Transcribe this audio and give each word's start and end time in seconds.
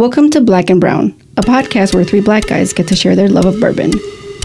Welcome 0.00 0.30
to 0.30 0.40
Black 0.40 0.70
and 0.70 0.80
Brown, 0.80 1.14
a 1.36 1.42
podcast 1.42 1.94
where 1.94 2.04
three 2.04 2.22
black 2.22 2.46
guys 2.46 2.72
get 2.72 2.88
to 2.88 2.96
share 2.96 3.14
their 3.14 3.28
love 3.28 3.44
of 3.44 3.60
bourbon. 3.60 3.92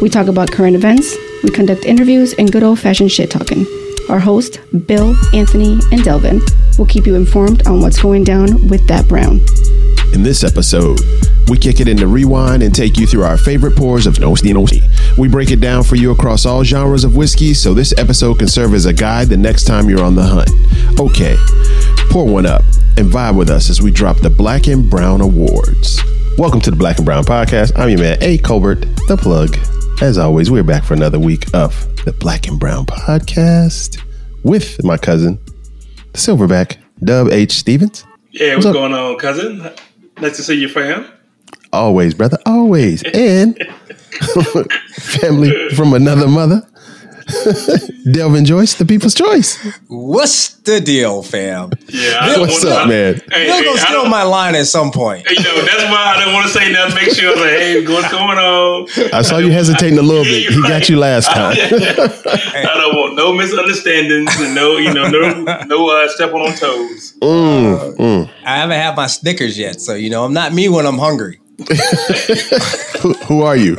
We 0.02 0.10
talk 0.10 0.28
about 0.28 0.52
current 0.52 0.76
events, 0.76 1.16
we 1.46 1.50
conduct 1.50 1.86
interviews, 1.86 2.34
and 2.34 2.52
good 2.52 2.62
old 2.62 2.78
fashioned 2.78 3.10
shit 3.10 3.32
talking. 3.32 3.66
Our 4.10 4.20
host, 4.20 4.60
Bill, 4.86 5.16
Anthony, 5.34 5.80
and 5.94 6.04
Delvin, 6.04 6.42
will 6.78 6.86
keep 6.86 7.08
you 7.08 7.16
informed 7.16 7.66
on 7.68 7.80
what's 7.80 8.02
going 8.02 8.26
down 8.26 8.68
with 8.68 8.86
that 8.90 9.08
brown. 9.08 9.40
In 10.16 10.24
this 10.24 10.46
episode, 10.46 11.02
we 11.50 11.58
kick 11.58 11.82
it 11.82 11.90
into 11.90 12.08
rewind 12.08 12.64
and 12.64 12.74
take 12.74 12.98
you 12.98 13.06
through 13.06 13.24
our 13.24 13.38
favorite 13.38 13.76
pours 13.76 14.08
of 14.08 14.18
Nosty 14.18 14.54
Nosty. 14.54 14.82
We 15.18 15.28
break 15.28 15.52
it 15.52 15.60
down 15.60 15.84
for 15.84 15.98
you 15.98 16.12
across 16.12 16.46
all 16.46 16.64
genres 16.64 17.04
of 17.04 17.18
whiskey, 17.18 17.54
so 17.54 17.74
this 17.74 17.94
episode 17.98 18.40
can 18.40 18.48
serve 18.48 18.74
as 18.74 18.86
a 18.86 18.94
guide 18.94 19.28
the 19.28 19.36
next 19.36 19.66
time 19.66 19.90
you're 19.90 20.02
on 20.02 20.16
the 20.16 20.24
hunt. 20.24 20.50
Okay, 21.02 21.36
pour 22.10 22.26
one 22.26 22.46
up 22.46 22.62
and 22.96 23.12
vibe 23.12 23.38
with 23.38 23.50
us 23.50 23.70
as 23.70 23.82
we 23.82 23.92
drop 23.92 24.16
the 24.22 24.30
Black 24.30 24.68
and 24.68 24.90
Brown 24.90 25.20
Awards. 25.20 26.00
Welcome 26.38 26.62
to 26.62 26.72
the 26.72 26.78
Black 26.78 26.96
and 26.96 27.06
Brown 27.06 27.26
Podcast. 27.26 27.74
I'm 27.76 27.90
your 27.90 28.00
man, 28.00 28.18
A. 28.22 28.38
Colbert, 28.38 28.86
the 29.10 29.18
plug. 29.18 29.58
As 30.02 30.18
always, 30.18 30.50
we're 30.50 30.64
back 30.64 30.86
for 30.86 30.94
another 30.94 31.20
week 31.20 31.54
of 31.54 31.74
the 32.06 32.14
Black 32.14 32.48
and 32.48 32.58
Brown 32.58 32.86
Podcast 32.86 34.02
with 34.44 34.82
my 34.82 34.96
cousin, 34.96 35.40
the 36.14 36.20
Silverback, 36.20 36.78
Dub 37.04 37.34
H. 37.34 37.52
Stevens. 37.52 38.06
Yeah, 38.32 38.54
What's 38.56 38.66
what's, 38.66 38.78
going 38.78 38.94
on, 38.94 39.18
cousin? 39.18 39.74
Nice 40.20 40.38
to 40.38 40.44
see 40.44 40.56
you, 40.56 40.70
fam. 40.70 41.08
Always, 41.74 42.14
brother, 42.14 42.38
always. 42.46 43.04
And 43.14 43.58
family 44.96 45.70
from 45.76 45.94
another 45.94 46.28
mother. 46.28 46.66
Delvin 48.12 48.46
Joyce, 48.46 48.76
the 48.76 48.86
people's 48.86 49.14
choice. 49.16 49.58
What's 49.88 50.50
the 50.60 50.80
deal, 50.80 51.24
fam? 51.24 51.72
Yeah, 51.90 52.18
I 52.22 52.38
What's 52.40 52.64
wanna- 52.64 52.76
up, 52.76 52.88
man? 52.88 53.22
Hey, 53.32 53.48
You're 53.48 53.56
hey, 53.58 53.64
gonna 53.66 53.78
steal 53.80 54.06
my 54.06 54.24
line 54.24 54.54
at 54.56 54.68
some 54.68 54.92
point. 54.92 55.28
You 55.30 55.44
know, 55.44 55.62
that's 55.66 55.84
why 55.86 56.14
I 56.16 56.20
didn't 56.20 56.34
want 56.34 56.46
to 56.48 56.54
say 56.54 56.72
nothing. 56.72 56.96
Make 56.96 57.14
sure 57.16 57.30
I 57.30 57.32
was 57.34 57.42
like, 57.42 57.50
"Hey, 57.60 57.86
what's 57.88 58.12
going 58.12 58.38
on?" 58.38 58.88
I 59.14 59.22
saw 59.24 59.38
you 59.40 59.52
hesitating 59.52 59.98
a 59.98 60.04
little 60.04 60.24
bit. 60.24 60.52
He 60.54 60.62
got 60.62 60.88
you 60.88 60.98
last 61.00 61.28
time. 61.32 61.56
I 61.60 62.72
don't 62.76 62.96
want 62.96 63.16
no 63.16 63.34
misunderstandings 63.34 64.40
and 64.40 64.54
no, 64.54 64.78
you 64.78 64.94
know, 64.94 65.08
no, 65.08 65.44
no 65.66 65.90
uh, 65.90 66.08
stepping 66.10 66.36
on 66.42 66.56
toes. 66.56 67.14
Mm, 67.22 67.96
mm. 67.98 68.30
I 68.46 68.58
haven't 68.58 68.78
had 68.80 68.96
my 68.96 69.08
Snickers 69.08 69.58
yet, 69.58 69.82
so 69.82 69.96
you 69.96 70.10
know 70.12 70.24
I'm 70.24 70.34
not 70.34 70.54
me 70.54 70.70
when 70.70 70.86
I'm 70.86 71.00
hungry. 71.00 71.40
Who, 73.02 73.14
who 73.14 73.42
are 73.44 73.56
you? 73.56 73.78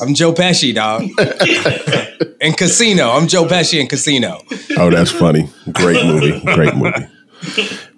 I'm 0.00 0.14
Joe 0.14 0.32
Pesci, 0.32 0.74
dog. 0.74 1.02
in 2.40 2.54
Casino, 2.54 3.10
I'm 3.10 3.28
Joe 3.28 3.44
Pesci 3.44 3.78
in 3.80 3.86
Casino. 3.86 4.40
Oh, 4.78 4.88
that's 4.88 5.10
funny. 5.10 5.50
Great 5.72 6.04
movie. 6.06 6.40
Great 6.54 6.74
movie. 6.74 7.06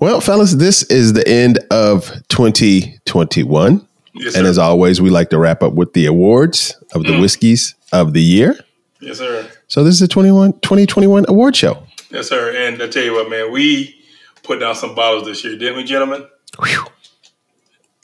Well, 0.00 0.20
fellas, 0.20 0.52
this 0.52 0.82
is 0.84 1.12
the 1.12 1.26
end 1.28 1.60
of 1.70 2.10
2021. 2.28 3.86
Yes, 4.14 4.36
And 4.36 4.46
as 4.46 4.58
always, 4.58 5.00
we 5.00 5.10
like 5.10 5.30
to 5.30 5.38
wrap 5.38 5.62
up 5.62 5.74
with 5.74 5.92
the 5.92 6.06
awards 6.06 6.76
of 6.92 7.04
the 7.04 7.10
mm. 7.10 7.20
whiskeys 7.20 7.76
of 7.92 8.12
the 8.12 8.22
year. 8.22 8.58
yes, 9.00 9.18
sir. 9.18 9.48
So 9.68 9.84
this 9.84 9.94
is 9.94 10.00
the 10.00 10.08
21, 10.08 10.54
2021 10.54 11.26
award 11.28 11.54
show. 11.54 11.86
Yes, 12.10 12.28
sir. 12.28 12.54
And 12.54 12.82
I 12.82 12.88
tell 12.88 13.04
you 13.04 13.14
what, 13.14 13.30
man, 13.30 13.52
we 13.52 13.96
put 14.42 14.58
down 14.58 14.74
some 14.74 14.94
bottles 14.94 15.24
this 15.24 15.44
year, 15.44 15.56
didn't 15.56 15.76
we, 15.76 15.84
gentlemen? 15.84 16.26
Whew. 16.58 16.84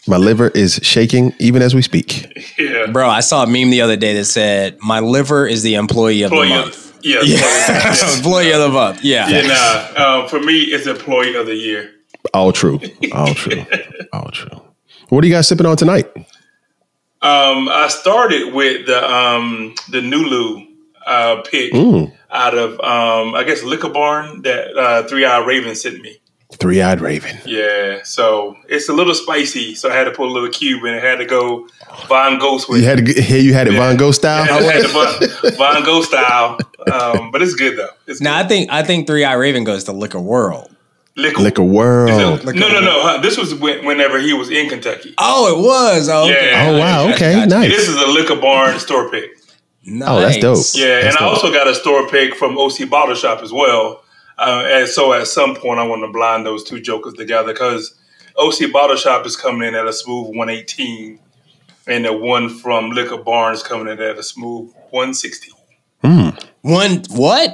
My 0.06 0.16
liver 0.16 0.48
is 0.48 0.80
shaking 0.82 1.34
even 1.38 1.60
as 1.60 1.74
we 1.74 1.82
speak. 1.82 2.26
Yeah. 2.58 2.86
Bro, 2.86 3.08
I 3.10 3.20
saw 3.20 3.42
a 3.42 3.46
meme 3.46 3.70
the 3.70 3.80
other 3.82 3.96
day 3.96 4.14
that 4.14 4.24
said, 4.24 4.78
My 4.80 5.00
liver 5.00 5.46
is 5.46 5.62
the 5.62 5.74
employee 5.74 6.22
of 6.22 6.32
Employee 6.32 6.48
the 6.48 6.58
of- 6.60 6.64
month. 6.66 6.98
yeah, 7.02 7.20
Yeah. 7.24 8.16
employee 8.16 8.52
of 8.52 8.60
the 8.60 8.68
month. 8.68 9.04
Yeah. 9.04 9.28
Yeah, 9.28 9.92
nah. 9.96 10.20
Um, 10.22 10.28
for 10.28 10.40
me, 10.40 10.60
it's 10.60 10.86
employee 10.86 11.34
of 11.34 11.46
the 11.46 11.54
year. 11.56 11.90
All 12.32 12.52
true. 12.52 12.80
All 13.12 13.34
true. 13.34 13.64
All 14.12 14.30
true. 14.30 14.60
What 15.08 15.24
are 15.24 15.26
you 15.26 15.32
guys 15.32 15.48
sipping 15.48 15.66
on 15.66 15.76
tonight? 15.76 16.06
Um, 17.20 17.68
I 17.68 17.88
started 17.90 18.54
with 18.54 18.86
the 18.86 19.04
um 19.12 19.74
the 19.90 19.98
Nulu 20.00 20.66
uh 21.06 21.42
pick 21.42 21.72
Mm. 21.72 22.12
out 22.30 22.56
of 22.56 22.72
um 22.80 23.34
I 23.34 23.42
guess 23.44 23.62
Liquor 23.62 23.88
Barn 23.88 24.42
that 24.42 24.76
uh 24.76 25.02
Three 25.08 25.24
Eye 25.24 25.44
Raven 25.44 25.74
sent 25.74 26.00
me. 26.00 26.18
Three 26.54 26.80
Eyed 26.80 27.00
Raven. 27.00 27.38
Yeah, 27.44 28.00
so 28.04 28.56
it's 28.68 28.88
a 28.88 28.92
little 28.92 29.14
spicy, 29.14 29.74
so 29.74 29.90
I 29.90 29.94
had 29.94 30.04
to 30.04 30.10
put 30.10 30.28
a 30.28 30.32
little 30.32 30.48
cube 30.48 30.82
in. 30.84 30.94
it. 30.94 31.02
had 31.02 31.16
to 31.18 31.26
go 31.26 31.68
Von 32.08 32.38
Ghost 32.38 32.68
with. 32.68 32.80
You 32.80 32.86
had 32.86 32.98
to 32.98 33.04
get, 33.04 33.18
here. 33.18 33.38
You 33.38 33.52
had 33.52 33.68
it 33.68 33.74
Yeah. 33.74 33.80
Von 33.86 33.96
Gogh 33.96 34.12
style. 34.12 34.42
I 34.44 34.62
had 34.62 34.82
the 34.84 34.88
Von, 34.88 35.52
Von 35.56 35.84
Ghost 35.84 36.08
style, 36.08 36.58
um, 36.92 37.30
but 37.30 37.42
it's 37.42 37.54
good 37.54 37.78
though. 37.78 37.90
It's 38.06 38.20
Now 38.20 38.38
I 38.38 38.44
think 38.44 38.70
I 38.72 38.82
think 38.82 39.06
Three 39.06 39.24
Eyed 39.24 39.34
Raven 39.34 39.62
goes 39.64 39.84
to 39.84 39.92
Liquor 39.92 40.20
World. 40.20 40.74
liquor. 41.16 41.42
Liquor 41.42 41.62
No, 41.62 41.66
World. 41.72 42.44
no, 42.44 42.52
no, 42.52 42.80
no. 42.80 43.02
huh, 43.02 43.20
This 43.20 43.36
was 43.36 43.54
when, 43.54 43.84
whenever 43.84 44.18
he 44.18 44.32
was 44.32 44.48
in 44.50 44.68
Kentucky. 44.70 45.14
Oh, 45.18 45.54
it 45.54 45.62
was. 45.62 46.08
Oh, 46.08 46.24
okay. 46.30 46.50
Yeah. 46.50 46.70
Oh 46.70 46.78
wow. 46.78 47.12
Okay. 47.12 47.34
gotcha. 47.34 47.46
Nice. 47.50 47.70
This 47.70 47.88
is 47.88 47.96
a 48.02 48.06
Liquor 48.06 48.36
Barn 48.40 48.78
store 48.78 49.10
pick. 49.10 49.30
Nice. 49.84 50.08
Oh, 50.08 50.20
that's 50.20 50.36
dope. 50.38 50.58
Yeah, 50.74 51.02
That's 51.02 51.16
and 51.16 51.24
I 51.24 51.28
also 51.28 51.52
got 51.52 51.66
a 51.68 51.74
store 51.74 52.08
pick 52.08 52.34
from 52.34 52.56
OC 52.58 52.88
Bottle 52.90 53.14
Shop 53.14 53.42
as 53.42 53.52
well. 53.52 54.02
Uh, 54.38 54.64
and 54.66 54.88
so 54.88 55.12
at 55.12 55.26
some 55.26 55.56
point, 55.56 55.80
I 55.80 55.86
want 55.86 56.02
to 56.02 56.12
blind 56.12 56.46
those 56.46 56.64
two 56.64 56.80
jokers 56.80 57.14
together 57.14 57.52
because 57.52 57.94
OC 58.36 58.72
Bottle 58.72 58.96
Shop 58.96 59.26
is 59.26 59.36
coming 59.36 59.66
in 59.66 59.74
at 59.74 59.86
a 59.86 59.92
smooth 59.92 60.28
118, 60.28 61.18
and 61.88 62.04
the 62.04 62.12
one 62.12 62.48
from 62.48 62.90
Liquor 62.90 63.18
Barn's 63.18 63.62
coming 63.62 63.88
in 63.88 64.00
at 64.00 64.18
a 64.18 64.22
smooth 64.22 64.72
116. 64.90 65.54
One 66.62 67.02
what? 67.10 67.50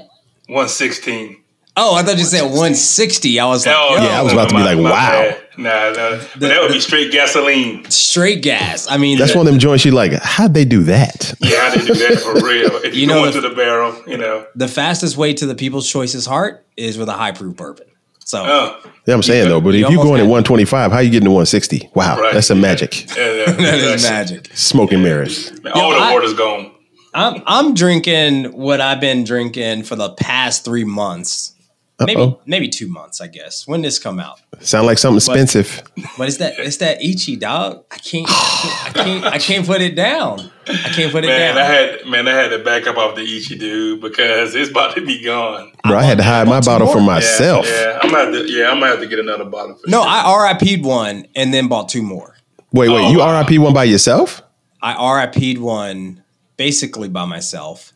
116. 0.47 1.44
Oh, 1.77 1.97
I 1.97 2.03
thought 2.05 2.19
you 2.19 2.25
said 2.25 2.43
160. 2.43 3.41
I 3.41 3.47
was 3.47 3.67
like, 3.67 3.75
yo, 3.75 3.97
Yeah, 3.97 4.21
I 4.21 4.23
was 4.23 4.33
about 4.33 4.49
to 4.51 4.55
be 4.55 4.63
like, 4.63 4.79
wow. 4.79 5.37
Nah, 5.57 5.91
nah, 5.91 6.21
but 6.39 6.41
that 6.49 6.61
would 6.63 6.71
be 6.73 6.81
straight 6.81 7.11
gasoline. 7.13 7.89
straight 7.91 8.43
gas. 8.43 8.89
I 8.91 8.97
mean, 8.97 9.19
That's 9.19 9.33
the- 9.33 9.39
one 9.39 9.47
of 9.47 9.53
them 9.53 9.59
joints. 9.61 9.85
You 9.85 9.91
like? 9.93 10.13
How'd 10.13 10.55
they 10.55 10.65
do 10.65 10.85
that? 10.85 11.35
Yeah, 11.41 11.59
I 11.63 11.71
didn't 11.75 11.87
do 11.87 11.95
that 11.95 12.21
for 12.21 12.35
real. 12.47 12.71
If 12.85 12.95
you, 12.95 13.03
You 13.03 13.09
go 13.09 13.15
know, 13.15 13.25
into 13.25 13.39
if- 13.39 13.45
the 13.45 13.55
barrel, 13.57 13.95
you 14.07 14.17
know. 14.17 14.47
the 14.55 14.69
fastest 14.69 15.17
way 15.17 15.33
to 15.35 15.47
the 15.47 15.55
people's 15.55 15.89
choices 15.91 16.27
heart 16.27 16.65
is 16.77 16.97
with 16.99 17.09
a 17.09 17.13
high 17.13 17.33
proof 17.33 17.57
bourbon. 17.57 17.87
So 18.25 18.43
Oh, 18.45 18.81
Yeah, 19.07 19.15
I'm 19.15 19.23
saying 19.23 19.49
though. 19.49 19.61
But 19.61 19.75
You 19.75 19.85
if 19.87 19.91
you 19.93 19.99
almost 19.99 20.05
going 20.11 20.21
at 20.21 20.25
125, 20.29 20.93
how 20.93 20.99
you 21.01 21.11
getting 21.11 21.27
to 21.27 21.31
160? 21.31 21.91
Wow, 21.95 22.19
Right. 22.21 22.35
that's 22.35 22.47
some 22.49 22.61
magic. 22.61 23.09
yeah, 23.17 23.33
yeah, 23.33 23.45
that 23.53 23.75
is 23.75 23.93
exactly. 23.95 24.37
magic. 24.39 24.57
Smoking 24.57 25.03
mirrors. 25.03 25.53
Man, 25.63 25.73
all 25.75 25.93
Yo, 25.93 25.99
the 25.99 26.05
I- 26.05 26.13
water's 26.15 26.35
gone. 26.35 26.71
I'm 27.17 27.43
I'm 27.47 27.75
drinking 27.75 28.47
what 28.59 28.81
I've 28.81 29.01
been 29.01 29.23
drinking 29.23 29.85
for 29.85 29.95
the 29.95 30.11
past 30.15 30.65
three 30.65 30.83
months. 30.83 31.54
Maybe 32.01 32.21
Uh-oh. 32.21 32.41
maybe 32.45 32.69
two 32.69 32.89
months, 32.89 33.21
I 33.21 33.29
guess. 33.29 33.69
When 33.69 33.83
this 33.83 34.01
come 34.01 34.19
out, 34.19 34.41
Sound 34.61 34.87
like 34.87 34.99
something 34.99 35.19
expensive. 35.19 35.81
but 36.19 36.27
it's 36.27 36.39
that 36.39 36.55
it's 36.59 36.79
that 36.79 37.01
Ichi 37.01 37.37
dog. 37.37 37.85
I 37.93 37.99
can't 37.99 38.29
I 38.29 38.91
can't 38.93 39.25
I 39.25 39.39
can't 39.39 39.65
put 39.65 39.81
it 39.81 39.95
down. 39.95 40.51
I 40.69 40.75
can't 40.93 41.13
put 41.13 41.23
it 41.23 41.29
Man, 41.29 41.55
down. 41.55 41.59
I 41.65 41.65
had 41.73 42.07
man, 42.07 42.27
I 42.27 42.33
had 42.33 42.49
to 42.49 42.59
back 42.59 42.89
up 42.89 42.97
off 42.97 43.15
the 43.15 43.23
Ichi 43.23 43.57
dude 43.59 44.01
because 44.01 44.57
it's 44.57 44.71
about 44.71 44.97
to 44.97 45.07
be 45.07 45.23
gone. 45.23 45.71
Bro, 45.85 45.97
I 45.99 46.03
had 46.03 46.19
to 46.19 46.25
hide 46.25 46.49
my 46.49 46.61
bottle 46.61 46.89
for 46.89 46.95
more. 46.99 47.11
Yeah, 47.11 47.15
myself. 47.15 47.67
Yeah, 47.69 48.01
I'm 48.03 48.11
gonna 48.11 48.25
have 48.25 48.33
to. 48.47 48.53
Yeah, 48.53 48.71
I'm 48.71 48.81
gonna 48.81 48.91
have 48.91 49.01
to 49.01 49.07
get 49.07 49.21
another 49.21 49.45
bottle. 49.45 49.77
For 49.77 49.89
no, 49.89 50.03
sure. 50.03 50.09
I 50.11 50.53
RIP'd 50.61 50.85
one 50.85 51.27
and 51.37 51.55
then 51.55 51.69
bought 51.69 51.89
two 51.89 52.03
more. 52.03 52.35
Wait, 52.73 52.89
wait, 52.89 53.05
Oh, 53.05 53.11
you 53.13 53.19
wow. 53.21 53.39
RIP 53.41 53.61
one 53.61 53.73
by 53.73 53.85
yourself? 53.85 54.43
I 54.83 55.23
RIP'd 55.23 55.59
one 55.61 56.25
basically 56.57 57.09
by 57.09 57.25
myself. 57.25 57.93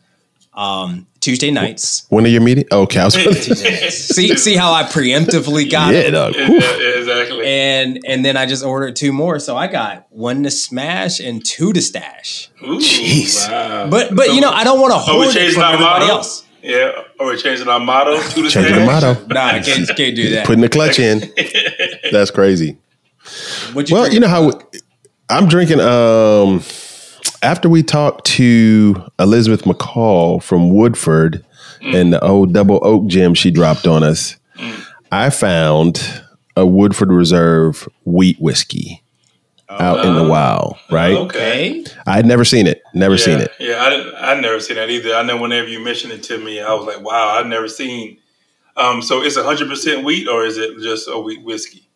Um, 0.53 1.05
Tuesday 1.19 1.51
nights. 1.51 2.05
When 2.09 2.25
are 2.25 2.29
your 2.29 2.41
meeting? 2.41 2.65
Okay, 2.71 2.99
I 2.99 3.05
was. 3.05 3.13
see 4.15 4.35
see 4.37 4.55
how 4.55 4.73
I 4.73 4.83
preemptively 4.83 5.69
got 5.69 5.93
yeah, 5.93 5.99
it. 6.01 6.11
dog. 6.11 6.35
Yeah, 6.35 6.47
Whew. 6.47 6.99
exactly. 6.99 7.45
And 7.45 7.99
and 8.07 8.23
then 8.23 8.37
I 8.37 8.45
just 8.45 8.63
ordered 8.63 8.95
two 8.95 9.11
more. 9.11 9.39
So 9.39 9.57
I 9.57 9.67
got 9.67 10.07
one 10.09 10.43
to 10.43 10.51
smash 10.51 11.19
and 11.19 11.43
two 11.45 11.73
to 11.73 11.81
stash. 11.81 12.49
Ooh, 12.63 12.77
Jeez. 12.79 13.49
wow. 13.49 13.89
But 13.89 14.15
but 14.15 14.33
you 14.33 14.41
know, 14.41 14.51
I 14.51 14.63
don't 14.63 14.79
want 14.79 14.93
to 14.93 14.99
hold 14.99 15.25
it 15.25 15.33
changing 15.33 15.53
from 15.55 15.63
our 15.63 15.73
everybody 15.73 16.05
motto? 16.05 16.13
else. 16.15 16.45
Yeah, 16.61 17.03
are 17.19 17.27
we 17.27 17.37
changing 17.37 17.69
our 17.69 17.79
motto 17.79 18.21
to 18.21 18.41
the 18.41 18.49
Changing 18.49 18.75
the 18.75 18.85
motto. 18.85 19.13
Nah, 19.27 19.45
I 19.45 19.59
can't, 19.61 19.87
can't 19.95 20.15
do 20.15 20.29
that. 20.31 20.45
Putting 20.45 20.61
the 20.61 20.67
clutch 20.67 20.99
in. 20.99 21.21
That's 22.11 22.31
crazy. 22.31 22.77
You 23.75 23.85
Well, 23.89 24.11
you 24.11 24.19
know 24.19 24.27
how 24.27 24.51
I'm 25.29 25.47
drinking. 25.47 25.79
Um, 25.79 26.61
after 27.41 27.69
we 27.69 27.83
talked 27.83 28.25
to 28.25 29.03
Elizabeth 29.19 29.63
McCall 29.63 30.41
from 30.41 30.73
Woodford 30.73 31.45
and 31.81 32.13
the 32.13 32.23
old 32.23 32.53
double 32.53 32.79
oak 32.83 33.07
gem 33.07 33.33
she 33.33 33.51
dropped 33.51 33.87
on 33.87 34.03
us, 34.03 34.35
I 35.11 35.29
found 35.29 36.21
a 36.55 36.65
Woodford 36.65 37.11
Reserve 37.11 37.87
wheat 38.05 38.39
whiskey 38.39 39.01
out 39.69 40.03
in 40.05 40.15
the 40.15 40.27
wild. 40.27 40.77
Right? 40.91 41.15
Okay. 41.15 41.81
Okay. 41.81 41.91
I 42.05 42.15
had 42.15 42.25
never 42.25 42.43
seen 42.43 42.67
it. 42.67 42.81
Never 42.93 43.15
Yeah, 43.15 43.23
seen 43.23 43.39
it. 43.39 43.51
Yeah, 43.59 43.81
I 43.81 43.89
didn't. 43.89 44.15
I 44.15 44.39
never 44.39 44.59
seen 44.59 44.75
that 44.77 44.89
either. 44.89 45.13
I 45.13 45.23
know 45.23 45.37
whenever 45.37 45.67
you 45.67 45.79
mentioned 45.79 46.11
it 46.13 46.23
to 46.23 46.37
me, 46.37 46.59
I 46.59 46.73
was 46.73 46.85
like, 46.85 47.03
"Wow, 47.05 47.29
I've 47.29 47.45
never 47.47 47.67
seen." 47.67 48.17
Um, 48.75 49.01
so 49.01 49.21
it's 49.21 49.37
hundred 49.37 49.69
percent 49.69 50.03
wheat, 50.03 50.27
or 50.27 50.43
is 50.43 50.57
it 50.57 50.79
just 50.81 51.07
a 51.07 51.19
wheat 51.19 51.43
whiskey? 51.43 51.87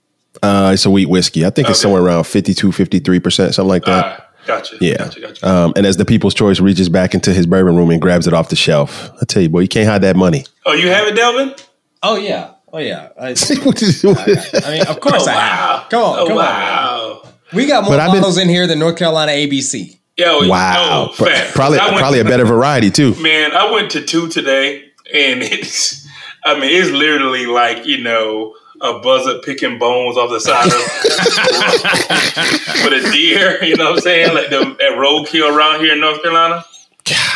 Uh, 0.42 0.72
it's 0.74 0.86
a 0.86 0.90
wheat 0.90 1.10
whiskey. 1.10 1.46
I 1.46 1.50
think 1.50 1.70
it's 1.70 1.80
somewhere 1.80 2.02
around 2.02 2.24
52, 2.24 2.70
53%, 2.72 3.54
something 3.54 3.68
like 3.70 3.86
that. 3.86 4.33
Gotcha. 4.46 4.78
Yeah. 4.82 4.98
Gotcha. 4.98 5.20
Gotcha. 5.22 5.48
Um, 5.50 5.74
and 5.76 5.86
as 5.86 5.98
the 5.98 6.06
People's 6.06 6.34
Choice 6.34 6.60
reaches 6.60 6.90
back 6.90 7.14
into 7.14 7.34
his 7.34 7.46
bourbon 7.48 7.76
room 7.76 7.90
and 7.90 8.02
grabs 8.02 8.28
it 8.28 8.34
off 8.34 8.50
the 8.50 8.56
shelf, 8.56 9.10
I 9.22 9.26
tell 9.26 9.42
you, 9.42 9.50
boy, 9.50 9.60
you 9.62 9.68
can't 9.68 9.88
hide 9.88 10.02
that 10.02 10.16
money. 10.16 10.46
oh, 10.66 10.74
you 10.74 10.90
have 10.90 11.08
it, 11.08 11.16
Delvin? 11.16 11.54
Oh 12.02 12.16
yeah. 12.18 12.52
Oh 12.72 12.80
yeah. 12.80 13.10
I, 13.20 13.30
What 13.64 13.82
is- 13.82 14.04
I 14.04 14.72
mean, 14.72 14.86
of 14.88 15.00
course 15.00 15.28
Oh, 15.28 15.32
I 15.32 15.36
wow. 15.36 15.78
have. 15.80 15.90
Come 15.90 16.04
on. 16.04 16.20
Oh, 16.20 16.28
come 16.28 16.38
on. 16.38 16.44
man. 16.44 16.62
wow. 16.62 17.24
We 17.54 17.66
got 17.68 17.84
more 17.84 17.94
But 17.94 18.00
I've 18.00 18.12
been- 18.12 18.22
bottles 18.22 18.38
in 18.38 18.50
here 18.50 18.66
than 18.68 18.80
North 18.80 18.98
Carolina 18.98 19.32
ABC. 19.32 20.00
Yo, 20.18 20.48
Wow. 20.48 21.10
oh, 21.12 21.14
Pro- 21.16 21.26
facts. 21.28 21.52
probably 21.54 21.80
I 21.80 21.86
went- 21.88 21.98
probably 21.98 22.20
a 22.20 22.24
better 22.26 22.46
variety 22.46 22.90
too. 22.92 23.16
Man, 23.22 23.52
I 23.56 23.72
went 23.72 23.92
to 23.92 24.02
two 24.04 24.28
today, 24.28 24.84
and 25.14 25.42
it's, 25.42 26.08
I 26.46 26.54
mean, 26.60 26.70
it's 26.72 26.92
literally 26.92 27.46
like, 27.46 27.86
you 27.86 28.04
know, 28.04 28.54
a 28.84 29.00
buzzard 29.00 29.42
picking 29.44 29.80
bones 29.80 30.18
off 30.18 30.30
the 30.30 30.40
side 30.40 30.68
of 30.68 30.74
with 32.84 33.06
a 33.06 33.12
deer, 33.12 33.64
you 33.68 33.76
know 33.78 33.86
what 33.86 33.96
I'm 33.96 34.02
saying? 34.02 34.36
Like 34.36 34.50
the, 34.50 34.76
that 34.78 34.98
roadkill 34.98 35.56
around 35.56 35.80
here 35.80 35.94
in 35.94 36.02
North 36.02 36.22
Carolina. 36.22 36.66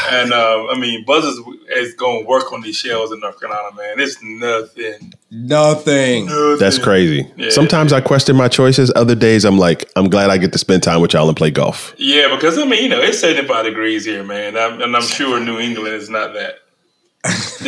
And 0.09 0.31
um, 0.31 0.67
I 0.69 0.79
mean, 0.79 1.03
Buzzards 1.03 1.37
is 1.75 1.93
going 1.95 2.23
to 2.23 2.27
work 2.27 2.53
on 2.53 2.61
these 2.61 2.77
shells 2.77 3.11
in 3.11 3.19
North 3.19 3.37
Carolina, 3.39 3.75
man. 3.75 3.99
It's 3.99 4.23
nothing. 4.23 5.13
Nothing. 5.29 6.27
nothing. 6.27 6.57
That's 6.57 6.79
crazy. 6.79 7.29
Yeah. 7.35 7.49
Sometimes 7.49 7.91
I 7.91 7.99
question 7.99 8.37
my 8.37 8.47
choices. 8.47 8.89
Other 8.95 9.15
days 9.15 9.43
I'm 9.43 9.57
like, 9.57 9.91
I'm 9.97 10.09
glad 10.09 10.29
I 10.29 10.37
get 10.37 10.53
to 10.53 10.57
spend 10.57 10.83
time 10.83 11.01
with 11.01 11.11
y'all 11.13 11.27
and 11.27 11.35
play 11.35 11.51
golf. 11.51 11.93
Yeah, 11.97 12.33
because 12.33 12.57
I 12.57 12.63
mean, 12.63 12.83
you 12.83 12.89
know, 12.89 13.01
it's 13.01 13.19
75 13.19 13.65
degrees 13.65 14.05
here, 14.05 14.23
man. 14.23 14.55
I'm, 14.55 14.81
and 14.81 14.95
I'm 14.95 15.03
sure 15.03 15.37
New 15.37 15.59
England 15.59 15.95
is 15.95 16.09
not 16.09 16.33
that. 16.33 16.59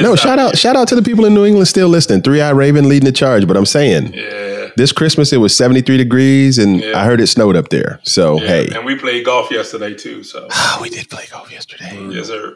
No, 0.01 0.16
shout 0.16 0.40
out, 0.40 0.57
shout 0.57 0.75
out 0.75 0.88
to 0.90 0.96
the 0.96 1.01
people 1.01 1.25
in 1.25 1.34
New 1.34 1.46
England 1.46 1.68
still 1.68 1.90
listening. 1.90 2.22
Three 2.22 2.40
Eye 2.42 2.51
Raven 2.51 2.88
leading 2.88 3.06
the 3.06 3.12
charge, 3.12 3.46
but 3.48 3.57
I'm 3.57 3.66
saying 3.66 4.13
Yeah. 4.13 4.69
this 4.78 4.92
Christmas 4.94 5.34
it 5.34 5.38
was 5.38 5.56
73 5.56 5.98
degrees 5.98 6.57
and 6.57 6.81
Yeah. 6.81 6.98
I 7.00 7.04
heard 7.06 7.19
it 7.19 7.28
snowed 7.28 7.56
up 7.57 7.69
there. 7.69 8.00
So 8.04 8.40
yeah. 8.42 8.48
hey, 8.48 8.69
And 8.75 8.86
we 8.86 8.96
played 8.96 9.25
golf 9.25 9.51
yesterday, 9.51 9.94
too. 9.96 10.24
So, 10.24 10.48
oh, 10.50 10.80
we 10.81 10.90
did 10.90 11.10
play 11.10 11.25
golf 11.30 11.51
yesterday. 11.51 11.90
Mm. 11.94 12.16
yes, 12.16 12.28
sir. 12.28 12.56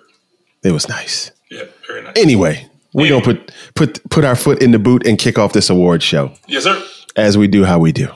It 0.64 0.72
was 0.72 0.88
nice. 0.88 1.32
Yeah, 1.52 1.64
very 1.88 2.04
nice. 2.04 2.14
Anyway, 2.16 2.70
we're 2.94 3.10
gonna 3.10 3.22
put 3.26 3.52
put 3.76 4.10
put 4.10 4.24
our 4.24 4.36
foot 4.36 4.62
in 4.62 4.72
the 4.72 4.80
boot 4.80 5.06
and 5.06 5.20
kick 5.20 5.38
off 5.38 5.52
this 5.52 5.70
award 5.70 6.02
show 6.02 6.32
Yes, 6.48 6.64
sir. 6.64 6.82
as 7.18 7.38
we 7.38 7.48
do 7.48 7.66
how 7.66 7.80
we 7.80 7.92
do. 7.92 8.08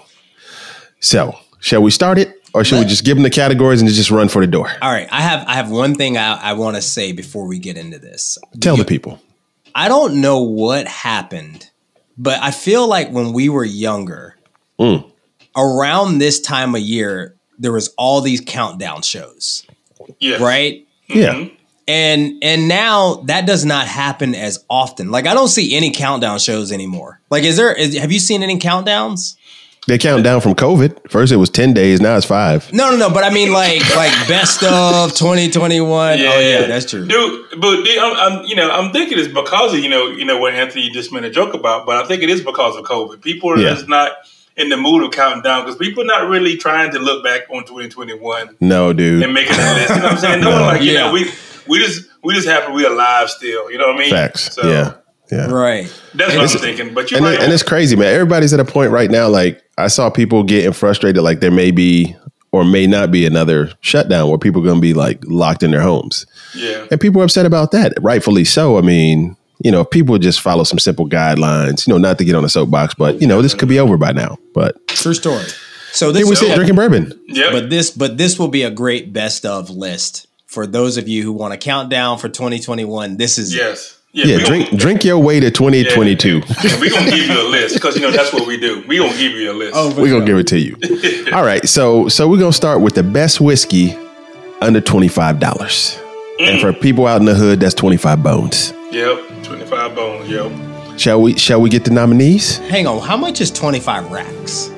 So, 1.02 1.38
shall 1.60 1.82
we 1.84 1.92
start 1.92 2.18
it, 2.18 2.37
or 2.58 2.64
should 2.64 2.80
we 2.80 2.86
just 2.86 3.04
give 3.06 3.16
them 3.18 3.24
the 3.24 3.30
categories 3.30 3.82
and 3.82 3.90
just 3.90 4.12
run 4.12 4.30
for 4.30 4.42
the 4.42 4.52
door? 4.52 4.70
All 4.82 4.92
right, 4.92 5.08
I 5.12 5.22
have 5.22 5.48
I 5.48 5.54
have 5.54 5.70
one 5.72 5.96
thing 5.96 6.18
I, 6.18 6.34
I 6.34 6.54
want 6.54 6.76
to 6.76 6.82
say 6.82 7.12
before 7.12 7.46
we 7.48 7.60
get 7.60 7.78
into 7.78 8.00
this. 8.00 8.38
Tell 8.60 8.76
the 8.78 8.86
people. 8.86 9.20
I 9.76 9.88
don't 9.90 10.22
know 10.22 10.42
what 10.42 10.88
happened, 10.88 11.70
but 12.18 12.42
I 12.42 12.52
feel 12.52 12.88
like 12.88 13.10
when 13.12 13.34
we 13.34 13.50
were 13.50 13.66
younger, 13.66 14.36
Mm. 14.80 15.12
around 15.56 16.20
this 16.20 16.40
time 16.40 16.76
of 16.76 16.82
year, 16.82 17.36
there 17.58 17.72
was 17.72 17.94
all 17.98 18.22
these 18.22 18.42
countdown 18.42 19.02
shows, 19.02 19.66
Yeah. 20.20 20.38
right? 20.38 20.86
Yeah. 21.08 21.46
And 21.88 22.44
and 22.44 22.68
now 22.68 23.24
that 23.26 23.46
does 23.48 23.64
not 23.66 23.88
happen 23.88 24.36
as 24.36 24.64
often. 24.70 25.10
Like 25.10 25.26
I 25.26 25.34
don't 25.34 25.48
see 25.48 25.76
any 25.76 25.90
countdown 25.92 26.38
shows 26.40 26.72
anymore. 26.72 27.22
Like 27.32 27.44
is 27.44 27.56
there 27.58 27.74
is, 27.74 27.98
have 27.98 28.12
you 28.12 28.20
seen 28.20 28.44
any 28.44 28.60
countdowns? 28.60 29.36
They 29.88 29.98
count 29.98 30.24
down 30.24 30.42
from 30.42 30.54
COVID. 30.54 31.10
First 31.10 31.32
it 31.32 31.38
was 31.38 31.50
10 31.50 31.74
days, 31.74 32.02
now 32.02 32.18
it's 32.18 32.26
five. 32.26 32.72
No, 32.74 32.92
no, 32.92 32.98
no, 32.98 33.10
but 33.10 33.24
I 33.24 33.30
mean 33.30 33.54
like 33.54 33.80
like 33.96 34.12
best 34.28 34.62
of 34.64 35.14
2021. 35.16 36.20
Yeah, 36.20 36.30
oh 36.34 36.40
yeah, 36.40 36.68
that's 36.68 36.86
true. 36.90 37.06
dude. 37.08 37.46
But 37.60 37.84
dude, 37.84 37.98
I'm, 37.98 38.16
I'm, 38.40 38.46
you 38.46 38.56
know, 38.56 38.70
I'm 38.70 38.92
thinking 38.92 39.18
it's 39.18 39.28
because 39.34 39.74
of 39.74 39.80
you 39.80 39.90
know, 39.90 40.08
you 40.08 40.26
know 40.26 40.38
what 40.40 40.54
Anthony 40.54 40.90
just 40.90 41.12
made 41.14 41.24
a 41.24 41.30
joke 41.30 41.54
about. 41.54 41.86
But 41.86 42.04
I 42.04 42.08
think 42.08 42.22
it 42.22 42.30
is 42.30 42.42
because 42.42 42.76
of 42.76 42.84
COVID. 42.84 43.22
People 43.22 43.52
are 43.52 43.58
Yeah. 43.58 43.74
just 43.76 43.88
not 43.88 44.12
in 44.58 44.70
the 44.70 44.78
mood 44.78 45.04
of 45.04 45.12
counting 45.12 45.42
down 45.42 45.64
because 45.64 45.78
people 45.78 46.04
are 46.04 46.08
not 46.08 46.28
really 46.30 46.58
trying 46.58 46.92
to 46.92 47.00
look 47.00 47.24
back 47.24 47.42
on 47.50 47.64
2021 47.64 48.58
No, 48.60 48.92
dude. 48.92 49.24
and 49.24 49.34
making 49.34 49.54
a 49.56 49.74
list. 49.74 49.90
You 49.90 49.96
know 49.98 50.04
what 50.04 50.12
I'm 50.14 50.18
saying? 50.18 50.42
No 50.44 50.52
one 50.52 50.62
like 50.64 50.82
you 50.82 50.96
know 50.96 51.12
we 51.14 51.32
we 51.68 51.80
just 51.80 52.10
we 52.24 52.34
just 52.34 52.48
happy 52.48 52.74
we're 52.74 52.92
alive 52.92 53.30
still. 53.30 53.72
You 53.72 53.78
know 53.78 53.88
what 53.88 53.96
I 53.96 54.00
mean? 54.00 54.10
Facts. 54.10 54.54
So 54.54 54.68
yeah. 54.70 54.94
Yeah. 55.32 55.50
Right. 55.52 55.94
that's 56.14 56.36
what 56.36 56.52
I'm 56.54 56.60
thinking. 56.60 56.94
But 56.94 57.12
you're 57.12 57.24
And, 57.24 57.34
it- 57.36 57.42
and 57.42 57.52
it's 57.54 57.64
crazy, 57.64 57.96
man. 57.96 58.14
Everybody's 58.14 58.54
at 58.54 58.60
a 58.60 58.66
point 58.66 58.92
right 58.92 59.10
now. 59.12 59.28
Like 59.28 59.62
I 59.78 59.88
saw 59.88 60.10
people 60.10 60.44
getting 60.44 60.72
frustrated, 60.74 61.22
like 61.24 61.40
there 61.40 61.52
may 61.52 61.72
be 61.72 62.16
or 62.52 62.64
may 62.64 62.88
not 62.88 63.12
be 63.12 63.26
another 63.26 63.72
shutdown 63.82 64.30
where 64.30 64.38
people 64.38 64.62
are 64.62 64.66
going 64.66 64.78
to 64.78 64.82
be 64.82 64.94
like 64.94 65.20
locked 65.26 65.64
in 65.64 65.72
their 65.72 65.82
homes, 65.82 66.26
yeah. 66.56 66.88
and 66.90 67.00
people 67.00 67.22
are 67.22 67.26
upset 67.26 67.46
about 67.46 67.72
that. 67.72 67.94
Rightfully 68.02 68.46
so. 68.46 68.78
I 68.78 68.82
mean, 68.82 69.36
you 69.64 69.72
know, 69.72 69.82
if 69.82 69.90
people 69.90 70.14
would 70.14 70.22
just 70.22 70.40
follow 70.40 70.64
some 70.64 70.80
simple 70.80 71.08
guidelines, 71.08 71.86
you 71.86 71.94
know, 71.94 71.98
not 71.98 72.18
to 72.20 72.26
get 72.26 72.36
on 72.36 72.46
a 72.46 72.50
soapbox, 72.50 72.94
but 72.94 73.22
you 73.22 73.28
know, 73.28 73.42
this 73.42 73.54
could 73.54 73.70
be 73.70 73.80
over 73.80 73.98
by 73.98 74.12
now. 74.14 74.38
But 74.54 74.88
True 74.88 75.14
story. 75.14 75.46
So 75.92 76.12
this 76.12 76.24
here 76.24 76.28
we 76.28 76.50
is 76.50 76.56
drinking 76.56 76.76
bourbon. 76.76 77.20
Yeah. 77.28 77.52
but 77.52 77.70
this 77.70 77.92
but 77.92 78.18
this 78.18 78.38
will 78.38 78.50
be 78.50 78.64
a 78.64 78.72
great 78.72 79.12
best 79.14 79.46
of 79.46 79.70
list 79.70 80.28
for 80.46 80.68
those 80.68 80.98
of 80.98 81.08
you 81.08 81.24
who 81.24 81.34
want 81.34 81.54
to 81.54 81.58
count 81.58 81.90
down 81.90 82.18
for 82.18 82.30
2021. 82.30 83.18
This 83.18 83.38
is 83.38 83.54
yes. 83.54 83.97
Yeah, 84.18 84.38
we 84.38 84.44
drink 84.46 84.66
Gonna, 84.66 84.78
drink 84.78 85.04
your 85.04 85.20
way 85.20 85.40
to 85.40 85.52
2022. 85.52 86.42
yeah, 86.64 86.80
we 86.82 86.90
gonna 86.90 87.12
give 87.12 87.28
you 87.28 87.40
a 87.40 87.48
list 87.50 87.76
because 87.76 87.96
you 87.96 88.02
know 88.02 88.10
that's 88.12 88.34
what 88.34 88.48
we 88.48 88.58
do. 88.58 88.84
We're 88.88 89.04
gonna 89.04 89.16
give 89.16 89.34
you 89.34 89.52
a 89.52 89.54
list. 89.54 89.74
Oh, 89.76 89.94
We're 89.96 90.12
gonna 90.12 90.26
give 90.26 90.38
it 90.38 90.48
to 90.48 90.60
you. 90.60 90.76
All 91.32 91.44
right, 91.44 91.68
so 91.70 92.08
so 92.08 92.28
we're 92.28 92.40
gonna 92.40 92.52
start 92.52 92.82
with 92.82 92.96
the 92.96 93.04
best 93.04 93.40
whiskey 93.40 93.96
under 94.60 94.82
twenty 94.82 95.08
five 95.08 95.40
dollars, 95.40 96.00
and 96.40 96.58
mm. 96.58 96.62
for 96.62 96.74
people 96.74 97.06
out 97.06 97.20
in 97.20 97.26
the 97.26 97.36
hood, 97.36 97.60
that's 97.60 97.76
twenty 97.76 97.98
five 97.98 98.24
bones. 98.24 98.74
Yep. 98.92 99.44
25 99.44 99.96
bones. 99.96 100.30
Yo. 100.30 100.98
Shall 100.98 101.22
we? 101.22 101.38
Shall 101.38 101.62
we 101.62 101.70
get 101.70 101.86
the 101.86 101.92
nominees? 101.92 102.58
Hang 102.58 102.88
on, 102.88 103.02
how 103.02 103.18
much 103.18 103.40
is 103.40 103.52
25 103.52 104.12
racks? 104.12 104.72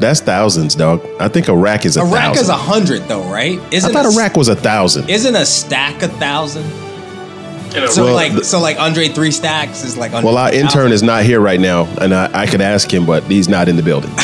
That's 0.00 0.20
thousands, 0.20 0.74
dog. 0.74 1.00
I 1.18 1.28
think 1.28 1.48
a 1.48 1.56
rack 1.56 1.86
is 1.86 1.96
a, 1.96 2.02
A 2.02 2.12
rack 2.12 2.36
is 2.36 2.50
a 2.50 2.56
hundred 2.56 3.02
though, 3.04 3.22
right? 3.32 3.58
I 3.58 3.68
Isn't 3.70 3.92
thought 3.92 4.04
a, 4.04 4.08
a 4.10 4.16
rack 4.16 4.36
was 4.36 4.48
a 4.48 4.56
thousand. 4.56 5.08
isn't 5.08 5.34
a 5.34 5.46
stack 5.46 6.02
a 6.02 6.08
thousand? 6.08 6.64
In 7.74 7.82
a 7.82 7.88
So 7.88 8.04
Well, 8.04 8.14
like 8.14 8.34
the- 8.34 8.44
so 8.44 8.60
like 8.60 8.78
Andre 8.78 9.08
three 9.08 9.30
stacks 9.30 9.82
is 9.84 9.96
like 9.96 10.12
under 10.12 10.26
Well, 10.26 10.38
our 10.38 10.52
intern 10.52 10.92
is 10.92 11.02
not 11.02 11.24
here 11.24 11.40
right 11.40 11.58
now, 11.60 11.86
and 12.00 12.14
I, 12.14 12.30
I 12.32 12.46
could 12.46 12.60
ask 12.60 12.92
him, 12.92 13.04
but 13.06 13.24
he's 13.24 13.48
not 13.48 13.68
in 13.68 13.76
the 13.76 13.82
building. 13.82 14.10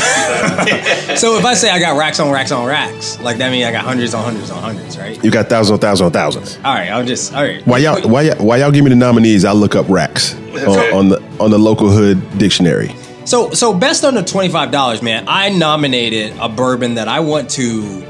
So 1.17 1.37
if 1.37 1.44
I 1.44 1.52
say 1.55 1.69
I 1.69 1.79
got 1.81 1.99
racks 1.99 2.19
on 2.19 2.31
racks 2.31 2.50
on 2.50 2.64
racks, 2.67 3.19
like 3.20 3.38
that 3.38 3.50
means 3.50 3.67
I 3.67 3.73
got 3.73 3.85
hundreds 3.85 4.14
on 4.14 4.25
hundreds 4.25 4.50
on 4.50 4.62
hundreds, 4.62 4.97
right? 4.97 5.23
You 5.23 5.31
got 5.31 5.49
thousands 5.50 5.73
on 5.73 5.79
thousands 5.81 6.06
on 6.06 6.12
thousands. 6.12 6.56
All 6.64 6.73
right, 6.73 6.88
I'll 6.88 7.05
just 7.05 7.35
all 7.35 7.43
right. 7.43 7.67
Why 7.67 7.79
y'all? 7.79 8.00
Why 8.08 8.23
y'all, 8.23 8.43
why 8.43 8.56
y'all 8.58 8.70
give 8.70 8.85
me 8.85 8.91
the 8.91 8.97
nominees? 8.97 9.44
I'll 9.44 9.55
look 9.56 9.75
up 9.75 9.87
racks 9.88 10.35
on, 10.35 10.56
Okay. 10.56 10.93
on 10.93 11.08
the 11.11 11.20
on 11.41 11.50
the 11.50 11.58
local 11.58 11.91
hood 11.91 12.38
dictionary. 12.38 12.94
So 13.26 13.50
so 13.50 13.75
best 13.75 14.02
under 14.05 14.23
twenty 14.23 14.49
five 14.49 14.70
dollars, 14.70 15.02
man. 15.02 15.25
I 15.29 15.50
nominated 15.50 16.32
a 16.41 16.49
bourbon 16.49 16.94
that 16.94 17.08
I 17.08 17.20
want 17.20 17.50
to, 17.50 18.02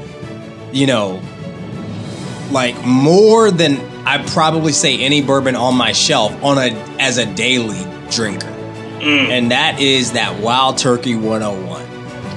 you 0.71 0.85
know, 0.87 1.19
like 2.51 2.81
more 2.85 3.51
than 3.51 3.77
I 4.05 4.23
probably 4.27 4.71
say 4.71 4.99
any 4.99 5.21
bourbon 5.21 5.55
on 5.55 5.75
my 5.75 5.91
shelf 5.91 6.31
on 6.43 6.57
a 6.57 6.71
as 6.99 7.17
a 7.17 7.25
daily 7.33 7.85
drinker, 8.09 8.47
and 8.47 9.51
that 9.51 9.79
is 9.79 10.13
that 10.13 10.39
Wild 10.41 10.77
Turkey 10.77 11.15
one 11.15 11.41
hundred 11.41 11.67
one. 11.67 11.81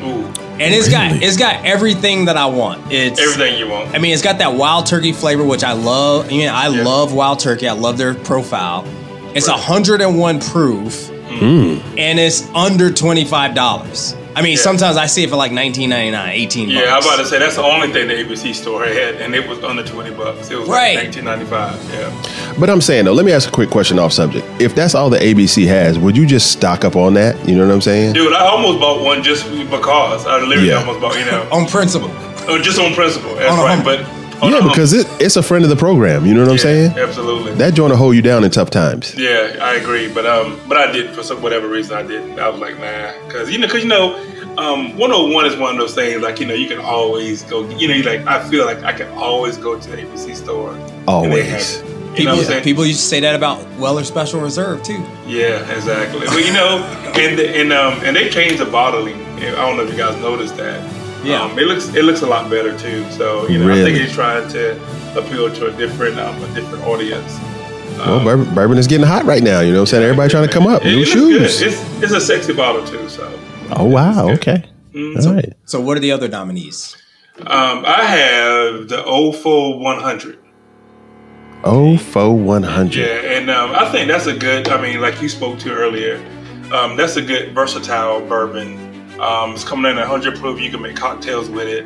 Ooh, 0.04 0.26
And 0.60 0.74
it's 0.74 0.88
got 0.90 1.12
it's 1.22 1.36
got 1.38 1.64
everything 1.64 2.26
that 2.26 2.36
I 2.36 2.46
want. 2.46 2.92
It's 2.92 3.18
everything 3.20 3.58
you 3.58 3.68
want. 3.68 3.94
I 3.94 3.98
mean, 3.98 4.12
it's 4.12 4.22
got 4.22 4.38
that 4.38 4.54
wild 4.54 4.86
turkey 4.86 5.12
flavor, 5.12 5.42
which 5.44 5.64
I 5.64 5.72
love. 5.72 6.26
I 6.26 6.28
mean, 6.28 6.48
I 6.48 6.68
Yeah. 6.68 6.84
love 6.84 7.12
wild 7.14 7.40
turkey. 7.40 7.66
I 7.68 7.72
love 7.72 7.96
their 7.98 8.14
profile. 8.14 8.84
It's 9.34 9.48
101 9.48 10.40
proof, 10.40 11.08
Hmm. 11.08 11.78
and 11.98 12.20
it's 12.20 12.46
under 12.54 12.90
$25. 12.90 14.14
I 14.36 14.42
mean, 14.42 14.52
Yeah. 14.56 14.58
sometimes 14.62 14.96
I 14.96 15.06
see 15.06 15.22
it 15.24 15.30
for 15.30 15.36
like 15.36 15.52
19.99, 15.52 16.30
18 16.32 16.68
Yeah, 16.68 16.96
I'm 16.96 17.02
about 17.02 17.18
to 17.18 17.24
say 17.26 17.38
that's 17.38 17.56
the 17.56 17.62
only 17.62 17.92
thing 17.92 18.08
the 18.08 18.14
ABC 18.14 18.52
store 18.54 18.84
had, 18.84 19.16
and 19.16 19.34
it 19.34 19.48
was 19.48 19.62
under 19.62 19.82
20 19.84 20.10
bucks. 20.10 20.50
It 20.50 20.58
was 20.58 20.68
Right. 20.68 20.96
like 20.96 21.14
1995. 21.14 21.78
Yeah. 21.92 22.54
But 22.58 22.68
I'm 22.70 22.80
saying 22.80 23.04
though, 23.04 23.12
let 23.12 23.24
me 23.24 23.32
ask 23.32 23.48
a 23.48 23.52
quick 23.52 23.70
question 23.70 23.98
off 23.98 24.12
subject. 24.12 24.44
If 24.60 24.74
that's 24.74 24.94
all 24.94 25.08
the 25.10 25.18
ABC 25.22 25.66
has, 25.66 25.98
would 25.98 26.16
you 26.16 26.26
just 26.26 26.50
stock 26.50 26.84
up 26.84 26.96
on 26.96 27.14
that? 27.14 27.36
You 27.48 27.54
know 27.56 27.66
what 27.66 27.72
I'm 27.72 27.80
saying? 27.80 28.12
Dude, 28.14 28.32
I 28.32 28.40
almost 28.46 28.80
bought 28.80 29.02
one 29.02 29.22
just 29.22 29.44
because. 29.70 30.26
I 30.26 30.38
literally 30.40 30.68
Yeah. 30.70 30.78
almost 30.80 31.00
bought, 31.00 31.16
you 31.18 31.24
know, 31.26 31.46
On 31.52 31.66
principle. 31.66 32.10
oh, 32.48 32.58
just 32.58 32.78
on 32.80 32.92
principle. 32.94 33.34
That's 33.36 33.50
On 33.52 33.58
a 33.58 33.62
right. 33.62 33.74
humble. 33.76 33.96
But 33.98 34.06
on 34.44 34.52
yeah, 34.52 34.58
a 34.58 34.68
because 34.68 34.92
it, 34.92 35.06
it's 35.20 35.36
a 35.36 35.42
friend 35.42 35.64
of 35.64 35.70
the 35.70 35.76
program. 35.76 36.26
You 36.26 36.34
know 36.34 36.42
what 36.42 36.52
I'm 36.52 36.58
saying? 36.58 36.98
Absolutely. 36.98 37.54
That 37.54 37.74
joint 37.74 37.90
will 37.90 37.96
hold 37.98 38.14
you 38.16 38.22
down 38.22 38.44
in 38.44 38.50
tough 38.50 38.70
times. 38.70 39.14
Yeah, 39.16 39.56
I 39.60 39.74
agree, 39.74 40.12
but 40.12 40.26
um, 40.26 40.58
but 40.68 40.76
I 40.76 40.90
did 40.92 41.14
for 41.14 41.22
some 41.22 41.42
whatever 41.42 41.68
reason 41.68 41.96
I 41.96 42.02
didn't. 42.02 42.38
I 42.38 42.48
was 42.48 42.60
like, 42.60 42.78
nah, 42.78 43.12
because 43.26 43.50
you 43.50 43.58
know, 43.58 43.66
because 43.66 43.82
you 43.82 43.88
know, 43.88 44.14
um, 44.58 44.96
101 44.96 45.46
is 45.46 45.56
one 45.56 45.72
of 45.72 45.78
those 45.78 45.94
things 45.94 46.22
like 46.22 46.38
you 46.40 46.46
know 46.46 46.54
you 46.54 46.68
can 46.68 46.78
always 46.78 47.42
go. 47.44 47.68
You 47.70 47.88
know, 47.88 47.94
you 47.94 48.02
like 48.02 48.26
I 48.26 48.46
feel 48.48 48.64
like 48.64 48.82
I 48.82 48.92
can 48.92 49.08
always 49.18 49.56
go 49.56 49.78
to 49.78 49.90
the 49.90 49.96
ABC 49.96 50.36
store. 50.36 50.72
and 50.72 50.82
they 50.88 50.92
have 50.92 51.08
Always. 51.08 51.82
You 52.14 52.26
know 52.26 52.30
People, 52.30 52.32
what 52.36 52.38
I'm 52.38 52.44
saying? 52.46 52.62
people 52.64 52.86
used 52.86 53.00
to 53.00 53.06
say 53.06 53.18
that 53.20 53.34
about 53.34 53.66
Weller 53.76 54.04
Special 54.04 54.40
Reserve, 54.40 54.84
too. 54.84 55.04
Yeah, 55.26 55.68
exactly. 55.74 56.20
But 56.26 56.44
you 56.46 56.52
know, 56.52 56.78
and 57.16 57.40
and 57.40 57.72
um 57.72 57.94
and 58.04 58.14
they 58.14 58.28
changed 58.30 58.58
the 58.58 58.66
bottling. 58.66 59.20
I 59.38 59.50
don't 59.50 59.76
know 59.76 59.82
if 59.82 59.90
you 59.90 59.96
guys 59.96 60.16
noticed 60.20 60.56
that. 60.58 60.80
Yeah. 61.24 61.42
Um, 61.42 61.58
it 61.58 61.66
looks 61.66 61.94
it 61.94 62.04
looks 62.04 62.22
a 62.22 62.26
lot 62.26 62.50
better 62.50 62.76
too. 62.78 63.08
So 63.10 63.48
you 63.48 63.58
know, 63.58 63.70
I 63.72 63.76
think 63.76 63.98
he's 63.98 64.12
trying 64.12 64.48
to 64.50 64.76
appeal 65.18 65.52
to 65.54 65.66
a 65.66 65.76
different 65.76 66.18
um 66.18 66.42
a 66.42 66.54
different 66.54 66.84
audience. 66.84 67.38
Well, 67.98 68.24
bourbon, 68.24 68.54
bourbon 68.54 68.78
is 68.78 68.86
getting 68.88 69.06
hot 69.06 69.24
right 69.24 69.42
now. 69.42 69.60
You 69.60 69.72
know 69.72 69.78
what 69.78 69.82
I'm 69.82 69.86
saying? 69.86 70.02
Everybody 70.02 70.30
trying 70.30 70.46
to 70.46 70.52
come 70.52 70.66
up. 70.66 70.84
It, 70.84 70.96
New 70.96 71.02
it 71.02 71.06
shoes. 71.06 71.62
It's 71.62 72.02
it's 72.02 72.12
a 72.12 72.20
sexy 72.20 72.52
bottle 72.52 72.84
too. 72.84 73.08
So 73.08 73.32
Oh 73.70 73.84
wow. 73.86 74.28
It's 74.28 74.44
good. 74.44 74.54
Okay. 74.56 74.70
Mm, 74.94 75.26
All 75.26 75.34
right. 75.34 75.52
So, 75.64 75.80
what 75.80 75.96
are 75.96 76.00
the 76.00 76.12
other 76.12 76.28
nominees? 76.28 76.96
Um, 77.38 77.84
I 77.84 78.04
have 78.04 78.88
the 78.88 79.02
Ofo 79.04 79.80
100. 79.80 80.38
OFO 81.62 82.36
100. 82.36 82.94
Yeah, 82.94 83.06
and 83.06 83.50
um, 83.50 83.72
I 83.72 83.90
think 83.90 84.08
that's 84.08 84.26
a 84.26 84.36
good. 84.36 84.68
I 84.68 84.80
mean, 84.80 85.00
like 85.00 85.20
you 85.20 85.28
spoke 85.28 85.58
to 85.60 85.72
earlier, 85.72 86.24
um, 86.72 86.96
that's 86.96 87.16
a 87.16 87.22
good 87.22 87.52
versatile 87.54 88.20
bourbon 88.20 88.83
Um, 89.20 89.52
it's 89.54 89.64
coming 89.64 89.90
in 89.90 89.98
at 89.98 90.08
100 90.08 90.38
proof. 90.38 90.60
You 90.60 90.70
can 90.70 90.82
make 90.82 90.96
cocktails 90.96 91.48
with 91.48 91.68
it. 91.68 91.84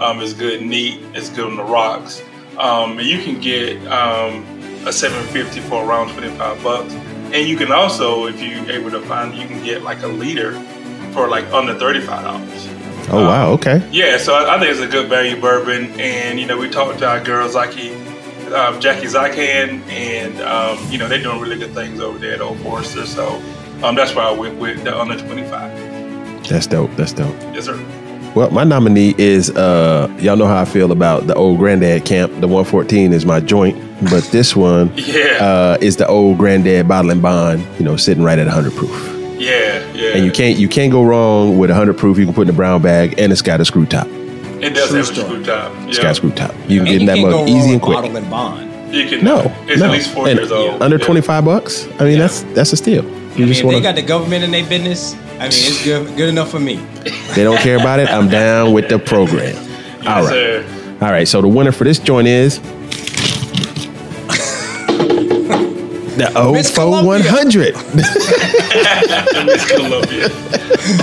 Um, 0.00 0.20
it's 0.20 0.32
good, 0.32 0.62
neat. 0.62 1.00
It's 1.14 1.28
good 1.28 1.46
on 1.46 1.56
the 1.56 1.64
rocks. 1.64 2.22
Um, 2.58 2.98
and 2.98 3.06
you 3.06 3.22
can 3.22 3.40
get 3.40 3.76
um, 3.86 4.44
a 4.86 4.92
750 4.92 5.60
for 5.68 5.84
around 5.84 6.12
25 6.12 6.62
bucks. 6.62 6.92
And 7.32 7.48
you 7.48 7.56
can 7.56 7.70
also, 7.70 8.26
if 8.26 8.40
you're 8.42 8.70
able 8.70 8.90
to 8.90 9.00
find, 9.02 9.34
you 9.34 9.46
can 9.46 9.62
get 9.62 9.82
like 9.82 10.02
a 10.02 10.08
liter 10.08 10.52
for 11.12 11.28
like 11.28 11.44
under 11.52 11.78
35 11.78 12.24
dollars. 12.24 12.68
Oh 13.12 13.24
wow, 13.24 13.50
okay. 13.52 13.88
Yeah, 13.90 14.18
so 14.18 14.34
I, 14.34 14.54
I 14.54 14.58
think 14.58 14.70
it's 14.70 14.80
a 14.80 14.86
good 14.86 15.08
value 15.08 15.40
bourbon. 15.40 15.90
And 16.00 16.38
you 16.38 16.46
know, 16.46 16.56
we 16.58 16.68
talked 16.70 16.98
to 17.00 17.08
our 17.08 17.22
girl 17.22 17.48
Zaki, 17.48 17.92
um, 18.52 18.80
Jackie 18.80 19.06
Zykan, 19.06 19.82
and 19.88 20.40
um, 20.42 20.78
you 20.90 20.98
know 20.98 21.08
they're 21.08 21.22
doing 21.22 21.40
really 21.40 21.58
good 21.58 21.72
things 21.72 22.00
over 22.00 22.18
there 22.18 22.34
at 22.34 22.40
Old 22.40 22.58
Forester. 22.60 23.06
So 23.06 23.42
um, 23.82 23.94
that's 23.94 24.14
why 24.14 24.24
I 24.24 24.32
went 24.32 24.58
with 24.58 24.84
the 24.84 24.96
under 24.98 25.18
25. 25.18 25.89
That's 26.48 26.66
dope. 26.66 26.90
That's 26.96 27.12
dope. 27.12 27.34
Yes, 27.54 27.66
sir. 27.66 27.78
Well, 28.34 28.50
my 28.50 28.62
nominee 28.64 29.14
is 29.18 29.50
uh 29.50 30.08
y'all 30.20 30.36
know 30.36 30.46
how 30.46 30.60
I 30.60 30.64
feel 30.64 30.92
about 30.92 31.26
the 31.26 31.34
old 31.34 31.58
granddad 31.58 32.04
camp. 32.04 32.32
The 32.40 32.46
114 32.48 33.12
is 33.12 33.26
my 33.26 33.40
joint, 33.40 33.76
but 34.10 34.22
this 34.30 34.54
one 34.54 34.92
Yeah. 34.96 35.38
uh 35.40 35.78
is 35.80 35.96
the 35.96 36.06
old 36.06 36.38
granddad 36.38 36.86
bottle 36.86 37.10
and 37.10 37.20
bond, 37.20 37.66
you 37.78 37.84
know, 37.84 37.96
sitting 37.96 38.22
right 38.22 38.38
at 38.38 38.46
100 38.46 38.72
proof. 38.74 38.90
Yeah, 39.40 39.84
yeah. 39.94 40.10
And 40.16 40.24
you 40.24 40.30
can't 40.30 40.58
you 40.58 40.68
can't 40.68 40.92
go 40.92 41.02
wrong 41.02 41.58
with 41.58 41.70
100 41.70 41.96
proof. 41.98 42.18
You 42.18 42.24
can 42.24 42.34
put 42.34 42.42
in 42.48 42.54
a 42.54 42.56
brown 42.56 42.82
bag 42.82 43.18
and 43.18 43.32
it's 43.32 43.42
got 43.42 43.60
a 43.60 43.64
screw 43.64 43.86
top. 43.86 44.06
It 44.06 44.74
does 44.74 44.88
True 44.90 44.98
have 44.98 45.10
a 45.10 45.14
screw 45.14 45.44
top. 45.44 45.72
It's 45.88 45.96
Yeah. 45.96 46.02
got 46.04 46.12
a 46.12 46.14
screw 46.14 46.30
top. 46.30 46.54
You 46.68 46.80
can 46.80 46.86
And 46.86 46.86
get 46.86 47.00
in 47.00 47.06
that 47.06 47.16
can't 47.16 47.30
mug 47.32 47.48
easy 47.48 47.72
and 47.72 47.82
quick. 47.82 47.96
Bottle 47.96 48.16
and 48.16 48.30
bond. 48.30 48.69
You 48.90 49.06
can. 49.08 49.24
No, 49.24 49.52
It's 49.66 49.80
no. 49.80 49.86
at 49.86 49.92
least 49.92 50.10
four 50.12 50.26
And 50.28 50.38
years 50.38 50.50
old. 50.50 50.82
Under 50.82 50.96
Yeah. 50.98 51.04
25 51.06 51.44
bucks. 51.44 51.86
I 51.98 52.04
mean, 52.04 52.12
Yeah. 52.14 52.18
that's 52.26 52.42
that's 52.54 52.72
a 52.72 52.76
steal. 52.76 53.04
You 53.04 53.10
I 53.10 53.38
mean, 53.38 53.48
just 53.48 53.60
if 53.62 53.70
they 53.70 53.80
got 53.80 53.94
the 53.94 54.02
government 54.02 54.42
in 54.44 54.50
their 54.50 54.64
business, 54.64 55.14
I 55.38 55.42
mean, 55.44 55.48
it's 55.48 55.84
good 55.84 56.16
good 56.16 56.28
enough 56.28 56.50
for 56.50 56.58
me. 56.60 56.80
they 57.34 57.44
don't 57.44 57.58
care 57.60 57.76
about 57.76 58.00
it. 58.00 58.08
I'm 58.10 58.28
down 58.28 58.72
with 58.72 58.88
the 58.88 58.98
program. 58.98 59.54
Yes, 59.54 60.06
All 60.06 60.22
right. 60.24 60.28
sir. 60.28 60.64
All 61.00 61.10
right, 61.10 61.28
so 61.28 61.40
the 61.40 61.48
winner 61.48 61.72
for 61.72 61.84
this 61.84 61.98
joint 61.98 62.26
is 62.28 62.58
the 66.16 66.32
O 66.36 66.52
Miss 66.54 66.70
oh 66.70 66.74
for 66.74 67.00
Columbia. 67.00 67.32
100. 67.32 67.74
Miss 67.94 69.64
Columbia. 69.70 70.28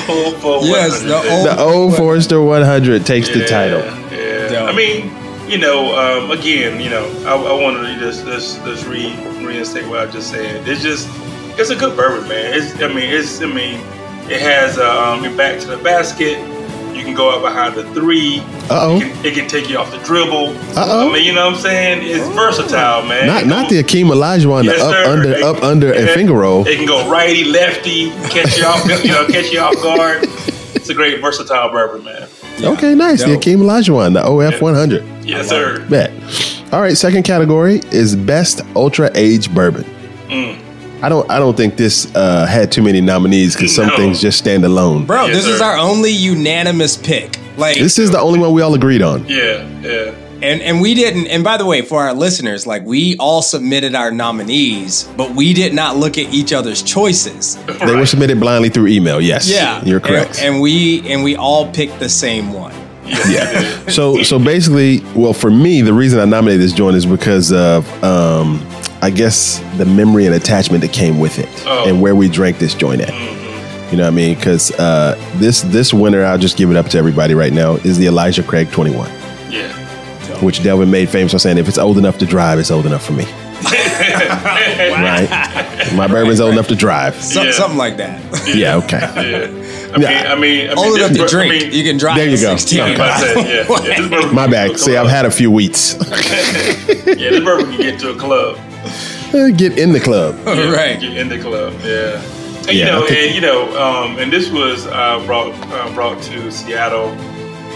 Oh 0.09 0.33
old 0.33 0.35
for 0.41 0.65
Yes, 0.67 1.01
the 1.01 1.15
old- 1.15 1.47
The 1.47 1.55
O 1.57 1.91
Forester 1.91 2.41
100 2.41 3.05
takes 3.05 3.29
the 3.29 3.45
title. 3.45 3.79
Yeah. 4.11 4.65
I 4.65 4.73
mean, 4.73 5.11
you 5.47 5.57
know, 5.57 5.95
um, 5.95 6.31
again, 6.31 6.79
you 6.81 6.89
know, 6.89 7.05
I, 7.25 7.35
I 7.35 7.61
wanted 7.61 7.87
to 7.93 7.99
just 7.99 8.25
just 8.25 8.63
just 8.65 8.85
re 8.87 9.15
reinstate 9.45 9.87
what 9.87 9.99
I 10.07 10.11
just 10.11 10.29
said. 10.29 10.67
It's 10.67 10.81
just 10.81 11.07
it's 11.59 11.69
a 11.69 11.75
good 11.75 11.95
bourbon, 11.95 12.27
man. 12.27 12.53
It's 12.53 12.75
I 12.81 12.87
mean, 12.87 13.09
it's 13.09 13.41
I 13.41 13.45
mean, 13.45 13.79
it 14.29 14.41
has 14.41 14.77
um, 14.77 15.23
your 15.23 15.35
back 15.35 15.59
to 15.61 15.67
the 15.67 15.77
basket. 15.77 16.37
You 16.95 17.03
can 17.03 17.13
go 17.13 17.29
out 17.29 17.41
behind 17.43 17.75
the 17.75 17.83
three. 17.93 18.39
Uh-oh. 18.71 18.97
It 18.97 19.01
can, 19.01 19.25
it 19.27 19.33
can 19.35 19.47
take 19.47 19.69
you 19.69 19.77
off 19.77 19.91
the 19.91 19.99
dribble. 19.99 20.47
Uh-oh. 20.75 21.09
I 21.09 21.13
mean, 21.13 21.25
you 21.25 21.31
know 21.33 21.45
what 21.45 21.55
I'm 21.55 21.61
saying? 21.61 21.99
It's 22.01 22.27
versatile, 22.35 23.05
man. 23.07 23.27
Not 23.27 23.45
not 23.45 23.69
the 23.69 23.83
Akeem 23.83 24.05
Olajuwon, 24.09 24.63
Yes, 24.63 24.79
the 24.79 24.85
up, 24.85 24.91
sir. 24.91 25.05
under, 25.05 25.29
It- 25.31 25.43
up, 25.43 25.63
under, 25.63 25.93
and 25.93 26.09
finger 26.09 26.33
roll. 26.33 26.67
It 26.67 26.75
can 26.77 26.87
go 26.87 27.07
righty, 27.09 27.43
lefty, 27.43 28.09
catch 28.29 28.57
you 28.57 28.65
off, 28.65 28.83
you 29.03 29.11
know, 29.11 29.27
catch 29.27 29.51
you 29.51 29.59
off 29.59 29.75
guard. 29.75 30.23
It's 30.75 30.89
a 30.89 30.93
great 30.95 31.21
versatile 31.21 31.69
bourbon, 31.69 32.03
man. 32.03 32.27
Okay, 32.63 32.95
nice. 32.95 33.21
The 33.23 33.33
Dope. 33.33 33.43
Akeem 33.43 33.57
Olajuwon, 33.59 34.13
the 34.13 34.25
OF 34.25 34.59
100. 34.61 35.16
Yes, 35.27 35.49
sir. 35.49 35.85
Bet. 35.89 36.11
All 36.73 36.81
right, 36.81 36.97
second 36.97 37.23
category 37.23 37.81
is 37.91 38.15
best 38.15 38.61
ultra 38.75 39.09
age 39.15 39.53
bourbon. 39.53 39.83
Mm. 40.27 40.63
I 41.03 41.09
don't 41.09 41.29
I 41.29 41.37
don't 41.37 41.55
think 41.55 41.77
this 41.77 42.13
uh, 42.15 42.45
had 42.47 42.71
too 42.71 42.81
many 42.81 43.01
nominees 43.01 43.55
because 43.55 43.75
some 43.75 43.87
No. 43.87 43.95
things 43.97 44.19
just 44.19 44.37
stand 44.39 44.65
alone. 44.65 45.05
Bro, 45.05 45.27
Yes, 45.27 45.35
this 45.37 45.45
is 45.47 45.61
our 45.61 45.77
only 45.77 46.11
unanimous 46.11 46.97
pick. 46.97 47.39
Like 47.57 47.77
This 47.77 47.99
is 47.99 48.09
the 48.11 48.19
only 48.19 48.39
one 48.39 48.51
we 48.53 48.61
all 48.61 48.73
agreed 48.73 49.01
on. 49.03 49.25
Yeah, 49.27 49.67
yeah. 49.81 50.11
and 50.41 50.61
and 50.61 50.81
we 50.81 50.93
didn't 50.95 51.27
and 51.27 51.43
by 51.43 51.57
the 51.57 51.65
way, 51.65 51.81
for 51.83 52.01
our 52.01 52.13
listeners, 52.13 52.65
like 52.65 52.83
we 52.83 53.15
all 53.17 53.41
submitted 53.43 53.93
our 53.95 54.11
nominees, 54.11 55.03
but 55.15 55.31
we 55.35 55.53
did 55.53 55.73
not 55.73 55.97
look 55.97 56.17
at 56.17 56.33
each 56.33 56.51
other's 56.51 56.81
choices. 56.81 57.57
They 57.85 57.95
were 57.95 58.05
submitted 58.07 58.39
blindly 58.39 58.69
through 58.69 58.87
email. 58.87 59.21
Yes. 59.21 59.47
Yeah. 59.49 59.83
You're 59.85 59.99
correct. 59.99 60.39
And, 60.39 60.55
and 60.55 60.61
we 60.61 61.07
and 61.11 61.23
we 61.23 61.35
all 61.35 61.71
picked 61.71 61.99
the 61.99 62.09
same 62.09 62.53
one. 62.53 62.73
Yeah. 63.07 63.87
So 63.87 64.21
so 64.23 64.37
basically, 64.39 65.01
well, 65.15 65.33
for 65.33 65.49
me, 65.51 65.81
the 65.81 65.93
reason 65.93 66.19
I 66.19 66.25
nominated 66.25 66.61
this 66.61 66.73
joint 66.73 66.95
is 66.95 67.05
because 67.05 67.51
of 67.51 67.87
um, 68.03 68.65
I 69.01 69.09
guess 69.09 69.59
the 69.77 69.85
memory 69.85 70.25
and 70.25 70.35
attachment 70.35 70.81
that 70.81 70.91
came 70.93 71.19
with 71.19 71.39
it, 71.39 71.49
Oh. 71.65 71.87
and 71.87 72.01
where 72.01 72.15
we 72.15 72.27
drank 72.29 72.59
this 72.59 72.73
joint 72.73 73.01
at. 73.01 73.13
You 73.91 73.97
know 73.97 74.03
what 74.03 74.11
I 74.13 74.15
mean? 74.15 74.35
Because 74.35 74.71
uh, 74.71 75.15
this 75.37 75.61
this 75.61 75.93
winner, 75.93 76.23
I'll 76.25 76.37
just 76.37 76.57
give 76.57 76.69
it 76.69 76.75
up 76.75 76.87
to 76.87 76.97
everybody 76.97 77.33
right 77.33 77.53
now, 77.53 77.75
is 77.75 77.97
the 77.97 78.07
Elijah 78.07 78.43
Craig 78.43 78.69
21, 78.71 79.09
Yeah. 79.49 79.71
which 80.43 80.61
Delvin 80.61 80.91
made 80.91 81.07
famous 81.09 81.31
by 81.31 81.37
saying, 81.37 81.57
if 81.57 81.69
it's 81.69 81.77
old 81.77 81.97
enough 81.97 82.17
to 82.17 82.25
drive, 82.25 82.59
it's 82.59 82.69
old 82.71 82.85
enough 82.85 83.05
for 83.05 83.13
me. 83.13 83.23
right? 83.63 85.27
My 85.95 86.07
bourbon's 86.07 86.39
old 86.41 86.53
enough 86.53 86.67
to 86.67 86.75
drive. 86.75 87.15
So, 87.23 87.43
Yeah. 87.43 87.51
Something 87.51 87.77
like 87.77 87.97
that. 87.97 88.21
Yeah. 88.55 88.75
Okay. 88.77 88.99
Yeah. 88.99 89.47
I 89.93 89.97
mean, 89.97 90.01
Yeah. 90.01 90.33
I 90.33 90.35
mean, 90.35 90.69
I 90.69 90.75
mean, 90.75 90.77
Old 90.77 90.97
enough 90.97 91.09
this 91.09 91.17
to 91.17 91.23
bur- 91.23 91.27
drink. 91.29 91.53
I 91.53 91.57
mean, 91.67 91.73
you 91.73 91.83
can 91.83 91.97
drive 91.97 92.17
There 92.17 92.27
you 92.29 92.37
go. 92.41 92.55
16. 92.55 92.79
Okay. 92.81 92.89
I 92.89 92.89
was 92.91 92.97
about 92.97 93.19
to 93.19 93.25
say, 93.25 93.55
yeah, 93.55 93.87
yeah, 93.87 93.97
this 94.01 94.09
bourbon 94.09 94.35
My 94.35 94.43
can 94.43 94.51
get 94.51 94.51
bad. 94.51 94.67
to 94.67 94.73
a 94.73 94.77
See, 94.77 94.95
I've 94.97 95.01
club. 95.03 95.15
had 95.15 95.25
a 95.25 95.31
few 95.31 95.51
wheats. 95.51 95.93
Yeah, 97.17 97.29
this 97.31 97.43
bourbon 97.43 97.65
can 97.71 97.81
get 97.81 97.99
to 98.01 98.09
a 98.11 98.15
club. 98.15 98.57
Get 99.57 99.77
in 99.77 99.91
the 99.93 99.99
club. 99.99 100.35
Yeah, 100.45 100.71
Right. 100.71 100.99
Get 100.99 101.17
in 101.17 101.29
the 101.29 101.39
club. 101.39 101.73
Yeah. 101.83 102.21
And, 102.67 102.73
Yeah, 102.73 102.73
you 102.73 102.85
know, 102.91 103.03
I 103.03 103.07
think- 103.07 103.19
and 103.27 103.35
you 103.35 103.41
know, 103.41 103.77
um, 103.81 104.19
and 104.19 104.31
this 104.31 104.49
was 104.49 104.85
uh, 104.87 105.23
brought 105.25 105.53
uh, 105.71 105.93
brought 105.93 106.21
to 106.23 106.51
Seattle 106.51 107.15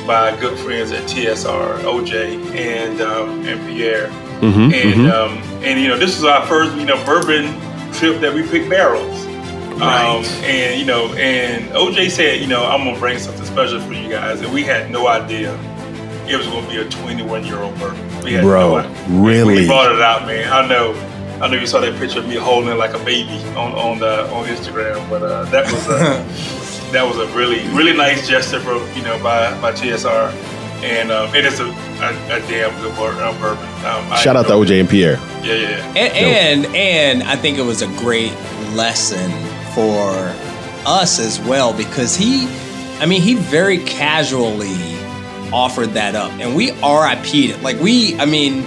by 0.06 0.36
good 0.42 0.58
friends 0.60 0.92
at 0.92 1.04
TSR, 1.04 1.80
OJ 1.84 2.56
and 2.56 3.00
um, 3.02 3.46
and 3.46 3.60
Pierre, 3.68 4.08
Mhm, 4.42 4.74
and 4.74 4.94
mhm. 4.96 5.12
um, 5.12 5.38
and 5.64 5.80
you 5.80 5.88
know, 5.88 5.98
this 5.98 6.16
was 6.16 6.26
our 6.26 6.46
first 6.48 6.76
you 6.76 6.86
know 6.86 6.98
bourbon 7.06 7.46
trip 7.94 8.20
that 8.20 8.34
we 8.34 8.42
picked 8.44 8.70
barrels. 8.70 9.21
Um, 9.82 10.24
and 10.44 10.80
you 10.80 10.86
know, 10.86 11.14
and 11.16 11.66
OJ 11.72 12.12
said, 12.12 12.40
you 12.40 12.48
know, 12.48 12.66
I'm 12.66 12.86
gonna 12.86 13.00
bring 13.00 13.18
something 13.18 13.46
special 13.46 13.82
for 13.82 13.94
you 13.94 14.10
guys, 14.10 14.42
and 14.42 14.54
we 14.54 14.64
had 14.64 14.92
no 14.92 15.08
idea 15.08 15.58
it 16.32 16.38
was 16.38 16.48
gonna 16.48 16.68
be 16.68 16.78
a 16.78 16.88
21 16.88 17.46
year 17.46 17.60
old 17.60 17.78
bourbon. 17.80 18.08
We 18.24 18.34
had 18.34 18.44
Bro, 18.44 18.82
no 18.82 19.22
really? 19.22 19.56
We 19.56 19.68
brought 19.68 19.92
it 19.92 20.02
out, 20.02 20.26
man. 20.26 20.52
I 20.52 20.68
know. 20.68 20.94
I 21.42 21.48
know 21.48 21.58
you 21.58 21.66
saw 21.66 21.80
that 21.82 21.98
picture 22.00 22.20
of 22.20 22.28
me 22.28 22.36
holding 22.36 22.70
it 22.70 22.76
like 22.76 22.94
a 22.94 23.04
baby 23.04 23.44
on 23.56 23.74
on 23.74 24.00
the 24.00 24.32
on 24.32 24.46
Instagram, 24.46 25.10
but 25.10 25.24
uh, 25.24 25.44
that 25.46 25.66
was 25.72 25.88
a, 25.88 26.92
that 26.92 27.04
was 27.04 27.18
a 27.18 27.28
really 27.36 27.68
really 27.70 27.94
nice 27.94 28.28
gesture 28.28 28.60
from 28.60 28.88
you 28.96 29.02
know 29.02 29.22
by 29.24 29.60
by 29.60 29.72
TSR, 29.72 30.32
and 30.84 31.12
um, 31.12 31.34
it 31.34 31.46
is 31.46 31.60
a, 31.60 31.66
a, 31.66 31.70
a 31.70 32.40
damn 32.48 32.70
good 32.82 32.96
bourbon. 32.96 33.24
Uh. 33.24 34.08
Um, 34.12 34.18
Shout 34.18 34.36
out 34.36 34.46
to 34.48 34.54
OJ 34.54 34.80
and 34.80 34.90
Pierre. 34.90 35.18
Yeah, 35.42 35.56
yeah, 35.56 35.70
yeah. 35.70 35.94
And, 35.96 36.66
and 36.66 36.76
and 36.76 37.24
I 37.24 37.36
think 37.36 37.58
it 37.58 37.64
was 37.64 37.82
a 37.82 37.88
great 37.98 38.34
lesson 38.76 39.32
for 39.74 40.34
us 40.86 41.20
as 41.20 41.40
well 41.40 41.74
because 41.74 42.16
he, 42.16 42.48
I 43.00 43.06
mean, 43.06 43.22
he 43.22 43.36
very 43.36 43.80
casually 43.80 44.76
offered 45.54 45.92
that 45.94 46.16
up, 46.16 46.32
and 46.40 46.56
we 46.56 46.72
RIP'd 46.72 47.34
it. 47.36 47.62
Like 47.62 47.80
we, 47.80 48.16
I 48.20 48.26
mean, 48.26 48.64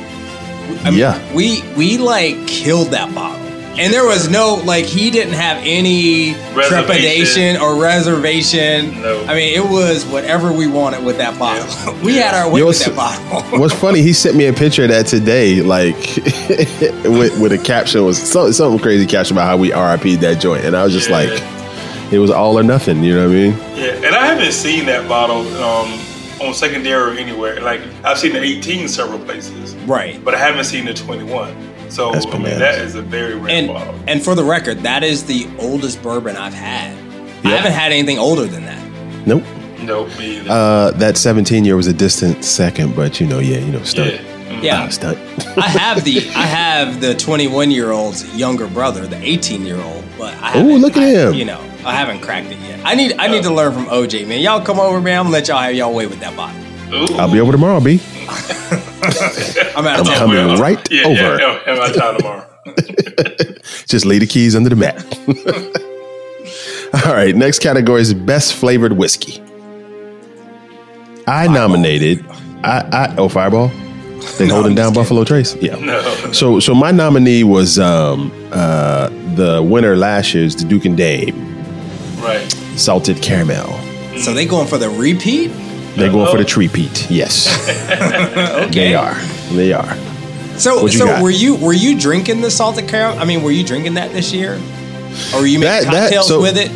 I 0.84 0.90
mean, 0.90 0.98
Yeah. 0.98 1.34
we 1.34 1.62
we 1.76 1.98
like 1.98 2.46
killed 2.46 2.88
that 2.88 3.14
bottle. 3.14 3.43
And 3.76 3.92
there 3.92 4.04
was 4.04 4.28
no 4.28 4.54
like 4.64 4.84
he 4.84 5.10
didn't 5.10 5.34
have 5.34 5.58
any 5.64 6.34
trepidation 6.68 7.56
or 7.56 7.80
reservation. 7.80 9.02
No. 9.02 9.24
I 9.24 9.34
mean 9.34 9.54
it 9.54 9.68
was 9.68 10.04
whatever 10.06 10.52
we 10.52 10.66
wanted 10.66 11.04
with 11.04 11.18
that 11.18 11.38
bottle. 11.38 11.94
we 12.04 12.16
had 12.16 12.34
our 12.34 12.50
way 12.50 12.60
Yo, 12.60 12.66
with 12.66 12.84
that 12.84 12.94
bottle. 12.94 13.42
What's 13.58 13.74
funny, 13.74 14.00
he 14.02 14.12
sent 14.12 14.36
me 14.36 14.46
a 14.46 14.52
picture 14.52 14.84
of 14.84 14.90
that 14.90 15.06
today, 15.06 15.60
like 15.62 15.96
with, 17.04 17.40
with 17.40 17.52
a 17.52 17.58
caption 17.62 18.04
was 18.04 18.20
some, 18.20 18.52
something 18.52 18.78
crazy 18.80 19.06
caption 19.06 19.36
about 19.36 19.46
how 19.46 19.56
we 19.56 19.72
RIP'd 19.72 20.20
that 20.20 20.40
joint, 20.40 20.64
and 20.64 20.76
I 20.76 20.84
was 20.84 20.92
just 20.92 21.08
Yeah. 21.10 21.16
like, 21.16 22.12
it 22.12 22.18
was 22.18 22.30
all 22.30 22.58
or 22.58 22.62
nothing. 22.62 23.02
You 23.02 23.14
know 23.16 23.26
what 23.28 23.36
I 23.36 23.40
mean? 23.40 23.52
Yeah, 23.76 24.06
and 24.06 24.14
I 24.14 24.26
haven't 24.26 24.52
seen 24.52 24.86
that 24.86 25.08
bottle 25.08 25.40
um, 25.62 25.98
on 26.40 26.54
secondary 26.54 27.16
or 27.16 27.18
anywhere. 27.18 27.60
Like 27.60 27.80
I've 28.04 28.18
seen 28.18 28.32
the 28.32 28.40
18 28.42 28.88
several 28.88 29.18
places, 29.18 29.74
right. 29.86 30.22
but 30.24 30.34
I 30.34 30.38
haven't 30.38 30.64
seen 30.64 30.84
the 30.84 30.94
21. 30.94 31.73
So 31.94 32.10
That's 32.10 32.26
I 32.26 32.30
mean, 32.30 32.42
bananas. 32.42 32.58
that 32.58 32.78
is 32.80 32.94
a 32.96 33.02
very 33.02 33.36
rare 33.36 33.50
and 33.50 33.68
bottle. 33.68 33.94
and 34.08 34.20
for 34.22 34.34
the 34.34 34.42
record, 34.42 34.78
that 34.80 35.02
is 35.04 35.24
the 35.24 35.46
oldest 35.60 36.02
bourbon 36.02 36.36
I've 36.36 36.52
had. 36.54 36.90
I 37.44 37.50
haven't 37.50 37.72
had 37.72 37.92
anything 37.92 38.18
older 38.18 38.46
than 38.46 38.64
that. 38.64 39.26
Nope. 39.26 39.44
Nope. 39.80 40.08
me 40.18 40.38
either. 40.38 40.50
Uh, 40.50 40.90
that 40.92 41.16
17 41.16 41.64
year 41.64 41.76
was 41.76 41.86
a 41.86 41.92
distant 41.92 42.44
second, 42.44 42.96
but 42.96 43.20
you 43.20 43.26
know, 43.28 43.38
yeah, 43.38 43.58
you 43.58 43.70
know, 43.70 43.82
stunt. 43.84 44.12
yeah. 44.14 44.20
Mm. 44.48 44.62
Yeah, 44.62 44.88
Stunt. 44.88 45.18
I 45.56 45.68
have 45.68 46.04
the 46.04 46.18
I 46.36 46.46
have 46.46 47.00
the 47.00 47.14
21 47.14 47.70
year 47.70 47.92
old's 47.92 48.24
younger 48.36 48.66
brother, 48.66 49.06
the 49.06 49.16
18 49.22 49.64
year 49.64 49.80
old, 49.80 50.04
but 50.18 50.34
I 50.42 50.50
Ooh, 50.58 50.62
haven't, 50.68 50.80
look 50.80 50.96
at 50.96 51.02
I- 51.02 51.06
him. 51.30 51.34
You 51.34 51.44
know, 51.44 51.60
I 51.84 51.94
haven't 51.94 52.20
cracked 52.22 52.50
it 52.50 52.58
yet. 52.58 52.80
I 52.84 52.94
need 52.94 53.14
I 53.18 53.28
need 53.28 53.42
to 53.44 53.52
learn 53.54 53.72
from 53.72 53.86
OJ, 53.86 54.26
man. 54.26 54.40
Y'all 54.40 54.60
come 54.60 54.80
over, 54.80 55.00
man. 55.00 55.18
I'm 55.20 55.24
gonna 55.26 55.32
let 55.32 55.48
y'all 55.48 55.58
have 55.58 55.74
y'all 55.74 55.94
way 55.94 56.06
with 56.06 56.20
that 56.20 56.36
bottle. 56.36 56.60
Ooh. 56.92 57.16
I'll 57.18 57.30
be 57.32 57.40
over 57.40 57.52
tomorrow, 57.52 57.80
B. 57.80 58.00
I'm 59.76 59.86
out 59.86 59.94
I'm 59.94 60.00
of 60.00 60.06
town. 60.06 60.16
coming 60.16 60.36
Well, 60.46 60.56
right 60.56 60.90
yeah, 60.90 61.02
over. 61.04 61.14
Yeah, 61.14 61.38
yeah, 61.38 61.72
I'm 61.72 61.80
out 61.80 61.90
of 61.90 61.96
town 61.96 62.14
tomorrow. 62.18 62.46
Just 63.86 64.04
lay 64.04 64.18
the 64.18 64.26
keys 64.26 64.54
under 64.56 64.70
the 64.70 64.76
mat. 64.76 64.96
All 67.06 67.12
right, 67.14 67.34
next 67.34 67.58
category 67.60 68.00
is 68.00 68.14
best 68.14 68.54
flavored 68.54 68.92
whiskey. 68.94 69.42
I 71.26 71.48
nominated. 71.48 72.24
I, 72.62 72.80
I 72.92 73.14
oh 73.18 73.28
Fireball. 73.28 73.68
They 74.38 74.46
No, 74.46 74.54
holding 74.54 74.74
down 74.74 74.92
just 74.92 74.94
Buffalo 74.94 75.24
Trace. 75.24 75.54
Yeah. 75.56 75.76
No. 75.76 76.00
So 76.32 76.60
so 76.60 76.74
my 76.74 76.90
nominee 76.90 77.44
was 77.44 77.78
um 77.78 78.30
uh 78.52 79.08
the 79.34 79.62
winner 79.62 79.96
last 79.96 80.32
year's 80.34 80.54
the 80.56 80.64
Duke 80.64 80.84
and 80.84 80.96
Dame 80.96 81.34
Right. 82.18 82.50
salted 82.76 83.20
caramel. 83.22 83.68
So 84.18 84.32
they 84.32 84.46
going 84.46 84.66
for 84.68 84.78
the 84.78 84.88
repeat? 84.88 85.50
They're 85.96 86.10
going 86.10 86.30
for 86.30 86.36
the 86.38 86.44
Oh. 86.44 86.46
tree 86.46 86.68
peat. 86.68 87.10
Yes, 87.10 87.46
Okay. 88.66 88.68
they 88.70 88.94
are. 88.94 89.14
They 89.52 89.72
are. 89.72 89.96
So, 90.56 90.82
What 90.82 90.92
you 90.92 90.98
so 91.00 91.06
got? 91.06 91.22
were 91.22 91.30
you 91.30 91.56
were 91.56 91.72
you 91.72 91.98
drinking 91.98 92.40
the 92.40 92.50
salted 92.50 92.88
caramel? 92.88 93.18
I 93.20 93.24
mean, 93.24 93.42
were 93.42 93.50
you 93.50 93.64
drinking 93.64 93.94
that 93.94 94.12
this 94.12 94.32
year, 94.32 94.60
or 95.34 95.40
were 95.40 95.46
you 95.46 95.58
making 95.58 95.90
That- 95.90 95.92
that- 95.92 96.02
cocktails 96.04 96.28
so- 96.28 96.40
with 96.40 96.56
it? 96.56 96.70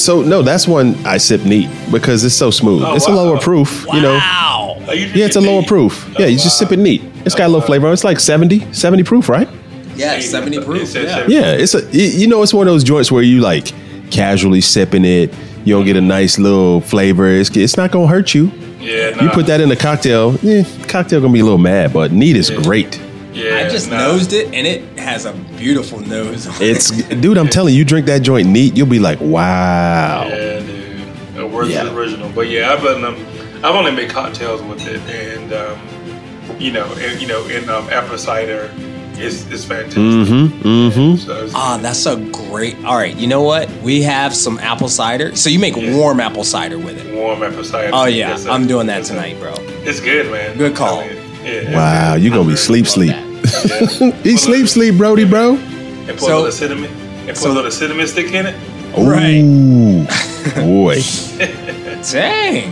So 0.00 0.22
no, 0.22 0.42
that's 0.42 0.66
one 0.66 0.96
I 1.06 1.18
sip 1.18 1.44
neat 1.44 1.68
because 1.92 2.24
it's 2.24 2.34
so 2.34 2.50
smooth. 2.50 2.82
Oh, 2.84 2.96
it's 2.96 3.06
a 3.06 3.10
wow. 3.10 3.16
lower 3.16 3.38
proof, 3.38 3.86
you 3.92 4.00
know. 4.00 4.14
Wow. 4.14 4.76
Are 4.88 4.94
you 4.94 5.06
Yeah, 5.14 5.26
it's 5.26 5.36
a 5.36 5.40
drinking 5.40 5.52
lower 5.52 5.60
neat? 5.60 5.68
proof. 5.68 6.06
Oh, 6.10 6.20
Yeah, 6.20 6.26
you 6.26 6.36
just 6.36 6.58
sip 6.58 6.72
it 6.72 6.78
neat. 6.80 7.02
It's 7.24 7.34
got 7.36 7.44
a 7.44 7.46
little 7.46 7.60
wow. 7.60 7.66
flavor. 7.66 7.92
It's 7.92 8.02
like 8.02 8.18
70, 8.18 8.66
70 8.72 9.04
proof, 9.04 9.28
right? 9.28 9.48
Yeah, 9.96 10.18
seventy 10.18 10.58
proof. 10.58 10.82
It's- 10.82 10.96
it's- 10.96 11.28
Yeah. 11.30 11.40
Yeah, 11.40 11.52
it's 11.52 11.74
a 11.76 11.82
you 11.92 12.02
you 12.22 12.26
know 12.26 12.42
it's 12.42 12.52
one 12.52 12.66
of 12.66 12.74
those 12.74 12.82
joints 12.82 13.12
where 13.12 13.22
you 13.22 13.40
like 13.40 13.70
casually 14.10 14.60
sipping 14.60 15.04
it. 15.04 15.32
You 15.64 15.74
don't 15.74 15.84
get 15.84 15.96
a 15.96 16.00
nice 16.00 16.38
little 16.38 16.80
flavor. 16.80 17.26
It's, 17.26 17.54
it's 17.56 17.76
not 17.76 17.90
gonna 17.90 18.06
hurt 18.06 18.34
you. 18.34 18.52
Yeah. 18.80 19.22
You 19.22 19.30
put 19.30 19.46
that 19.46 19.60
in 19.60 19.70
a 19.70 19.76
cocktail, 19.76 20.36
yeah, 20.42 20.62
cocktail 20.88 21.20
gonna 21.20 21.32
be 21.32 21.40
a 21.40 21.44
little 21.44 21.58
mad, 21.58 21.92
but 21.92 22.12
neat 22.12 22.36
is 22.36 22.50
great. 22.50 23.00
Yeah. 23.32 23.64
I 23.66 23.68
just 23.68 23.90
nah. 23.90 23.98
nosed 23.98 24.32
it, 24.32 24.46
and 24.54 24.66
it 24.66 24.98
has 24.98 25.24
a 25.24 25.32
beautiful 25.56 26.00
nose. 26.00 26.46
on 26.46 26.54
It's 26.60 26.90
it. 26.90 27.20
dude, 27.20 27.38
I'm 27.38 27.48
telling 27.48 27.72
you, 27.72 27.78
you 27.78 27.84
drink 27.84 28.06
that 28.06 28.20
joint 28.22 28.46
neat, 28.48 28.76
you'll 28.76 28.86
be 28.86 28.98
like, 29.00 29.20
wow. 29.20 30.26
Yeah, 30.28 30.60
dude. 30.60 31.34
The 31.34 31.46
worst 31.46 31.70
Yeah. 31.70 31.86
is 31.86 31.92
original. 31.92 32.30
But 32.30 32.48
yeah, 32.48 32.72
I've 32.72 32.82
been 32.82 33.04
um, 33.04 33.16
I've 33.64 33.74
only 33.74 33.90
made 33.90 34.10
cocktails 34.10 34.62
with 34.62 34.86
it, 34.86 35.00
and 35.08 35.52
um, 35.52 36.60
you 36.60 36.70
know, 36.70 36.84
and 36.98 37.20
you 37.20 37.26
know, 37.26 37.46
in 37.46 37.68
um, 37.70 37.88
apple 37.88 38.18
cider, 38.18 38.70
is 39.18 39.50
is 39.50 39.64
fantastic. 39.64 39.98
Mm-hmm. 40.02 40.68
Mm-hmm. 40.68 41.16
So 41.16 41.32
it's- 41.36 41.52
Ah, 41.54 41.78
that's 41.80 42.06
a 42.06 42.16
great. 42.16 42.76
All 42.84 42.96
right, 42.96 43.14
you 43.16 43.26
know 43.26 43.42
what? 43.42 43.70
We 43.82 44.02
have 44.02 44.34
some 44.34 44.58
apple 44.58 44.88
cider. 44.88 45.34
So 45.36 45.50
you 45.50 45.58
make 45.58 45.76
Yeah. 45.76 45.96
warm 45.96 46.20
apple 46.20 46.44
cider 46.44 46.78
with 46.78 46.98
it. 47.04 47.14
warm 47.14 47.42
apple 47.42 47.64
cider. 47.64 47.90
Oh 47.92 48.04
yeah, 48.06 48.30
Yes. 48.30 48.46
I'm 48.46 48.66
doing 48.66 48.86
that 48.88 48.98
Yes, 48.98 49.08
tonight, 49.08 49.38
bro. 49.40 49.54
It's 49.86 50.00
good, 50.00 50.30
man. 50.30 50.56
Good 50.58 50.74
call. 50.76 51.00
I'm 51.00 51.08
telling 51.08 51.24
you. 51.44 51.52
Yeah. 51.70 51.74
Wow, 51.76 52.14
you 52.16 52.30
gonna 52.30 52.48
be 52.48 52.56
sleep 52.68 52.86
sleep. 52.86 53.10
Yeah. 53.10 54.10
He 54.22 54.36
sleep 54.36 54.68
sleep, 54.68 54.96
Brody, 54.96 55.24
bro. 55.24 55.56
And 55.56 56.08
put 56.08 56.20
So- 56.20 56.26
a 56.26 56.36
little 56.36 56.52
cinnamon. 56.52 56.90
And 57.26 57.28
put 57.28 57.36
so- 57.38 57.52
a 57.52 57.54
little 57.54 57.70
cinnamon 57.70 58.06
stick 58.06 58.32
in 58.32 58.46
it. 58.46 58.54
Right. 58.96 59.42
Ooh, 59.42 60.06
boy. 60.62 61.00
Dang. 62.12 62.70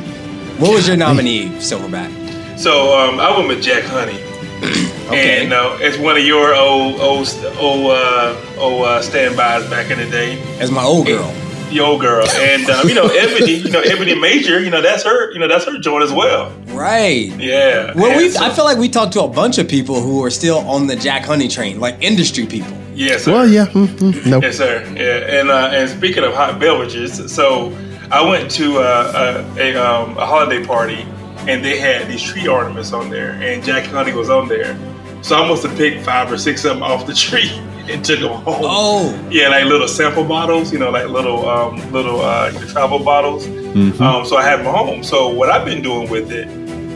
What 0.60 0.72
was 0.74 0.86
your 0.86 0.96
nominee, 0.96 1.48
Silverback? 1.58 2.10
So 2.58 2.96
um, 2.96 3.18
I 3.18 3.36
went 3.36 3.48
with 3.48 3.62
Jack 3.62 3.82
Honey. 3.84 4.20
Okay. 5.12 5.44
And 5.44 5.52
uh, 5.52 5.76
it's 5.80 5.98
one 5.98 6.16
of 6.16 6.24
your 6.24 6.54
old 6.54 7.00
old 7.00 7.28
old 7.58 7.90
uh, 7.92 8.36
old 8.58 8.84
uh, 8.86 9.02
standbys 9.02 9.68
back 9.70 9.90
in 9.90 9.98
the 9.98 10.06
day. 10.10 10.40
As 10.58 10.70
my 10.70 10.82
old 10.82 11.06
girl. 11.06 11.32
Your 11.70 11.86
old 11.86 12.02
girl, 12.02 12.26
and 12.28 12.68
um, 12.68 12.86
you 12.86 12.94
know 12.94 13.06
Ebony, 13.12 13.52
you 13.54 13.70
know 13.70 13.80
Ebony 13.80 14.14
Major, 14.14 14.60
you 14.60 14.68
know 14.68 14.82
that's 14.82 15.04
her, 15.04 15.32
you 15.32 15.38
know 15.38 15.48
that's 15.48 15.64
her 15.64 15.78
joint 15.78 16.04
as 16.04 16.12
well. 16.12 16.52
Right. 16.66 17.32
Yeah. 17.38 17.94
Well, 17.94 18.14
we 18.18 18.28
so- 18.28 18.44
I 18.44 18.50
feel 18.50 18.66
like 18.66 18.76
we 18.76 18.90
talked 18.90 19.14
to 19.14 19.22
a 19.22 19.28
bunch 19.28 19.56
of 19.56 19.68
people 19.68 19.98
who 20.02 20.22
are 20.22 20.28
still 20.28 20.58
on 20.68 20.86
the 20.86 20.96
Jack 20.96 21.24
Honey 21.24 21.48
train, 21.48 21.80
like 21.80 21.96
industry 22.02 22.44
people. 22.44 22.76
Yes. 22.94 23.24
Sir. 23.24 23.32
Well, 23.32 23.48
yeah. 23.48 23.64
mm, 23.68 23.86
mm, 23.86 24.26
no. 24.26 24.40
Yes, 24.42 24.58
sir. 24.58 24.82
Yeah, 24.94 25.40
and 25.40 25.50
uh, 25.50 25.70
and 25.72 25.88
speaking 25.88 26.24
of 26.24 26.34
hot 26.34 26.60
beverages, 26.60 27.32
so 27.34 27.74
I 28.10 28.20
went 28.20 28.50
to 28.50 28.76
uh, 28.80 29.44
a 29.56 29.58
a, 29.58 29.74
um, 29.76 30.18
a 30.18 30.26
holiday 30.26 30.62
party, 30.66 31.06
and 31.48 31.64
they 31.64 31.78
had 31.78 32.06
these 32.06 32.22
tree 32.22 32.46
ornaments 32.48 32.92
on 32.92 33.08
there, 33.08 33.30
and 33.40 33.64
Jack 33.64 33.86
Honey 33.86 34.12
was 34.12 34.28
on 34.28 34.46
there. 34.46 34.76
So 35.22 35.36
I 35.36 35.48
must 35.48 35.62
have 35.62 35.76
picked 35.76 36.04
five 36.04 36.30
or 36.30 36.36
six 36.36 36.64
of 36.64 36.74
them 36.74 36.82
off 36.82 37.06
the 37.06 37.14
tree 37.26 37.50
and 37.88 38.04
took 38.04 38.20
them 38.20 38.32
home. 38.32 38.62
Oh. 38.64 39.28
Yeah, 39.30 39.48
like 39.48 39.64
little 39.64 39.88
sample 39.88 40.24
bottles, 40.24 40.72
you 40.72 40.78
know, 40.78 40.90
like 40.90 41.08
little 41.08 41.48
um, 41.48 41.92
little 41.92 42.20
uh, 42.20 42.50
travel 42.68 42.98
bottles. 42.98 43.46
Um, 43.46 44.26
so 44.26 44.36
I 44.36 44.42
have 44.42 44.64
them 44.64 44.74
home. 44.74 45.02
So 45.02 45.28
what 45.28 45.50
I've 45.50 45.64
been 45.64 45.82
doing 45.82 46.10
with 46.10 46.30
it 46.30 46.48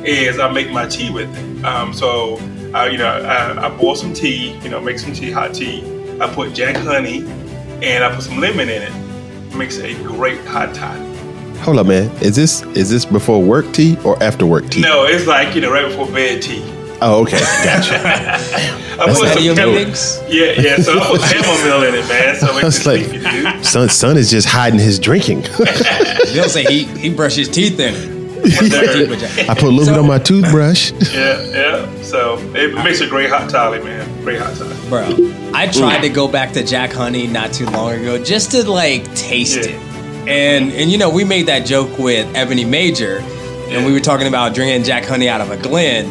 is 0.06 0.38
I 0.38 0.50
make 0.50 0.70
my 0.70 0.86
tea 0.86 1.10
with 1.10 1.34
it. 1.34 1.64
Um, 1.64 1.92
so 1.94 2.38
I, 2.74 2.88
you 2.88 2.98
know, 2.98 3.06
I, 3.06 3.66
I 3.66 3.68
boil 3.76 3.96
some 3.96 4.12
tea, 4.12 4.56
you 4.58 4.68
know, 4.68 4.80
make 4.80 4.98
some 4.98 5.12
tea, 5.12 5.30
hot 5.30 5.54
tea. 5.54 5.80
I 6.20 6.32
put 6.32 6.52
Jack 6.54 6.76
honey, 6.76 7.20
and 7.82 8.04
I 8.04 8.14
put 8.14 8.22
some 8.22 8.38
lemon 8.38 8.68
in 8.68 8.82
it. 8.82 9.54
Makes 9.56 9.78
a 9.78 9.94
great 10.02 10.44
hot 10.44 10.74
toddy. 10.74 11.02
Hold 11.60 11.78
up, 11.78 11.86
man. 11.86 12.10
Is 12.20 12.36
this 12.36 12.62
is 12.76 12.90
this 12.90 13.06
before 13.06 13.42
work 13.42 13.72
tea 13.72 13.96
or 14.04 14.22
after 14.22 14.44
work 14.44 14.68
tea? 14.68 14.82
No, 14.82 15.04
it's 15.04 15.26
like 15.26 15.54
you 15.54 15.62
know, 15.62 15.72
right 15.72 15.88
before 15.88 16.06
bed 16.06 16.42
tea. 16.42 16.62
Oh, 17.02 17.22
okay. 17.22 17.38
Gotcha. 17.38 17.94
I 18.02 18.38
That's 18.96 19.18
put 19.18 19.22
like 19.26 19.34
some 19.34 19.44
your 19.44 19.54
pepper- 19.54 20.28
Yeah, 20.28 20.52
yeah. 20.60 20.76
So 20.76 20.98
I 20.98 21.06
put 21.06 21.20
chamomile 21.22 21.82
in 21.88 21.94
it, 21.94 22.08
man. 22.08 22.36
So 22.36 22.46
it 22.46 22.50
I 22.50 22.62
makes 22.62 22.64
was 22.64 22.86
like, 22.86 23.64
son, 23.64 23.88
son 23.90 24.16
is 24.16 24.30
just 24.30 24.48
hiding 24.48 24.78
his 24.80 24.98
drinking. 24.98 25.42
They'll 26.32 26.48
say 26.48 26.64
he 26.64 26.84
he 26.84 27.10
brushed 27.10 27.36
his 27.36 27.48
teeth 27.48 27.78
in 27.80 27.94
it. 27.96 28.16
I 29.50 29.54
put 29.54 29.64
a 29.64 29.68
little 29.68 29.86
bit 29.92 29.98
on 29.98 30.06
my 30.06 30.18
toothbrush. 30.18 30.92
Yeah, 31.12 31.42
yeah. 31.46 32.02
So 32.02 32.38
it 32.54 32.74
makes 32.74 33.00
a 33.00 33.06
great 33.08 33.28
hot 33.28 33.50
toddy, 33.50 33.82
man. 33.82 34.22
Great 34.22 34.40
hot 34.40 34.54
toddy. 34.56 34.88
Bro, 34.88 35.50
I 35.52 35.66
tried 35.66 36.00
to 36.02 36.08
go 36.08 36.28
back 36.28 36.52
to 36.52 36.64
Jack 36.64 36.92
Honey 36.92 37.26
not 37.26 37.52
too 37.52 37.66
long 37.66 37.92
ago 37.92 38.22
just 38.22 38.52
to 38.52 38.68
like 38.70 39.12
taste 39.14 39.56
Yeah. 39.56 39.74
it. 39.74 40.28
And 40.28 40.72
and 40.72 40.90
you 40.90 40.96
know, 40.98 41.10
we 41.10 41.24
made 41.24 41.46
that 41.46 41.66
joke 41.66 41.98
with 41.98 42.34
Ebony 42.34 42.64
Major 42.64 43.18
and 43.68 43.84
we 43.84 43.92
were 43.92 44.00
talking 44.00 44.28
about 44.28 44.54
drinking 44.54 44.84
Jack 44.84 45.04
Honey 45.04 45.28
out 45.28 45.40
of 45.40 45.50
a 45.50 45.56
Glen. 45.56 46.06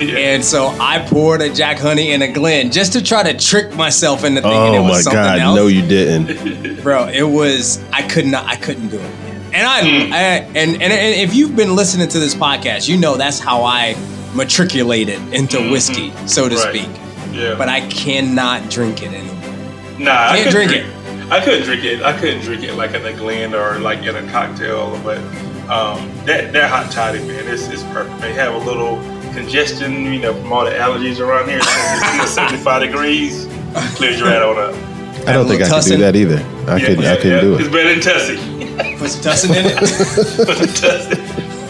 Yeah. 0.00 0.18
And 0.18 0.44
so 0.44 0.68
I 0.80 0.98
poured 1.08 1.40
a 1.40 1.52
Jack 1.52 1.78
Honey 1.78 2.12
in 2.12 2.22
a 2.22 2.28
Glen 2.32 2.70
just 2.72 2.92
to 2.94 3.02
try 3.02 3.22
to 3.22 3.38
trick 3.38 3.74
myself 3.76 4.24
into 4.24 4.42
thinking 4.42 4.74
it 4.74 4.78
Oh 4.78 4.82
was 4.82 4.90
my 4.92 5.00
something 5.00 5.20
god, 5.22 5.38
else. 5.38 5.56
no, 5.56 5.66
you 5.68 5.86
didn't. 5.86 6.80
Bro, 6.82 7.08
it 7.08 7.22
was 7.22 7.82
I 7.92 8.02
could 8.02 8.26
not 8.26 8.46
I 8.46 8.56
couldn't 8.56 8.88
do 8.88 8.98
it. 8.98 9.14
And 9.54 9.66
I, 9.68 9.80
Hmm. 9.82 10.12
I 10.12 10.18
and, 10.18 10.82
and 10.82 10.82
and 10.82 11.20
if 11.20 11.32
you've 11.34 11.54
been 11.54 11.76
listening 11.76 12.08
to 12.08 12.18
this 12.18 12.34
podcast, 12.34 12.88
you 12.88 12.96
know 12.96 13.16
that's 13.16 13.38
how 13.38 13.62
I 13.62 13.94
matriculated 14.34 15.20
into 15.32 15.70
whiskey, 15.70 16.12
so 16.26 16.48
to 16.48 16.54
Mm-hmm. 16.56 16.64
Right. 16.64 16.84
speak. 17.28 17.34
Yeah. 17.40 17.54
But 17.56 17.68
I 17.68 17.80
cannot 17.88 18.68
drink 18.70 19.02
it 19.02 19.12
anymore. 19.12 19.34
Nah, 19.98 20.28
I 20.30 20.36
Can't 20.42 20.50
couldn't 20.54 20.68
drink 20.68 21.32
I 21.32 21.40
couldn't 21.40 21.62
drink 21.62 21.84
it. 21.84 22.02
I 22.02 22.18
couldn't 22.18 22.42
drink 22.42 22.62
it 22.64 22.74
like 22.74 22.94
in 22.94 23.04
a 23.06 23.12
Glen 23.12 23.54
or 23.54 23.78
like 23.78 24.02
in 24.02 24.14
a 24.16 24.28
cocktail. 24.30 25.00
But 25.02 25.18
um, 25.70 26.10
that 26.26 26.52
that 26.52 26.68
hot 26.68 26.90
toddy, 26.92 27.20
man, 27.20 27.46
it's, 27.48 27.68
it's 27.68 27.82
perfect. 27.84 28.20
They 28.20 28.32
have 28.34 28.54
a 28.54 28.58
little 28.58 28.96
congestion, 29.34 30.12
you 30.12 30.20
know, 30.20 30.34
from 30.34 30.52
all 30.52 30.64
the 30.64 30.70
allergies 30.72 31.20
around 31.20 31.48
here. 31.48 31.58
It's 31.60 32.30
75 32.34 32.82
degrees, 32.82 33.46
clears 33.96 34.18
your 34.18 34.28
right 34.28 34.42
on 34.42 34.58
up. 34.58 34.74
I 35.28 35.32
don't 35.32 35.46
think 35.48 35.62
I 35.62 35.68
could 35.68 35.84
do 35.84 35.96
that 35.98 36.16
either. 36.16 36.36
I 36.68 36.76
Yeah, 36.76 36.86
couldn't. 36.86 37.02
yeah, 37.04 37.12
I 37.12 37.16
couldn't 37.16 37.32
yeah. 37.32 37.40
do 37.40 37.54
it. 37.54 37.60
It's 37.62 37.70
better 37.70 37.88
than 37.94 38.00
Tussie. 38.02 38.36
Put 38.98 39.08
some 39.10 39.22
tussin 39.22 39.50
in 39.56 39.66
it. 39.66 39.78
Put 40.46 40.56
some 40.58 40.66
Tussie. 40.74 41.22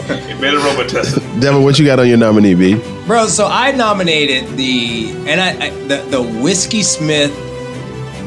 It 0.07 0.41
better 0.41 0.57
rub 0.57 0.79
a 0.79 0.87
Tussie. 0.87 1.21
Delvin, 1.39 1.63
what 1.63 1.79
you 1.79 1.85
got 1.85 1.99
on 1.99 2.07
your 2.07 2.17
nominee, 2.17 2.53
B? 2.55 2.75
Bro, 3.07 3.27
so 3.27 3.47
I 3.47 3.71
nominated 3.71 4.57
the 4.57 5.11
and 5.27 5.39
I, 5.39 5.67
I 5.67 5.69
the 5.87 5.97
the 6.09 6.21
whiskey 6.21 6.83
Smith 6.83 7.31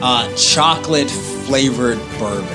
uh, 0.03 0.33
chocolate 0.35 1.11
flavored 1.11 1.99
bourbon. 2.19 2.47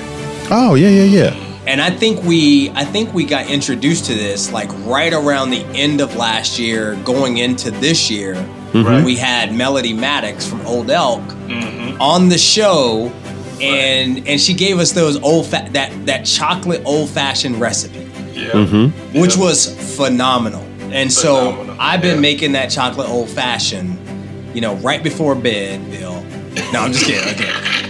Oh 0.50 0.76
yeah, 0.76 0.90
yeah, 0.90 1.04
yeah. 1.04 1.53
And 1.66 1.82
I 1.82 1.90
think 1.92 2.24
we 2.24 2.70
I 2.72 2.84
think 2.84 3.14
we 3.14 3.24
got 3.26 3.50
introduced 3.50 4.06
to 4.06 4.14
this 4.14 4.52
like 4.52 4.70
right 4.86 5.14
around 5.14 5.52
the 5.52 5.64
end 5.74 6.02
of 6.02 6.16
last 6.16 6.60
year, 6.60 6.96
going 7.06 7.38
into 7.38 7.72
this 7.72 8.12
year. 8.12 8.36
Right. 8.74 9.04
We 9.06 9.16
had 9.16 9.54
Melody 9.54 9.94
Maddox 9.94 10.46
from 10.48 10.62
Old 10.66 10.90
Elk 10.90 11.22
Mm-hmm. 11.22 12.02
on 12.02 12.30
the 12.30 12.38
show, 12.38 13.12
and 13.62 14.28
and 14.28 14.42
she 14.42 14.54
gave 14.54 14.80
us 14.80 14.92
those 14.94 15.22
old 15.22 15.46
fa- 15.48 15.68
that 15.72 16.06
that 16.06 16.26
chocolate 16.26 16.82
old 16.86 17.10
fashioned 17.10 17.60
recipe, 17.62 18.00
Yeah. 18.34 18.50
Mm-hmm. 18.52 19.20
which 19.20 19.36
Yeah. 19.38 19.44
was 19.44 19.96
phenomenal. 19.96 20.64
And 20.92 21.12
so 21.12 21.76
I've 21.80 22.02
been 22.02 22.16
yeah. 22.16 22.22
making 22.22 22.52
that 22.54 22.68
chocolate 22.72 23.10
old 23.10 23.30
fashioned, 23.30 23.98
you 24.56 24.62
know, 24.62 24.76
right 24.76 25.02
before 25.04 25.34
bed, 25.36 25.90
Bill. 25.92 26.22
No, 26.72 26.82
I'm 26.82 26.92
just 26.94 27.06
kidding. 27.06 27.28
Okay. 27.34 27.83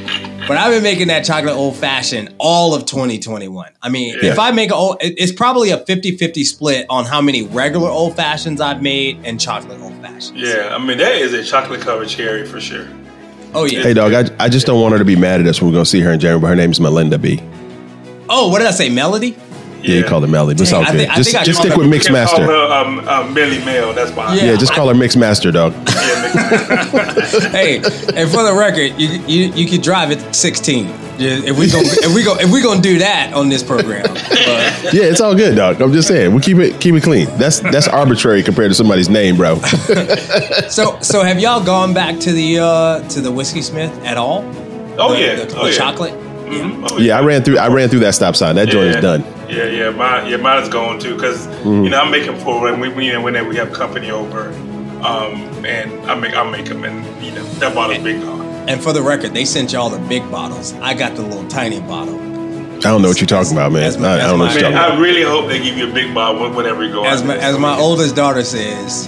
But 0.47 0.57
I've 0.57 0.71
been 0.71 0.83
making 0.83 1.07
that 1.07 1.23
chocolate 1.25 1.55
old 1.55 1.75
fashioned 1.75 2.33
all 2.37 2.73
of 2.73 2.85
2021. 2.85 3.71
I 3.81 3.89
mean, 3.89 4.17
Yeah. 4.21 4.31
if 4.31 4.39
I 4.39 4.51
make 4.51 4.71
a 4.71 4.75
old, 4.75 4.97
it's 5.01 5.31
probably 5.31 5.71
a 5.71 5.77
50 5.77 6.17
50 6.17 6.43
split 6.43 6.85
on 6.89 7.05
how 7.05 7.21
many 7.21 7.43
regular 7.43 7.89
old 7.89 8.15
fashions 8.15 8.61
I've 8.61 8.81
made 8.81 9.19
and 9.23 9.39
chocolate 9.39 9.79
old 9.81 9.93
fashions. 10.01 10.33
Yeah, 10.35 10.75
I 10.75 10.77
mean 10.83 10.97
that 10.97 11.15
is 11.15 11.33
a 11.33 11.43
chocolate 11.43 11.81
covered 11.81 12.07
cherry 12.09 12.45
for 12.45 12.59
sure. 12.59 12.85
Oh, 13.55 13.65
yeah. 13.65 13.83
Hey, 13.83 13.93
dog. 13.93 14.13
I, 14.13 14.25
I 14.43 14.49
just 14.49 14.65
don't 14.65 14.81
want 14.81 14.93
her 14.93 14.99
to 14.99 15.05
be 15.05 15.15
mad 15.15 15.39
at 15.39 15.45
us 15.47 15.61
when 15.61 15.69
we're 15.71 15.75
gonna 15.75 15.85
see 15.85 15.99
her 16.01 16.11
in 16.11 16.19
January. 16.19 16.39
But 16.41 16.47
her 16.47 16.55
name's 16.55 16.79
Melinda 16.79 17.17
B. 17.19 17.39
Oh, 18.29 18.49
what 18.49 18.59
did 18.59 18.67
I 18.67 18.71
say? 18.71 18.89
Melody? 18.89 19.35
Yeah, 19.83 19.97
you 19.97 20.03
called 20.05 20.23
her 20.23 20.29
Melly. 20.29 20.53
but 20.55 20.61
it's 20.61 20.73
all 20.73 20.83
good. 20.85 20.95
think- 20.95 21.11
just 21.13 21.31
just 21.45 21.59
stick 21.59 21.75
with 21.75 21.87
Mixed 21.87 22.09
You 22.09 22.15
can 22.15 22.25
call 22.27 22.39
Master. 22.39 22.53
her, 22.53 22.73
um, 22.73 23.07
um, 23.07 23.33
Millie 23.33 23.63
Mel. 23.65 23.93
That's 23.93 24.11
fine. 24.11 24.37
Yeah. 24.37 24.45
Yeah, 24.51 24.55
just 24.55 24.73
call 24.73 24.87
her 24.87 24.93
Mixed 24.95 25.17
Master, 25.17 25.51
dog. 25.51 25.73
Yeah, 25.93 26.21
Mixed 26.21 26.93
Master. 26.93 27.49
hey, 27.49 27.77
and 27.77 28.29
for 28.31 28.43
the 28.43 28.53
record, 28.57 28.99
you, 28.99 29.09
you 29.27 29.51
you 29.53 29.67
could 29.69 29.81
drive 29.81 30.11
at 30.11 30.35
16. 30.35 30.87
Yeah, 31.17 31.29
if 31.45 31.59
we 31.59 31.69
gonna 31.69 31.85
if 31.87 32.15
we 32.15 32.23
go 32.23 32.35
if 32.39 32.51
we 32.51 32.61
gonna 32.63 32.81
do 32.81 32.97
that 32.99 33.33
on 33.33 33.47
this 33.49 33.61
program, 33.61 34.03
but 34.11 34.93
Yeah, 34.93 35.03
it's 35.03 35.21
all 35.21 35.35
good, 35.35 35.55
dog. 35.55 35.79
I'm 35.81 35.93
just 35.93 36.07
saying, 36.07 36.33
we 36.33 36.41
keep 36.41 36.57
it 36.57 36.79
keep 36.81 36.95
it 36.95 37.03
clean. 37.03 37.27
That's 37.37 37.59
that's 37.59 37.87
arbitrary 37.87 38.41
compared 38.41 38.71
to 38.71 38.75
somebody's 38.75 39.09
name, 39.09 39.37
bro. 39.37 39.59
so 40.69 40.97
so 41.01 41.23
have 41.23 41.39
y'all 41.39 41.63
gone 41.63 41.93
back 41.93 42.19
to 42.21 42.31
the 42.31 42.59
uh 42.59 43.07
to 43.09 43.21
the 43.21 43.31
whiskey 43.31 43.61
smith 43.61 43.91
at 44.05 44.17
all? 44.17 44.43
Oh 44.97 45.13
The- 45.13 45.19
yeah, 45.21 45.35
the, 45.35 45.55
oh 45.57 45.65
the 45.65 45.71
yeah. 45.71 45.77
chocolate. 45.77 46.13
Mhm. 46.13 46.87
Oh, 46.91 46.97
yeah, 46.97 47.17
I 47.17 47.21
ran 47.23 47.43
through 47.43 47.57
I 47.59 47.67
ran 47.67 47.89
through 47.89 47.99
that 48.01 48.15
stop 48.15 48.35
sign. 48.35 48.55
That 48.55 48.69
joint 48.69 48.89
yeah. 48.89 48.95
is 48.95 49.01
done. 49.01 49.23
Yeah, 49.55 49.65
yeah, 49.65 49.89
mine, 49.91 50.29
yeah, 50.29 50.37
mine 50.37 50.61
is 50.63 50.69
going 50.69 50.99
too 50.99 51.15
because 51.15 51.47
Mm-hmm. 51.63 51.83
you 51.85 51.89
know 51.89 52.01
I 52.01 52.09
make 52.09 52.25
them 52.25 52.37
for 52.39 52.61
when 52.61 52.79
we, 52.79 52.89
we 52.89 53.05
you 53.07 53.13
know, 53.13 53.21
whenever 53.21 53.47
we 53.47 53.55
have 53.57 53.71
company 53.71 54.11
over, 54.11 54.49
um, 55.03 55.65
and 55.65 55.91
I 56.09 56.15
make 56.15 56.35
I 56.35 56.43
make 56.49 56.65
them 56.65 56.83
and 56.83 57.05
you 57.23 57.31
know 57.31 57.43
that 57.59 57.73
bottle's 57.73 57.99
big 58.03 58.21
dog. 58.21 58.41
And 58.67 58.81
for 58.81 58.91
the 58.93 59.01
record, 59.01 59.33
they 59.33 59.45
sent 59.45 59.71
y'all 59.73 59.89
the 59.89 59.99
big 60.07 60.29
bottles. 60.31 60.73
I 60.75 60.93
got 60.93 61.15
the 61.15 61.21
little 61.21 61.47
tiny 61.47 61.79
bottle. 61.81 62.19
I 62.19 62.87
don't 62.91 63.01
know 63.01 63.07
what 63.09 63.19
you're 63.21 63.27
talking 63.27 63.53
about, 63.53 63.71
man. 63.71 64.01
My- 64.01 64.07
I, 64.09 64.13
I 64.15 64.17
don't 64.27 64.39
know 64.39 64.45
what 64.45 64.53
you're 64.59 64.63
Man, 64.69 64.73
talking 64.73 64.97
I 64.97 65.01
really 65.01 65.23
hope 65.23 65.47
they 65.47 65.61
give 65.63 65.77
you 65.77 65.89
a 65.89 65.93
big 65.93 66.13
bottle 66.13 66.49
whenever 66.51 66.83
you 66.83 66.91
go. 66.91 67.05
As 67.05 67.21
out 67.21 67.27
my 67.27 67.37
as 67.37 67.57
my 67.57 67.77
oldest 67.77 68.15
daughter 68.15 68.43
says, 68.43 69.07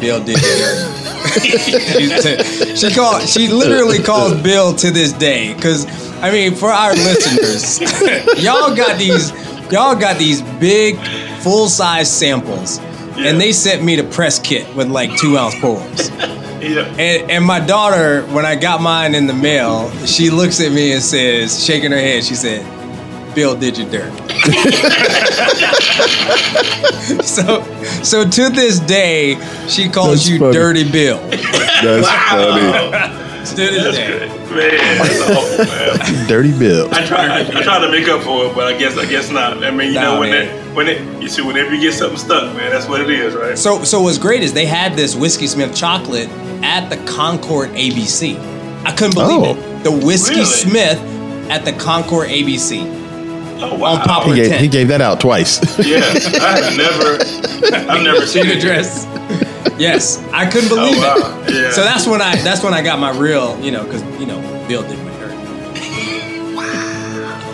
Bill 0.00 0.22
did 0.22 0.36
you 0.36 0.42
dirty. 0.58 1.58
she, 1.58 2.76
she 2.76 2.90
called. 2.94 3.26
She 3.28 3.48
literally 3.48 3.98
calls 4.02 4.40
Bill 4.42 4.74
to 4.76 4.90
this 4.90 5.12
day 5.12 5.54
because 5.54 5.86
I 6.22 6.30
mean, 6.30 6.54
for 6.54 6.68
our 6.70 6.92
listeners, 6.92 7.80
y'all 8.42 8.74
got 8.74 8.98
these 8.98 9.30
y'all 9.70 9.94
got 9.96 10.18
these 10.18 10.42
big 10.60 10.98
full 11.42 11.68
size 11.68 12.10
samples, 12.10 12.78
Yeah. 13.16 13.28
and 13.28 13.40
they 13.40 13.52
sent 13.52 13.82
me 13.82 13.96
the 13.96 14.04
press 14.04 14.38
kit 14.38 14.74
with 14.74 14.88
like 14.88 15.16
two 15.18 15.36
ounce 15.38 15.54
pours. 15.60 16.10
yeah. 16.60 16.86
And, 16.98 17.30
and 17.30 17.44
my 17.44 17.60
daughter, 17.60 18.22
when 18.26 18.44
I 18.46 18.56
got 18.56 18.80
mine 18.80 19.14
in 19.14 19.26
the 19.26 19.34
mail, 19.34 19.90
she 20.06 20.30
looks 20.30 20.60
at 20.60 20.72
me 20.72 20.92
and 20.92 21.02
says, 21.02 21.64
shaking 21.64 21.90
her 21.92 21.98
head, 21.98 22.24
she 22.24 22.34
said, 22.34 22.64
Bill 23.34 23.56
did 23.56 23.76
you 23.76 23.88
dirt. 23.90 24.12
so 27.24 27.62
so 28.02 28.28
to 28.28 28.48
this 28.50 28.78
day, 28.80 29.36
she 29.68 29.88
calls 29.88 30.18
That's 30.18 30.28
you 30.28 30.38
funny. 30.38 30.52
Dirty 30.52 30.90
Bill. 30.90 31.18
That's 31.82 32.08
funny. 32.30 33.23
To 33.44 33.54
this 33.56 33.84
That's 33.84 33.96
day. 33.96 34.06
good, 34.08 34.30
man. 34.56 34.98
That's 34.98 35.20
awful, 35.30 35.64
man. 35.66 36.28
Dirty 36.28 36.58
Bill. 36.58 36.88
I 36.92 37.04
try, 37.06 37.26
I, 37.26 37.40
I 37.40 37.62
try 37.62 37.78
to 37.80 37.90
make 37.90 38.08
up 38.08 38.22
for 38.22 38.46
it, 38.46 38.54
but 38.54 38.66
I 38.72 38.78
guess, 38.78 38.96
I 38.96 39.04
guess 39.06 39.30
not. 39.30 39.62
I 39.62 39.70
mean, 39.70 39.88
you 39.88 39.94
Nah, 39.94 40.14
know, 40.14 40.20
when 40.20 40.30
man. 40.30 40.46
it, 40.48 40.74
when 40.74 40.88
it, 40.88 41.22
you 41.22 41.28
see, 41.28 41.42
whenever 41.42 41.74
you 41.74 41.80
get 41.80 41.92
something 41.94 42.18
stuck, 42.18 42.54
man, 42.56 42.70
that's 42.70 42.88
what 42.88 43.00
it 43.02 43.10
is, 43.10 43.34
right? 43.34 43.56
So 43.58 43.84
so 43.84 44.00
what's 44.00 44.16
great 44.18 44.42
is 44.42 44.52
they 44.54 44.66
had 44.66 44.94
this 44.94 45.14
Whiskey 45.14 45.46
Smith 45.46 45.74
chocolate 45.76 46.28
at 46.62 46.88
the 46.88 46.96
Concord 47.10 47.68
ABC. 47.70 48.36
I 48.86 48.92
couldn't 48.92 49.14
believe 49.14 49.42
Oh. 49.42 49.54
it. 49.56 49.84
The 49.84 49.92
Whiskey 49.92 50.36
Really? 50.36 50.46
Smith 50.46 50.98
at 51.50 51.64
the 51.66 51.72
Concord 51.72 52.28
ABC 52.30 52.80
Oh 53.60 53.76
wow. 53.78 53.94
on 53.94 54.00
Poplar 54.00 54.34
He 54.34 54.40
gave, 54.42 54.50
10. 54.52 54.62
he 54.62 54.68
gave 54.68 54.88
that 54.88 55.00
out 55.02 55.20
twice. 55.20 55.60
Yeah, 55.78 55.98
I 55.98 56.60
have 56.60 56.76
never, 56.76 57.90
I've 57.92 58.02
never 58.02 58.26
seen 58.26 58.44
Street 58.44 58.56
it. 58.56 58.64
address. 58.64 59.04
Yes, 59.78 60.18
I 60.32 60.48
couldn't 60.50 60.70
oh, 60.72 60.76
believe 60.76 60.96
Oh, 60.98 61.20
wow. 61.20 61.42
it. 61.46 61.54
Yeah. 61.54 61.70
So 61.72 61.82
that's 61.82 62.06
when 62.06 62.20
I 62.22 62.36
that's 62.42 62.62
when 62.62 62.74
I 62.74 62.82
got 62.82 62.98
my 62.98 63.10
real, 63.18 63.58
you 63.60 63.70
know, 63.70 63.84
because 63.84 64.02
you 64.20 64.26
know 64.26 64.40
Bill 64.68 64.82
did 64.82 64.98
my 64.98 65.10
dirt. 65.18 65.34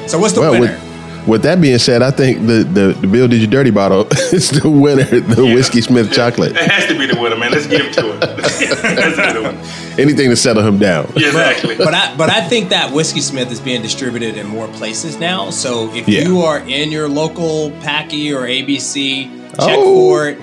So 0.08 0.18
what's 0.18 0.34
the 0.34 0.40
well, 0.40 0.52
winner? 0.58 0.72
with, 0.72 1.28
with 1.28 1.42
that 1.42 1.60
being 1.60 1.78
said, 1.78 2.02
I 2.02 2.10
think 2.10 2.46
the, 2.48 2.64
the, 2.64 2.92
the 3.00 3.06
Bill 3.06 3.28
Did 3.28 3.40
You 3.40 3.46
Dirty 3.46 3.70
bottle 3.70 4.08
is 4.32 4.50
the 4.50 4.68
winner, 4.68 5.04
the 5.04 5.44
Yeah. 5.46 5.54
Whiskey 5.54 5.80
Smith 5.82 6.06
Yeah. 6.08 6.12
chocolate. 6.12 6.52
It 6.56 6.68
has 6.68 6.86
to 6.86 6.98
be 6.98 7.06
the 7.06 7.20
winner, 7.20 7.36
man. 7.36 7.52
Let's 7.52 7.66
give 7.68 7.82
it 7.82 7.92
to 7.94 8.12
him. 8.12 8.20
It 8.62 9.32
to 9.34 9.50
him. 9.52 10.00
Anything 10.00 10.30
to 10.30 10.36
settle 10.36 10.62
him 10.66 10.78
down. 10.78 11.12
Yeah, 11.16 11.28
exactly. 11.28 11.76
but 11.76 11.94
I 11.94 12.14
but 12.16 12.28
I 12.30 12.40
think 12.48 12.70
that 12.70 12.92
Whiskey 12.92 13.20
Smith 13.20 13.50
is 13.52 13.60
being 13.60 13.82
distributed 13.82 14.36
in 14.36 14.46
more 14.48 14.66
places 14.68 15.16
now. 15.18 15.50
So 15.50 15.92
if 15.94 16.08
Yeah. 16.08 16.22
you 16.22 16.40
are 16.40 16.58
in 16.58 16.90
your 16.90 17.08
local 17.08 17.70
Packy 17.82 18.32
or 18.32 18.40
ABC, 18.46 19.24
check 19.50 19.78
Oh. 19.78 20.10
for 20.10 20.28
it, 20.30 20.38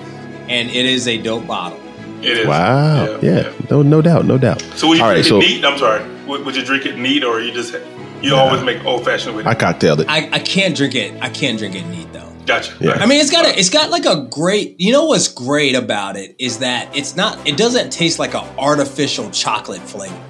and 0.50 0.70
it 0.70 0.86
is 0.86 1.06
a 1.08 1.18
dope 1.18 1.46
bottle. 1.46 1.78
It 2.20 2.38
is. 2.38 2.46
Wow. 2.48 3.18
Yeah. 3.22 3.52
No, 3.70 3.82
no 3.82 4.02
doubt. 4.02 4.24
No 4.24 4.38
doubt. 4.38 4.60
So 4.74 4.88
would 4.88 4.98
you 4.98 5.04
All 5.04 5.10
right. 5.10 5.24
drink 5.24 5.26
So 5.28 5.36
it 5.38 5.40
neat? 5.40 5.64
I'm 5.64 5.78
sorry. 5.78 6.04
Would, 6.26 6.44
would 6.44 6.56
you 6.56 6.64
drink 6.64 6.84
it 6.86 6.98
neat, 6.98 7.22
or 7.24 7.40
you 7.40 7.52
just 7.52 7.74
you 8.22 8.34
always 8.34 8.62
make 8.64 8.84
old 8.84 9.04
fashioned 9.04 9.36
with 9.36 9.46
it? 9.46 9.48
I 9.48 9.54
cocktailed 9.54 10.00
it. 10.00 10.06
I, 10.08 10.28
I 10.32 10.38
can't 10.40 10.76
drink 10.76 10.94
it. 10.96 11.14
I 11.22 11.28
can't 11.30 11.56
drink 11.58 11.74
it 11.76 11.86
neat 11.86 12.12
though. 12.12 12.32
gotcha. 12.44 12.74
Yeah. 12.80 12.90
Right. 12.90 13.00
I 13.02 13.06
mean, 13.06 13.20
it's 13.20 13.30
got 13.30 13.46
a, 13.46 13.56
it's 13.58 13.70
got 13.70 13.90
like 13.90 14.04
a 14.04 14.26
great. 14.30 14.80
You 14.80 14.92
know 14.92 15.04
what's 15.06 15.28
great 15.28 15.76
about 15.76 16.16
it 16.16 16.34
is 16.40 16.58
that 16.58 16.94
it's 16.96 17.14
not. 17.14 17.46
It 17.46 17.56
doesn't 17.56 17.90
taste 17.92 18.18
like 18.18 18.34
an 18.34 18.44
artificial 18.58 19.30
chocolate 19.30 19.80
flavor. 19.82 20.20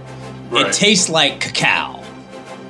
Right. 0.51 0.67
It 0.67 0.73
tastes 0.75 1.09
like 1.09 1.41
cacao. 1.41 2.05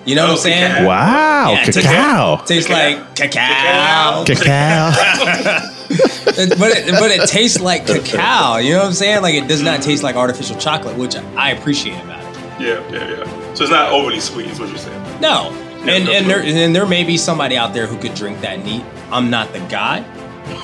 You 0.07 0.15
know 0.15 0.23
Oh, 0.23 0.29
what 0.29 0.31
I'm 0.33 0.39
oh, 0.39 0.41
saying? 0.41 0.73
cacao. 0.73 0.87
wow. 0.87 1.51
Yeah, 1.53 1.61
it 1.61 1.65
tastes- 1.67 1.83
cacao. 1.83 2.45
Tastes 2.47 2.71
like 2.71 3.17
cacao. 3.17 4.25
Cacao. 4.25 5.75
It- 6.41 6.57
but 6.59 6.71
it, 6.71 6.91
but 6.93 7.11
it 7.11 7.29
tastes 7.29 7.61
like 7.61 7.87
cacao. 7.87 8.59
You 8.59 8.73
know 8.75 8.79
what 8.81 8.87
I'm 8.87 8.93
saying? 8.93 9.23
Like 9.23 9.35
it 9.35 9.49
does 9.49 9.63
not 9.63 9.83
taste 9.83 10.03
like 10.05 10.15
artificial 10.17 10.57
chocolate, 10.57 10.97
which 10.97 11.17
I 11.17 11.51
appreciate 11.51 12.01
about 12.05 12.21
it. 12.23 12.61
yeah, 12.61 12.89
yeah, 12.93 13.11
yeah. 13.25 13.55
So 13.55 13.65
it's 13.65 13.73
not 13.73 13.91
overly 13.93 14.21
sweet, 14.21 14.47
is 14.47 14.61
what 14.61 14.69
you're 14.69 14.79
saying. 14.79 15.21
No, 15.21 15.51
Yeah, 15.85 15.95
and 15.95 16.05
no 16.05 16.13
and 16.13 16.31
there 16.31 16.43
and 16.43 16.75
there 16.77 16.87
may 16.87 17.03
be 17.03 17.17
somebody 17.17 17.57
out 17.57 17.73
there 17.75 17.87
who 17.89 17.99
could 17.99 18.15
drink 18.15 18.41
that 18.43 18.65
neat. 18.65 18.85
I'm 19.11 19.31
not 19.31 19.53
the 19.53 19.59
guy, 19.69 20.01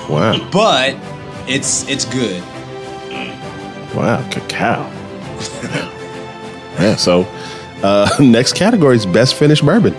wow. 0.09 0.37
but 0.51 0.95
it's 1.47 1.85
it's 1.89 2.05
good. 2.05 2.41
Wow. 3.93 4.25
Cacao. 4.29 4.89
yeah. 6.79 6.95
So, 6.95 7.25
uh, 7.83 8.09
next 8.19 8.53
category 8.55 8.95
is 8.95 9.05
best 9.05 9.35
finished 9.35 9.65
bourbon. 9.65 9.93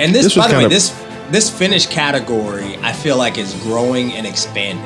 And 0.00 0.14
this, 0.14 0.24
This 0.24 0.34
by 0.36 0.48
the 0.48 0.56
way, 0.56 0.64
of- 0.64 0.70
this 0.70 0.90
this 1.32 1.50
finish 1.50 1.86
category, 1.86 2.76
I 2.82 2.92
feel 2.92 3.16
like 3.16 3.38
is 3.38 3.54
growing 3.62 4.12
and 4.12 4.26
expanding. 4.26 4.84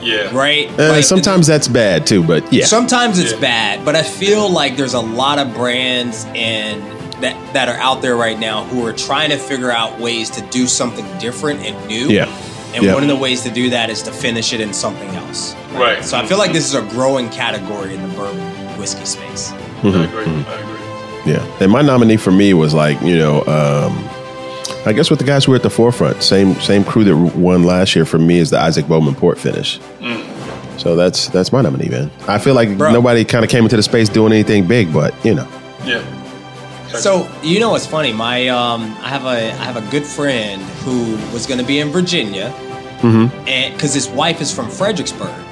Yeah. 0.00 0.34
Right? 0.36 0.68
Uh, 0.78 0.88
Like, 0.90 1.04
sometimes 1.04 1.46
that's 1.46 1.68
bad 1.68 2.06
too, 2.06 2.22
but 2.24 2.50
yeah. 2.52 2.64
Sometimes 2.66 3.18
it's 3.18 3.32
Yeah. 3.32 3.40
bad, 3.40 3.84
but 3.84 3.94
I 3.94 4.02
feel 4.02 4.48
like 4.50 4.76
there's 4.76 4.94
a 4.94 5.00
lot 5.00 5.38
of 5.38 5.54
brands 5.54 6.26
and 6.34 6.82
that 7.20 7.36
that 7.52 7.68
are 7.68 7.76
out 7.76 8.02
there 8.02 8.16
right 8.16 8.38
now 8.38 8.64
who 8.64 8.84
are 8.86 8.92
trying 8.92 9.30
to 9.30 9.36
figure 9.36 9.70
out 9.70 10.00
ways 10.00 10.28
to 10.30 10.40
do 10.50 10.66
something 10.66 11.06
different 11.20 11.60
and 11.66 11.76
new. 11.86 12.08
Yeah. 12.08 12.26
And 12.74 12.82
Yeah. 12.84 12.94
one 12.94 13.02
of 13.04 13.08
the 13.08 13.16
ways 13.16 13.42
to 13.42 13.50
do 13.50 13.70
that 13.70 13.90
is 13.90 14.02
to 14.02 14.10
finish 14.10 14.52
it 14.52 14.60
in 14.60 14.72
something 14.72 15.08
else. 15.14 15.54
Right. 15.74 16.04
So 16.04 16.16
I 16.18 16.26
feel 16.26 16.38
like 16.38 16.52
this 16.52 16.64
is 16.66 16.74
a 16.74 16.80
growing 16.82 17.28
category 17.28 17.94
in 17.94 18.02
the 18.02 18.08
bourbon 18.16 18.40
whiskey 18.78 19.04
space. 19.04 19.52
I 19.52 19.86
Mm-hmm. 19.86 20.02
agree. 20.02 20.24
I 20.24 20.60
agree. 20.62 21.32
Yeah, 21.34 21.42
and 21.60 21.70
my 21.70 21.82
nominee 21.82 22.16
for 22.16 22.32
me 22.32 22.54
was 22.54 22.72
like 22.74 23.00
you 23.02 23.16
know, 23.18 23.44
um, 23.46 23.92
I 24.84 24.92
guess 24.92 25.10
with 25.10 25.20
the 25.20 25.24
guys 25.24 25.44
who 25.44 25.52
were 25.52 25.56
at 25.56 25.62
the 25.62 25.70
forefront, 25.70 26.22
same 26.22 26.54
same 26.56 26.82
crew 26.84 27.04
that 27.04 27.16
won 27.36 27.62
last 27.62 27.94
year 27.94 28.04
for 28.04 28.18
me 28.18 28.38
is 28.38 28.50
the 28.50 28.58
Isaac 28.58 28.88
Bowman 28.88 29.14
Port 29.14 29.38
finish. 29.38 29.78
So 30.78 30.96
that's 30.96 31.28
that's 31.28 31.52
my 31.52 31.62
nominee, 31.62 31.88
man. 31.88 32.10
I 32.26 32.38
feel 32.38 32.54
like 32.54 32.76
Bro. 32.76 32.92
nobody 32.92 33.24
kind 33.24 33.44
of 33.44 33.50
came 33.50 33.62
into 33.62 33.76
the 33.76 33.82
space 33.84 34.08
doing 34.08 34.32
anything 34.32 34.66
big, 34.66 34.92
but 34.92 35.14
you 35.24 35.34
know, 35.34 35.48
Yeah. 35.84 36.02
So 36.98 37.28
you 37.42 37.60
know 37.60 37.70
what's 37.70 37.86
funny? 37.86 38.12
My 38.12 38.48
um, 38.48 38.82
I 39.00 39.08
have 39.08 39.24
a 39.24 39.52
I 39.52 39.64
have 39.64 39.76
a 39.76 39.90
good 39.90 40.04
friend 40.04 40.60
who 40.84 41.14
was 41.32 41.46
going 41.46 41.60
to 41.60 41.66
be 41.66 41.78
in 41.78 41.90
Virginia, 41.90 42.46
and 43.46 43.72
because 43.74 43.94
his 43.94 44.08
wife 44.08 44.40
is 44.40 44.52
from 44.52 44.68
Fredericksburg. 44.68 45.51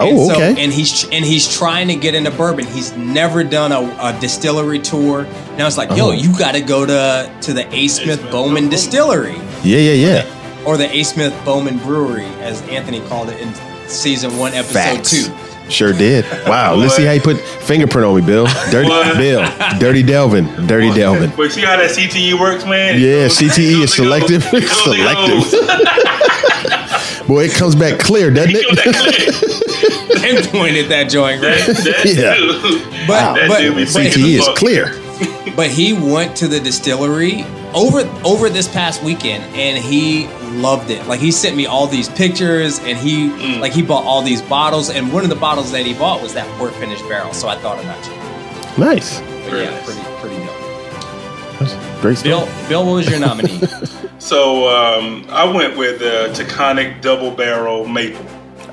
Oh, 0.00 0.08
And 0.08 0.18
so- 0.26 0.34
okay. 0.34 0.62
And 0.64 0.72
he's 0.72 1.04
and 1.10 1.24
he's 1.24 1.56
trying 1.56 1.88
to 1.88 1.94
get 1.96 2.14
into 2.14 2.30
bourbon. 2.30 2.66
He's 2.66 2.92
never 2.96 3.44
done 3.44 3.72
a, 3.72 3.80
a 4.00 4.18
distillery 4.20 4.78
tour. 4.80 5.24
Now 5.56 5.66
it's 5.66 5.78
like, 5.78 5.90
yo, 5.90 6.08
Oh. 6.08 6.10
you 6.12 6.36
got 6.38 6.52
to 6.54 6.60
go 6.60 6.84
to 6.84 7.30
to 7.42 7.52
the 7.52 7.62
A. 7.74 7.88
Smith 7.88 8.18
Smith 8.20 8.30
Bowman 8.30 8.54
Bowman. 8.54 8.68
Distillery 8.70 9.36
yeah, 9.62 9.78
yeah, 9.78 9.92
yeah. 10.24 10.64
or 10.66 10.76
the 10.76 10.90
A. 10.94 11.02
Smith 11.04 11.34
Bowman 11.44 11.78
Brewery, 11.78 12.26
as 12.40 12.60
Anthony 12.62 13.00
called 13.08 13.28
it 13.30 13.40
in 13.40 13.52
season 13.88 14.36
one, 14.38 14.52
episode 14.52 14.72
Facts. 14.74 15.10
two. 15.10 15.32
Sure 15.70 15.94
did. 15.94 16.26
Wow. 16.46 16.74
Let's 16.74 16.94
see 16.94 17.06
how 17.06 17.12
you 17.12 17.22
put 17.22 17.38
fingerprint 17.38 18.04
on 18.06 18.14
me, 18.16 18.20
Bill. 18.26 18.46
Dirty 18.70 18.86
What? 18.86 19.16
Bill. 19.16 19.42
Dirty 19.78 20.02
Delvin. 20.02 20.44
Dirty 20.66 20.92
Delvin. 20.92 21.32
But 21.34 21.52
see 21.52 21.62
how 21.62 21.78
that 21.78 21.88
CTE 21.90 22.38
works, 22.38 22.66
man? 22.66 23.00
Yeah, 23.00 23.28
CTE 23.28 23.82
is 23.84 23.94
selective. 23.94 24.42
goes- 24.50 24.62
it 24.62 24.68
goes- 24.68 25.44
it 25.44 25.48
Selective. 25.48 26.80
goes. 27.26 27.28
Boy, 27.28 27.44
it 27.44 27.52
comes 27.52 27.74
back 27.74 27.98
clear, 28.00 28.30
doesn't 28.30 28.54
It 28.54 28.64
goes 28.64 28.78
it? 28.78 28.84
that 28.84 30.14
clear. 30.20 30.42
Pinpointed 30.42 30.88
that 30.90 31.10
joint, 31.10 31.42
right? 31.42 31.58
That, 31.66 31.76
that 32.04 32.04
Yeah. 32.04 32.34
dude. 32.36 32.82
But- 33.06 33.34
that 33.34 33.48
but- 33.48 33.58
dude 33.60 33.74
but 33.74 33.82
freaking 33.88 34.10
CTE 34.12 34.38
is 34.38 34.48
clear. 34.58 34.92
but 35.56 35.68
he 35.70 35.92
went 35.92 36.36
to 36.36 36.48
the 36.48 36.58
distillery 36.60 37.44
over 37.74 38.00
over 38.24 38.48
this 38.48 38.66
past 38.68 39.02
weekend 39.02 39.44
and 39.56 39.76
he 39.78 40.26
loved 40.60 40.90
it 40.90 41.04
like 41.06 41.20
he 41.20 41.30
sent 41.32 41.56
me 41.56 41.66
all 41.66 41.86
these 41.86 42.08
pictures 42.08 42.78
and 42.80 42.96
he 42.98 43.28
Mm. 43.30 43.60
like 43.60 43.72
he 43.72 43.82
bought 43.82 44.04
all 44.04 44.22
these 44.22 44.42
bottles 44.42 44.90
and 44.90 45.12
one 45.12 45.22
of 45.24 45.28
the 45.30 45.36
bottles 45.36 45.70
that 45.72 45.84
he 45.86 45.92
bought 45.94 46.20
was 46.22 46.34
that 46.34 46.46
port 46.58 46.72
finish 46.74 47.00
barrel 47.02 47.32
so 47.32 47.48
i 47.48 47.56
thought 47.56 47.78
about 47.82 48.04
you 48.06 48.12
Nice. 48.84 49.18
but 49.20 49.28
Very 49.50 49.62
yeah 49.64 49.70
nice. 49.70 49.84
pretty 49.84 50.00
pretty 50.20 50.36
dope 50.44 51.58
That's 51.60 52.00
great 52.00 52.18
stuff. 52.18 52.24
bill 52.24 52.68
bill 52.68 52.86
what 52.86 52.94
was 52.94 53.10
your 53.10 53.18
nominee 53.20 53.58
So 54.24 54.70
um, 54.70 55.26
I 55.28 55.44
went 55.44 55.76
with 55.76 56.00
uh, 56.00 56.32
Taconic 56.32 57.02
Double 57.02 57.30
Barrel 57.30 57.86
Maple. 57.86 58.24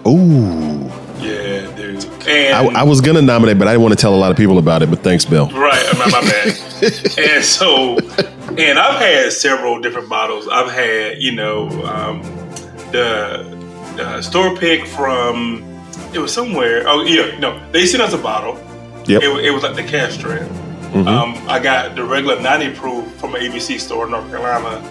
Ooh. 0.07 0.89
Yeah, 1.19 1.69
dude. 1.75 2.05
And 2.25 2.55
I, 2.55 2.79
I 2.79 2.83
was 2.83 3.01
gonna 3.01 3.21
nominate, 3.21 3.59
but 3.59 3.67
I 3.67 3.71
didn't 3.71 3.81
want 3.81 3.91
to 3.91 3.99
tell 4.01 4.15
a 4.15 4.15
lot 4.15 4.31
of 4.31 4.37
people 4.37 4.59
about 4.59 4.81
it. 4.81 4.89
But 4.89 4.99
thanks, 4.99 5.25
Bill. 5.25 5.49
Right, 5.49 5.85
my, 5.97 6.05
my 6.05 6.21
bad. 6.21 6.47
and 7.17 7.43
so, 7.43 7.97
and 8.57 8.79
I've 8.79 8.97
had 9.01 9.33
several 9.33 9.81
different 9.81 10.07
bottles. 10.07 10.47
I've 10.47 10.71
had, 10.71 11.21
you 11.21 11.33
know, 11.35 11.67
um, 11.83 12.21
the, 12.93 13.43
the 13.97 14.21
store 14.21 14.55
pick 14.55 14.87
from 14.87 15.65
it 16.13 16.19
was 16.19 16.33
somewhere. 16.33 16.85
Oh 16.87 17.03
yeah, 17.03 17.37
no, 17.39 17.61
they 17.73 17.85
sent 17.85 18.01
us 18.01 18.13
a 18.13 18.17
bottle. 18.17 18.55
Yep. 19.05 19.21
It, 19.21 19.45
it 19.47 19.51
was 19.51 19.63
like 19.63 19.75
the 19.75 19.83
cask 19.83 20.17
strength. 20.17 20.49
Um, 20.93 21.35
I 21.47 21.59
got 21.59 21.95
the 21.95 22.03
regular 22.03 22.41
90 22.41 22.75
proof 22.75 23.11
from 23.15 23.35
an 23.35 23.41
ABC 23.41 23.79
store 23.79 24.05
in 24.05 24.11
North 24.11 24.29
Carolina, 24.29 24.81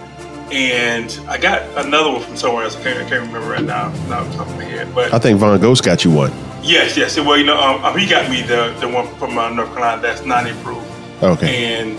and 0.51 1.19
I 1.27 1.37
got 1.37 1.61
another 1.85 2.11
one 2.11 2.21
from 2.21 2.35
somewhere 2.35 2.63
else. 2.63 2.75
I 2.75 2.83
can't, 2.83 2.97
I 2.99 3.09
can't 3.09 3.25
remember 3.27 3.49
right 3.49 3.63
now, 3.63 3.89
not 4.07 4.23
off 4.23 4.31
the 4.31 4.37
top 4.37 4.47
of 4.47 4.55
my 4.57 4.63
head. 4.65 4.93
But 4.93 5.13
I 5.13 5.19
think 5.19 5.39
Von 5.39 5.59
Ghost 5.59 5.83
got 5.83 6.03
you 6.03 6.11
one. 6.11 6.31
yes, 6.63 6.97
yes. 6.97 7.17
Well, 7.17 7.37
you 7.37 7.45
know, 7.45 7.59
um, 7.59 7.83
um, 7.83 7.97
he 7.97 8.05
got 8.07 8.29
me 8.29 8.41
the 8.41 8.75
the 8.79 8.87
one 8.87 9.07
from 9.15 9.37
uh, 9.37 9.49
North 9.49 9.69
Carolina 9.69 10.01
that's 10.01 10.25
90 10.25 10.63
proof 10.63 11.23
Okay. 11.23 11.79
and 11.81 11.97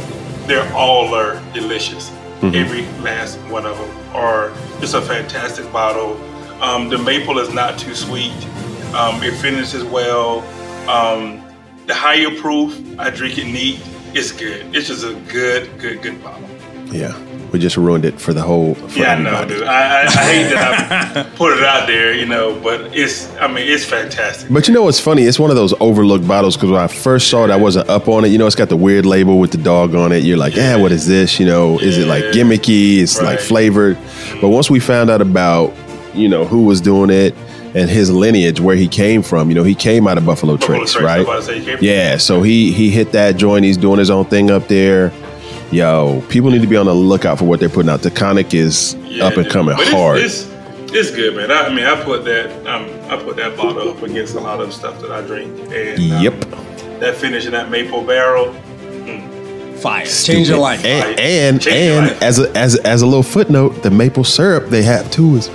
they're 0.48 0.70
all 0.74 1.14
are 1.14 1.40
delicious. 1.52 2.10
Every 2.42 2.82
last 3.04 3.38
one 3.50 3.64
of 3.66 3.78
them 3.78 4.16
are 4.16 4.50
just 4.80 4.94
a 4.94 5.00
fantastic 5.00 5.70
bottle. 5.72 6.16
Um, 6.60 6.88
the 6.88 6.98
maple 6.98 7.38
is 7.38 7.54
not 7.54 7.78
too 7.78 7.94
sweet. 7.94 8.32
Um, 8.94 9.22
it 9.22 9.34
finishes 9.34 9.84
well. 9.84 10.40
Um, 10.88 11.40
the 11.86 11.94
higher 11.94 12.36
proof, 12.40 12.76
I 12.98 13.10
drink 13.10 13.38
it 13.38 13.44
neat. 13.44 13.80
It's 14.12 14.32
good. 14.32 14.74
It's 14.74 14.88
just 14.88 15.04
a 15.04 15.14
good, 15.28 15.78
good, 15.78 16.02
good 16.02 16.20
bottle. 16.22 16.48
Yeah. 16.86 17.16
We 17.52 17.58
just 17.58 17.76
ruined 17.76 18.04
it 18.06 18.18
for 18.18 18.32
the 18.32 18.40
whole. 18.42 18.74
For 18.74 18.98
Yeah, 18.98 19.12
I 19.14 19.18
know, 19.18 19.44
dude. 19.46 19.62
I, 19.64 20.02
I, 20.02 20.06
I 20.06 20.10
hate 20.10 20.48
that 20.54 21.16
I 21.16 21.22
put 21.36 21.56
it 21.56 21.62
out 21.62 21.86
there, 21.86 22.14
you 22.14 22.24
know, 22.26 22.58
but 22.60 22.96
it's. 22.96 23.30
I 23.36 23.46
mean, 23.46 23.68
it's 23.68 23.84
fantastic. 23.84 24.50
But 24.50 24.66
you 24.68 24.74
know 24.74 24.84
what's 24.84 24.98
funny? 25.00 25.24
It's 25.24 25.38
one 25.38 25.50
of 25.50 25.56
those 25.56 25.74
overlooked 25.78 26.26
bottles 26.26 26.56
because 26.56 26.70
when 26.70 26.80
I 26.80 26.86
first 26.86 27.28
saw 27.28 27.44
it, 27.44 27.50
I 27.50 27.56
wasn't 27.56 27.88
up 27.90 28.08
on 28.08 28.24
it. 28.24 28.28
You 28.28 28.38
know, 28.38 28.46
it's 28.46 28.56
got 28.56 28.70
the 28.70 28.76
weird 28.76 29.04
label 29.04 29.38
with 29.38 29.50
the 29.52 29.58
dog 29.58 29.94
on 29.94 30.12
it. 30.12 30.24
You're 30.24 30.38
like, 30.38 30.56
yeah, 30.56 30.76
what 30.76 30.92
is 30.92 31.06
this? 31.06 31.38
You 31.38 31.46
know, 31.46 31.78
is 31.78 31.98
it 31.98 32.06
like 32.06 32.24
gimmicky? 32.32 33.00
It's 33.00 33.20
like 33.20 33.38
flavored. 33.38 33.98
But 34.40 34.48
once 34.48 34.70
we 34.70 34.80
found 34.80 35.10
out 35.10 35.20
about, 35.20 35.74
you 36.14 36.28
know, 36.28 36.46
who 36.46 36.64
was 36.64 36.80
doing 36.80 37.10
it 37.10 37.34
and 37.74 37.88
his 37.88 38.10
lineage, 38.10 38.60
where 38.60 38.76
he 38.76 38.86
came 38.88 39.22
from, 39.22 39.48
you 39.50 39.54
know, 39.54 39.62
he 39.62 39.74
came 39.74 40.06
out 40.08 40.16
of 40.18 40.24
Buffalo, 40.26 40.56
Buffalo 40.56 40.78
Trace, 40.78 40.96
right? 40.96 41.18
was 41.26 41.26
about 41.26 41.36
to 41.36 41.42
say, 41.42 41.58
he 41.58 41.64
came 41.64 41.76
from- 41.78 41.86
Yeah, 41.86 42.16
so 42.16 42.42
he 42.42 42.72
he 42.72 42.90
hit 42.90 43.12
that 43.12 43.36
joint. 43.36 43.64
He's 43.64 43.76
doing 43.78 43.98
his 43.98 44.10
own 44.10 44.24
thing 44.24 44.50
up 44.50 44.68
there. 44.68 45.10
Yo, 45.72 46.22
people 46.28 46.50
need 46.50 46.60
to 46.60 46.66
be 46.68 46.76
on 46.76 46.86
the 46.86 46.94
lookout 46.94 47.38
for 47.38 47.46
what 47.46 47.58
they're 47.58 47.68
putting 47.70 47.90
out. 47.90 48.00
Taconic 48.00 48.52
is 48.54 48.94
Yeah, 49.06 49.24
up 49.26 49.34
and 49.34 49.44
dude. 49.44 49.52
coming 49.52 49.74
it's- 49.74 49.90
hard. 49.92 50.18
It's, 50.18 50.46
it's, 50.94 51.10
good, 51.10 51.34
man. 51.34 51.50
I, 51.50 51.62
I 51.68 51.74
mean, 51.74 51.86
I 51.86 52.02
put 52.04 52.24
that 52.26 52.50
um, 52.66 52.84
I 53.10 53.16
put 53.22 53.36
that 53.36 53.56
bottle 53.56 53.88
up 53.88 54.02
against 54.02 54.34
a 54.34 54.40
lot 54.40 54.60
of 54.60 54.72
stuff 54.74 55.00
that 55.00 55.10
I 55.10 55.22
drink. 55.22 55.58
And 55.72 56.12
um, 56.12 56.22
Yep. 56.22 56.40
that 57.00 57.16
finish 57.16 57.46
in 57.46 57.52
that 57.52 57.70
maple 57.70 58.04
barrel. 58.04 58.52
Fire. 59.78 60.04
Change 60.06 60.48
your 60.50 60.58
life. 60.58 60.84
And 60.84 61.18
and, 61.18 61.60
Change 61.60 61.76
and 61.76 62.06
life. 62.08 62.22
as 62.22 62.38
a 62.38 62.50
as 62.56 62.74
a- 62.78 62.86
as 62.86 63.02
a 63.02 63.06
little 63.06 63.22
footnote, 63.22 63.82
the 63.82 63.90
maple 63.90 64.22
syrup 64.24 64.68
they 64.68 64.82
have 64.82 65.10
too 65.10 65.36
is 65.36 65.48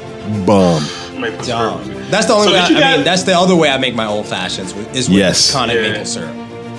bomb. 0.46 0.82
Maple 1.22 1.46
Dumb. 1.46 1.84
syrup. 1.86 2.10
That's 2.10 2.26
the 2.26 2.34
only 2.34 2.48
So 2.48 2.54
way. 2.54 2.60
I, 2.60 2.68
you 2.70 2.78
I 2.78 2.96
mean, 2.96 3.06
that's 3.06 3.24
the 3.24 3.38
other 3.38 3.56
way 3.56 3.70
I 3.70 3.78
make 3.78 3.94
my 3.96 4.08
old 4.08 4.26
fashions 4.26 4.74
is 4.96 5.08
with 5.08 5.20
Yes. 5.20 5.52
tonic 5.54 5.76
Yeah. 5.76 5.92
maple 5.92 6.06
syrup. 6.06 6.36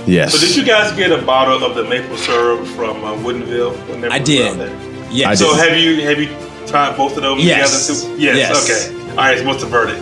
Yes. 0.09 0.33
So 0.35 0.41
did 0.47 0.57
you 0.57 0.65
guys 0.65 0.91
get 0.97 1.11
a 1.13 1.21
bottle 1.25 1.63
of 1.65 1.75
the 1.75 1.85
maple 1.85 2.17
syrup 2.17 2.67
from 2.69 3.05
uh, 3.05 3.13
Woodinville? 3.17 3.75
when 3.89 4.01
they 4.01 4.09
I 4.09 4.19
were 4.19 4.25
did. 4.25 4.47
out 4.53 4.57
there? 4.57 5.11
Yeah. 5.11 5.31
I 5.31 5.35
So 5.35 5.55
have 5.55 5.77
you 5.77 6.01
have 6.09 6.19
you 6.19 6.29
tried 6.67 6.97
both 6.97 7.17
of 7.17 7.23
those 7.23 7.45
Yes. 7.45 7.87
together? 7.87 8.17
Too? 8.17 8.23
Yes. 8.23 8.37
Yes. 8.37 8.91
Okay. 8.91 9.11
All 9.11 9.17
right. 9.17 9.39
So 9.39 9.45
what's 9.47 9.63
the 9.63 9.69
verdict? 9.69 10.01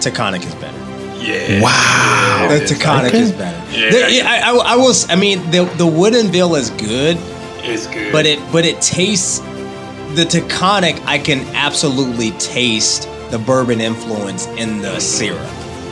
Taconic 0.00 0.44
is 0.46 0.54
better. 0.56 0.78
Yeah. 1.20 1.60
Wow. 1.62 2.48
The 2.50 2.64
Taconic 2.64 3.08
Okay. 3.08 3.20
is 3.20 3.32
better. 3.32 3.60
Yeah. 3.76 3.90
The- 3.90 4.12
yeah, 4.12 4.30
I, 4.30 4.50
I, 4.50 4.72
I 4.74 4.76
will. 4.76 4.90
s- 4.90 5.08
I 5.10 5.16
mean, 5.16 5.38
the 5.50 5.64
the 5.76 5.84
Woodinville 5.86 6.56
is 6.58 6.70
good, 6.70 7.18
It's 7.64 7.86
good. 7.88 8.12
but 8.12 8.26
it 8.26 8.38
but 8.52 8.64
it 8.64 8.80
tastes. 8.80 9.40
The 10.14 10.24
Taconic, 10.24 10.98
I 11.04 11.18
can 11.18 11.40
absolutely 11.54 12.30
taste 12.38 13.08
the 13.30 13.38
bourbon 13.38 13.80
influence 13.80 14.46
in 14.56 14.80
the 14.80 14.98
syrup 15.00 15.46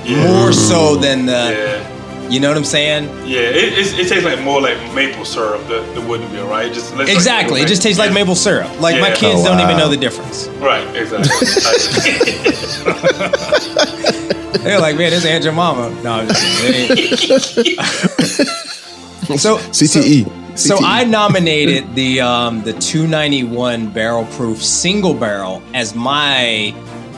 more 0.09 0.53
so 0.53 0.94
than 0.96 1.27
the. 1.27 1.96
Yeah. 2.27 2.33
You 2.33 2.41
know 2.41 2.49
what 2.49 2.57
I'm 2.57 2.65
saying? 2.65 3.05
Yeah. 3.27 3.41
It, 3.41 3.79
it, 3.79 3.99
it 3.99 4.09
tastes 4.09 4.25
like 4.25 4.41
more 4.43 4.61
like 4.61 4.77
maple 4.95 5.25
syrup, 5.25 5.62
the, 5.69 5.81
the 5.95 6.01
Woodinville, 6.01 6.49
right? 6.49 6.67
It 6.67 6.75
just 6.75 6.95
looks 6.95 7.09
like 7.09 7.17
Exactly. 7.17 7.61
It 7.62 7.69
just 7.69 7.83
tastes 7.83 7.99
like 7.99 8.09
yeah. 8.09 8.15
maple 8.15 8.35
syrup. 8.35 8.69
Like 8.81 9.01
my 9.01 9.11
kids 9.11 9.41
Oh, 9.41 9.45
don't 9.45 9.61
even 9.61 9.77
know 9.77 9.89
the 9.89 9.97
difference. 9.97 10.49
Right. 10.61 10.87
Exactly. 10.97 11.29
They're 14.62 14.81
like, 14.81 14.97
man, 14.97 15.11
this 15.11 15.25
ain't 15.25 15.45
your 15.45 15.53
mama. 15.53 15.91
No, 16.03 16.12
I'm 16.12 16.29
just 16.29 16.43
kidding. 16.61 18.47
So 19.39 19.57
CTE. 19.59 20.57
So 20.57 20.77
CTE. 20.77 20.83
I 20.85 21.03
nominated 21.03 21.97
the 21.97 22.21
um, 22.21 22.62
the 22.62 22.73
291 22.75 23.89
barrel 23.91 24.25
proof 24.37 24.62
single 24.62 25.15
barrel 25.15 25.61
as 25.75 25.97
my 25.97 26.73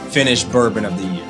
finished 0.09 0.51
bourbon 0.51 0.87
of 0.87 0.97
the 0.97 1.05
year. 1.07 1.28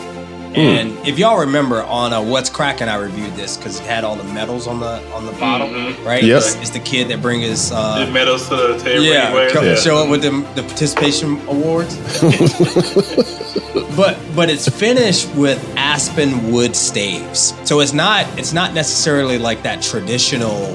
And 0.59 1.07
if 1.07 1.19
y'all 1.19 1.39
remember 1.41 1.83
on 1.83 2.13
uh, 2.13 2.21
What's 2.23 2.51
Cracking, 2.51 2.89
I 2.89 2.97
reviewed 2.97 3.35
this 3.35 3.57
because 3.57 3.79
it 3.81 3.87
had 3.87 4.03
all 4.05 4.17
the 4.17 4.25
medals 4.25 4.67
on 4.67 4.81
the 4.81 5.01
on 5.13 5.25
the 5.27 5.33
bottom, 5.33 5.69
Mhm. 5.71 6.05
right? 6.05 6.23
Yep. 6.23 6.37
It's, 6.39 6.55
it's 6.57 6.71
the 6.71 6.81
kid 6.81 7.09
that 7.09 7.23
brings 7.23 7.45
his 7.45 7.71
the 7.71 7.77
uh, 7.77 8.11
medals 8.13 8.49
to 8.49 8.57
the 8.57 8.79
table. 8.79 9.05
yeah, 9.05 9.27
anyway. 9.29 9.51
come 9.53 9.65
Yeah. 9.65 9.75
show 9.77 9.99
up 9.99 10.09
with 10.09 10.23
the, 10.23 10.31
the 10.55 10.63
participation 10.63 11.41
awards. 11.49 11.97
but 13.97 14.19
but 14.35 14.51
it's 14.51 14.69
finished 14.69 15.29
with 15.35 15.59
aspen 15.77 16.51
wood 16.51 16.75
staves, 16.75 17.55
so 17.65 17.81
it's 17.81 17.93
not 17.93 18.27
it's 18.39 18.53
not 18.53 18.75
necessarily 18.75 19.39
like 19.39 19.63
that 19.63 19.83
traditional 19.83 20.67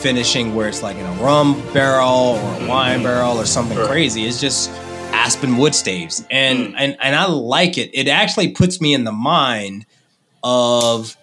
finishing 0.00 0.54
where 0.54 0.68
it's 0.68 0.82
like 0.82 0.96
in 0.96 1.06
a 1.06 1.12
rum 1.22 1.60
barrel 1.72 2.38
or 2.38 2.62
a 2.64 2.68
wine 2.68 3.02
barrel 3.02 3.38
or 3.40 3.46
something 3.46 3.78
Right. 3.78 3.86
crazy. 3.88 4.26
It's 4.26 4.40
just 4.40 4.70
aspen 5.16 5.56
wood 5.56 5.74
staves, 5.74 6.24
and 6.30 6.58
Mm. 6.68 6.74
and 6.78 6.96
and 7.00 7.16
I 7.16 7.26
like 7.26 7.78
it. 7.78 7.90
It 7.94 8.08
actually 8.08 8.48
puts 8.48 8.80
me 8.80 8.94
in 8.94 9.04
the 9.04 9.12
mind 9.12 9.86
of 10.44 11.16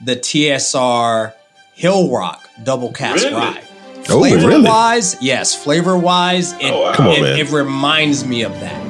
the 0.00 0.16
TSR 0.16 1.32
Hill 1.74 2.10
Rock 2.10 2.48
double 2.64 2.92
cask 2.92 3.24
Really? 3.24 3.34
rye. 3.36 3.60
Oh, 4.08 4.18
flavor 4.20 4.48
really? 4.48 4.62
wise, 4.64 5.16
yes, 5.20 5.54
flavor 5.54 5.96
wise, 5.96 6.52
it, 6.54 6.72
Oh, 6.72 6.80
wow. 6.82 6.92
Come 6.94 7.06
on, 7.08 7.14
it, 7.16 7.22
man. 7.22 7.38
it 7.38 7.50
reminds 7.50 8.24
me 8.24 8.42
of 8.42 8.52
that. 8.60 8.82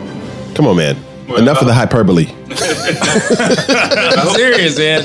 Come 0.54 0.66
on, 0.68 0.76
man. 0.76 0.96
Well, 1.28 1.38
Enough 1.38 1.60
of 1.60 1.66
the 1.66 1.74
hyperbole. 1.74 2.26
I'm 2.50 4.28
serious, 4.34 4.78
man. 4.78 5.02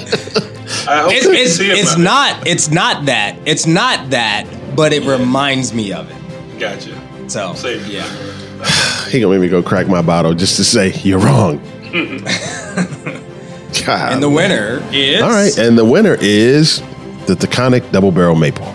I 0.88 1.02
hope 1.02 1.12
It's 1.14 1.26
it's, 1.26 1.56
see 1.58 1.72
it, 1.72 1.78
it's 1.80 1.96
man. 1.96 2.04
not 2.04 2.48
it's 2.48 2.70
not 2.72 3.06
that 3.06 3.36
it's 3.46 3.66
not 3.68 4.10
that, 4.12 4.46
but 4.76 4.94
it 4.94 5.04
reminds 5.04 5.74
me 5.74 5.92
of 5.94 6.10
it. 6.10 6.60
Gotcha. 6.60 7.00
So 7.28 7.54
Same. 7.56 7.82
yeah, 7.90 8.06
He 9.10 9.20
gonna 9.22 9.34
make 9.34 9.42
me 9.42 9.50
go 9.50 9.62
crack 9.64 9.88
my 9.88 10.02
bottle 10.02 10.34
just 10.34 10.56
to 10.58 10.64
say 10.64 10.92
you're 11.04 11.20
wrong. 11.20 11.58
God. 13.86 14.14
and 14.14 14.24
the 14.24 14.30
winner 14.30 14.82
is 14.92 15.22
All 15.22 15.30
right, 15.30 15.56
and 15.58 15.78
the 15.78 15.86
winner 15.86 16.18
is 16.20 16.80
the 17.28 17.36
Taconic 17.36 17.92
Double 17.92 18.12
Barrel 18.12 18.36
Maple. 18.36 18.66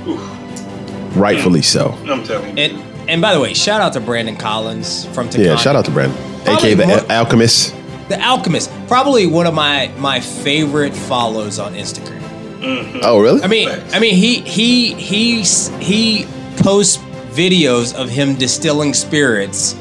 Rightfully 1.16 1.62
so. 1.62 1.88
Mm. 1.88 2.10
I'm 2.12 2.24
telling 2.24 2.56
you. 2.56 2.64
And 2.64 3.10
and 3.10 3.20
by 3.22 3.34
the 3.34 3.40
way, 3.40 3.54
shout 3.54 3.80
out 3.80 3.92
to 3.94 4.00
Brandon 4.00 4.36
Collins 4.36 5.06
from 5.06 5.28
Taconic. 5.28 5.44
Yeah, 5.46 5.56
shout 5.56 5.74
out 5.74 5.84
to 5.86 5.90
Brandon, 5.90 6.16
Probably 6.44 6.52
aka 6.72 6.74
the 6.74 6.86
more- 6.86 6.98
Al- 7.10 7.12
Alchemist. 7.24 7.74
the 8.08 8.20
Alchemist. 8.22 8.70
Probably 8.86 9.26
one 9.26 9.46
of 9.46 9.54
my 9.54 9.90
my 9.98 10.20
favorite 10.20 10.94
follows 10.94 11.58
on 11.58 11.74
Instagram. 11.74 12.20
Mm-hmm. 12.60 12.98
Oh, 13.02 13.20
really? 13.20 13.42
I 13.42 13.46
mean, 13.48 13.68
Thanks. 13.68 13.94
I 13.94 13.98
mean, 13.98 14.14
he 14.14 14.40
he 14.42 14.94
he 14.94 15.42
he 15.42 16.26
posts 16.58 17.02
videos 17.30 17.94
of 17.94 18.08
him 18.08 18.34
distilling 18.34 18.94
spirits 18.94 19.74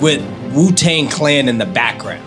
with 0.00 0.22
Wu 0.54 0.72
Tang 0.72 1.08
Clan 1.08 1.48
in 1.48 1.58
the 1.58 1.66
background. 1.66 2.22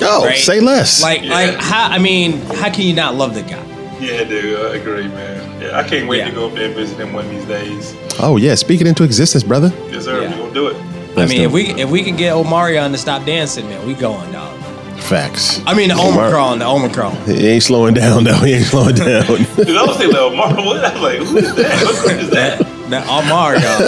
oh, 0.00 0.24
right? 0.26 0.36
say 0.38 0.60
less. 0.60 1.02
Like, 1.02 1.22
Yeah. 1.22 1.30
like 1.32 1.54
how? 1.56 1.88
I 1.88 1.98
mean, 1.98 2.38
how 2.56 2.70
can 2.70 2.86
you 2.86 2.94
not 2.94 3.14
love 3.14 3.34
the 3.34 3.42
guy? 3.42 3.62
Yeah, 4.00 4.24
dude. 4.24 4.58
I 4.72 4.76
agree, 4.76 5.06
man. 5.08 5.60
Yeah, 5.62 5.78
I 5.78 5.84
can't 5.84 6.08
wait 6.08 6.18
Yeah. 6.18 6.30
to 6.30 6.34
go 6.34 6.48
up 6.48 6.54
there 6.54 6.66
and 6.66 6.74
visit 6.74 6.98
him 6.98 7.12
one 7.12 7.24
of 7.26 7.30
these 7.30 7.44
days. 7.44 7.94
oh 8.20 8.36
yeah, 8.36 8.54
speak 8.56 8.80
it 8.80 8.86
into 8.86 9.04
existence, 9.04 9.44
brother. 9.44 9.72
Yes, 9.90 10.04
sir. 10.04 10.22
Yeah. 10.22 10.30
We're 10.30 10.36
gonna 10.38 10.54
do 10.54 10.66
it. 10.68 10.76
I 11.16 11.26
mean, 11.26 11.42
if 11.42 11.52
we 11.52 11.66
if 11.74 11.88
we 11.90 12.02
can 12.02 12.16
get 12.16 12.32
Omarion 12.34 12.90
to 12.92 12.98
stop 12.98 13.24
dancing, 13.26 13.68
man, 13.68 13.86
we 13.86 13.94
going 13.94 14.32
dog. 14.32 14.58
Facts. 15.02 15.60
I 15.66 15.74
mean, 15.74 15.88
the 15.88 15.94
Omar- 15.94 16.26
Omicron, 16.26 16.58
the 16.60 16.66
Omicron. 16.66 17.16
He 17.26 17.46
ain't 17.48 17.62
slowing 17.62 17.92
down 17.94 18.24
though. 18.24 18.34
He 18.36 18.54
ain't 18.54 18.64
slowing 18.66 18.94
down. 18.94 19.26
Dude, 19.26 19.76
I 19.76 19.84
was 19.84 19.96
thinking, 19.98 20.16
like, 20.16 20.32
Marlon, 20.32 20.64
what? 20.66 20.84
I 20.84 20.92
was 20.94 21.02
like, 21.02 21.18
who 21.18 21.36
is 21.38 21.54
that? 21.56 21.84
What 21.84 22.04
group 22.08 22.20
is 22.22 22.30
That 22.30 22.60
that? 22.92 23.04
that 23.06 23.24
Omarion. 23.24 23.80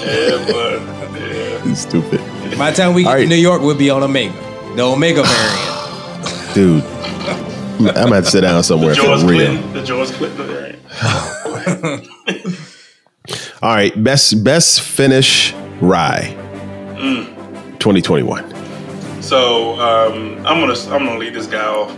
yeah, 0.00 0.52
but 0.52 1.20
yeah. 1.20 1.62
He's 1.68 1.80
stupid, 1.80 2.20
By 2.58 2.70
the 2.70 2.76
time 2.76 2.94
we 2.94 3.02
get 3.02 3.08
All 3.08 3.14
to 3.14 3.20
right. 3.20 3.28
New 3.28 3.36
York, 3.36 3.60
we'll 3.62 3.76
be 3.76 3.90
on 3.90 4.02
Omega, 4.02 4.32
the 4.76 4.82
Omega 4.82 5.22
variant. 5.22 6.54
dude. 6.54 6.84
I'm 7.78 7.86
gonna 7.86 8.14
have 8.14 8.24
to 8.24 8.30
sit 8.30 8.40
down 8.42 8.62
somewhere 8.62 8.94
George 8.94 9.20
for 9.22 9.26
real. 9.26 9.46
Clinton, 9.50 9.72
the 9.72 9.82
George 9.82 10.08
Clinton. 10.12 10.48
Right. 10.48 10.78
All 13.62 13.70
right, 13.74 14.04
best 14.04 14.44
best 14.44 14.80
finish 14.82 15.52
rye. 15.80 16.34
2021. 17.78 19.22
So 19.22 19.72
um, 19.80 20.36
I'm 20.46 20.60
gonna 20.60 20.74
I'm 20.94 21.04
gonna 21.06 21.18
lead 21.18 21.34
this 21.34 21.46
guy 21.46 21.64
off, 21.64 21.90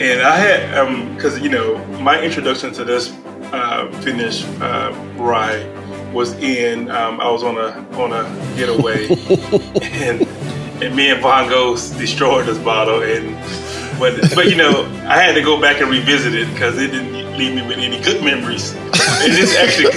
and 0.00 0.22
I 0.22 0.36
had 0.36 1.14
because 1.14 1.38
you 1.40 1.48
know 1.50 1.76
my 2.00 2.20
introduction 2.20 2.72
to 2.74 2.84
this 2.84 3.10
uh, 3.52 3.90
finish 4.02 4.44
uh, 4.60 4.92
rye 5.16 5.62
was 6.12 6.32
in 6.34 6.90
um, 6.90 7.20
I 7.20 7.30
was 7.30 7.42
on 7.42 7.56
a 7.56 7.70
on 8.00 8.12
a 8.12 8.56
getaway. 8.56 9.08
And 10.02 10.22
and 10.82 10.96
me 10.96 11.10
and 11.10 11.20
Von 11.20 11.48
Ghost 11.48 11.96
destroyed 11.96 12.46
this 12.46 12.58
bottle 12.58 13.02
and 13.02 13.36
but 13.98 14.34
but 14.34 14.48
you 14.50 14.56
know 14.56 14.84
I 15.06 15.20
had 15.20 15.34
to 15.34 15.42
go 15.42 15.60
back 15.60 15.80
and 15.80 15.90
revisit 15.90 16.34
it 16.34 16.52
because 16.52 16.78
it 16.78 16.88
didn't 16.88 17.36
leave 17.36 17.54
me 17.54 17.66
with 17.66 17.78
any 17.78 18.00
good 18.00 18.22
memories. 18.22 18.74
And 18.74 19.32
it's 19.32 19.56
actually 19.56 19.92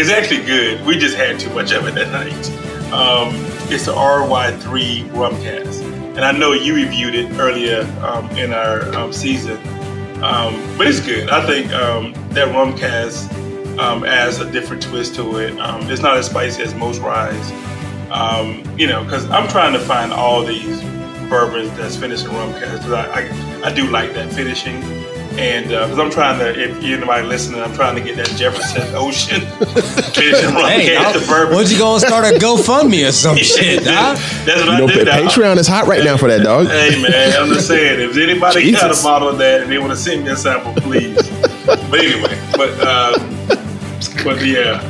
it's 0.00 0.10
actually 0.10 0.44
good. 0.44 0.84
We 0.86 0.96
just 0.96 1.16
had 1.16 1.40
too 1.40 1.52
much 1.54 1.72
of 1.72 1.86
it 1.86 1.94
that 1.94 2.12
night. 2.12 2.92
Um, 2.92 3.34
it's 3.72 3.86
the 3.86 3.92
RY3 3.92 5.12
rum 5.14 5.34
cask. 5.42 5.82
And 5.82 6.20
I 6.20 6.32
know 6.32 6.52
you 6.52 6.74
reviewed 6.74 7.14
it 7.14 7.32
earlier 7.38 7.82
um, 8.02 8.28
in 8.36 8.52
our 8.52 8.94
um, 8.94 9.12
season. 9.12 9.56
Um, 10.22 10.62
but 10.76 10.86
it's 10.86 11.00
good. 11.00 11.30
I 11.30 11.44
think 11.46 11.72
um, 11.72 12.12
that 12.30 12.54
rum 12.54 12.76
cask 12.76 13.30
um, 13.78 14.04
adds 14.04 14.38
a 14.38 14.50
different 14.50 14.82
twist 14.82 15.14
to 15.16 15.38
it. 15.38 15.58
Um, 15.58 15.90
it's 15.90 16.02
not 16.02 16.16
as 16.16 16.26
spicy 16.26 16.62
as 16.62 16.74
most 16.74 17.00
ryes. 17.00 17.52
Um, 18.10 18.62
you 18.78 18.86
know, 18.86 19.02
because 19.04 19.28
I'm 19.30 19.48
trying 19.48 19.72
to 19.72 19.78
find 19.78 20.12
all 20.12 20.44
these 20.44 20.82
bourbons 21.32 21.74
that's 21.78 21.96
finished 21.96 22.26
in 22.26 22.32
rum 22.32 22.52
cask. 22.52 22.82
Because 22.82 22.92
I, 22.92 23.06
I, 23.10 23.70
I, 23.70 23.72
do 23.72 23.88
like 23.88 24.12
that 24.12 24.30
finishing. 24.30 24.82
And 25.38 25.68
because 25.68 25.98
uh, 25.98 26.02
I'm 26.02 26.10
trying 26.10 26.38
to, 26.40 26.60
if 26.60 26.84
anybody 26.84 27.26
listening, 27.26 27.62
I'm 27.62 27.72
trying 27.72 27.96
to 27.96 28.02
get 28.02 28.16
that 28.16 28.36
Jefferson 28.36 28.82
Ocean 28.94 29.40
finishing 30.12 30.54
rum 30.54 30.68
hey, 30.68 30.94
cast 30.94 31.26
bourbon. 31.26 31.54
What'd 31.54 31.72
you 31.72 31.78
go 31.78 31.94
and 31.94 32.02
start 32.02 32.26
a 32.26 32.38
GoFundMe 32.38 33.08
or 33.08 33.12
some 33.12 33.36
shit, 33.38 33.82
dog? 33.82 34.18
That's 34.44 34.60
what 34.60 34.66
You 34.66 34.72
I 34.72 34.78
know, 34.78 34.86
did. 34.88 35.06
dog. 35.06 35.22
Patreon 35.22 35.56
is 35.56 35.66
hot 35.66 35.86
right 35.86 36.04
now 36.04 36.18
for 36.18 36.28
that 36.28 36.42
dog. 36.42 36.66
Hey 36.66 37.00
man, 37.00 37.32
I'm 37.40 37.48
just 37.48 37.66
saying, 37.66 38.00
if 38.00 38.14
anybody 38.18 38.70
got 38.72 38.90
a 38.90 39.02
bottle 39.02 39.28
of 39.28 39.38
that 39.38 39.62
and 39.62 39.72
they 39.72 39.78
want 39.78 39.92
to 39.92 39.96
send 39.96 40.24
me 40.24 40.32
a 40.32 40.36
sample, 40.36 40.74
please. 40.82 41.16
but 41.64 41.94
anyway, 41.94 42.38
but 42.54 42.78
uh, 42.80 43.31
but 44.24 44.44
yeah, 44.44 44.80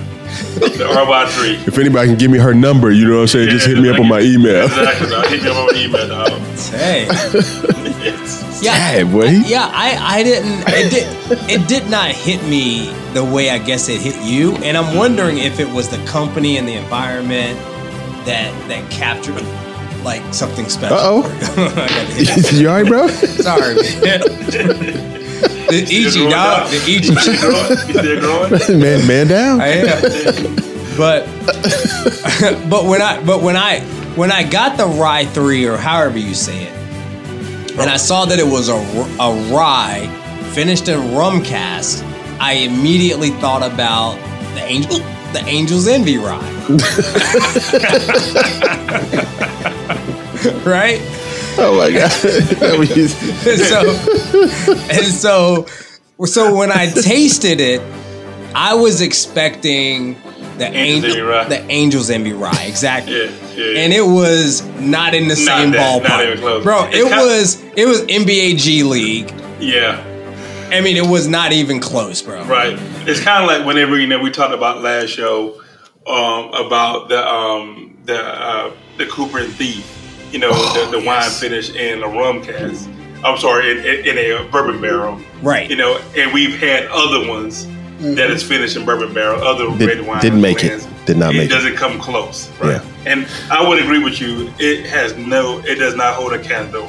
the 0.54 0.88
RY3. 0.90 1.66
If 1.68 1.78
anybody 1.78 2.08
can 2.08 2.18
give 2.18 2.30
me 2.30 2.38
her 2.38 2.54
number, 2.54 2.90
you 2.90 3.06
know 3.06 3.16
what 3.16 3.20
I'm 3.22 3.28
saying, 3.28 3.48
just 3.50 3.66
hit 3.66 3.78
me 3.78 3.88
up 3.90 3.98
on 4.00 4.08
my 4.08 4.20
email. 4.20 4.64
Exactly, 4.66 5.08
dog. 5.10 5.26
hit 5.26 5.42
me 5.42 5.48
up 5.50 5.56
on 5.56 5.66
my 5.66 5.78
email, 5.80 6.08
dog. 6.08 6.30
Hey. 6.70 7.06
It's- 8.06 8.48
Yeah, 8.62 8.92
Dang, 9.02 9.10
boy. 9.10 9.24
yeah. 9.44 9.68
I, 9.74 10.18
I 10.18 10.22
didn't. 10.22 10.62
It 10.68 10.90
did. 10.92 11.50
It 11.50 11.66
did 11.68 11.90
not 11.90 12.12
hit 12.12 12.40
me 12.44 12.92
the 13.12 13.24
way 13.24 13.50
I 13.50 13.58
guess 13.58 13.88
it 13.88 14.00
hit 14.00 14.14
you, 14.22 14.54
and 14.58 14.76
I'm 14.76 14.96
wondering 14.96 15.38
if 15.38 15.58
it 15.58 15.68
was 15.68 15.88
the 15.88 15.98
company 16.06 16.58
and 16.58 16.68
the 16.68 16.74
environment 16.74 17.58
that 18.24 18.54
that 18.68 18.88
captured 18.88 19.42
like 20.04 20.22
something 20.32 20.68
special. 20.68 20.96
Uh-oh. 20.96 21.24
I 21.56 22.50
you 22.52 22.68
all 22.68 22.76
right, 22.80 22.86
bro? 22.86 23.08
Sorry, 23.08 23.74
man. 24.00 25.21
The 25.42 25.84
Still 25.86 26.08
Ichi 26.08 26.28
dog. 26.30 26.62
up. 26.62 26.68
The 26.70 26.76
You 26.90 26.98
Ichi. 26.98 27.14
still 27.16 27.40
growing? 27.40 28.20
Growing? 28.20 28.50
man, 28.80 29.00
man 29.06 29.26
down. 29.28 29.60
I 29.60 29.66
am. 29.68 30.02
But 30.96 31.26
but 32.68 32.84
when 32.84 33.00
I 33.02 33.22
but 33.24 33.40
when 33.42 33.56
I 33.56 33.80
when 34.16 34.30
I 34.30 34.42
got 34.42 34.76
the 34.76 34.86
rye 34.86 35.24
three 35.24 35.66
or 35.66 35.76
however 35.78 36.18
you 36.18 36.34
say 36.34 36.64
it, 36.64 36.72
and 37.78 37.88
I 37.90 37.96
saw 37.96 38.26
that 38.26 38.38
it 38.38 38.46
was 38.46 38.68
a, 38.68 38.74
a 38.74 39.32
rye 39.54 40.06
finished 40.52 40.88
in 40.88 41.14
rum 41.14 41.42
cask, 41.42 42.04
I 42.38 42.52
immediately 42.54 43.30
thought 43.30 43.62
about 43.62 44.16
the 44.54 44.62
angel 44.64 44.98
the 45.32 45.40
Angel's 45.46 45.88
Envy 45.88 46.18
rye. 46.18 46.38
right? 50.66 51.00
Oh 51.58 51.76
my 51.78 51.90
god. 51.92 52.10
That 52.10 52.78
was- 52.78 53.46
and 53.46 53.60
so 53.60 54.86
and 54.90 55.06
so 55.06 55.66
so 56.26 56.54
when 56.56 56.70
I 56.70 56.86
tasted 56.90 57.60
it, 57.60 57.80
I 58.54 58.74
was 58.74 59.00
expecting 59.00 60.14
the 60.58 60.66
Angel's 60.68 60.76
angel, 61.04 61.10
Envy 61.10 61.20
rye. 61.22 61.44
the 61.48 61.60
Angel's 61.62 62.10
Envy 62.10 62.32
rye, 62.32 62.64
exactly. 62.66 63.16
Yeah, 63.16 63.30
yeah, 63.56 63.64
yeah. 63.64 63.80
And 63.80 63.92
it 63.92 64.04
was 64.04 64.62
not 64.78 65.14
in 65.14 65.28
the 65.28 65.36
same 65.36 65.70
that, 65.72 66.02
not 66.02 66.10
ballpark, 66.10 66.26
even 66.26 66.38
close. 66.38 66.62
bro. 66.64 66.84
It's 66.86 66.96
It 66.96 67.08
kind- 67.10 67.26
was 67.26 67.62
it 67.76 67.86
was 67.86 68.02
NBA 68.02 68.58
G 68.58 68.82
League. 68.82 69.32
Yeah, 69.60 70.02
I 70.70 70.80
mean, 70.80 70.96
it 70.96 71.06
was 71.06 71.28
not 71.28 71.52
even 71.52 71.80
close, 71.80 72.22
bro. 72.22 72.44
right. 72.44 72.78
It's 73.06 73.20
kind 73.20 73.42
of 73.44 73.48
like 73.50 73.66
whenever 73.66 73.98
you 73.98 74.06
know 74.06 74.18
we 74.20 74.30
talked 74.30 74.54
about 74.54 74.80
last 74.82 75.08
show 75.10 75.60
um, 76.06 76.52
about 76.54 77.08
the 77.08 77.26
um, 77.26 77.96
the 78.04 78.18
uh, 78.22 78.70
the 78.98 79.06
Cooper 79.06 79.38
and 79.38 79.52
Thief. 79.52 79.86
You 80.32 80.38
know, 80.38 80.50
Oh, 80.52 80.90
the, 80.90 80.98
the 80.98 81.04
wine 81.06 81.30
finish 81.30 81.70
in 81.74 82.02
a 82.02 82.08
rum 82.08 82.42
cask. 82.42 82.88
I'm 83.24 83.38
sorry, 83.38 83.70
in, 83.70 83.78
in, 84.06 84.18
in 84.18 84.36
a 84.46 84.50
bourbon 84.50 84.80
barrel. 84.80 85.20
Right. 85.42 85.68
You 85.70 85.76
know, 85.76 86.00
and 86.16 86.32
we've 86.32 86.58
had 86.58 86.86
other 86.90 87.28
ones 87.28 87.66
that 88.00 88.30
is 88.30 88.42
finished 88.42 88.76
in 88.76 88.84
bourbon 88.84 89.14
barrel, 89.14 89.40
other 89.42 89.66
Did- 89.78 89.88
red 89.98 90.06
wine. 90.06 90.20
didn't 90.20 90.40
make 90.40 90.64
it. 90.64 90.86
Did 91.06 91.16
not 91.18 91.34
it 91.34 91.38
make 91.38 91.46
it. 91.46 91.52
doesn't 91.52 91.76
come 91.76 91.98
close. 92.00 92.48
Right. 92.60 92.80
Yeah. 92.82 92.84
And 93.12 93.28
I 93.50 93.66
would 93.68 93.80
agree 93.80 94.02
with 94.02 94.20
you. 94.20 94.52
It 94.58 94.86
has 94.86 95.16
no. 95.16 95.60
It 95.66 95.76
does 95.76 95.94
not 95.96 96.14
hold 96.14 96.32
a 96.32 96.38
candle 96.42 96.88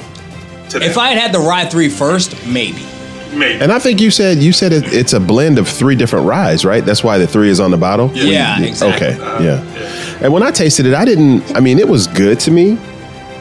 to 0.70 0.78
that. 0.78 0.82
If 0.88 0.96
I 0.98 1.08
had 1.10 1.18
had 1.18 1.32
the 1.32 1.38
rye 1.40 1.66
three 1.66 1.88
first, 1.88 2.46
maybe. 2.46 2.84
maybe. 3.32 3.60
And 3.62 3.70
I 3.72 3.78
think 3.80 4.00
you 4.00 4.10
said 4.10 4.38
you 4.38 4.52
said 4.52 4.72
it, 4.72 4.92
it's 4.92 5.12
a 5.12 5.20
blend 5.20 5.58
of 5.58 5.68
three 5.68 5.94
different 5.96 6.26
ryes, 6.26 6.64
right? 6.64 6.84
That's 6.84 7.02
why 7.04 7.18
the 7.18 7.26
three 7.26 7.48
is 7.50 7.58
on 7.60 7.70
the 7.72 7.76
bottle. 7.76 8.10
Yeah, 8.14 8.60
exactly. 8.60 9.08
Okay, 9.08 9.20
Uh, 9.20 9.40
yeah. 9.42 9.62
yeah. 9.74 10.18
And 10.22 10.32
when 10.32 10.42
I 10.44 10.50
tasted 10.52 10.86
it, 10.86 10.94
I 10.94 11.04
didn't. 11.04 11.56
I 11.56 11.60
mean, 11.60 11.78
it 11.80 11.88
was 11.88 12.06
good 12.08 12.38
to 12.40 12.50
me. 12.50 12.78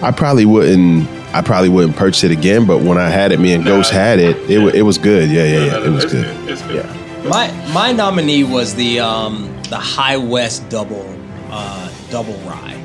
I 0.04 0.12
probably 0.12 0.46
wouldn't. 0.46 1.08
I 1.34 1.42
probably 1.42 1.70
wouldn't 1.70 1.96
purchase 1.96 2.24
it 2.24 2.32
again. 2.32 2.66
But 2.66 2.80
when 2.82 2.98
I 2.98 3.10
had 3.10 3.32
it, 3.32 3.40
me 3.40 3.54
and 3.54 3.64
Nah, 3.64 3.72
Ghost 3.78 3.92
had 3.92 4.20
it. 4.20 4.38
It, 4.50 4.60
wa- 4.60 4.66
yeah. 4.68 4.72
it 4.76 4.82
was 4.84 4.98
good. 4.98 5.30
Yeah, 5.32 5.44
yeah, 5.46 5.66
yeah. 5.66 5.72
no, 5.72 5.80
no, 5.80 5.86
It 5.86 5.90
was 5.90 6.04
it's 6.04 6.14
good. 6.14 6.50
It's 6.50 6.62
good. 6.64 6.86
Yeah. 6.86 7.30
My 7.30 7.52
my 7.74 7.92
nominee 7.92 8.44
was 8.44 8.76
the 8.76 9.00
um 9.00 9.50
the 9.70 9.78
High 9.78 10.18
West 10.18 10.68
double 10.70 11.08
uh 11.50 11.90
double 12.12 12.34
rye. 12.40 12.78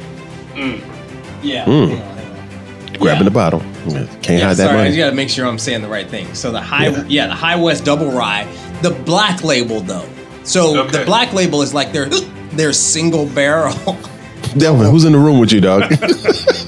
Mm. 0.54 0.80
Yeah. 1.42 1.64
Grabbing 2.98 3.18
Yeah. 3.18 3.22
the 3.24 3.30
bottle. 3.30 3.62
Yeah, 3.86 4.06
Can't 4.22 4.28
Yeah, 4.28 4.38
hide 4.48 4.56
that 4.56 4.56
sorry, 4.56 4.68
I 4.70 4.76
money. 4.76 4.88
just 4.90 4.98
gotta 4.98 5.14
make 5.16 5.28
sure 5.28 5.46
I'm 5.46 5.58
saying 5.58 5.82
the 5.82 5.88
right 5.88 6.08
thing. 6.08 6.32
So 6.34 6.50
the 6.52 6.60
high, 6.60 6.88
Yeah. 6.88 7.04
yeah, 7.08 7.26
the 7.26 7.34
High 7.34 7.56
West 7.56 7.84
Double 7.84 8.10
Rye, 8.10 8.46
the 8.82 8.90
black 8.90 9.42
label 9.44 9.80
though. 9.80 10.04
So 10.44 10.78
Okay. 10.80 10.98
the 10.98 11.04
black 11.04 11.32
label 11.34 11.62
is 11.62 11.74
like 11.74 11.92
their 11.92 12.06
their 12.52 12.72
single 12.72 13.26
barrel. 13.26 13.74
Delvin, 14.56 14.90
who's 14.90 15.04
in 15.04 15.12
the 15.12 15.18
room 15.18 15.38
with 15.40 15.52
you, 15.52 15.60
dog? 15.60 15.82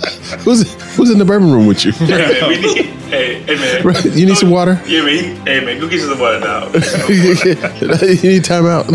who's 0.50 0.96
who's 0.96 1.10
in 1.10 1.18
the 1.18 1.24
bourbon 1.24 1.52
room 1.52 1.66
with 1.66 1.84
you? 1.84 1.92
Hey, 2.00 2.40
man, 2.40 2.62
need, 2.62 2.86
hey, 3.10 3.42
hey, 3.42 3.82
man. 3.82 4.18
You 4.18 4.26
need 4.26 4.36
some 4.36 4.50
water? 4.50 4.80
Yeah, 4.86 5.04
man. 5.04 5.46
Hey, 5.46 5.64
man, 5.64 5.80
go 5.80 5.88
get 5.88 6.00
you 6.00 6.08
some 6.08 6.18
water 6.18 6.38
now. 6.40 6.66
you 7.08 8.30
need 8.30 8.44
time 8.44 8.66
out. 8.66 8.86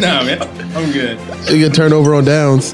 no, 0.00 0.24
man, 0.24 0.42
I'm 0.76 0.90
good. 0.90 1.18
you 1.48 1.58
get 1.58 1.74
turned 1.74 1.94
over 1.94 2.14
on 2.14 2.24
downs. 2.24 2.72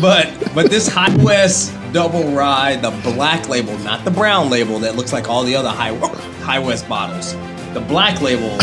But 0.00 0.54
but 0.54 0.70
this 0.70 0.88
High 0.88 1.14
West 1.22 1.74
Double 1.92 2.24
Rye, 2.32 2.76
the 2.76 2.90
black 3.12 3.48
label, 3.48 3.78
not 3.78 4.04
the 4.04 4.10
brown 4.10 4.50
label 4.50 4.78
that 4.80 4.96
looks 4.96 5.12
like 5.12 5.28
all 5.28 5.44
the 5.44 5.56
other 5.56 5.70
High 5.70 5.94
High 6.42 6.58
West 6.58 6.88
bottles. 6.88 7.34
The 7.72 7.84
black 7.86 8.20
label 8.20 8.58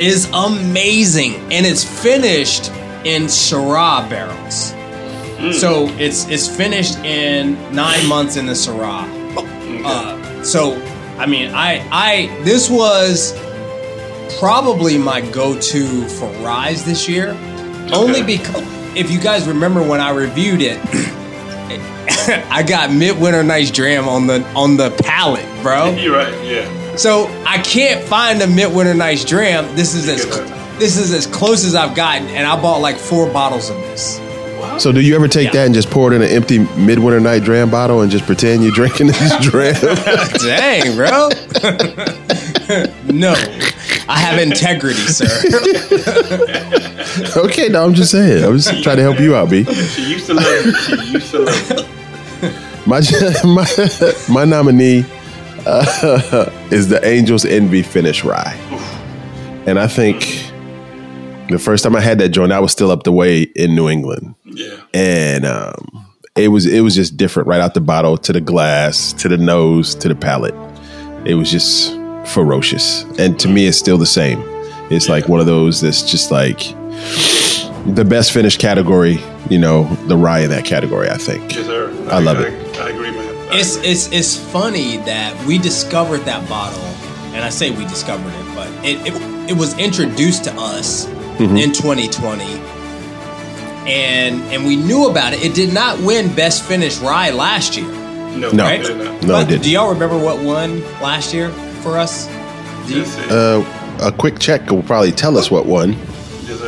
is 0.00 0.28
amazing, 0.32 1.34
and 1.52 1.64
it's 1.66 1.84
finished 1.84 2.70
in 3.04 3.24
Syrah 3.24 4.08
barrels. 4.10 4.74
So 5.52 5.88
it's 5.98 6.28
it's 6.28 6.46
finished 6.48 6.98
in 6.98 7.54
nine 7.74 8.06
months 8.06 8.36
in 8.36 8.46
the 8.46 8.52
Syrah. 8.52 9.08
Uh, 9.84 10.44
so 10.44 10.74
I 11.18 11.26
mean, 11.26 11.54
I 11.54 11.86
I 11.90 12.42
this 12.44 12.68
was 12.68 13.32
probably 14.38 14.98
my 14.98 15.22
go-to 15.32 16.06
for 16.08 16.28
ryes 16.44 16.84
this 16.84 17.08
year, 17.08 17.30
only 17.92 18.22
because 18.22 18.64
if 18.94 19.10
you 19.10 19.18
guys 19.18 19.48
remember 19.48 19.82
when 19.82 20.00
I 20.00 20.10
reviewed 20.10 20.60
it, 20.60 20.78
I 22.50 22.62
got 22.62 22.92
Midwinter 22.92 23.42
Night's 23.42 23.70
Dram 23.70 24.08
on 24.08 24.26
the 24.26 24.44
on 24.54 24.76
the 24.76 24.90
palate, 25.02 25.46
bro. 25.62 25.90
You're 25.96 26.16
right. 26.16 26.32
Yeah. 26.44 26.96
So 26.96 27.26
I 27.46 27.58
can't 27.58 28.04
find 28.06 28.42
a 28.42 28.46
Midwinter 28.46 28.94
Night's 28.94 29.24
Dram. 29.24 29.74
This 29.74 29.94
is 29.94 30.06
as 30.06 30.24
this 30.78 30.98
is 30.98 31.12
as 31.12 31.26
close 31.26 31.64
as 31.64 31.74
I've 31.74 31.96
gotten, 31.96 32.28
and 32.28 32.46
I 32.46 32.60
bought 32.60 32.82
like 32.82 32.96
four 32.96 33.30
bottles 33.32 33.70
of 33.70 33.76
this. 33.76 34.20
So 34.78 34.92
do 34.92 35.00
you 35.00 35.14
ever 35.14 35.28
take 35.28 35.46
Yeah. 35.46 35.52
that 35.60 35.66
and 35.66 35.74
just 35.74 35.90
pour 35.90 36.12
it 36.12 36.16
in 36.16 36.22
an 36.22 36.28
empty 36.30 36.58
midwinter 36.76 37.20
night 37.20 37.42
dram 37.44 37.70
bottle 37.70 38.00
and 38.02 38.10
just 38.10 38.24
pretend 38.26 38.62
you're 38.62 38.72
drinking 38.74 39.08
this 39.08 39.36
dram? 39.40 39.74
Dang, 40.38 40.96
bro. 40.96 41.28
no, 43.12 43.34
I 44.08 44.18
have 44.18 44.38
integrity, 44.40 45.00
sir. 45.00 45.26
okay, 47.36 47.68
no, 47.68 47.84
I'm 47.84 47.94
just 47.94 48.10
saying. 48.10 48.44
I'm 48.44 48.56
just 48.58 48.82
trying 48.82 48.96
to 48.96 49.02
help 49.02 49.20
you 49.20 49.34
out, 49.34 49.50
B. 49.50 49.64
She 49.64 50.10
used 50.10 50.26
to 50.26 50.34
love 50.34 50.64
you. 50.66 50.72
She 50.74 51.12
used 51.12 51.30
to 51.32 51.38
love 51.40 51.70
you. 51.70 52.50
My 52.86 53.00
my, 53.44 53.66
my 54.30 54.44
nominee 54.44 55.04
uh, 55.66 56.50
is 56.70 56.88
the 56.88 57.00
Angels 57.04 57.44
Envy 57.44 57.82
Finish 57.82 58.24
Rye, 58.24 58.54
and 59.66 59.78
I 59.78 59.86
think 59.86 60.49
the 61.50 61.58
first 61.58 61.84
time 61.84 61.94
I 61.96 62.00
had 62.00 62.18
that 62.18 62.30
joint, 62.30 62.52
I 62.52 62.60
was 62.60 62.72
still 62.72 62.90
up 62.90 63.02
the 63.04 63.12
way 63.12 63.42
in 63.42 63.74
New 63.74 63.88
England, 63.88 64.34
Yeah. 64.44 64.76
and 64.94 65.44
um, 65.44 66.06
it 66.36 66.48
was 66.48 66.66
it 66.66 66.80
was 66.80 66.94
just 66.94 67.16
different 67.16 67.48
right 67.48 67.60
out 67.60 67.74
the 67.74 67.80
bottle 67.80 68.16
to 68.18 68.32
the 68.32 68.40
glass 68.40 69.12
to 69.14 69.28
the 69.28 69.36
nose 69.36 69.94
to 69.96 70.08
the 70.08 70.14
palate. 70.14 70.54
it 71.24 71.34
was 71.34 71.50
just 71.50 71.92
ferocious. 72.32 73.02
And 73.18 73.38
to 73.40 73.48
me, 73.48 73.66
it's 73.66 73.76
still 73.78 73.98
the 73.98 74.06
same. 74.06 74.42
It's 74.90 75.08
like 75.08 75.28
one 75.28 75.40
of 75.40 75.46
those 75.46 75.80
that's 75.80 76.02
just 76.10 76.30
like 76.30 76.58
the 77.94 78.04
best 78.08 78.32
finished 78.32 78.60
category. 78.60 79.18
You 79.48 79.58
know, 79.58 79.84
the 80.06 80.16
rye 80.16 80.40
in 80.40 80.50
that 80.50 80.64
category. 80.64 81.08
I 81.10 81.16
think. 81.16 81.54
Yes, 81.54 81.66
sir. 81.66 81.90
I 82.10 82.20
love 82.20 82.38
I, 82.38 82.44
it. 82.46 82.76
I, 82.78 82.90
agree, 82.90 83.10
man. 83.10 83.34
I 83.52 83.58
It's 83.58 83.76
agree. 83.76 83.90
it's 83.90 84.12
it's 84.12 84.36
funny 84.36 84.98
that 84.98 85.34
we 85.46 85.58
discovered 85.58 86.18
that 86.20 86.48
bottle, 86.48 86.82
and 87.34 87.44
I 87.44 87.48
say 87.50 87.70
we 87.70 87.84
discovered 87.86 88.32
it, 88.32 88.54
but 88.54 88.68
it 88.84 88.96
it, 89.06 89.50
it 89.50 89.56
was 89.56 89.76
introduced 89.78 90.44
to 90.44 90.52
us 90.54 91.06
Mm-hmm. 91.40 91.56
in 91.56 91.72
2020, 91.72 92.44
and 93.90 94.42
and 94.52 94.66
we 94.66 94.76
knew 94.76 95.08
about 95.08 95.32
it. 95.32 95.42
It 95.42 95.54
did 95.54 95.72
not 95.72 95.98
win 96.00 96.34
best 96.34 96.62
finish 96.64 96.98
rye 96.98 97.30
last 97.30 97.76
year, 97.76 97.86
no, 98.36 98.50
No. 98.50 98.64
I 98.64 98.76
right? 98.76 98.82
did. 98.84 99.26
No, 99.26 99.38
it 99.40 99.48
didn't. 99.48 99.62
Do 99.62 99.70
y'all 99.70 99.90
remember 99.92 100.18
what 100.18 100.42
won 100.42 100.82
last 101.00 101.32
year 101.32 101.50
for 101.82 101.96
us? 101.98 102.26
Do 102.86 102.92
you- 102.94 102.98
Yes, 103.00 103.14
sir. 103.14 103.64
Uh, 104.00 104.06
a 104.08 104.12
quick 104.12 104.38
check 104.38 104.70
will 104.70 104.82
probably 104.82 105.12
tell 105.12 105.36
us 105.38 105.50
what 105.50 105.66
won. 105.66 105.92
yes. 106.46 106.60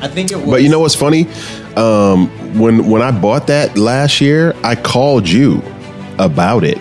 I 0.00 0.08
think 0.08 0.32
it 0.32 0.36
was. 0.36 0.46
But 0.50 0.62
you 0.64 0.68
know 0.68 0.80
what's 0.80 0.96
funny? 0.96 1.28
Um, 1.76 2.28
when 2.58 2.88
when 2.90 3.02
I 3.02 3.12
bought 3.12 3.46
that 3.46 3.78
last 3.78 4.20
year, 4.20 4.54
I 4.64 4.74
called 4.74 5.28
you 5.28 5.62
about 6.18 6.64
it 6.64 6.78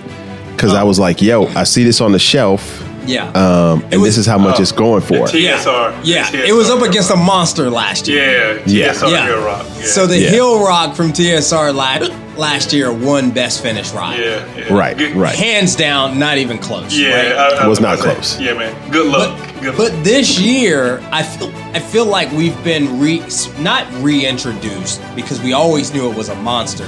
because 0.55 0.74
I 0.74 0.84
was 0.84 0.97
like, 0.99 1.22
"Yo, 1.22 1.45
I 1.55 1.63
see 1.65 1.84
this 1.84 2.01
on 2.01 2.11
the 2.13 2.19
shelf, 2.19 2.84
yeah, 3.06 3.30
um, 3.32 3.84
and 3.91 4.02
was- 4.02 4.10
this 4.10 4.18
is 4.20 4.26
how 4.26 4.38
much 4.38 4.56
oh, 4.60 4.62
it's 4.62 4.72
going 4.72 5.02
for." 5.02 5.28
the 5.28 5.39
yeah, 5.39 5.58
TSR. 5.58 5.99
yeah. 6.04 6.24
TSR. 6.26 6.45
It 6.47 6.54
was 6.54 6.70
up 6.70 6.82
against 6.82 7.12
a 7.12 7.16
monster 7.16 7.70
last 7.70 8.08
year. 8.08 8.58
Yeah, 8.58 8.62
Yeah. 8.66 8.93
TSR 8.93 9.10
Yeah. 9.10 9.28
Hillrock. 9.28 9.80
Yeah. 9.80 9.86
So 9.88 10.08
the 10.08 10.18
Yeah. 10.20 10.30
Hillrock 10.32 10.95
from 10.95 11.12
TSR 11.14 11.72
last 11.74 12.12
last 12.38 12.74
year 12.74 12.91
won 12.91 13.30
best 13.30 13.62
finish 13.62 13.91
rye. 13.91 14.16
yeah, 14.16 14.39
yeah. 14.58 14.74
Right, 14.74 14.97
Good- 14.97 15.16
right. 15.16 15.36
hands 15.36 15.76
down, 15.76 16.18
not 16.18 16.38
even 16.38 16.58
close. 16.58 16.97
Yeah, 16.97 17.10
right? 17.16 17.54
I- 17.60 17.64
I 17.66 17.68
Was 17.68 17.80
not 17.82 17.99
about 17.99 18.16
to 18.18 18.24
say, 18.24 18.38
close. 18.38 18.39
Yeah, 18.39 18.54
man. 18.54 18.74
Good 18.89 19.08
luck. 19.08 19.38
Good 19.62 19.78
luck. 19.78 19.91
But 19.91 20.04
this 20.04 20.39
year, 20.39 21.02
I 21.12 21.24
feel 21.24 21.52
I 21.74 21.80
feel 21.80 22.06
like 22.06 22.32
we've 22.32 22.62
been 22.64 22.99
re 22.99 23.22
not 23.60 23.86
reintroduced 24.02 25.02
because 25.16 25.41
we 25.41 25.54
always 25.54 25.93
knew 25.93 26.10
it 26.10 26.16
was 26.16 26.30
a 26.30 26.36
monster. 26.36 26.86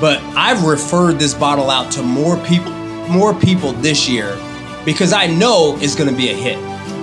But 0.00 0.20
I've 0.36 0.64
referred 0.64 1.18
this 1.18 1.32
bottle 1.34 1.70
out 1.70 1.90
to 1.92 2.02
more 2.02 2.36
people, 2.38 2.72
more 3.08 3.32
people 3.34 3.72
this 3.74 4.08
year 4.08 4.36
because 4.84 5.12
I 5.12 5.26
know 5.26 5.76
it's 5.80 5.94
going 5.94 6.10
to 6.10 6.16
be 6.16 6.30
a 6.30 6.34
hit. 6.34 6.56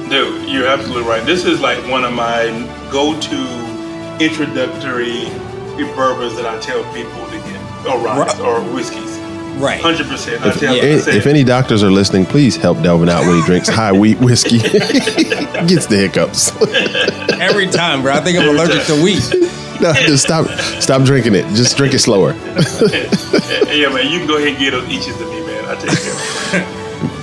Dude, 0.09 0.49
you're 0.49 0.67
absolutely 0.67 1.07
right. 1.09 1.23
This 1.25 1.45
is 1.45 1.59
like 1.61 1.77
one 1.89 2.03
of 2.03 2.13
my 2.13 2.45
go-to 2.91 3.37
introductory 4.19 5.25
bourbons 5.95 6.35
that 6.35 6.45
I 6.45 6.59
tell 6.59 6.83
people 6.93 7.25
to 7.27 7.37
get, 7.37 7.85
or 7.87 7.99
ryes, 7.99 8.17
Right. 8.17 8.39
or 8.41 8.61
whiskeys. 8.73 9.17
Right. 9.59 9.79
Hundred 9.81 10.07
percent. 10.07 10.41
I 10.45 10.49
If, 10.49 10.59
tell 10.59 10.75
Yeah. 10.75 10.83
If, 10.83 11.07
if 11.07 11.25
any 11.27 11.43
doctors 11.43 11.83
are 11.83 11.91
listening, 11.91 12.25
please 12.25 12.55
help 12.55 12.81
Delvin 12.81 13.09
out 13.09 13.25
when 13.25 13.35
he 13.39 13.45
drinks 13.45 13.67
high 13.69 13.91
wheat 13.91 14.17
whiskey. 14.19 14.57
Gets 14.59 15.85
the 15.87 15.97
hiccups. 15.97 16.51
Every 17.41 17.67
time, 17.67 18.01
bro. 18.01 18.13
I 18.13 18.21
think 18.21 18.37
I'm 18.39 18.47
allergic 18.49 18.85
to 18.87 19.01
wheat. 19.03 19.23
no, 19.81 19.93
just 19.93 20.23
stop, 20.23 20.47
stop 20.81 21.03
drinking 21.03 21.35
it. 21.35 21.45
Just 21.55 21.75
drink 21.77 21.93
it 21.93 21.99
slower. 21.99 22.31
yeah, 22.33 23.87
man, 23.89 24.09
you 24.11 24.19
can 24.19 24.27
go 24.27 24.35
ahead 24.37 24.49
and 24.49 24.57
get 24.57 24.71
those 24.71 24.87
eaches 24.89 25.15
to 25.17 25.25
me, 25.25 25.45
man. 25.45 25.65
I 25.65 25.75
take 25.75 25.91
care. 25.91 26.13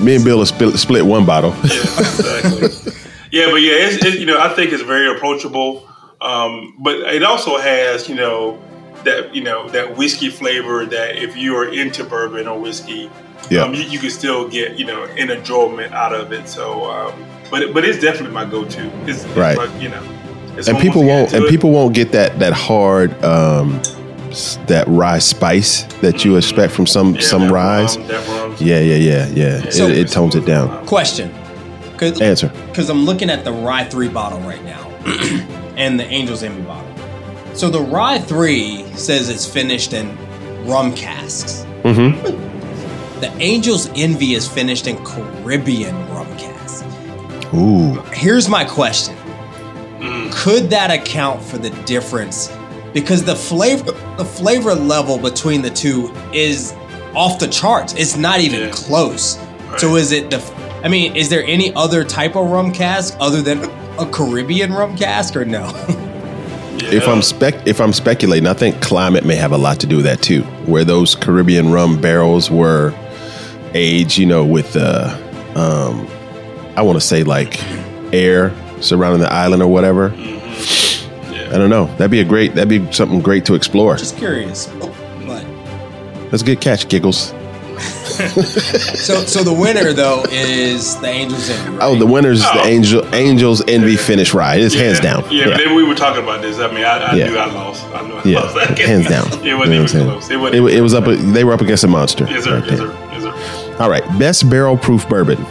Me 0.01 0.17
and 0.17 0.25
Bill 0.25 0.39
will 0.39 0.47
split, 0.47 0.77
split 0.79 1.05
one 1.07 1.25
bottle. 1.27 1.51
yeah, 1.65 1.81
exactly. 1.81 2.93
yeah, 3.33 3.47
but 3.51 3.57
yeah, 3.57 3.73
it's, 3.87 4.05
it, 4.05 4.19
you 4.21 4.27
know, 4.27 4.41
I 4.41 4.49
think 4.51 4.73
it's 4.73 4.83
very 4.83 5.09
approachable. 5.15 5.89
Um, 6.21 6.77
but 6.81 6.97
it 6.97 7.23
also 7.23 7.59
has, 7.59 8.09
you 8.09 8.15
know, 8.15 8.63
that 9.05 9.35
you 9.35 9.43
know 9.43 9.69
that 9.71 9.97
whiskey 9.97 10.31
flavor 10.31 10.85
that 10.87 11.17
if 11.17 11.37
you 11.37 11.55
are 11.57 11.69
into 11.73 12.03
bourbon 12.03 12.49
or 12.49 12.59
whiskey, 12.59 13.11
Yeah. 13.51 13.63
um, 13.63 13.75
you, 13.75 13.83
you 13.83 13.99
can 13.99 14.11
still 14.11 14.49
get 14.49 14.79
you 14.79 14.85
know 14.87 15.05
an 15.05 15.31
enjoyment 15.31 15.93
out 15.93 16.13
of 16.15 16.33
it. 16.33 16.49
So, 16.49 16.91
um, 16.91 17.25
but 17.51 17.73
but 17.75 17.85
it's 17.85 18.01
definitely 18.01 18.35
my 18.35 18.45
go-to. 18.47 18.87
It's, 19.09 19.25
it's 19.25 19.37
Right. 19.37 19.57
like, 19.57 19.71
you 19.81 19.91
know, 19.91 20.03
it's 20.57 20.67
and 20.69 20.79
people 20.79 21.05
won't 21.05 21.33
and 21.35 21.45
it. 21.45 21.51
people 21.51 21.71
won't 21.71 21.95
get 21.95 22.13
that 22.13 22.39
that 22.41 22.53
hard 22.55 23.13
um 23.23 23.81
that 24.67 24.85
rye 24.89 25.19
spice 25.19 25.83
that 26.01 26.25
you 26.25 26.37
expect 26.37 26.73
from 26.73 26.87
some 26.87 27.15
Yeah, 27.15 27.21
some 27.23 27.43
that 27.43 27.53
ryes. 27.53 27.97
rum, 27.97 28.07
that 28.09 28.29
rum. 28.29 28.57
Yeah, 28.59 28.81
yeah, 28.81 28.97
yeah, 28.97 29.27
yeah. 29.63 29.71
So- 29.71 29.89
it, 29.89 29.99
it 29.99 30.09
tones 30.09 30.35
it 30.35 30.45
down. 30.47 30.87
Question. 30.87 31.33
Cause, 31.97 32.21
Answer. 32.21 32.49
because 32.69 32.91
I'm 32.91 33.05
looking 33.07 33.31
at 33.31 33.43
the 33.45 33.53
Rye 33.53 33.85
3 33.85 34.09
bottle 34.11 34.39
right 34.41 34.63
now 34.65 34.87
and 35.77 35.99
the 35.99 36.05
Angel's 36.05 36.43
Envy 36.43 36.61
bottle. 36.63 36.91
So 37.55 37.71
the 37.71 37.81
Rye 37.81 38.19
3 38.19 38.85
says 38.97 39.31
it's 39.31 39.47
finished 39.47 39.95
in 39.95 40.15
rum 40.67 40.95
casks. 40.95 41.65
Mm-hmm. 41.85 43.21
The 43.21 43.31
Angel's 43.43 43.89
Envy 43.95 44.35
is 44.35 44.47
finished 44.47 44.87
in 44.87 45.03
Caribbean 45.07 45.95
rum 46.11 46.27
casks. 46.37 46.85
Ooh. 47.55 47.95
Here's 48.13 48.47
my 48.51 48.65
question 48.65 49.17
Could 50.33 50.69
that 50.69 50.91
account 50.91 51.43
for 51.43 51.57
the 51.57 51.71
difference? 51.87 52.49
Because 52.97 53.23
the 53.25 53.37
flavor, 53.37 53.93
the 54.17 54.25
flavor 54.25 54.75
level 54.75 55.19
between 55.19 55.61
the 55.61 55.69
two 55.69 56.11
is 56.33 56.73
off 57.15 57.39
the 57.39 57.47
charts. 57.47 57.93
It's 57.93 58.17
not 58.17 58.41
even 58.41 58.61
Yeah. 58.61 58.71
close. 58.71 59.39
So 59.77 59.97
is 59.97 60.13
it 60.13 60.31
the? 60.31 60.41
I 60.83 60.89
mean, 60.89 61.15
is 61.15 61.29
there 61.29 61.45
any 61.45 61.75
other 61.75 62.05
type 62.05 62.37
of 62.37 62.47
rum 62.51 62.73
cask 62.73 63.15
other 63.21 63.43
than 63.43 63.69
a 63.99 64.07
Caribbean 64.07 64.73
rum 64.73 64.97
cask, 64.97 65.37
or 65.37 65.45
no? 65.45 65.71
If 66.79 67.07
I'm 67.07 67.21
spec 67.21 67.67
if 67.67 67.83
I'm 67.83 67.93
speculating, 67.93 68.47
I 68.47 68.55
think 68.55 68.81
climate 68.81 69.27
may 69.27 69.37
have 69.37 69.53
a 69.53 69.59
lot 69.59 69.79
to 69.81 69.87
do 69.87 69.97
with 69.97 70.07
that 70.07 70.23
too. 70.23 70.43
Where 70.65 70.85
those 70.85 71.15
Caribbean 71.15 71.71
rum 71.73 72.01
barrels 72.01 72.51
were 72.51 72.95
aged, 73.75 74.17
you 74.17 74.25
know, 74.25 74.43
with 74.43 74.75
uh 74.75 75.15
um 75.55 76.09
I 76.77 76.83
want 76.83 76.97
to 76.99 77.07
say 77.07 77.25
like 77.25 77.61
air 78.15 78.55
surrounding 78.81 79.21
the 79.21 79.31
island 79.31 79.63
or 79.63 79.69
whatever. 79.69 80.15
I 81.49 81.59
don't 81.59 81.71
know. 81.71 81.87
That'd 81.97 82.11
be 82.11 82.21
a 82.21 82.25
great 82.25 82.55
that'd 82.55 82.69
be 82.69 82.91
something 82.93 83.21
great 83.21 83.45
to 83.47 83.55
explore. 83.55 83.97
Just 83.97 84.17
curious. 84.17 84.67
But 85.27 85.45
That's 86.31 86.43
a 86.43 86.47
good 86.47 86.61
catch, 86.61 86.89
Giggles. 86.89 87.33
so, 88.17 89.21
so 89.27 89.43
the 89.45 89.53
winner 89.53 89.93
though 89.93 90.25
is 90.31 90.97
the 91.01 91.07
Angels 91.09 91.51
Envy. 91.51 91.71
Right? 91.73 91.83
Oh, 91.83 91.95
the 91.97 92.07
winner's 92.07 92.43
Oh. 92.45 92.55
the 92.55 92.69
Angel 92.69 93.15
Angels 93.15 93.63
Envy 93.69 93.97
finish 93.97 94.33
ride. 94.33 94.61
It's 94.63 94.75
hands 94.75 95.01
down. 95.01 95.25
Yeah, 95.31 95.47
but 95.51 95.59
then 95.59 95.75
we 95.75 95.85
were 95.85 95.95
talking 95.95 96.23
about 96.23 96.41
this. 96.41 96.59
I 96.59 96.69
mean, 96.73 96.85
I, 96.85 96.99
I 96.99 97.15
Yeah. 97.15 97.29
knew 97.29 97.37
I 97.37 97.47
lost. 97.53 97.85
I 97.95 98.07
knew 98.07 98.15
I 98.17 98.23
Yeah, 98.25 98.39
lost. 98.41 98.57
hands 98.79 99.07
down. 99.09 99.27
it 99.27 99.45
You 99.45 99.51
know 99.53 99.59
wasn't 99.59 99.59
what 99.59 99.67
even 99.69 99.81
I'm 99.83 99.89
saying? 99.89 100.09
close. 100.09 100.31
It 100.31 100.37
wasn't. 100.39 100.57
It, 100.57 100.61
wa- 100.63 100.69
it 100.69 100.81
was 100.81 100.95
up. 100.95 101.05
They 101.05 101.45
were 101.45 101.53
up 101.53 101.61
against 101.61 101.85
a 101.85 101.89
monster. 101.89 102.27
Yes, 102.29 102.45
sir. 102.45 102.55
right 102.61 102.71
Yes, 102.71 102.79
there. 102.79 102.89
sir. 102.89 103.09
Yes, 103.13 103.23
sir. 103.67 103.77
All 103.83 103.91
right, 103.91 104.03
best 104.19 104.49
barrel 104.49 104.79
proof 104.79 105.07
bourbon. 105.09 105.45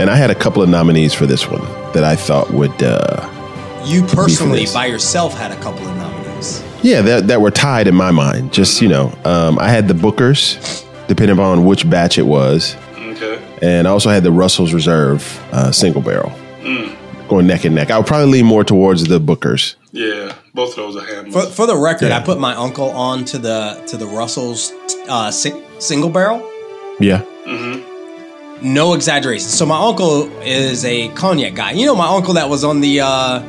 And 0.00 0.10
I 0.10 0.16
had 0.16 0.30
a 0.30 0.34
couple 0.34 0.62
of 0.62 0.68
nominees 0.68 1.14
for 1.14 1.26
this 1.26 1.48
one 1.48 1.62
that 1.92 2.02
I 2.04 2.16
thought 2.16 2.52
would, 2.52 2.82
uh, 2.82 3.28
you 3.84 4.02
personally 4.06 4.66
by 4.72 4.86
yourself 4.86 5.34
had 5.36 5.50
a 5.52 5.56
couple 5.56 5.86
of 5.86 5.96
nominees. 5.96 6.62
yeah, 6.82 7.00
that, 7.02 7.26
that 7.28 7.40
were 7.40 7.50
tied 7.50 7.86
in 7.88 7.94
my 7.94 8.10
mind. 8.10 8.52
Just, 8.52 8.80
you 8.82 8.88
know, 8.88 9.12
um, 9.24 9.58
I 9.58 9.68
had 9.68 9.88
the 9.88 9.94
Bookers, 9.94 10.84
depending 11.08 11.36
upon 11.38 11.64
which 11.64 11.88
batch 11.88 12.18
it 12.18 12.26
was. 12.26 12.76
Okay. 12.96 13.42
And 13.62 13.88
I 13.88 13.90
also 13.90 14.10
had 14.10 14.22
the 14.22 14.30
Russell's 14.32 14.72
Reserve 14.72 15.22
uh, 15.52 15.72
single 15.72 16.02
barrel 16.02 16.30
Mm. 16.62 16.94
going 17.28 17.46
neck 17.46 17.64
and 17.64 17.74
neck. 17.74 17.90
I 17.90 17.96
would 17.98 18.06
probably 18.06 18.30
lean 18.32 18.44
more 18.46 18.62
towards 18.64 19.04
the 19.04 19.18
Bookers. 19.20 19.74
Yeah, 19.92 20.34
both 20.54 20.70
of 20.70 20.76
those 20.76 20.96
are 20.96 21.06
handles. 21.06 21.34
For, 21.46 21.50
for 21.50 21.66
the 21.66 21.76
record, 21.76 22.08
Yeah. 22.08 22.18
I 22.18 22.22
put 22.22 22.38
my 22.38 22.54
uncle 22.54 22.90
on 22.90 23.24
to 23.26 23.38
the 23.38 23.82
to 23.86 23.96
the 23.96 24.06
Russell's 24.06 24.72
uh, 25.08 25.30
sing, 25.30 25.62
single 25.78 26.10
barrel. 26.10 26.46
Yeah. 27.00 27.22
No 28.60 28.94
exaggeration. 28.94 29.48
So 29.48 29.64
my 29.66 29.78
uncle 29.80 30.24
is 30.42 30.84
a 30.84 31.08
cognac 31.10 31.54
guy. 31.54 31.72
You 31.72 31.86
know, 31.86 31.94
my 31.94 32.08
uncle 32.08 32.34
that 32.34 32.48
was 32.48 32.64
on 32.64 32.80
the 32.80 33.00
uh, 33.00 33.40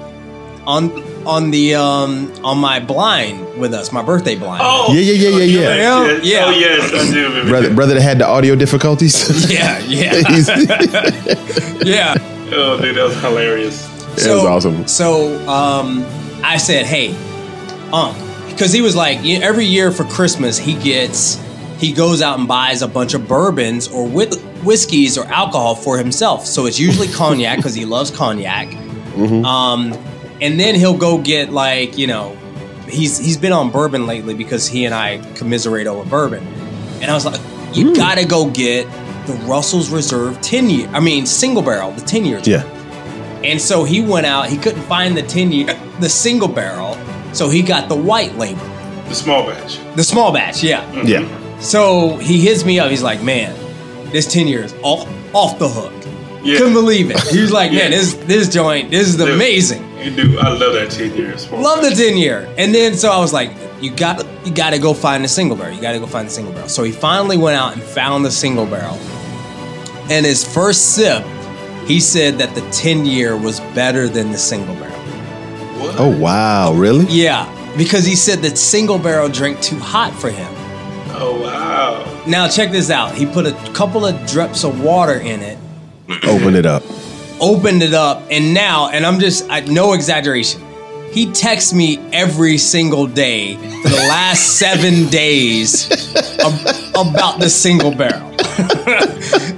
on 0.67 0.91
on 1.25 1.51
the 1.51 1.75
um, 1.75 2.31
on 2.43 2.57
my 2.57 2.79
blind 2.79 3.57
with 3.59 3.73
us, 3.73 3.91
my 3.91 4.01
birthday 4.01 4.35
blind. 4.35 4.61
oh, 4.63 4.93
Yeah, 4.93 5.01
yeah, 5.01 5.29
yeah, 5.29 5.37
yeah, 5.37 5.45
yeah. 5.45 6.05
yes, 6.05 6.23
Yeah. 6.25 6.45
Oh, 6.45 6.49
yes, 6.51 6.93
I 6.93 7.13
do 7.13 7.23
remember. 7.27 7.49
Brother, 7.49 7.73
brother 7.75 7.93
that 7.95 8.01
had 8.01 8.17
the 8.19 8.27
audio 8.27 8.55
difficulties. 8.55 9.49
Yeah, 9.51 9.79
yeah, 9.79 10.13
He's- 10.29 10.47
yeah. 11.85 12.15
Oh, 12.51 12.79
dude, 12.81 12.95
that 12.95 13.03
was 13.03 13.19
hilarious. 13.21 13.87
It 14.17 14.29
was 14.33 14.45
awesome. 14.45 14.87
So 14.87 15.37
um, 15.47 16.05
I 16.43 16.57
said, 16.57 16.85
"Hey, 16.85 17.15
um," 17.93 18.15
because 18.49 18.71
he 18.73 18.81
was 18.81 18.95
like, 18.95 19.23
every 19.25 19.65
year 19.65 19.91
for 19.91 20.03
Christmas 20.03 20.57
he 20.57 20.73
gets 20.73 21.39
he 21.77 21.93
goes 21.93 22.21
out 22.21 22.37
and 22.39 22.47
buys 22.47 22.81
a 22.81 22.87
bunch 22.87 23.13
of 23.13 23.27
bourbons 23.27 23.87
or 23.87 24.05
whit- 24.05 24.35
whiskeys 24.63 25.17
or 25.17 25.25
alcohol 25.25 25.75
for 25.75 25.97
himself. 25.97 26.45
So 26.45 26.65
it's 26.65 26.77
usually 26.79 27.07
cognac 27.07 27.57
because 27.57 27.73
he 27.73 27.85
loves 27.85 28.11
cognac. 28.11 28.67
Mm-hmm. 28.67 29.45
Um, 29.45 29.93
and 30.41 30.59
then 30.59 30.75
he'll 30.75 30.97
go 30.97 31.17
get 31.17 31.51
like 31.51 31.97
you 31.97 32.07
know, 32.07 32.35
he's 32.87 33.17
he's 33.17 33.37
been 33.37 33.53
on 33.53 33.71
bourbon 33.71 34.05
lately 34.07 34.33
because 34.33 34.67
he 34.67 34.85
and 34.85 34.93
I 34.93 35.17
commiserate 35.35 35.87
over 35.87 36.07
bourbon. 36.09 36.45
And 37.01 37.09
I 37.09 37.13
was 37.13 37.25
like, 37.25 37.39
you 37.75 37.89
hmm. 37.89 37.93
gotta 37.93 38.25
go 38.25 38.49
get 38.49 38.85
the 39.25 39.33
Russell's 39.45 39.89
Reserve 39.89 40.41
ten 40.41 40.69
year. 40.69 40.87
I 40.89 40.99
mean, 40.99 41.25
single 41.25 41.61
barrel, 41.63 41.91
the 41.91 42.01
ten 42.01 42.25
years. 42.25 42.47
yeah. 42.47 42.63
And 43.43 43.61
so 43.61 43.85
he 43.85 44.01
went 44.01 44.25
out, 44.25 44.49
he 44.49 44.57
couldn't 44.57 44.81
find 44.81 45.15
the 45.15 45.21
10 45.21 45.51
year, 45.53 45.79
the 46.01 46.09
single 46.09 46.49
barrel. 46.49 46.97
So 47.33 47.49
he 47.49 47.61
got 47.61 47.87
the 47.87 47.95
white 47.95 48.35
label, 48.35 48.65
The 49.07 49.15
small 49.15 49.45
batch. 49.45 49.79
the 49.95 50.03
small 50.03 50.33
batch, 50.33 50.61
yeah. 50.63 50.83
Mm-hmm. 50.91 51.07
Yeah. 51.07 51.59
So 51.59 52.17
he 52.17 52.41
hits 52.41 52.65
me 52.65 52.79
up. 52.79 52.89
He's 52.89 53.03
like, 53.03 53.21
man, 53.23 53.55
this 54.11 54.25
ten 54.31 54.47
years 54.47 54.73
off 54.81 55.07
off 55.33 55.59
the 55.59 55.69
hook. 55.69 55.93
Yeah. 56.43 56.57
Couldn't 56.57 56.73
believe 56.73 57.11
it. 57.11 57.19
He 57.27 57.41
was 57.41 57.51
like, 57.51 57.71
man, 57.71 57.91
Yeah. 57.91 57.97
this 57.97 58.13
this 58.13 58.49
joint, 58.49 58.91
this 58.91 59.07
is 59.07 59.19
amazing. 59.19 59.88
You 59.99 60.15
do. 60.15 60.39
I 60.39 60.49
love 60.49 60.73
that 60.73 60.89
ten 60.91 61.13
years. 61.15 61.49
Love 61.51 61.81
the 61.81 61.91
10 61.91 62.17
year. 62.17 62.53
And 62.57 62.73
then 62.73 62.95
so 62.95 63.11
I 63.11 63.19
was 63.19 63.33
like, 63.33 63.51
you 63.81 63.93
got 63.95 64.25
you 64.45 64.53
got 64.53 64.71
to 64.71 64.79
go 64.79 64.93
find 64.93 65.23
the 65.23 65.27
single 65.27 65.57
barrel. 65.57 65.75
You 65.75 65.81
got 65.81 65.91
to 65.93 65.99
go 65.99 66.07
find 66.07 66.27
the 66.27 66.31
single 66.31 66.53
barrel. 66.53 66.69
So 66.69 66.83
he 66.83 66.91
finally 66.91 67.37
went 67.37 67.57
out 67.57 67.73
and 67.73 67.81
found 67.83 68.23
the 68.25 68.31
single 68.31 68.65
barrel. 68.65 68.97
And 70.09 70.25
his 70.25 70.43
first 70.43 70.95
sip, 70.95 71.23
he 71.85 71.99
said 71.99 72.37
that 72.39 72.55
the 72.55 72.61
10 72.71 73.05
year 73.05 73.37
was 73.37 73.59
better 73.75 74.07
than 74.07 74.31
the 74.31 74.37
single 74.37 74.75
barrel. 74.75 74.95
What? 75.79 75.95
Oh 75.99 76.17
wow, 76.17 76.73
really? 76.73 77.05
Yeah, 77.09 77.45
because 77.77 78.05
he 78.05 78.15
said 78.15 78.39
that 78.39 78.57
single 78.57 78.99
barrel 78.99 79.29
drank 79.29 79.61
too 79.61 79.77
hot 79.79 80.13
for 80.13 80.29
him. 80.29 80.51
Oh 81.11 81.41
wow. 81.41 82.23
Now 82.25 82.47
check 82.47 82.71
this 82.71 82.89
out. 82.89 83.15
He 83.15 83.25
put 83.25 83.45
a 83.45 83.53
couple 83.73 84.05
of 84.05 84.25
drips 84.27 84.63
of 84.63 84.81
water 84.81 85.19
in 85.19 85.41
it, 85.41 85.57
Open 86.23 86.55
it 86.55 86.65
up. 86.65 86.83
Opened 87.41 87.83
it 87.83 87.93
up, 87.93 88.23
and 88.31 88.53
now, 88.53 88.89
and 88.89 89.05
I'm 89.05 89.19
just 89.19 89.49
I, 89.49 89.59
no 89.61 89.93
exaggeration. 89.93 90.61
He 91.11 91.31
texts 91.31 91.73
me 91.73 91.97
every 92.13 92.57
single 92.59 93.07
day 93.07 93.55
for 93.55 93.89
the 93.89 94.05
last 94.09 94.57
seven 94.59 95.07
days 95.09 95.89
ab- 96.39 96.95
about 96.95 97.39
the 97.39 97.49
single 97.49 97.91
barrel. 97.95 98.29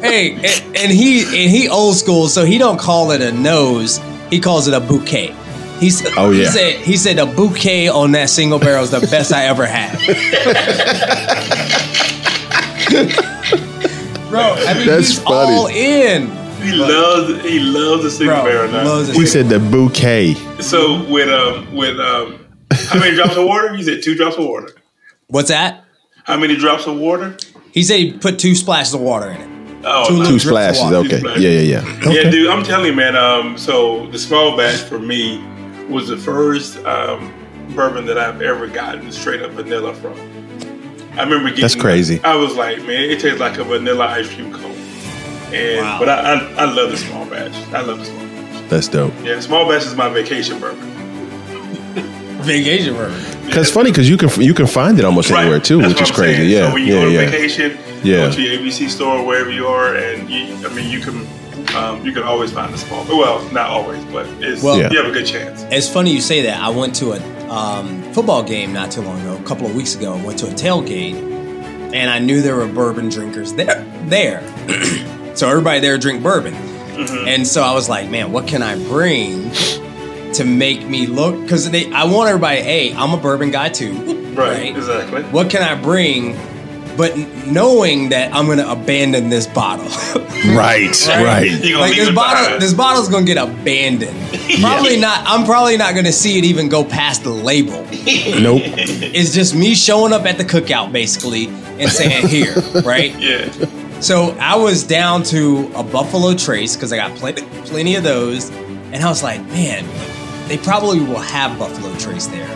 hey, 0.02 0.34
and, 0.36 0.76
and 0.78 0.92
he 0.92 1.24
and 1.24 1.52
he 1.52 1.68
old 1.68 1.96
school, 1.96 2.30
so 2.30 2.46
he 2.46 2.58
don't 2.58 2.80
call 2.80 3.12
it 3.12 3.22
a 3.22 3.32
nose. 3.34 4.00
He 4.30 4.40
calls 4.40 4.68
it 4.70 4.74
a 4.74 4.80
bouquet. 4.80 5.36
He 5.80 5.90
said, 5.90 6.14
Oh, 6.16 6.32
he 6.32 6.44
yeah. 6.44 6.50
said 6.52 6.76
he 6.82 6.96
said 6.96 7.20
a 7.20 7.26
bouquet 7.26 7.90
on 7.90 8.12
that 8.14 8.30
single 8.30 8.60
barrel 8.60 8.84
is 8.84 8.92
the 8.92 9.00
best 9.02 9.34
I 9.34 9.46
ever 9.46 9.66
had. 9.66 9.98
Bro, 14.30 14.42
I 14.42 14.74
mean 14.76 14.88
That's 14.88 15.10
he's 15.10 15.20
funny. 15.20 15.56
all 15.56 15.68
in. 15.68 16.28
He 16.62 16.72
loves. 16.74 17.44
He 17.44 17.60
loves 17.60 18.04
the 18.04 18.12
single 18.12 18.36
Bro, 18.38 18.46
barrel 18.46 18.72
now. 18.72 18.84
loves 18.84 19.08
the 19.08 19.14
He 19.14 19.26
said 19.26 19.50
the 19.50 19.60
bouquet. 19.60 20.34
So 20.60 21.04
with 21.10 21.30
um 21.30 21.74
with 21.76 22.00
um 22.00 22.46
how 22.72 23.00
many 23.00 23.16
drops 23.16 23.36
of 23.36 23.46
water? 23.46 23.76
You 23.76 23.84
said 23.84 24.02
two 24.04 24.16
drops 24.16 24.38
of 24.38 24.46
water. 24.46 24.70
What's 25.28 25.50
that? 25.50 25.84
How 26.24 26.38
many 26.38 26.56
drops 26.56 26.86
of 26.88 26.98
water? 26.98 27.36
He 27.74 27.84
said 27.84 28.00
he 28.00 28.14
put 28.14 28.38
two 28.40 28.54
splashes 28.56 28.94
of 28.94 29.02
water 29.02 29.32
in 29.32 29.42
it. 29.42 29.48
Oh, 29.84 30.08
Two 30.08 30.20
nice. 30.20 30.28
Two 30.28 30.40
splashes. 30.40 30.82
water. 30.84 30.98
Okay. 30.98 31.20
splashes. 31.20 31.44
Yeah, 31.44 31.50
yeah, 31.50 31.82
yeah. 32.06 32.12
Yeah, 32.12 32.30
dude, 32.30 32.50
I'm 32.50 32.64
telling 32.64 32.86
you, 32.88 32.94
man. 32.94 33.16
Um, 33.16 33.58
so 33.58 34.06
the 34.12 34.20
small 34.20 34.56
batch 34.56 34.82
for 34.82 35.00
me 35.00 35.44
was 35.90 36.08
the 36.10 36.18
first 36.18 36.78
um, 36.86 37.34
bourbon 37.76 38.06
that 38.06 38.18
I've 38.20 38.42
ever 38.44 38.68
gotten 38.68 39.12
straight 39.12 39.42
up 39.42 39.52
vanilla 39.52 39.96
from. 39.96 40.14
I 41.18 41.24
remember 41.24 41.50
getting. 41.50 41.62
That's 41.62 41.76
crazy. 41.76 42.22
I 42.24 42.36
was 42.36 42.56
like, 42.56 42.78
man, 42.80 43.10
it 43.10 43.20
tastes 43.20 43.40
like 43.40 43.58
a 43.58 43.64
vanilla 43.64 44.06
ice 44.06 44.32
cream 44.34 44.54
cone. 44.54 44.71
And 45.54 45.86
Wow. 45.86 46.00
but 46.00 46.10
I, 46.10 46.16
I 46.34 46.64
I 46.64 46.66
love 46.66 46.92
the 46.92 46.98
small 46.98 47.26
batch. 47.26 47.54
I 47.74 47.82
love 47.82 48.00
the 48.00 48.06
small 48.06 48.26
batch. 48.26 48.70
That's 48.70 48.88
dope. 48.88 49.14
Yeah, 49.24 49.40
small 49.42 49.68
batch 49.70 49.86
is 49.86 49.96
my 49.96 50.10
vacation 50.10 50.60
bourbon. 50.60 50.88
Vacation 52.44 52.96
bourbon. 52.96 53.20
Cause 53.50 53.58
it's 53.68 53.72
funny 53.72 53.92
because 53.92 54.10
you 54.10 54.18
can 54.18 54.30
you 54.42 54.54
can 54.54 54.66
find 54.68 54.98
it 54.98 55.06
almost 55.06 55.30
anywhere 55.32 55.60
too, 55.60 55.80
That's 55.82 55.94
which 55.94 56.02
is 56.04 56.10
I'm 56.10 56.16
crazy. 56.16 56.38
saying. 56.38 56.50
Yeah, 56.52 56.68
So 56.70 56.74
when 56.74 56.84
you 56.88 56.94
yeah, 56.94 57.02
go 57.02 57.06
on 57.08 57.12
yeah. 57.14 57.30
vacation, 57.30 57.78
Yeah. 58.04 58.16
go 58.28 58.32
to 58.32 58.42
your 58.42 58.60
ABC 58.62 58.90
store 58.90 59.26
wherever 59.26 59.52
you 59.52 59.68
are, 59.68 59.96
and 59.96 60.30
you, 60.30 60.56
I 60.68 60.74
mean, 60.74 60.90
you 60.90 61.00
can 61.02 61.28
um, 61.76 62.04
you 62.06 62.12
can 62.12 62.24
always 62.24 62.52
find 62.52 62.74
a 62.74 62.78
small. 62.78 63.06
Well, 63.06 63.44
not 63.52 63.70
always, 63.70 64.04
but 64.06 64.26
it's, 64.40 64.64
Well- 64.64 64.78
Yeah. 64.80 64.90
you 64.92 64.98
have 65.02 65.08
a 65.08 65.12
good 65.14 65.26
chance. 65.28 65.64
It's 65.70 65.88
funny 65.88 66.12
you 66.14 66.20
say 66.22 66.42
that. 66.44 66.60
I 66.62 66.70
went 66.70 66.96
to 66.96 67.14
a 67.14 67.50
um, 67.50 68.02
football 68.14 68.42
game 68.44 68.74
not 68.74 68.90
too 68.92 69.02
long 69.02 69.22
ago, 69.22 69.38
a 69.38 69.44
couple 69.48 69.68
of 69.68 69.76
weeks 69.76 69.96
ago. 69.96 70.14
I 70.16 70.22
went 70.26 70.40
to 70.40 70.48
a 70.48 70.52
tailgate, 70.54 71.16
and 71.94 72.10
I 72.10 72.20
knew 72.20 72.42
there 72.42 72.56
were 72.56 72.68
bourbon 72.68 73.10
drinkers 73.10 73.54
there. 73.54 73.86
There, 74.08 74.42
so 75.42 75.50
everybody 75.50 75.80
there 75.80 75.98
drink 75.98 76.22
bourbon, 76.22 76.54
Mm-hmm. 76.54 77.28
and 77.28 77.48
so 77.48 77.64
I 77.64 77.74
was 77.74 77.90
like, 77.90 78.12
man, 78.12 78.32
what 78.32 78.48
can 78.48 78.62
I 78.62 78.76
bring 78.76 79.50
to 80.34 80.44
make 80.46 80.88
me 80.88 81.08
look? 81.08 81.42
Because 81.42 81.68
I 81.74 82.04
want 82.04 82.30
everybody. 82.30 82.62
Hey, 82.62 82.94
I'm 82.94 83.12
a 83.12 83.18
bourbon 83.18 83.50
guy 83.50 83.70
too, 83.70 84.34
Right, 84.36 84.76
exactly. 84.76 85.24
What 85.24 85.50
can 85.50 85.64
I 85.64 85.82
bring? 85.82 86.38
But 86.96 87.18
knowing 87.48 88.10
that 88.10 88.36
I'm 88.36 88.46
going 88.46 88.60
to 88.60 88.70
abandon 88.72 89.30
this 89.30 89.48
bottle. 89.48 89.88
Right, 90.42 91.08
right. 91.08 91.52
You're 91.64 91.80
like 91.80 91.96
this 91.96 92.10
bottle, 92.16 92.44
behind. 92.46 92.62
this 92.64 92.74
bottle's 92.74 93.10
gonna 93.10 93.28
get 93.28 93.38
abandoned. 93.38 94.18
Probably 94.60 95.00
not. 95.00 95.24
I'm 95.28 95.46
probably 95.46 95.78
not 95.78 95.94
gonna 95.94 96.12
see 96.12 96.40
it 96.40 96.46
even 96.46 96.68
go 96.68 96.84
past 96.84 97.24
the 97.24 97.30
label. 97.30 97.86
Nope. 98.42 98.64
It's 98.66 99.36
just 99.36 99.54
me 99.54 99.76
showing 99.76 100.14
up 100.14 100.26
at 100.26 100.40
the 100.40 100.44
cookout 100.44 100.92
basically 100.92 101.46
and 101.80 101.92
saying 101.92 102.28
here, 102.28 102.56
right? 102.84 103.16
Yeah. 103.20 103.54
So 104.02 104.36
I 104.40 104.56
was 104.56 104.84
down 104.84 105.24
to 105.26 105.72
a 105.76 105.84
Buffalo 105.84 106.34
Trace 106.34 106.76
because 106.76 106.92
I 106.92 106.98
got 106.98 107.16
plenty, 107.18 107.44
plenty 107.66 107.96
of 107.96 108.04
those, 108.04 108.50
and 108.50 108.96
I 108.96 109.08
was 109.10 109.22
like, 109.22 109.40
man, 109.48 109.86
they 110.48 110.58
probably 110.58 111.00
will 111.00 111.20
have 111.20 111.58
Buffalo 111.60 111.96
Trace 111.98 112.26
there, 112.28 112.48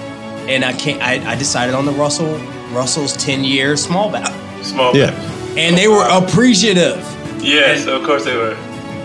and 0.49 0.65
I 0.65 0.73
can't. 0.73 1.01
I, 1.01 1.33
I 1.33 1.35
decided 1.35 1.75
on 1.75 1.85
the 1.85 1.91
Russell 1.93 2.39
Russell's 2.71 3.15
10 3.17 3.43
year 3.43 3.77
small 3.77 4.09
batch, 4.11 4.33
Small 4.63 4.95
Yeah. 4.97 5.11
and 5.55 5.77
they 5.77 5.87
were 5.87 6.03
appreciative. 6.09 6.97
Yes, 7.41 7.85
of 7.85 8.03
course 8.03 8.25
they 8.25 8.35
were. 8.35 8.57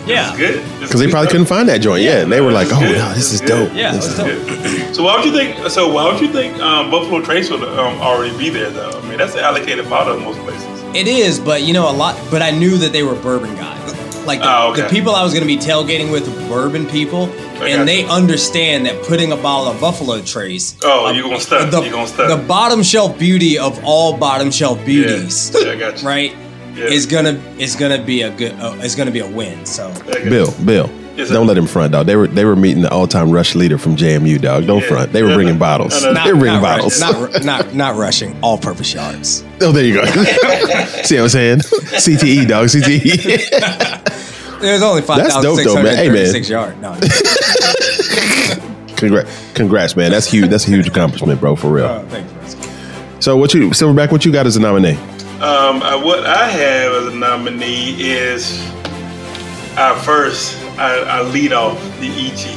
Yeah. 0.07 0.31
It's 0.31 0.39
good. 0.39 0.81
Because 0.81 0.99
they 0.99 1.11
probably 1.11 1.31
couldn't 1.31 1.47
find 1.47 1.69
that 1.69 1.83
joint. 1.83 2.03
Yeah, 2.03 2.23
and 2.23 2.33
they 2.33 2.41
were 2.41 2.53
like, 2.53 2.69
"Oh, 2.73 2.81
no, 2.81 3.13
this 3.13 3.35
is 3.35 3.43
dope." 3.43 3.71
Yeah, 3.75 3.93
This 3.93 4.07
is- 4.07 4.17
dope. 4.17 4.27
Good. 4.27 4.95
So 4.97 5.05
why 5.05 5.17
would 5.17 5.25
you 5.27 5.33
think? 5.33 5.69
So 5.71 5.93
why 5.93 6.11
would 6.11 6.21
you 6.21 6.33
think 6.33 6.59
um, 6.59 6.91
Buffalo 6.91 7.21
Trace 7.23 7.51
would 7.51 7.63
um, 7.63 8.01
already 8.01 8.37
be 8.37 8.49
there 8.51 8.71
though? 8.71 8.91
I 8.99 9.09
mean, 9.09 9.19
that's 9.19 9.35
an 9.35 9.41
allocated 9.41 9.89
bottle 9.89 10.17
in 10.17 10.25
most 10.25 10.39
places. 10.41 10.67
It 10.95 11.07
is, 11.09 11.39
but 11.39 11.63
you 11.63 11.73
know 11.73 11.89
a 11.89 11.93
lot. 11.93 12.19
But 12.31 12.43
I 12.43 12.51
knew 12.51 12.77
that 12.79 12.93
they 12.93 13.03
were 13.03 13.15
bourbon 13.15 13.55
guys. 13.55 13.79
Like 14.27 14.41
the, 14.41 14.47
Oh, 14.55 14.73
okay. 14.73 14.83
the 14.83 14.89
people 14.89 15.15
I 15.15 15.23
was 15.23 15.33
going 15.33 15.43
to 15.43 15.47
be 15.47 15.57
tailgating 15.57 16.11
with, 16.13 16.29
were 16.29 16.49
bourbon 16.49 16.87
people, 16.87 17.27
got 17.27 17.63
and 17.63 17.89
they 17.89 18.03
you. 18.03 18.09
understand 18.09 18.87
that 18.87 19.03
putting 19.05 19.33
a 19.33 19.37
bottle 19.37 19.73
of 19.73 19.81
Buffalo 19.81 20.21
Trace. 20.21 20.77
Oh, 20.83 21.07
uh, 21.07 21.13
you 21.13 21.23
gonna 21.23 21.41
stunt? 21.41 21.71
The, 21.71 21.81
you 21.83 21.91
gonna 21.91 22.07
stunt? 22.07 22.29
the 22.29 22.47
bottom 22.47 22.83
shelf 22.83 23.19
beauty 23.19 23.59
of 23.59 23.83
all 23.85 24.17
bottom 24.17 24.51
shelf 24.51 24.85
beauties, 24.85 25.51
Yeah, 25.55 25.71
I 25.73 25.77
got 25.77 26.03
you. 26.03 26.09
right? 26.15 26.37
Yeah. 26.75 26.85
Is 26.85 27.07
gonna 27.07 27.33
is 27.59 27.75
gonna 27.77 28.03
be 28.03 28.23
a 28.23 28.31
good 28.37 28.53
uh, 28.61 28.75
is 28.83 28.95
gonna 28.95 29.11
be 29.11 29.19
a 29.21 29.27
win. 29.29 29.67
So 29.67 29.89
I 29.91 29.99
got 29.99 30.25
you. 30.25 30.31
Bill, 30.31 30.55
Bill, 30.65 30.91
Yes, 31.21 31.29
don't 31.31 31.45
sir. 31.45 31.49
let 31.49 31.59
him 31.59 31.67
front, 31.67 31.93
dog. 31.93 32.07
They 32.07 32.17
were 32.17 32.27
they 32.27 32.45
were 32.45 32.57
meeting 32.57 32.83
the 32.83 32.91
all 32.91 33.07
time 33.07 33.31
rush 33.31 33.55
leader 33.55 33.79
from 33.79 33.97
JMU, 33.97 34.41
dog. 34.41 34.67
Don't 34.67 34.83
Yeah. 34.83 34.89
front. 34.89 35.13
They 35.13 35.23
were 35.23 35.29
Yeah, 35.31 35.35
bringing 35.37 35.55
no, 35.55 35.61
bottles. 35.61 36.03
no, 36.03 36.13
no. 36.13 36.25
They 36.25 36.33
were 36.33 36.39
bringing 36.39 36.61
not, 36.61 36.77
bottles. 36.79 37.01
rush- 37.03 37.33
not 37.33 37.45
not 37.45 37.75
not 37.75 37.97
rushing 37.97 38.37
all 38.43 38.59
purpose 38.59 38.93
yards. 38.95 39.45
oh, 39.61 39.73
there 39.73 39.85
you 39.85 39.95
go. 39.95 40.05
See 41.05 41.17
what 41.17 41.23
I'm 41.25 41.29
saying? 41.29 41.59
CTE, 41.61 42.47
dog. 42.49 42.69
CTE. 42.69 44.61
There's 44.61 44.83
only 44.83 45.03
five 45.03 45.19
That's 45.19 45.35
thousand 45.35 45.43
dope, 45.51 45.57
six 45.59 45.73
though, 45.73 45.81
Hey, 45.83 46.09
man. 46.09 46.17
thirty 46.17 46.27
six 46.31 46.49
yard. 46.51 46.81
No, 46.83 46.95
congrats, 48.97 49.31
congrats, 49.55 49.97
man. 49.97 50.11
That's 50.11 50.27
huge. 50.27 50.51
That's 50.51 50.67
a 50.67 50.71
huge 50.71 50.89
accomplishment, 50.89 51.41
bro. 51.41 51.57
For 51.57 51.69
real. 51.71 51.87
uh, 51.87 52.03
thanks. 52.05 52.57
So, 53.25 53.37
what 53.37 53.53
you 53.55 53.71
Silverback? 53.71 54.13
What 54.13 54.25
you 54.25 54.33
got 54.33 54.47
as 54.47 54.57
a 54.57 54.61
nominee? 54.61 54.97
Um, 55.41 55.83
I, 55.83 55.95
what 56.03 56.27
I 56.27 56.49
have 56.51 56.93
as 56.93 57.07
a 57.15 57.17
nominee 57.17 57.95
is 57.99 58.61
our 59.79 59.97
first. 60.01 60.57
I, 60.81 61.19
I 61.19 61.23
lead 61.23 61.53
off 61.53 61.79
the 62.01 62.09
Ichi. 62.09 62.57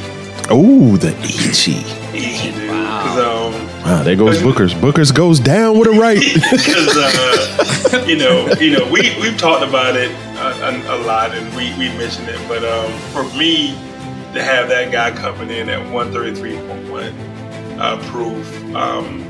Oh, 0.50 0.96
the 0.96 1.14
Ichi. 1.24 1.84
Ichi, 2.18 2.52
dude. 2.52 2.70
Wow. 2.70 3.52
um, 3.54 3.74
Wow, 3.84 4.02
there 4.02 4.16
goes 4.16 4.42
Booker's. 4.42 4.74
Booker's 4.74 5.12
goes 5.12 5.42
down 5.42 5.78
with 5.78 5.90
a 5.90 5.92
right. 5.92 6.18
because 6.52 6.96
uh, 6.96 8.06
you 8.08 8.16
know, 8.16 8.50
you 8.54 8.72
know, 8.72 8.90
we 8.90 9.14
we've 9.20 9.38
talked 9.38 9.62
about 9.62 9.98
it 9.98 10.10
a, 10.38 10.70
a, 10.70 10.96
a 10.96 10.98
lot, 11.04 11.32
and 11.34 11.54
we 11.54 11.72
we 11.74 11.90
mentioned 11.98 12.30
it. 12.30 12.40
But 12.48 12.64
um, 12.64 12.94
for 13.12 13.24
me 13.38 13.72
to 14.34 14.42
have 14.42 14.70
that 14.70 14.90
guy 14.90 15.12
coming 15.12 15.50
in 15.50 15.68
at 15.68 15.92
one 15.92 16.14
thirty 16.14 16.34
three 16.34 16.56
point 16.56 16.90
one 16.90 17.14
uh, 17.78 18.02
proof, 18.10 18.74
um, 18.74 19.22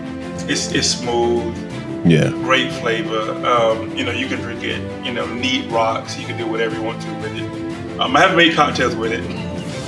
it's 0.48 0.72
it's 0.72 0.88
smooth, 0.88 1.58
yeah. 2.06 2.30
great 2.30 2.72
flavor. 2.74 3.32
Um, 3.44 3.98
you 3.98 4.06
know, 4.06 4.12
you 4.12 4.28
can 4.28 4.39
drink 4.39 4.64
it. 4.64 5.04
You 5.04 5.14
know, 5.14 5.26
neat 5.34 5.68
rocks. 5.72 6.16
You 6.16 6.28
can 6.28 6.38
do 6.38 6.46
whatever 6.46 6.76
you 6.76 6.84
want 6.84 7.02
to 7.02 7.14
with 7.16 7.36
it. 7.36 7.62
Um, 8.00 8.16
I 8.16 8.22
haven't 8.22 8.38
made 8.38 8.54
cocktails 8.56 8.96
with 8.96 9.12
it. 9.12 9.24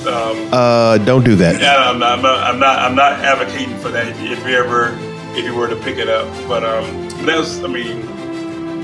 Um, 0.08 0.50
Uh, 0.54 0.98
don't 1.00 1.24
do 1.26 1.36
that. 1.38 1.60
yeah, 1.60 1.90
I'm 1.90 1.98
not, 2.00 2.18
I'm 2.20 2.22
not, 2.22 2.44
I'm 2.44 2.60
not, 2.60 2.80
I'm 2.80 2.96
not 2.96 3.14
advocating 3.14 3.78
for 3.80 3.90
that. 3.90 4.08
If 4.08 4.20
you, 4.48 4.56
ever, 4.56 4.96
if 5.38 5.44
you 5.44 5.56
were 5.56 5.68
to 5.68 5.76
pick 5.76 5.98
it 5.98 6.08
up, 6.08 6.28
but 6.48 6.64
um, 6.64 6.86
that 7.26 7.38
was, 7.40 7.64
I 7.64 7.68
mean, 7.68 8.04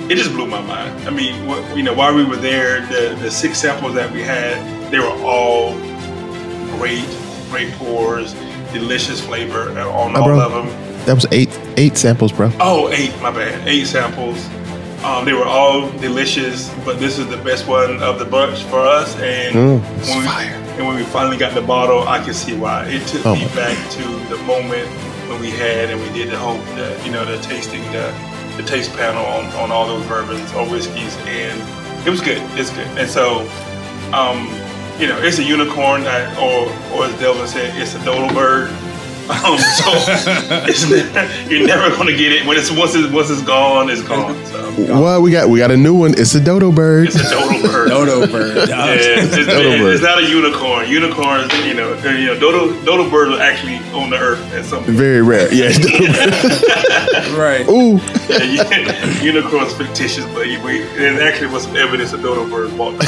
it 0.10 0.16
just 0.16 0.32
blew 0.32 0.48
my 0.48 0.62
mind. 0.62 1.08
I 1.08 1.12
mean, 1.12 1.46
what, 1.46 1.78
you 1.78 1.84
know, 1.84 1.94
while 1.94 2.14
we 2.16 2.26
were 2.26 2.36
there, 2.38 2.82
the 2.88 3.16
the 3.22 3.30
six 3.32 3.60
samples 3.60 3.94
that 3.94 4.12
we 4.12 4.22
had, 4.24 4.58
they 4.92 4.98
were 5.00 5.16
all 5.24 5.76
great, 6.78 7.06
great 7.52 7.72
pours, 7.74 8.34
delicious 8.74 9.22
flavor 9.24 9.70
on 9.80 10.16
Oh, 10.18 10.22
all 10.22 10.26
bro. 10.26 10.40
of 10.42 10.52
them. 10.52 11.06
That 11.06 11.14
was 11.16 11.26
eight 11.32 11.50
eight 11.78 11.98
samples, 11.98 12.32
bro. 12.32 12.52
Oh, 12.60 12.90
eight, 12.92 13.12
my 13.22 13.30
bad, 13.32 13.68
eight 13.68 13.86
samples. 13.86 14.44
Um, 15.04 15.26
they 15.26 15.34
were 15.34 15.46
all 15.48 15.90
delicious, 15.98 16.72
but 16.86 17.00
this 17.00 17.18
is 17.18 17.28
the 17.28 17.38
best 17.38 17.68
one 17.68 18.02
of 18.04 18.20
the 18.20 18.26
bunch 18.26 18.64
for 18.66 18.80
us. 18.80 19.16
And 19.18 19.56
Mm, 19.82 19.98
it's 20.00 20.10
when 20.10 20.20
we, 20.20 20.26
fire. 20.26 20.54
and 20.78 20.86
when 20.88 20.96
we 20.96 21.04
finally 21.04 21.38
got 21.38 21.56
the 21.56 21.62
bottle, 21.62 22.08
I 22.08 22.24
can 22.24 22.34
see 22.36 22.56
why. 22.56 22.86
It 22.86 23.08
took 23.08 23.26
Oh 23.26 23.36
me 23.36 23.46
my 23.48 23.56
back 23.56 23.92
to 23.92 24.04
the 24.30 24.38
moment 24.46 24.88
when 25.28 25.40
we 25.42 25.50
had 25.50 25.90
and 25.90 26.00
we 26.00 26.10
did 26.18 26.30
the 26.30 26.38
whole, 26.38 26.58
the, 26.76 27.02
you 27.04 27.12
know, 27.12 27.26
the 27.26 27.42
tasting, 27.42 27.82
the, 27.92 28.14
the 28.58 28.64
taste 28.64 28.94
panel 28.94 29.26
on, 29.26 29.46
on 29.62 29.72
all 29.72 29.88
those 29.88 30.06
bourbons 30.08 30.54
or 30.54 30.70
whiskeys, 30.70 31.18
and 31.26 31.58
it 32.06 32.12
was 32.12 32.22
good. 32.22 32.42
It's 32.60 32.70
good. 32.70 32.88
And 33.00 33.10
so, 33.10 33.42
um, 34.14 34.48
you 35.00 35.08
know, 35.08 35.18
it's 35.20 35.40
a 35.40 35.44
unicorn, 35.44 36.04
that, 36.04 36.38
or 36.38 36.70
or 36.96 37.06
as 37.06 37.20
Delvin 37.20 37.48
said, 37.48 37.76
it's 37.82 37.96
a 37.96 38.06
dodo 38.06 38.32
bird. 38.36 38.70
Um, 39.32 39.58
so 39.58 39.88
it's, 40.68 40.90
you're 41.50 41.66
never 41.66 41.96
gonna 41.96 42.12
get 42.12 42.32
it 42.34 42.46
when 42.46 42.58
it's 42.58 42.70
once 42.70 42.96
it's 42.96 43.12
once 43.12 43.30
it's 43.30 43.42
gone, 43.42 43.90
it's 43.90 44.02
gone. 44.02 44.36
So 44.46 45.02
Well, 45.02 45.22
we 45.22 45.32
got 45.32 45.50
we 45.50 45.60
got 45.60 45.72
a 45.72 45.78
new 45.78 45.94
one. 45.96 46.14
It's 46.18 46.36
a 46.36 46.40
dodo 46.44 46.72
bird. 46.72 47.08
it's 47.08 47.16
a 47.16 47.24
dodo 47.30 47.62
bird. 47.62 47.90
Dodo 47.92 48.28
bird. 48.28 48.70
Yeah, 48.70 48.94
it's, 48.94 49.36
it's, 49.36 49.48
Dodo 49.48 49.78
bird. 49.78 49.94
it's 49.94 50.04
not 50.04 50.20
a 50.22 50.28
unicorn. 50.28 50.90
Unicorns, 50.90 51.54
you 51.66 51.74
know, 51.74 51.94
you 52.04 52.28
know, 52.28 52.40
dodo 52.40 52.74
dodo 52.84 53.10
birds 53.10 53.36
are 53.38 53.42
actually 53.42 53.78
on 53.94 54.10
the 54.10 54.18
earth 54.18 54.40
at 54.54 54.66
some 54.66 54.84
point. 54.84 54.98
Very 54.98 55.22
rare. 55.22 55.54
Yeah. 55.54 55.70
right. 57.38 57.68
Ooh. 57.70 58.00
Yeah, 58.30 59.22
unicorns 59.22 59.74
fictitious, 59.74 60.26
but 60.28 60.46
we, 60.48 60.84
there 60.98 61.22
actually 61.22 61.52
was 61.52 61.64
some 61.64 61.76
evidence 61.76 62.14
of 62.14 62.22
dodo 62.22 62.50
birds 62.50 62.74
walking. 62.74 63.00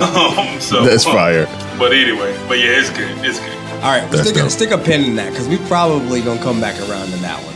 um, 0.00 0.60
so 0.60 0.84
That's 0.84 1.04
fire. 1.04 1.46
But 1.78 1.92
anyway, 1.92 2.36
but 2.48 2.58
yeah, 2.58 2.78
it's 2.78 2.90
good. 2.90 3.10
It's 3.24 3.38
good. 3.40 3.63
All 3.84 3.90
right, 3.90 4.10
That's 4.10 4.22
stick 4.22 4.36
a, 4.36 4.38
dope. 4.40 4.50
stick 4.50 4.70
a 4.70 4.78
pin 4.78 5.04
in 5.04 5.16
that 5.16 5.30
because 5.30 5.46
we 5.46 5.58
probably 5.68 6.22
gonna 6.22 6.40
come 6.42 6.58
back 6.60 6.76
around 6.88 7.08
to 7.10 7.16
that 7.18 7.38
one. 7.44 7.54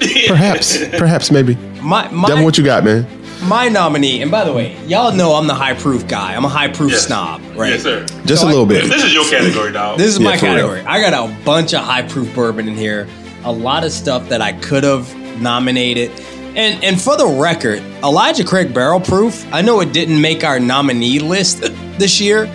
Perhaps. 0.26 0.78
Perhaps. 0.98 1.30
Maybe. 1.30 1.54
My 1.82 2.08
my 2.08 2.28
Delvin, 2.28 2.44
what 2.44 2.56
you 2.58 2.64
got, 2.64 2.82
man? 2.84 3.06
my 3.44 3.68
nominee, 3.68 4.22
and 4.22 4.30
by 4.30 4.44
the 4.44 4.52
way, 4.52 4.74
y'all 4.86 5.12
know 5.12 5.34
I'm 5.34 5.46
the 5.46 5.54
high 5.54 5.74
proof 5.74 6.08
guy. 6.08 6.34
I'm 6.34 6.46
a 6.46 6.48
high 6.48 6.68
proof 6.68 6.92
Yes. 6.92 7.06
snob, 7.06 7.42
right? 7.54 7.72
Yes, 7.72 7.82
sir. 7.82 8.06
Just 8.24 8.40
So 8.40 8.46
a 8.46 8.48
I- 8.48 8.52
little 8.52 8.64
bit. 8.66 8.88
This 8.88 9.04
is 9.04 9.12
your 9.12 9.28
category, 9.28 9.72
dog. 9.72 9.98
This 9.98 10.14
is 10.14 10.18
Yeah, 10.18 10.24
my 10.30 10.36
for 10.38 10.46
real. 10.46 10.54
category. 10.54 10.82
I 10.86 11.00
got 11.02 11.12
a 11.28 11.30
bunch 11.44 11.74
of 11.74 11.84
high 11.84 12.00
proof 12.02 12.34
bourbon 12.34 12.66
in 12.66 12.74
here. 12.74 13.06
A 13.44 13.52
lot 13.52 13.84
of 13.84 13.92
stuff 13.92 14.26
that 14.30 14.40
I 14.40 14.52
could 14.54 14.84
have 14.84 15.14
nominated. 15.42 16.10
And 16.56 16.82
and 16.82 16.98
for 17.00 17.18
the 17.18 17.26
record, 17.26 17.82
Elijah 18.02 18.42
Craig 18.44 18.72
Barrel 18.72 19.00
Proof, 19.00 19.44
I 19.52 19.60
know 19.60 19.80
it 19.80 19.92
didn't 19.92 20.18
make 20.22 20.42
our 20.42 20.58
nominee 20.58 21.18
list 21.18 21.60
this 21.98 22.18
year, 22.18 22.48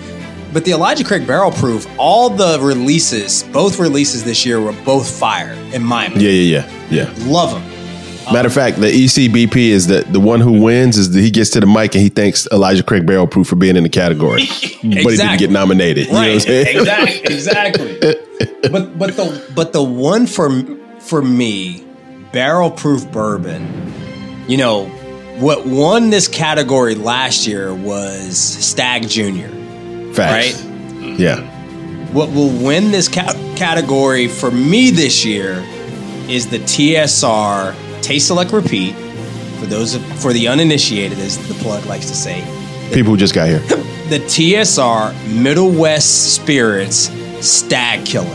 but 0.54 0.66
the 0.66 0.72
Elijah 0.72 1.04
Craig 1.04 1.26
Barrel 1.26 1.52
Proof, 1.52 1.88
all 1.98 2.30
the 2.30 2.60
releases, 2.62 3.44
both 3.44 3.80
releases 3.80 4.24
this 4.24 4.46
year 4.46 4.60
were 4.60 4.74
both 4.86 5.10
fire, 5.10 5.54
in 5.74 5.84
my 5.84 6.06
opinion. 6.06 6.26
Yeah, 6.26 6.32
yeah, 6.60 6.72
yeah, 6.90 7.14
yeah. 7.16 7.26
Love 7.32 7.52
them. 7.52 7.64
Matter 8.32 8.48
of 8.48 8.54
fact, 8.54 8.80
the 8.80 8.88
ECBP 8.88 9.56
is 9.70 9.88
the 9.88 10.02
the 10.02 10.20
one 10.20 10.40
who 10.42 10.62
wins 10.62 10.96
is 10.98 11.12
the, 11.12 11.20
he 11.22 11.32
gets 11.32 11.50
to 11.52 11.60
the 11.60 11.66
mic 11.66 11.96
and 11.96 12.04
he 12.04 12.10
thanks 12.10 12.48
Elijah 12.52 12.84
Craig 12.84 13.06
Barrel 13.06 13.28
Proof 13.28 13.48
for 13.48 13.56
being 13.56 13.76
in 13.76 13.84
the 13.84 13.90
category, 13.90 14.44
but 14.84 14.84
he 14.84 15.18
didn't 15.18 15.40
get 15.40 15.50
nominated. 15.50 16.06
You 16.06 16.14
know 16.14 16.20
what 16.20 16.28
I'm 16.28 16.34
Right. 16.34 16.42
saying? 16.42 16.78
exactly. 16.78 17.22
Exactly. 17.34 18.70
but 18.72 18.98
but 19.00 19.16
the 19.18 19.52
but 19.56 19.74
the 19.74 19.84
one 19.84 20.28
for 20.28 20.50
for 21.00 21.22
me, 21.22 21.84
barrel 22.32 22.70
proof 22.72 23.12
bourbon. 23.12 23.92
You 24.48 24.58
know, 24.58 24.86
what 25.40 25.66
won 25.66 26.10
this 26.12 26.28
category 26.28 26.94
last 26.96 27.48
year 27.48 27.74
was 27.74 28.38
Stag 28.38 29.10
Junior. 29.10 29.50
Facts. 30.14 30.64
Yeah. 30.66 31.42
What 32.12 32.30
will 32.32 32.50
win 32.50 32.92
this 32.92 33.08
ca- 33.08 33.34
category 33.56 34.28
for 34.28 34.52
me 34.52 34.90
this 34.92 35.24
year 35.26 35.64
is 36.28 36.48
the 36.50 36.60
TSR 36.60 37.74
Taste 38.02 38.28
Select 38.28 38.52
Repeat. 38.52 38.94
For 39.60 39.66
those 39.68 39.94
of, 39.96 40.04
for 40.20 40.34
the 40.34 40.48
uninitiated, 40.48 41.20
as 41.20 41.38
the 41.48 41.54
plug 41.56 41.86
likes 41.86 42.08
to 42.08 42.16
say, 42.16 42.42
People 42.94 43.12
who 43.12 43.18
just 43.18 43.34
got 43.36 43.48
here. 43.48 43.60
the 44.10 44.20
TSR 44.28 45.14
Middle 45.42 45.72
West 45.72 46.36
Spirits 46.36 47.10
Stag 47.46 48.06
Killer. 48.06 48.28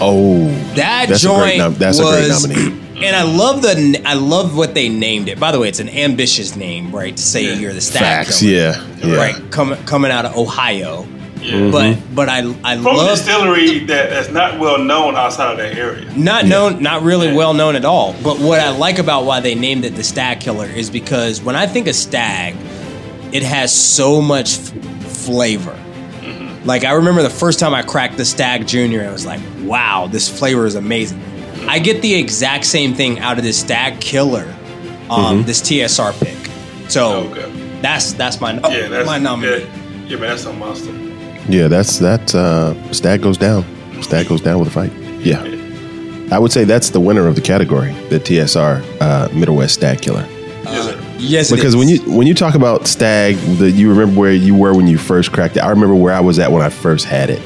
Oh, 0.00 0.48
That 0.74 1.06
That's 1.08 1.24
a 1.24 1.28
great 1.28 1.38
joint 1.38 1.58
nom- 1.58 1.74
that's 1.74 1.98
a 1.98 2.02
great 2.02 2.28
nominee. 2.28 2.85
And 3.02 3.14
I 3.14 3.22
love 3.22 3.60
the 3.62 4.00
I 4.06 4.14
love 4.14 4.56
what 4.56 4.74
they 4.74 4.88
named 4.88 5.28
it. 5.28 5.38
By 5.38 5.52
the 5.52 5.60
way, 5.60 5.68
it's 5.68 5.80
an 5.80 5.88
ambitious 5.90 6.56
name, 6.56 6.94
right? 6.94 7.14
To 7.16 7.22
say 7.22 7.54
you're 7.54 7.74
the 7.74 7.80
stag 7.80 8.26
facts. 8.26 8.40
killer, 8.40 8.52
Yeah, 8.52 8.86
yeah. 9.04 9.16
right? 9.16 9.50
Coming 9.50 9.78
coming 9.84 10.10
out 10.10 10.24
of 10.24 10.34
Ohio, 10.36 11.06
Yeah. 11.42 11.70
but 11.70 11.94
mm-hmm. 11.96 12.14
but 12.14 12.28
I 12.30 12.38
I 12.64 12.76
From 12.76 12.86
a 12.86 12.92
love 12.98 13.10
distillery 13.18 13.80
that, 13.80 14.08
that's 14.10 14.30
not 14.30 14.58
well 14.58 14.78
known 14.78 15.14
outside 15.14 15.52
of 15.52 15.58
that 15.58 15.76
area. 15.76 16.10
not 16.16 16.46
known, 16.46 16.82
not 16.82 17.02
really 17.02 17.26
Yeah. 17.28 17.34
well 17.34 17.52
known 17.52 17.76
at 17.76 17.84
all. 17.84 18.14
But 18.24 18.38
what 18.38 18.60
I 18.60 18.70
like 18.70 18.98
about 18.98 19.24
why 19.26 19.40
they 19.40 19.54
named 19.54 19.84
it 19.84 19.94
the 19.94 20.04
Stag 20.04 20.40
Killer 20.40 20.66
is 20.66 20.88
because 20.88 21.42
when 21.42 21.54
I 21.54 21.66
think 21.66 21.88
of 21.88 21.94
stag, 21.94 22.54
it 23.30 23.42
has 23.42 23.74
so 23.74 24.22
much 24.22 24.54
f- 24.58 24.72
flavor. 25.12 25.76
Mm-hmm. 26.22 26.64
Like 26.66 26.84
I 26.84 26.92
remember 26.92 27.22
the 27.22 27.28
first 27.30 27.60
time 27.60 27.74
I 27.74 27.82
cracked 27.82 28.16
the 28.16 28.24
Stag 28.24 28.66
Junior, 28.66 29.06
I 29.06 29.12
was 29.12 29.26
like, 29.26 29.40
"Wow, 29.64 30.08
this 30.10 30.30
flavor 30.30 30.64
is 30.64 30.76
amazing." 30.76 31.20
I 31.68 31.78
get 31.78 32.02
the 32.02 32.14
exact 32.14 32.64
same 32.64 32.94
thing 32.94 33.18
out 33.20 33.38
of 33.38 33.44
this 33.44 33.58
Stag 33.58 34.00
Killer, 34.00 34.52
um, 35.10 35.42
this 35.44 35.60
TSR 35.60 36.12
pick. 36.20 36.36
So 36.90 37.28
Okay. 37.30 37.78
that's 37.82 38.12
that's 38.14 38.40
my 38.40 38.54
Yeah, 38.54 38.88
that's 38.88 39.06
my 39.06 39.18
nominee. 39.18 39.60
Yeah, 39.60 39.66
yeah 40.06 40.16
man, 40.18 40.28
that's 40.30 40.44
a 40.44 40.52
monster. 40.52 40.92
Yeah, 41.48 41.68
that's 41.68 41.98
that. 41.98 42.34
Uh, 42.34 42.74
Stag 42.92 43.22
goes 43.22 43.38
down. 43.38 43.64
Stag 44.02 44.28
goes 44.28 44.40
down 44.40 44.58
with 44.58 44.68
a 44.68 44.70
fight. 44.70 44.92
Yeah, 45.20 45.42
I 46.32 46.38
would 46.38 46.52
say 46.52 46.64
that's 46.64 46.90
the 46.90 47.00
winner 47.00 47.26
of 47.26 47.34
the 47.34 47.40
category, 47.40 47.92
the 48.10 48.18
TSR 48.20 48.82
uh, 49.00 49.28
Middle 49.32 49.56
West 49.56 49.74
Stag 49.74 50.00
Killer. 50.02 50.26
Yes. 50.64 51.02
Yes, 51.18 51.50
Because 51.50 51.68
is. 51.72 51.76
when 51.76 51.88
you 51.88 51.98
when 52.12 52.26
you 52.26 52.34
talk 52.34 52.54
about 52.54 52.86
Stag, 52.86 53.36
the, 53.58 53.70
you 53.70 53.88
remember 53.88 54.20
where 54.20 54.32
you 54.32 54.54
were 54.54 54.74
when 54.74 54.86
you 54.86 54.98
first 54.98 55.32
cracked 55.32 55.56
it. 55.56 55.60
I 55.60 55.70
remember 55.70 55.94
where 55.94 56.12
I 56.12 56.20
was 56.20 56.38
at 56.38 56.52
when 56.52 56.60
I 56.62 56.68
first 56.68 57.06
had 57.06 57.30
it, 57.30 57.40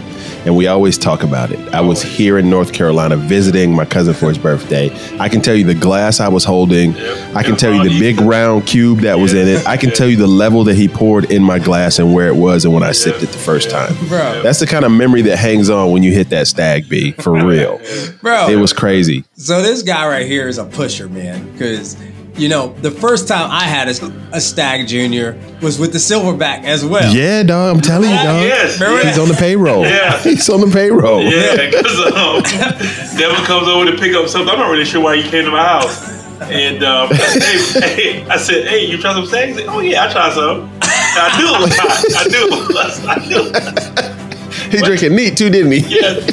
and 0.45 0.57
we 0.57 0.66
always 0.66 0.97
talk 0.99 1.22
about 1.22 1.51
it. 1.51 1.59
I 1.74 1.80
was 1.80 2.03
here 2.03 2.38
in 2.38 2.49
North 2.51 2.72
Carolina 2.72 3.16
visiting 3.16 3.74
my 3.74 3.84
cousin 3.84 4.14
for 4.14 4.28
his 4.28 4.38
birthday. 4.38 4.91
I 5.18 5.28
can 5.28 5.41
tell 5.41 5.55
you 5.55 5.64
the 5.64 5.74
glass 5.74 6.20
I 6.20 6.28
was 6.28 6.45
holding. 6.45 6.93
Yep. 6.95 7.36
I 7.36 7.43
can 7.43 7.57
tell 7.57 7.72
you 7.72 7.88
the 7.88 7.99
big 8.01 8.20
round 8.20 8.66
cube 8.66 9.01
that 9.01 9.18
was 9.18 9.34
in 9.34 9.49
it. 9.49 9.66
I 9.66 9.76
can 9.76 9.91
tell 9.91 10.09
you 10.09 10.16
the 10.16 10.26
level 10.26 10.64
that 10.64 10.74
he 10.76 10.88
poured 10.88 11.30
in 11.30 11.43
my 11.43 11.59
glass 11.59 11.99
and 11.99 12.14
where 12.14 12.28
it 12.28 12.36
was 12.36 12.64
and 12.64 12.72
when 12.74 12.82
I 12.82 12.93
sipped 12.93 13.22
it 13.22 13.30
the 13.30 13.38
first 13.38 13.70
time. 13.70 13.95
Bro. 14.09 14.43
That's 14.43 14.61
the 14.61 14.66
kind 14.66 14.84
of 14.84 14.93
memory 14.93 15.22
that 15.22 15.36
hangs 15.36 15.70
on 15.70 15.91
when 15.91 16.03
you 16.03 16.12
hit 16.12 16.30
that 16.30 16.47
Stag 16.47 16.88
B 16.88 17.12
for 17.12 17.32
real. 17.47 17.80
bro, 18.20 18.49
It 18.49 18.57
was 18.57 18.72
crazy. 18.72 19.24
So 19.34 19.62
this 19.62 19.82
guy 19.82 20.07
right 20.07 20.26
here 20.26 20.49
is 20.49 20.59
a 20.59 20.64
pusher, 20.64 21.09
man. 21.09 21.51
Because 21.53 21.97
you 22.37 22.49
know, 22.49 22.68
the 22.68 22.91
first 22.91 23.28
time 23.28 23.51
I 23.51 23.64
had 23.64 23.89
a, 23.89 24.37
a 24.37 24.41
Stag 24.41 24.87
Junior 24.89 25.39
was 25.61 25.78
with 25.78 25.93
the 25.93 25.99
Silverback 25.99 26.64
as 26.64 26.85
well. 26.85 27.14
Yeah, 27.14 27.43
dog. 27.43 27.76
I'm 27.76 27.83
telling 27.83 28.11
you, 28.11 28.16
dog. 28.16 28.43
yes, 28.43 28.81
Remember 28.81 29.07
He's 29.07 29.16
yeah. 29.16 29.22
on 29.22 29.28
the 29.28 29.35
payroll. 29.35 29.85
Yeah. 29.85 30.18
He's 30.22 30.49
on 30.49 30.61
the 30.61 30.70
payroll. 30.70 31.22
Yeah, 31.22 31.57
because 31.70 31.99
um, 32.14 32.43
Delvin 33.18 33.45
comes 33.45 33.68
over 33.68 33.91
to 33.91 33.97
pick 33.99 34.14
up 34.14 34.28
something. 34.28 34.49
I'm 34.51 34.59
not 34.59 34.70
really 34.70 34.85
sure 34.85 35.03
why 35.03 35.16
he 35.16 35.28
came 35.28 35.45
to 35.45 35.51
my 35.51 35.62
house. 35.62 36.18
And 36.43 36.83
um, 36.83 37.09
hey, 37.11 37.81
hey, 38.22 38.26
I 38.26 38.39
said, 38.39 38.66
"Hey, 38.66 38.87
you 38.87 38.97
try 38.97 39.12
some 39.12 39.26
Stag?" 39.26 39.51
He 39.51 39.55
said, 39.57 39.66
"Oh 39.68 39.81
yeah, 39.81 40.07
I 40.07 40.12
tried 40.12 40.33
some." 40.33 40.70
I 40.83 41.37
knew 41.37 41.49
it 41.55 41.61
was. 41.61 42.14
I 42.16 42.24
knew 42.28 42.49
it 42.51 42.74
was. 42.74 43.07
I 43.07 43.16
knew. 43.26 43.51
It. 43.53 44.72
He 44.72 44.78
drinking 44.78 45.16
neat 45.16 45.37
too, 45.37 45.51
didn't 45.51 45.72
he? 45.72 45.81
Yes. 45.81 46.31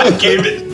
I 0.00 0.18
gave 0.18 0.46
it. 0.46 0.64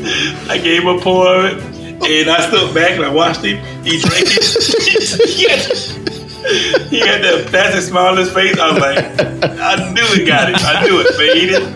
I 0.49 0.59
gave 0.59 0.83
him 0.83 0.89
a 0.89 1.01
pour 1.01 1.27
of 1.35 1.45
it, 1.47 1.70
and 2.03 2.31
I 2.31 2.41
stood 2.49 2.75
back 2.75 2.93
and 2.93 3.05
I 3.05 3.09
watched 3.13 3.43
him. 3.45 3.59
He 3.85 3.99
drank 4.01 4.27
it. 4.27 5.29
he, 5.31 5.49
had, 5.49 5.61
he 6.89 7.01
had 7.01 7.23
that 7.23 7.47
plastic 7.49 7.83
smile 7.83 8.13
on 8.13 8.17
his 8.17 8.33
face. 8.33 8.59
I 8.59 8.73
was 8.73 8.81
like, 8.81 8.99
I 9.61 9.93
knew 9.93 10.07
he 10.17 10.25
got 10.25 10.49
it. 10.51 10.57
I 10.65 10.83
knew 10.85 11.01
it, 11.01 11.07
but 11.17 11.37
he 11.37 11.47
didn't. 11.47 11.75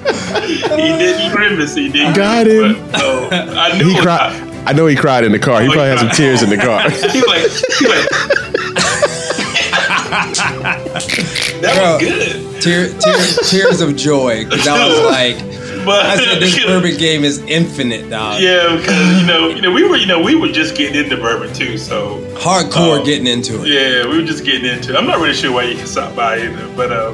He 0.78 0.98
didn't 0.98 1.32
grimace. 1.34 1.74
He 1.74 1.88
didn't. 1.90 2.14
Got 2.16 2.46
him. 2.46 2.74
But, 2.90 2.98
no, 2.98 3.28
I 3.30 3.76
knew 3.78 3.84
He 3.86 3.90
it 3.92 3.96
was 3.96 4.02
cried. 4.04 4.32
hot. 4.32 4.50
I 4.66 4.72
know 4.72 4.86
he 4.86 4.96
cried 4.96 5.24
in 5.24 5.32
the 5.32 5.38
car. 5.38 5.60
He 5.60 5.66
Oh, 5.68 5.70
he 5.70 5.74
probably 5.76 5.90
had 5.90 5.98
some 6.00 6.08
tears 6.10 6.42
in 6.42 6.48
the 6.50 6.56
car. 6.56 6.80
He 6.90 7.20
was 7.20 7.26
like, 7.28 7.42
he 7.78 7.86
was 7.86 7.94
like. 8.00 8.08
that 11.60 11.74
Bro. 11.76 11.92
was 11.94 12.02
good. 12.02 12.62
Tear, 12.62 12.88
tear, 12.98 13.26
tears 13.44 13.80
of 13.82 13.94
joy. 13.96 14.44
Because 14.44 14.66
I 14.66 14.86
was 14.88 15.00
like, 15.04 15.36
But 15.84 16.06
I 16.06 16.16
said 16.16 16.40
this 16.40 16.64
bourbon 16.66 16.96
game 16.96 17.24
is 17.24 17.38
infinite, 17.40 18.08
dog. 18.10 18.40
Yeah, 18.40 18.76
because 18.76 19.20
you 19.20 19.26
know, 19.26 19.48
you 19.48 19.60
know, 19.62 19.70
we 19.72 19.86
were, 19.86 19.96
you 19.96 20.06
know, 20.06 20.22
we 20.22 20.34
were 20.34 20.48
just 20.48 20.76
getting 20.76 21.02
into 21.02 21.16
bourbon 21.16 21.52
too. 21.54 21.76
So 21.78 22.18
Hardcore 22.36 23.00
Oh. 23.00 23.04
getting 23.04 23.26
into 23.26 23.62
it. 23.62 23.68
yeah, 23.68 24.08
we 24.10 24.18
were 24.18 24.24
just 24.26 24.44
getting 24.44 24.64
into. 24.70 24.92
it. 24.92 24.96
I'm 24.96 25.06
not 25.06 25.18
really 25.18 25.34
sure 25.34 25.52
why 25.52 25.64
you 25.64 25.76
can 25.76 25.86
stop 25.86 26.14
by 26.16 26.38
either, 26.38 26.68
but 26.76 26.90
uh, 26.92 27.12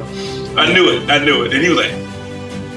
I 0.57 0.71
knew 0.73 0.89
it. 0.89 1.09
I 1.09 1.23
knew 1.23 1.43
it, 1.43 1.53
and 1.53 1.61
he 1.63 1.69
was 1.69 1.77
like, 1.79 1.91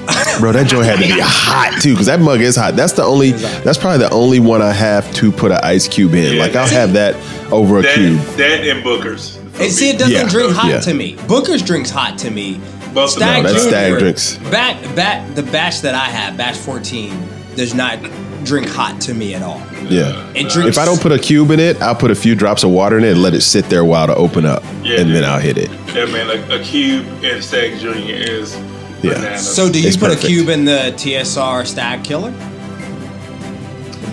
Bro, 0.39 0.51
that 0.51 0.67
joint 0.67 0.85
had 0.85 0.97
to 0.99 1.01
be 1.01 1.19
hot 1.23 1.81
too, 1.81 1.93
because 1.93 2.05
that 2.07 2.19
mug 2.19 2.39
is 2.41 2.55
hot. 2.55 2.75
That's 2.75 2.93
the 2.93 3.03
only. 3.03 3.31
That's 3.31 3.77
probably 3.77 3.99
the 3.99 4.11
only 4.13 4.39
one 4.39 4.61
I 4.61 4.71
have 4.73 5.11
to 5.15 5.31
put 5.31 5.51
an 5.51 5.59
ice 5.63 5.87
cube 5.87 6.13
in. 6.13 6.35
Yeah. 6.35 6.41
Like 6.43 6.55
I'll 6.55 6.67
have 6.67 6.93
that 6.93 7.15
over 7.51 7.79
a 7.79 7.81
that, 7.81 7.95
cube. 7.95 8.19
that 8.37 8.67
and 8.67 8.83
Booker's. 8.83 9.37
And 9.57 9.71
see, 9.71 9.89
it 9.89 9.97
doesn't 9.97 10.13
Yeah. 10.13 10.27
drink 10.27 10.51
hot 10.53 10.69
Yeah. 10.69 10.79
to 10.81 10.93
me. 10.93 11.15
Booker's 11.27 11.61
drinks 11.61 11.89
hot 11.89 12.17
to 12.19 12.29
me. 12.29 12.59
Both. 12.95 13.11
Stag 13.11 13.43
No, 13.43 13.49
that's 13.51 13.63
Junior, 13.65 13.69
Stag 13.77 13.99
drinks. 13.99 14.37
Bat, 14.49 14.95
bat, 14.95 15.35
the 15.35 15.43
batch 15.43 15.81
that 15.81 15.93
I 15.93 16.05
have, 16.05 16.37
batch 16.37 16.55
14, 16.57 17.11
does 17.55 17.73
not 17.75 17.99
drink 18.45 18.67
hot 18.69 18.99
to 19.01 19.13
me 19.13 19.33
at 19.35 19.41
all. 19.43 19.59
Yeah. 19.89 20.27
It 20.33 20.49
drinks. 20.49 20.69
If 20.69 20.77
I 20.77 20.85
don't 20.85 21.01
put 21.01 21.11
a 21.11 21.19
cube 21.19 21.51
in 21.51 21.59
it, 21.59 21.81
I'll 21.81 21.93
put 21.95 22.09
a 22.11 22.15
few 22.15 22.35
drops 22.35 22.63
of 22.63 22.69
water 22.71 22.97
in 22.97 23.03
it 23.03 23.11
and 23.11 23.21
let 23.21 23.33
it 23.33 23.41
sit 23.41 23.65
there 23.69 23.81
a 23.81 23.85
while 23.85 24.07
to 24.07 24.15
open 24.15 24.45
up, 24.45 24.63
Yeah, 24.83 25.01
and 25.01 25.13
then. 25.13 25.23
I'll 25.25 25.39
hit 25.39 25.57
it. 25.57 25.69
Yeah, 25.93 26.05
man, 26.05 26.27
like 26.27 26.49
a 26.49 26.63
cube 26.63 27.05
and 27.23 27.43
Stag 27.43 27.79
Junior 27.79 28.15
is 28.15 28.55
Yeah. 29.01 29.13
bananas. 29.15 29.55
So 29.55 29.69
do 29.71 29.79
you 29.81 29.87
It's 29.87 29.97
put 29.97 30.07
perfect. 30.09 30.23
a 30.23 30.27
cube 30.27 30.49
in 30.49 30.65
the 30.65 30.93
TSR 30.95 31.65
Stag 31.65 32.03
Killer? 32.03 32.33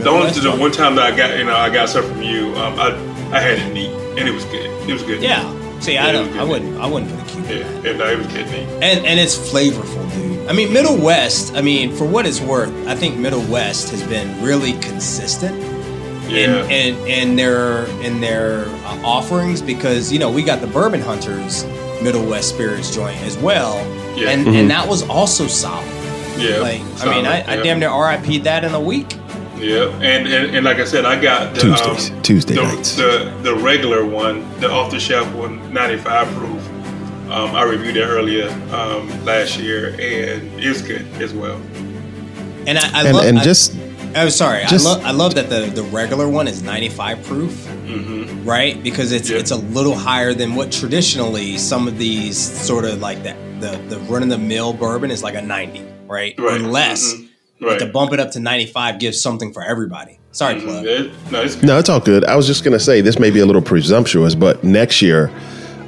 the 0.01 0.11
only 0.11 0.31
the 0.33 0.51
one 0.51 0.73
time 0.73 0.97
that 0.97 1.13
I 1.13 1.17
got, 1.17 1.39
you 1.39 1.45
know, 1.45 1.55
I 1.57 1.71
got 1.71 1.89
something 1.89 2.13
from 2.15 2.23
you, 2.23 2.55
um, 2.57 2.79
I 2.81 2.93
I 3.33 3.41
had 3.41 3.59
it 3.59 3.73
neat, 3.73 3.91
and 4.19 4.29
it 4.29 4.33
was 4.35 4.45
good. 4.47 4.69
It 4.89 4.93
was 4.93 5.03
good. 5.03 5.23
Yeah. 5.23 5.49
See, 5.81 5.95
Yeah, 5.95 6.07
I 6.07 6.13
don't. 6.13 6.37
I 6.37 6.43
wouldn't. 6.45 6.81
I 6.81 6.87
wouldn't 6.87 7.11
put 7.11 7.21
a 7.21 7.22
cube 7.22 7.22
in 7.22 7.22
Yeah, 7.59 7.63
that. 7.69 7.85
yeah, 7.85 7.97
no, 7.97 8.07
it 8.07 8.19
was 8.19 8.27
good 8.29 8.47
meat. 8.47 8.69
And 8.83 9.05
and 9.07 9.19
it's 9.21 9.37
flavorful, 9.37 10.13
dude. 10.15 10.49
I 10.49 10.53
mean, 10.53 10.73
Middle 10.73 10.97
West. 10.97 11.55
I 11.55 11.63
mean, 11.63 11.93
for 11.95 12.05
what 12.05 12.27
it's 12.27 12.41
worth, 12.41 12.73
I 12.87 12.95
think 12.95 13.17
Middle 13.19 13.43
West 13.51 13.91
has 13.91 14.03
been 14.05 14.43
really 14.43 14.73
consistent 14.81 15.61
Yeah. 16.31 16.65
in 16.67 16.71
in, 16.71 17.07
in 17.07 17.37
their 17.37 17.85
in 18.03 18.21
their 18.21 18.65
uh, 18.85 19.03
offerings 19.05 19.61
because 19.63 20.11
you 20.13 20.19
know 20.19 20.31
we 20.31 20.43
got 20.43 20.61
the 20.61 20.67
Bourbon 20.67 21.01
Hunters 21.01 21.65
Middle 22.03 22.27
West 22.29 22.49
Spirits 22.51 22.95
joint 22.95 23.21
as 23.23 23.37
well, 23.39 23.77
Yeah. 24.17 24.31
and 24.31 24.49
and 24.49 24.71
that 24.71 24.89
was 24.89 25.03
also 25.09 25.47
solid. 25.47 25.87
yeah. 26.39 26.57
Like, 26.59 26.81
I 27.03 27.15
mean, 27.15 27.27
I, 27.27 27.45
I 27.53 27.57
damn 27.63 27.79
near 27.79 27.91
RIP'd 27.93 28.45
that 28.45 28.65
in 28.65 28.75
a 28.75 28.81
week. 28.81 29.17
Yeah, 29.59 29.85
and, 30.03 30.27
and 30.27 30.57
and 30.57 30.65
like 30.65 30.79
I 30.79 30.85
said, 30.85 31.05
I 31.05 31.21
got 31.23 31.55
the, 31.55 31.61
Tuesdays, 31.61 32.11
um, 32.11 32.23
Tuesday 32.23 32.55
the, 32.57 32.63
nights. 32.65 32.97
The 32.97 33.33
the 33.43 33.55
regular 33.55 34.05
one, 34.05 34.43
the 34.59 34.69
off 34.69 34.91
the 34.91 34.99
shelf 34.99 35.33
one, 35.35 35.73
95 35.73 36.27
proof. 36.35 36.62
Um, 37.31 37.55
I 37.55 37.63
reviewed 37.63 37.97
it 37.97 38.05
earlier 38.05 38.49
um, 38.75 39.09
last 39.25 39.59
year, 39.59 39.89
and 39.91 40.61
it's 40.63 40.83
good 40.83 41.07
as 41.23 41.33
well. 41.33 41.57
And 42.67 42.79
I, 42.79 43.01
I 43.01 43.05
And 43.07 43.17
love. 43.17 43.25
and 43.27 43.39
I- 43.39 43.43
just 43.45 43.75
I'm 44.15 44.29
sorry. 44.31 44.65
Just- 44.69 44.87
I 44.87 44.91
love. 44.91 45.05
I 45.05 45.11
love 45.13 45.35
that 45.37 45.49
the 45.49 45.71
the 45.75 45.83
regular 45.85 46.29
one 46.29 46.47
is 46.49 46.63
95 46.63 47.23
proof, 47.25 47.53
Mm-hmm. 47.87 48.49
right? 48.49 48.81
Because 48.83 49.13
it's 49.13 49.31
Yeah. 49.31 49.39
it's 49.39 49.51
a 49.51 49.57
little 49.57 49.95
higher 49.95 50.35
than 50.35 50.55
what 50.55 50.71
traditionally 50.73 51.57
some 51.59 51.89
of 51.89 51.99
these 51.99 52.37
sort 52.39 52.85
of 52.85 53.01
like 53.01 53.23
that 53.25 53.37
the 53.61 53.79
the 53.89 53.99
run 54.01 54.23
of 54.23 54.29
the 54.29 54.39
mill 54.39 54.73
bourbon 54.75 55.11
is 55.11 55.23
like 55.23 55.35
a 55.35 55.43
90, 55.43 55.81
right? 56.09 56.35
Right. 56.39 56.61
Or 56.61 56.65
less. 56.67 57.15
Mhm. 57.15 57.29
But 57.61 57.79
to 57.79 57.87
bump 57.87 58.13
it 58.13 58.19
up 58.21 58.33
to 58.33 58.41
95 58.41 58.99
gives 58.99 59.21
something 59.23 59.53
for 59.53 59.63
everybody. 59.63 60.19
Sorry, 60.33 60.57
Mhm. 60.57 60.65
plug. 60.65 60.85
It- 60.87 61.11
no, 61.31 61.41
it's 61.43 61.55
good. 61.55 61.65
No, 61.67 61.79
it's 61.79 61.89
all 61.89 62.01
good. 62.01 62.25
I 62.25 62.35
was 62.37 62.47
just 62.47 62.65
going 62.65 62.73
to 62.77 62.81
say 62.85 63.01
this 63.01 63.19
may 63.19 63.31
be 63.31 63.39
a 63.41 63.47
little 63.47 63.63
presumptuous, 63.63 64.35
but 64.35 64.65
next 64.65 65.01
year, 65.01 65.31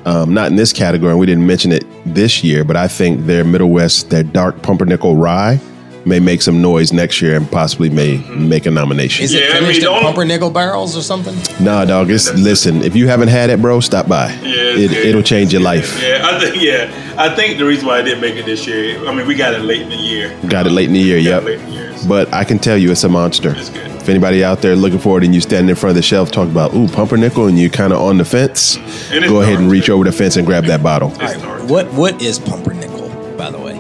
um, 0.07 0.35
not 0.35 0.51
in 0.51 0.57
this 0.57 0.73
category, 0.73 1.11
and 1.11 1.19
we 1.21 1.27
didn't 1.27 1.47
mention 1.47 1.73
it 1.73 1.85
this 2.05 2.43
year, 2.45 2.65
but 2.65 2.77
I 2.77 2.89
think 2.89 3.27
their 3.27 3.45
Middle 3.45 3.71
West, 3.71 4.11
their 4.11 4.23
dark 4.23 4.63
pumpernickel 4.63 5.17
rye, 5.17 5.59
may 6.07 6.21
make 6.21 6.43
some 6.43 6.61
noise 6.61 6.93
next 6.93 7.23
year 7.23 7.35
and 7.35 7.51
possibly 7.51 7.89
may 7.89 8.19
make 8.37 8.67
a 8.67 8.71
nomination. 8.71 9.25
Is 9.25 9.33
Yeah, 9.33 9.41
it 9.57 9.57
I 9.57 9.61
mean, 9.67 9.77
in 9.83 10.03
pumpernickel 10.03 10.51
barrels 10.51 10.95
or 10.99 11.01
something? 11.03 11.35
Nah, 11.65 11.87
dog. 11.87 12.11
It's 12.11 12.31
listen. 12.35 12.83
If 12.83 12.95
you 12.95 13.09
haven't 13.09 13.29
had 13.29 13.49
it, 13.49 13.63
bro, 13.63 13.81
stop 13.81 14.07
by. 14.07 14.31
Yeah, 14.43 14.77
it, 14.85 14.93
it'll 14.93 15.23
change 15.23 15.53
your 15.55 15.63
life. 15.63 15.99
Yeah, 16.03 16.21
I 16.31 16.39
think 16.39 16.63
yeah, 16.63 17.15
I 17.17 17.35
think 17.35 17.57
the 17.59 17.65
reason 17.65 17.87
why 17.87 18.01
I 18.01 18.03
didn't 18.03 18.21
make 18.21 18.35
it 18.37 18.45
this 18.45 18.67
year, 18.67 18.99
I 19.09 19.15
mean, 19.15 19.27
we 19.27 19.35
got 19.35 19.55
it 19.55 19.63
late 19.63 19.81
in 19.81 19.89
the 19.89 19.97
year. 19.97 20.39
Got 20.47 20.67
it 20.67 20.73
late 20.73 20.89
in 20.89 20.93
the 20.93 21.01
year. 21.01 21.17
Yep. 21.17 21.43
late 21.45 21.61
in 21.61 21.67
the 21.67 21.73
year. 21.73 21.97
so- 21.97 22.07
But 22.07 22.31
I 22.35 22.45
can 22.45 22.59
tell 22.59 22.77
you, 22.77 22.91
it's 22.93 23.05
a 23.05 23.09
monster. 23.09 23.55
It's 23.57 23.71
good. 23.71 23.91
If 24.05 24.11
anybody 24.11 24.45
out 24.45 24.61
there 24.61 24.77
looking 24.77 24.99
for 24.99 25.17
it 25.17 25.25
and 25.25 25.35
you 25.35 25.41
standing 25.41 25.71
in 25.71 25.77
front 25.77 25.93
of 25.93 25.97
the 25.97 26.03
shelf 26.03 26.31
talking 26.31 26.51
about 26.51 26.75
ooh 26.75 26.87
pumpernickel 26.89 27.47
and 27.47 27.59
you're 27.59 27.71
kind 27.71 27.91
of 27.91 28.01
on 28.03 28.19
the 28.19 28.25
fence, 28.27 28.77
go 29.11 29.41
ahead 29.41 29.59
and 29.59 29.71
reach 29.71 29.89
over 29.89 30.05
the 30.05 30.13
fence 30.13 30.37
and 30.37 30.47
grab 30.47 30.65
that 30.67 30.83
bottle. 30.83 31.11
It's 31.23 31.37
All 31.37 31.41
dark. 31.41 31.61
right. 31.61 31.71
What 31.71 31.91
what 31.95 32.21
is 32.21 32.39
pumpernickel, 32.39 33.09
by 33.39 33.51
the 33.51 33.59
way? 33.59 33.79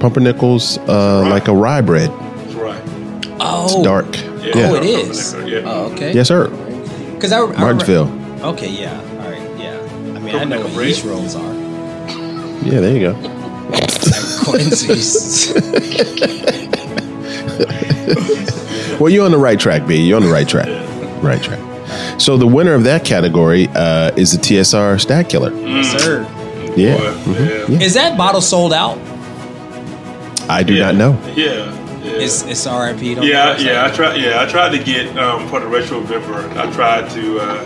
Pumpernickel's 0.00 0.78
uh, 0.88 1.28
like 1.28 1.48
a 1.48 1.54
rye 1.54 1.82
bread. 1.82 2.08
That's 2.08 2.54
right. 2.54 2.82
Oh, 3.40 3.64
It's 3.66 3.82
dark. 3.84 4.16
Yeah. 4.16 4.56
Yeah. 4.56 4.70
Oh, 4.70 4.74
it 4.76 4.84
is. 4.84 5.34
Yeah. 5.34 5.60
Oh, 5.66 5.92
okay. 5.92 6.14
Yes, 6.14 6.28
sir. 6.28 6.48
Because 7.14 7.32
I, 7.32 7.36
I 7.36 7.40
remember- 7.40 7.60
Martinsville. 7.60 8.42
Okay, 8.52 8.70
yeah. 8.70 8.98
All 8.98 9.30
right, 9.30 9.60
yeah. 9.60 9.78
I 10.16 10.18
mean, 10.18 10.34
I 10.34 10.44
know 10.44 10.60
what 10.62 10.72
Pumpernickel 10.72 10.82
yeast 10.82 11.02
bread? 11.02 11.14
rolls 11.14 11.36
are. 11.36 11.54
Yeah, 12.66 12.80
there 12.80 12.96
you 12.96 13.00
go. 13.00 13.14
Quincy's. 14.46 15.52
Well, 19.00 19.10
you're 19.10 19.24
on 19.24 19.32
the 19.32 19.38
right 19.38 19.58
track, 19.58 19.86
B. 19.86 19.96
You're 19.96 20.16
on 20.18 20.22
the 20.22 20.30
right 20.32 20.46
track. 20.46 20.68
Right 21.22 21.42
track. 21.42 21.58
So 22.20 22.36
the 22.36 22.46
winner 22.46 22.74
of 22.74 22.84
that 22.84 23.04
category 23.04 23.66
uh, 23.74 24.12
is 24.16 24.30
the 24.32 24.38
TSR 24.38 25.00
Stag 25.00 25.28
Killer. 25.28 25.50
Sir. 25.82 26.22
Yeah. 26.76 26.96
Boy, 26.98 27.32
Mhm. 27.32 27.68
yeah. 27.68 27.80
Is 27.80 27.94
that 27.94 28.16
bottle 28.16 28.40
sold 28.40 28.72
out? 28.72 28.98
I 30.48 30.62
do 30.62 30.74
yeah. 30.74 30.92
not 30.92 30.94
know. 30.96 31.18
Yeah. 31.34 31.44
Yeah. 32.02 32.10
It's 32.20 32.42
it's 32.42 32.66
RIP. 32.66 33.16
on 33.18 33.22
yeah, 33.24 33.56
yeah. 33.58 33.84
I 33.86 33.90
tried. 33.90 34.16
Yeah, 34.20 34.42
I 34.42 34.46
tried 34.46 34.70
to 34.76 34.82
get 34.82 35.16
um, 35.16 35.48
for 35.48 35.60
the 35.60 35.66
retro 35.66 36.00
Vimper. 36.02 36.56
I 36.56 36.70
tried 36.72 37.10
to 37.10 37.38
uh, 37.40 37.64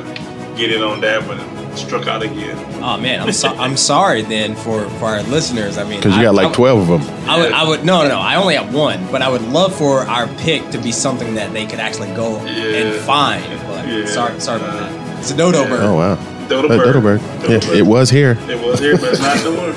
get 0.56 0.72
in 0.72 0.82
on 0.82 1.00
that, 1.00 1.26
but 1.26 1.38
it 1.38 1.46
struck 1.76 2.06
out 2.06 2.22
again. 2.22 2.56
Oh 2.82 2.96
man, 2.96 3.20
I'm 3.20 3.32
so, 3.32 3.48
I'm 3.48 3.76
sorry 3.76 4.22
then 4.22 4.54
for 4.54 4.88
for 4.98 5.06
our 5.06 5.22
listeners. 5.24 5.78
I 5.78 5.84
mean, 5.84 5.98
Because 5.98 6.14
you 6.14 6.20
I- 6.20 6.24
got 6.24 6.34
like 6.34 6.48
I- 6.48 6.52
12 6.54 6.90
of 6.90 7.00
them. 7.06 7.28
I 7.28 7.38
would, 7.40 7.52
I 7.52 7.68
would, 7.68 7.84
no, 7.84 8.02
no, 8.02 8.08
no. 8.08 8.18
I 8.20 8.36
only 8.36 8.54
have 8.56 8.74
one, 8.74 9.06
but 9.10 9.22
I 9.22 9.28
would 9.28 9.42
love 9.42 9.74
for 9.74 10.00
our 10.02 10.26
pick 10.38 10.70
to 10.70 10.78
be 10.78 10.92
something 10.92 11.34
that 11.36 11.52
they 11.52 11.66
could 11.66 11.80
actually 11.80 12.14
go 12.14 12.36
and 12.38 12.94
find. 13.02 13.44
But 13.66 13.86
Yeah. 13.88 14.06
sorry, 14.06 14.40
sorry 14.40 14.60
about 14.60 14.78
that. 14.90 15.18
It's 15.20 15.30
a 15.30 15.36
dodo 15.36 15.62
yeah. 15.62 15.68
bird. 15.68 15.80
Oh, 15.82 15.94
wow. 15.94 16.18
Dodo 16.48 16.68
Uh, 16.68 16.76
bird. 16.76 16.84
Dodo 16.86 17.00
Bird. 17.00 17.20
Dodo 17.42 17.52
Yeah, 17.54 17.58
bird. 17.60 17.76
it 17.78 17.82
was 17.86 18.10
here. 18.10 18.38
It 18.48 18.60
was 18.64 18.78
here, 18.78 18.96
but 18.96 19.12
it's 19.12 19.20
not 19.20 19.38
the 19.38 19.50
one. 19.52 19.74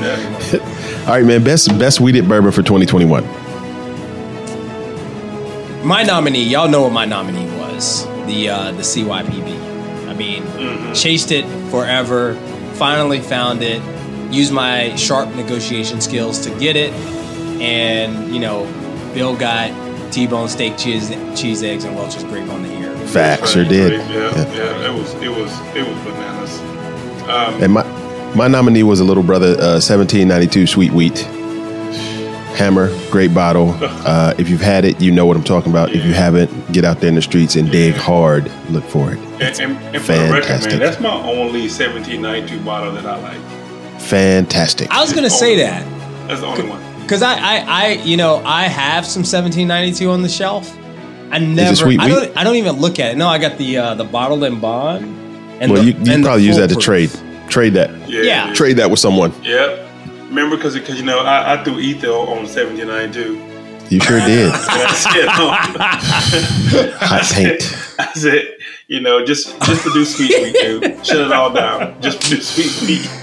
Yeah. 0.00 1.02
All 1.08 1.14
right, 1.14 1.24
man. 1.24 1.42
Best 1.42 1.76
best 1.78 2.00
wheated 2.00 2.28
bourbon 2.28 2.52
for 2.52 2.62
2021. 2.62 3.24
My 5.84 6.04
nominee, 6.04 6.44
y'all 6.44 6.68
know 6.68 6.82
what 6.82 6.92
my 6.92 7.04
nominee 7.04 7.46
was. 7.58 8.06
The 8.26 8.50
uh, 8.50 8.70
the 8.72 8.82
CYPB. 8.82 9.71
I 10.12 10.14
mean, 10.14 10.42
Mm-hmm. 10.42 10.92
chased 10.92 11.30
it 11.32 11.44
forever. 11.70 12.34
Finally 12.74 13.20
found 13.20 13.62
it. 13.62 13.80
Used 14.32 14.52
my 14.52 14.94
sharp 14.96 15.34
negotiation 15.34 16.00
skills 16.00 16.38
to 16.46 16.50
get 16.58 16.76
it, 16.76 16.92
and 17.60 18.32
you 18.34 18.40
know, 18.40 18.64
Bill 19.14 19.36
got 19.36 19.70
T-bone 20.12 20.48
steak, 20.48 20.76
cheese, 20.78 21.08
cheese 21.38 21.62
eggs, 21.62 21.84
and 21.84 21.94
Welch's 21.96 22.24
grape 22.24 22.48
on 22.50 22.62
the 22.62 22.70
ear. 22.80 22.94
Facts, 23.08 23.52
sure 23.52 23.64
did. 23.64 23.92
Yeah, 23.92 24.08
Yeah. 24.10 24.54
yeah, 24.54 24.88
It 24.90 24.94
was, 24.94 25.12
it 25.14 25.28
was, 25.28 25.50
it 25.76 25.86
was 25.86 25.96
bananas. 26.04 26.60
Um, 27.28 27.62
And 27.62 27.72
my 27.72 27.84
my 28.34 28.48
nominee 28.48 28.82
was 28.82 29.00
a 29.00 29.04
little 29.04 29.22
brother, 29.22 29.52
uh, 29.60 29.80
1792 29.80 30.66
Sweet 30.66 30.92
Wheat. 30.92 31.26
Hammer, 32.56 32.88
great 33.10 33.34
bottle. 33.34 33.76
Uh, 33.80 34.34
if 34.38 34.48
you've 34.48 34.60
had 34.60 34.84
it, 34.84 35.00
you 35.00 35.10
know 35.10 35.26
what 35.26 35.36
I'm 35.36 35.44
talking 35.44 35.70
about. 35.72 35.90
If 35.90 36.04
you 36.04 36.12
haven't, 36.12 36.72
get 36.72 36.84
out 36.84 37.00
there 37.00 37.08
in 37.08 37.14
the 37.14 37.22
streets 37.22 37.56
and 37.56 37.70
dig 37.70 37.94
hard. 37.94 38.50
Look 38.70 38.84
for 38.84 39.12
it. 39.12 39.18
and, 39.18 39.42
and, 39.60 39.96
and 39.96 40.04
for 40.04 40.12
the 40.12 40.18
record, 40.30 40.44
Fantastic. 40.44 40.70
man, 40.72 40.78
that's 40.80 41.00
my 41.00 41.14
only 41.14 41.62
1792 41.62 42.60
bottle 42.64 42.92
that 42.92 43.06
I 43.06 43.16
like. 43.16 44.00
Fantastic. 44.02 44.90
I 44.90 45.00
was 45.00 45.12
gonna 45.12 45.30
say 45.30 45.56
that. 45.56 45.86
That's 46.28 46.40
the 46.40 46.46
only 46.46 46.68
one. 46.68 46.82
Because 47.02 47.22
I, 47.22 47.34
I, 47.34 47.64
I, 47.66 47.88
you 48.04 48.16
know, 48.16 48.42
I 48.44 48.62
have 48.64 49.06
some 49.06 49.20
1792 49.20 50.10
on 50.10 50.22
the 50.22 50.28
shelf. 50.28 50.76
I 51.30 51.38
never, 51.38 51.74
sweet 51.74 51.98
I 52.00 52.08
don't, 52.08 52.36
I 52.36 52.44
don't 52.44 52.56
even 52.56 52.76
look 52.76 52.98
at 52.98 53.12
it. 53.12 53.16
No, 53.16 53.26
I 53.28 53.38
got 53.38 53.56
the 53.58 53.78
uh, 53.78 53.94
the 53.94 54.04
bottled 54.04 54.44
and 54.44 54.60
bond. 54.60 55.04
And 55.62 55.72
well, 55.72 55.82
the, 55.82 55.92
you, 55.92 55.98
you 55.98 56.12
and 56.12 56.22
probably 56.22 56.44
use 56.44 56.56
that 56.56 56.68
to 56.68 56.74
foolproof. 56.74 57.12
trade. 57.12 57.50
Trade 57.50 57.74
that. 57.74 58.08
Yeah. 58.08 58.22
Yeah. 58.22 58.54
Trade 58.54 58.76
that 58.76 58.90
with 58.90 58.98
someone. 59.00 59.32
Yep. 59.42 59.81
Remember, 60.32 60.56
because 60.56 60.74
because 60.74 60.98
you 60.98 61.04
know 61.04 61.18
I, 61.20 61.54
I 61.60 61.64
threw 61.64 61.78
ether 61.78 62.08
on 62.08 62.46
seventy 62.46 62.84
nine 62.84 63.12
too. 63.12 63.36
You 63.90 64.00
sure 64.00 64.18
did. 64.20 64.50
I 64.50 64.92
said, 64.94 65.28
um, 65.28 65.52
Hot 66.98 67.22
paint. 67.34 67.62
I 67.98 68.10
said, 68.14 68.56
you 68.88 69.00
know, 69.00 69.22
just 69.24 69.60
just 69.62 69.82
produce 69.82 70.16
sweet 70.16 70.30
wheat, 70.42 70.56
dude. 70.58 71.04
Shut 71.06 71.20
it 71.20 71.32
all 71.32 71.52
down. 71.52 72.00
Just 72.00 72.20
produce 72.22 72.48
sweet 72.48 72.88
wheat. 72.88 73.10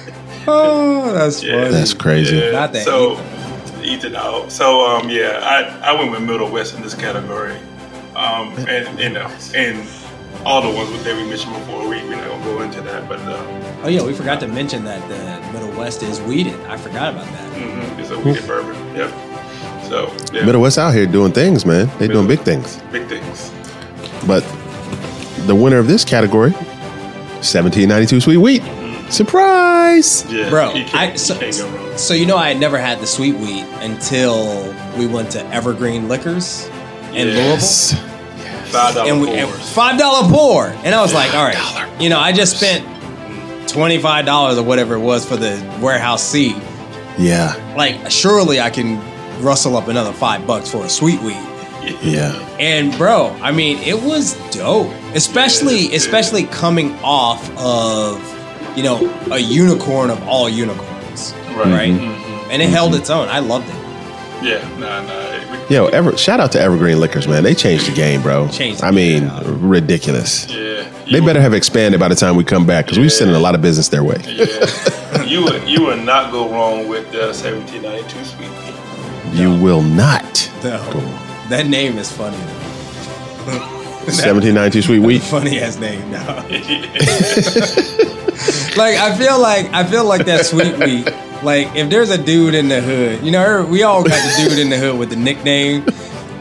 Oh, 0.47 1.11
that's 1.13 1.43
Yeah. 1.43 1.57
funny. 1.63 1.69
That's 1.71 1.93
crazy. 1.93 2.35
Yeah. 2.37 2.51
Not 2.51 2.73
that 2.73 2.83
so 2.85 3.19
ether 3.83 4.15
out. 4.15 4.51
So 4.51 4.85
um, 4.85 5.09
yeah, 5.09 5.39
I 5.83 5.91
I 5.91 5.93
went 5.99 6.11
with 6.11 6.21
Middle 6.23 6.49
West 6.49 6.75
in 6.75 6.81
this 6.81 6.93
category. 6.95 7.55
Um, 8.15 8.53
and 8.67 8.99
you 8.99 9.09
know, 9.09 9.27
and 9.55 9.87
all 10.45 10.61
the 10.61 10.69
ones 10.75 10.91
that 11.03 11.15
we 11.15 11.27
mentioned 11.27 11.53
before, 11.53 11.81
we 11.87 12.01
we're 12.03 12.15
not 12.15 12.27
gonna 12.27 12.43
go 12.43 12.61
into 12.61 12.81
that, 12.81 13.07
but 13.09 13.19
uh, 13.21 13.81
Oh 13.83 13.87
yeah, 13.87 14.03
we 14.03 14.13
forgot 14.13 14.39
to 14.41 14.47
mention 14.47 14.83
that 14.85 15.01
the 15.09 15.51
Middle 15.53 15.77
West 15.77 16.01
is 16.03 16.19
wheated. 16.21 16.59
I 16.61 16.77
forgot 16.77 17.13
about 17.13 17.25
that. 17.27 17.53
mhm, 17.53 17.99
it's 17.99 18.09
a 18.09 18.19
wheated 18.19 18.45
bourbon. 18.47 18.75
Yep. 18.95 19.09
So 19.89 20.15
yeah, 20.33 20.45
Middle 20.45 20.61
West 20.61 20.77
out 20.77 20.93
here 20.93 21.05
doing 21.05 21.31
things, 21.31 21.65
man. 21.65 21.89
They 21.97 22.07
doing 22.07 22.27
big 22.27 22.41
things. 22.41 22.77
big 22.91 23.07
things. 23.07 23.51
But 24.27 24.41
the 25.47 25.55
winner 25.55 25.77
of 25.77 25.87
this 25.87 26.03
category, 26.05 26.51
1792 26.51 28.19
Sweet 28.21 28.37
Wheat. 28.37 28.63
Surprise! 29.11 30.23
Yeah, 30.31 30.49
Bro, 30.51 30.75
you 30.75 30.83
can't, 30.85 30.95
I 30.95 31.11
you 31.13 31.17
so, 31.17 31.37
can't 31.39 31.57
go 31.57 31.67
wrong. 31.69 31.97
so 31.97 32.13
you 32.13 32.27
know 32.27 32.37
I 32.37 32.49
had 32.49 32.59
never 32.59 32.77
had 32.77 32.99
the 32.99 33.07
sweet 33.07 33.35
wheat 33.35 33.63
until 33.81 34.71
we 34.99 35.07
went 35.07 35.31
to 35.31 35.43
Evergreen 35.47 36.07
Liquors 36.07 36.67
in 37.13 37.29
Yes. 37.29 37.93
Five 38.69 38.93
dollar 38.95 39.09
and 39.11 39.21
we 39.21 39.29
and 39.31 39.49
pours. 39.49 39.69
five 39.73 39.97
dollar 39.99 40.29
pour, 40.29 40.67
and 40.67 40.93
I 40.93 41.01
was 41.01 41.13
like, 41.13 41.33
all 41.33 41.43
right, 41.43 42.01
you 42.01 42.09
know, 42.09 42.19
I 42.19 42.31
just 42.31 42.57
spent 42.57 42.85
twenty 43.69 43.97
five 43.99 44.25
dollars 44.25 44.57
or 44.57 44.63
whatever 44.63 44.95
it 44.95 44.99
was 44.99 45.25
for 45.25 45.35
the 45.37 45.57
warehouse 45.81 46.23
C. 46.23 46.55
Yeah, 47.17 47.53
Like, 47.75 48.09
surely 48.09 48.61
I 48.61 48.69
can 48.69 48.97
rustle 49.43 49.75
up 49.75 49.87
another 49.89 50.13
five 50.13 50.47
bucks 50.47 50.71
for 50.71 50.85
a 50.85 50.89
sweet 50.89 51.19
wheat. 51.21 51.35
yeah. 52.01 52.31
And 52.59 52.95
bro, 52.97 53.35
I 53.41 53.51
mean, 53.51 53.77
it 53.79 54.01
was 54.01 54.35
dope, 54.51 54.91
especially 55.15 55.75
Yeah, 55.83 55.89
yeah. 55.89 55.95
especially 55.97 56.43
coming 56.43 56.97
off 57.03 57.49
of 57.57 58.21
you 58.77 58.83
know 58.83 59.09
a 59.31 59.39
unicorn 59.39 60.09
of 60.11 60.25
all 60.27 60.47
unicorns, 60.47 61.33
Right. 61.55 61.65
right? 61.65 61.91
Mhm. 61.91 62.49
And 62.51 62.61
it 62.61 62.69
held 62.69 62.95
its 62.95 63.09
own. 63.09 63.27
I 63.27 63.39
loved 63.39 63.67
it. 63.69 63.75
Yeah, 64.41 64.65
nah, 64.77 65.01
nah. 65.01 65.67
Yo, 65.69 65.87
Ever, 65.87 66.17
shout 66.17 66.39
out 66.39 66.51
to 66.53 66.59
Evergreen 66.59 66.99
Liquors, 66.99 67.27
man. 67.27 67.43
They 67.43 67.53
changed 67.53 67.87
the 67.87 67.93
game, 67.93 68.21
bro. 68.21 68.47
Changed 68.49 68.81
the 68.81 68.87
I 68.87 68.91
mean, 68.91 69.27
game, 69.27 69.69
ridiculous. 69.69 70.47
Yeah, 70.49 70.89
They 71.11 71.19
better 71.19 71.41
have 71.41 71.53
expanded 71.53 71.99
by 71.99 72.07
the 72.07 72.15
time 72.15 72.35
we 72.35 72.43
come 72.43 72.65
back 72.65 72.85
because 72.85 72.97
we're 72.97 73.09
sending 73.09 73.35
a 73.35 73.39
lot 73.39 73.53
of 73.53 73.61
business 73.61 73.89
their 73.89 74.03
way. 74.03 74.17
Yeah. 74.25 75.23
you 75.25 75.43
would 75.43 75.67
you 75.69 75.85
would 75.85 76.03
not 76.03 76.31
go 76.31 76.49
wrong 76.49 76.87
with 76.87 77.05
uh, 77.13 77.33
1792 77.33 78.25
Sweet 78.25 78.49
Pea. 78.49 79.39
You 79.41 79.55
will 79.61 79.83
not. 79.83 80.49
No. 80.63 80.79
That 81.49 81.67
name 81.67 81.97
is 81.97 82.11
funny. 82.11 82.37
1792 84.05 84.81
Sweet 84.81 84.99
Wheat. 84.99 85.21
Funny 85.23 85.59
ass 85.59 85.77
name 85.79 86.09
now. 86.11 86.35
like 88.77 88.95
I 88.97 89.15
feel 89.17 89.39
like 89.39 89.65
I 89.73 89.83
feel 89.83 90.05
like 90.05 90.25
that 90.25 90.45
sweet 90.45 90.77
wheat. 90.79 91.05
Like 91.43 91.73
if 91.75 91.89
there's 91.89 92.09
a 92.09 92.17
dude 92.17 92.53
in 92.53 92.69
the 92.69 92.81
hood, 92.81 93.23
you 93.23 93.31
know, 93.31 93.65
we 93.69 93.83
all 93.83 94.03
got 94.03 94.11
the 94.11 94.49
dude 94.49 94.59
in 94.59 94.69
the 94.69 94.77
hood 94.77 94.97
with 94.97 95.09
the 95.09 95.15
nickname. 95.15 95.85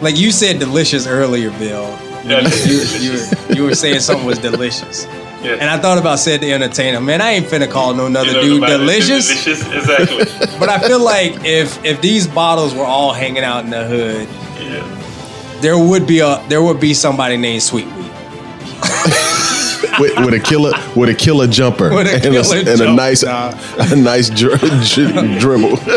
Like 0.01 0.17
you 0.17 0.31
said, 0.31 0.59
delicious 0.61 1.07
earlier, 1.07 1.51
Bill. 1.59 1.85
Yeah, 2.25 2.41
You, 2.67 2.81
you, 2.99 3.13
were, 3.13 3.55
you 3.55 3.63
were 3.65 3.75
saying 3.75 4.01
something 4.01 4.27
was 4.27 4.39
delicious, 4.39 5.07
Yeah. 5.43 5.53
and 5.61 5.71
I 5.71 5.79
thought 5.79 5.99
about 5.99 6.19
said 6.19 6.41
the 6.41 6.53
entertainer. 6.53 7.01
Man, 7.01 7.21
I 7.21 7.31
ain't 7.31 7.47
finna 7.47 7.71
call 7.71 7.95
no 7.95 8.07
another 8.07 8.29
You 8.33 8.35
know, 8.35 8.43
dude 8.43 8.67
delicious. 8.67 9.29
Delicious, 9.45 9.67
exactly. 9.73 10.59
But 10.59 10.69
I 10.69 10.79
feel 10.81 11.03
like 11.03 11.45
if 11.45 11.83
if 11.85 12.01
these 12.01 12.27
bottles 12.27 12.75
were 12.75 12.85
all 12.85 13.13
hanging 13.13 13.45
out 13.45 13.65
in 13.65 13.71
the 13.71 13.85
hood, 13.87 14.29
yeah. 14.61 14.85
There 15.61 15.79
would 15.79 16.07
be 16.07 16.21
a 16.21 16.43
there 16.49 16.63
would 16.63 16.81
be 16.81 16.95
somebody 16.95 17.37
named 17.37 17.63
Sweet 17.63 17.87
Wheat. 17.87 17.95
with, 19.99 20.17
with 20.25 20.35
a 20.35 20.41
killer 20.43 20.73
with 20.95 21.09
a 21.09 21.15
killer 21.15 21.47
jumper 21.47 21.93
With 21.95 22.07
a 22.07 22.15
and, 22.15 22.23
killer 22.23 22.57
a, 22.57 22.73
and 22.73 22.81
a 22.81 22.93
nice 22.95 23.23
nah. 23.25 23.53
a 23.79 23.97
nice 23.97 24.31
dri- 24.31 24.57
dri- 24.85 25.39
dribble. 25.39 25.79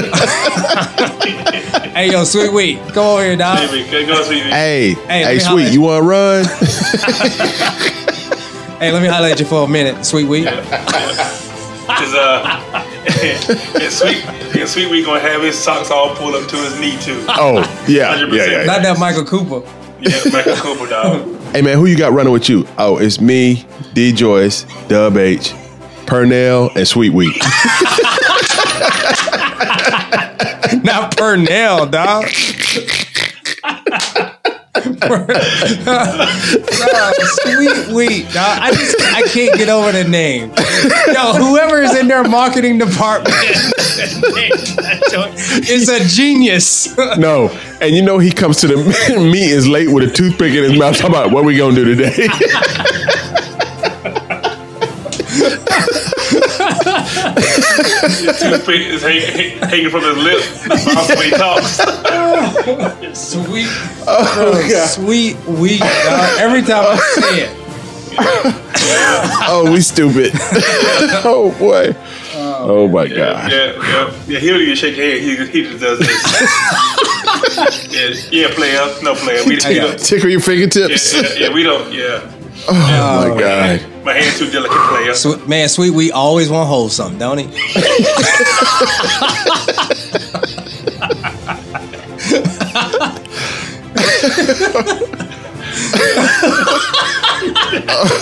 Hey 1.92 2.10
yo, 2.12 2.24
Sweet 2.24 2.52
Wheat, 2.54 2.80
come 2.94 3.06
over 3.06 3.24
here, 3.24 3.36
dog. 3.36 3.58
Baby, 3.70 3.90
go- 3.92 4.06
go 4.08 4.24
see 4.24 4.36
me. 4.44 4.50
hey, 4.50 4.94
hey, 5.08 5.40
sweet, 5.40 5.72
you 5.74 5.82
want 5.82 6.02
to 6.02 6.08
run? 6.08 6.46
Hey, 8.80 8.92
let 8.92 9.02
me 9.02 9.08
highlight 9.10 9.40
you 9.40 9.46
for 9.46 9.66
a 9.66 9.68
minute, 9.68 10.06
Sweet 10.06 10.26
Wheat. 10.28 10.48
Cause 10.48 12.14
uh, 12.16 12.91
and 13.82 13.92
sweet, 13.92 14.26
and 14.28 14.70
sweet, 14.70 14.90
we 14.92 15.04
gonna 15.04 15.20
have 15.20 15.42
his 15.42 15.58
socks 15.58 15.90
all 15.90 16.16
pulled 16.16 16.36
up 16.36 16.48
to 16.50 16.56
his 16.58 16.80
knee 16.80 16.98
too. 17.00 17.24
Oh, 17.30 17.56
yeah, 17.88 18.16
yeah, 18.16 18.26
100%. 18.26 18.34
yeah. 18.34 18.46
yeah. 18.46 18.64
Not 18.66 18.82
that 18.84 19.00
Michael 19.00 19.26
Cooper. 19.26 19.68
Yeah, 20.00 20.20
Michael 20.32 20.56
Cooper, 20.56 20.88
dog. 20.88 21.38
Hey 21.52 21.62
man, 21.62 21.78
who 21.78 21.86
you 21.86 21.98
got 21.98 22.14
running 22.14 22.32
with 22.32 22.48
you? 22.48 22.66
Oh, 22.78 22.98
it's 22.98 23.20
me, 23.20 23.66
D 23.94 24.14
Joyce, 24.14 24.66
Dub 24.88 25.18
H, 25.18 25.54
Purnell, 26.06 26.70
and 26.78 26.88
Sweet 26.88 27.12
Wheat. 27.12 27.36
Not 30.86 31.18
Purnell, 31.18 31.88
dog. 31.88 32.26
Sweet 37.44 37.88
wheat, 37.94 38.32
dog. 38.32 38.60
I 38.62 38.72
just 38.74 38.96
I 39.02 39.22
can't 39.28 39.58
get 39.58 39.68
over 39.68 39.92
the 39.92 40.06
name. 40.06 40.52
Yo, 41.14 41.34
whoever 41.34 41.82
is 41.82 41.94
in 41.98 42.08
their 42.08 42.24
marketing 42.24 42.78
department 42.78 43.36
is 45.70 45.90
a 45.90 46.06
genius. 46.08 46.96
No, 47.18 47.50
and 47.82 47.94
you 47.96 48.02
know 48.02 48.18
he 48.18 48.32
comes 48.32 48.58
to 48.62 48.68
the 48.68 48.78
meetings 49.32 49.68
late 49.68 49.90
with 49.92 50.10
a 50.10 50.14
toothpick 50.14 50.54
in 50.54 50.64
his 50.64 50.80
mouth. 50.80 50.96
Talking 50.96 51.16
about 51.16 51.32
what 51.32 51.44
we 51.44 51.58
gonna 51.58 51.76
do 51.76 51.84
today. 51.84 52.28
Toothpick 58.02 58.82
is 58.82 59.02
hang, 59.04 59.58
hanging 59.70 59.90
from 59.90 60.02
his 60.02 60.18
lip. 60.18 60.42
That's 60.68 61.10
when 61.16 61.24
he 61.26 61.32
talks. 61.32 61.78
Sweet, 63.18 63.68
oh, 64.08 64.64
bro, 64.68 64.86
sweet 64.86 65.36
wheat, 65.48 65.80
dog. 65.80 66.40
Every 66.40 66.62
time 66.62 66.86
I 66.88 66.98
say 66.98 67.42
it, 67.44 67.58
oh, 69.48 69.70
we 69.72 69.82
stupid. 69.82 70.32
oh 71.24 71.56
boy. 71.60 71.96
Oh, 72.34 72.84
oh 72.84 72.88
my 72.88 73.04
Yeah, 73.06 73.16
god. 73.16 73.52
yeah, 73.52 73.74
yeah. 73.78 74.14
yeah 74.28 74.40
he 74.40 74.48
don't 74.50 74.62
even 74.62 74.76
shake 74.76 74.98
your 74.98 75.06
hand. 75.06 75.20
He, 75.22 75.36
he 75.48 75.64
just 75.70 75.80
does 75.82 76.00
this. 76.00 77.92
yeah, 78.32 78.48
yeah, 78.48 78.54
player, 78.56 78.88
no 79.04 79.16
player. 79.16 79.42
We, 79.46 79.56
we 79.56 79.58
don't. 79.58 80.00
Tickle 80.00 80.30
your 80.30 80.40
Yeah, 80.40 80.46
fingertips. 80.46 81.14
yeah, 81.14 81.34
yeah, 81.48 81.54
we 81.54 81.64
don't. 81.64 81.92
Yeah, 81.94 82.22
Oh 82.68 82.74
my 82.74 83.30
oh, 83.30 83.40
god. 83.40 84.04
my 84.06 84.14
hand's 84.14 84.38
too 84.38 84.50
delicate, 84.52 84.78
player. 84.90 85.14
Swe- 85.14 85.46
man, 85.48 85.68
sweet 85.70 85.92
we 85.92 86.12
always 86.12 86.50
want 86.50 86.64
to 86.64 86.68
hold 86.68 86.92
something, 86.92 87.18
don't 87.20 87.38
he? 87.40 87.48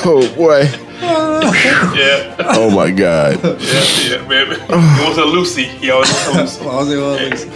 Oh 0.06 0.34
boy. 0.36 0.64
Yeah, 1.98 2.36
Oh 2.40 2.70
my 2.70 2.92
god. 2.92 3.42
yeah, 3.44 3.84
yeah, 4.02 4.28
man. 4.28 4.60
He 4.98 5.04
wants 5.04 5.18
a 5.18 5.26
Lucy. 5.26 5.64
He 5.64 5.90
always 5.92 6.12
wants 6.28 6.60
a 6.60 6.64
Lucy. 6.70 7.50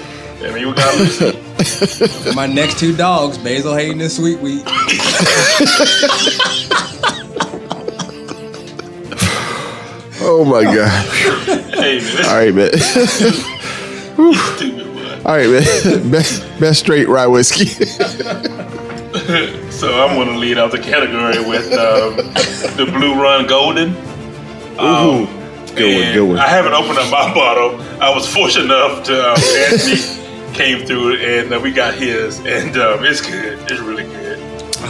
Well, 0.43 0.55
I 0.55 0.65
was 0.65 0.75
like, 0.75 0.75
well, 0.75 0.89
at 0.89 0.99
least- 0.99 1.21
Yeah, 1.21 1.29
I 1.29 1.93
mean, 1.93 1.95
we 1.97 2.13
got 2.13 2.19
Lucy. 2.19 2.35
My 2.35 2.45
next 2.47 2.79
two 2.79 2.95
dogs, 2.95 3.37
Basil 3.37 3.73
Hayden 3.75 4.01
and 4.01 4.11
Sweet 4.11 4.39
Wheat. 4.39 4.63
Oh 10.25 10.45
my 10.45 10.63
god. 10.63 11.05
Hey, 11.73 11.99
man, 11.99 12.25
All 12.25 12.37
right, 12.37 12.53
man. 12.53 12.69
is 12.73 14.55
stupid 14.55 14.87
one. 14.95 15.25
All 15.25 15.35
right, 15.35 15.49
man. 15.49 15.63
Best 16.11 16.59
best 16.59 16.79
straight 16.79 17.07
rye 17.09 17.27
whiskey. 17.27 17.65
So 19.71 20.01
I'm 20.01 20.15
going 20.15 20.29
to 20.29 20.37
lead 20.37 20.57
out 20.57 20.71
the 20.71 20.79
category 20.79 21.39
with 21.47 21.65
um, 21.73 22.15
the 22.77 22.85
Blue 22.91 23.15
Run 23.21 23.47
Golden. 23.47 23.95
Um, 24.79 25.27
Good 25.75 26.03
one, 26.05 26.13
good 26.13 26.23
one. 26.29 26.37
I 26.37 26.47
haven't 26.47 26.73
opened 26.73 26.99
up 26.99 27.09
my 27.11 27.33
bottle. 27.33 27.81
I 28.01 28.13
was 28.13 28.31
fortunate 28.31 28.65
enough 28.65 29.03
to 29.05 29.31
um, 29.31 29.35
Anthony 29.39 29.95
came 30.53 30.85
through 30.85 31.17
and 31.17 31.53
uh, 31.53 31.59
we 31.59 31.71
got 31.71 31.93
his, 31.95 32.39
and 32.39 32.75
um, 32.77 33.03
it's 33.03 33.21
good. 33.21 33.59
It's 33.71 33.79
really 33.81 34.03
good. 34.03 34.39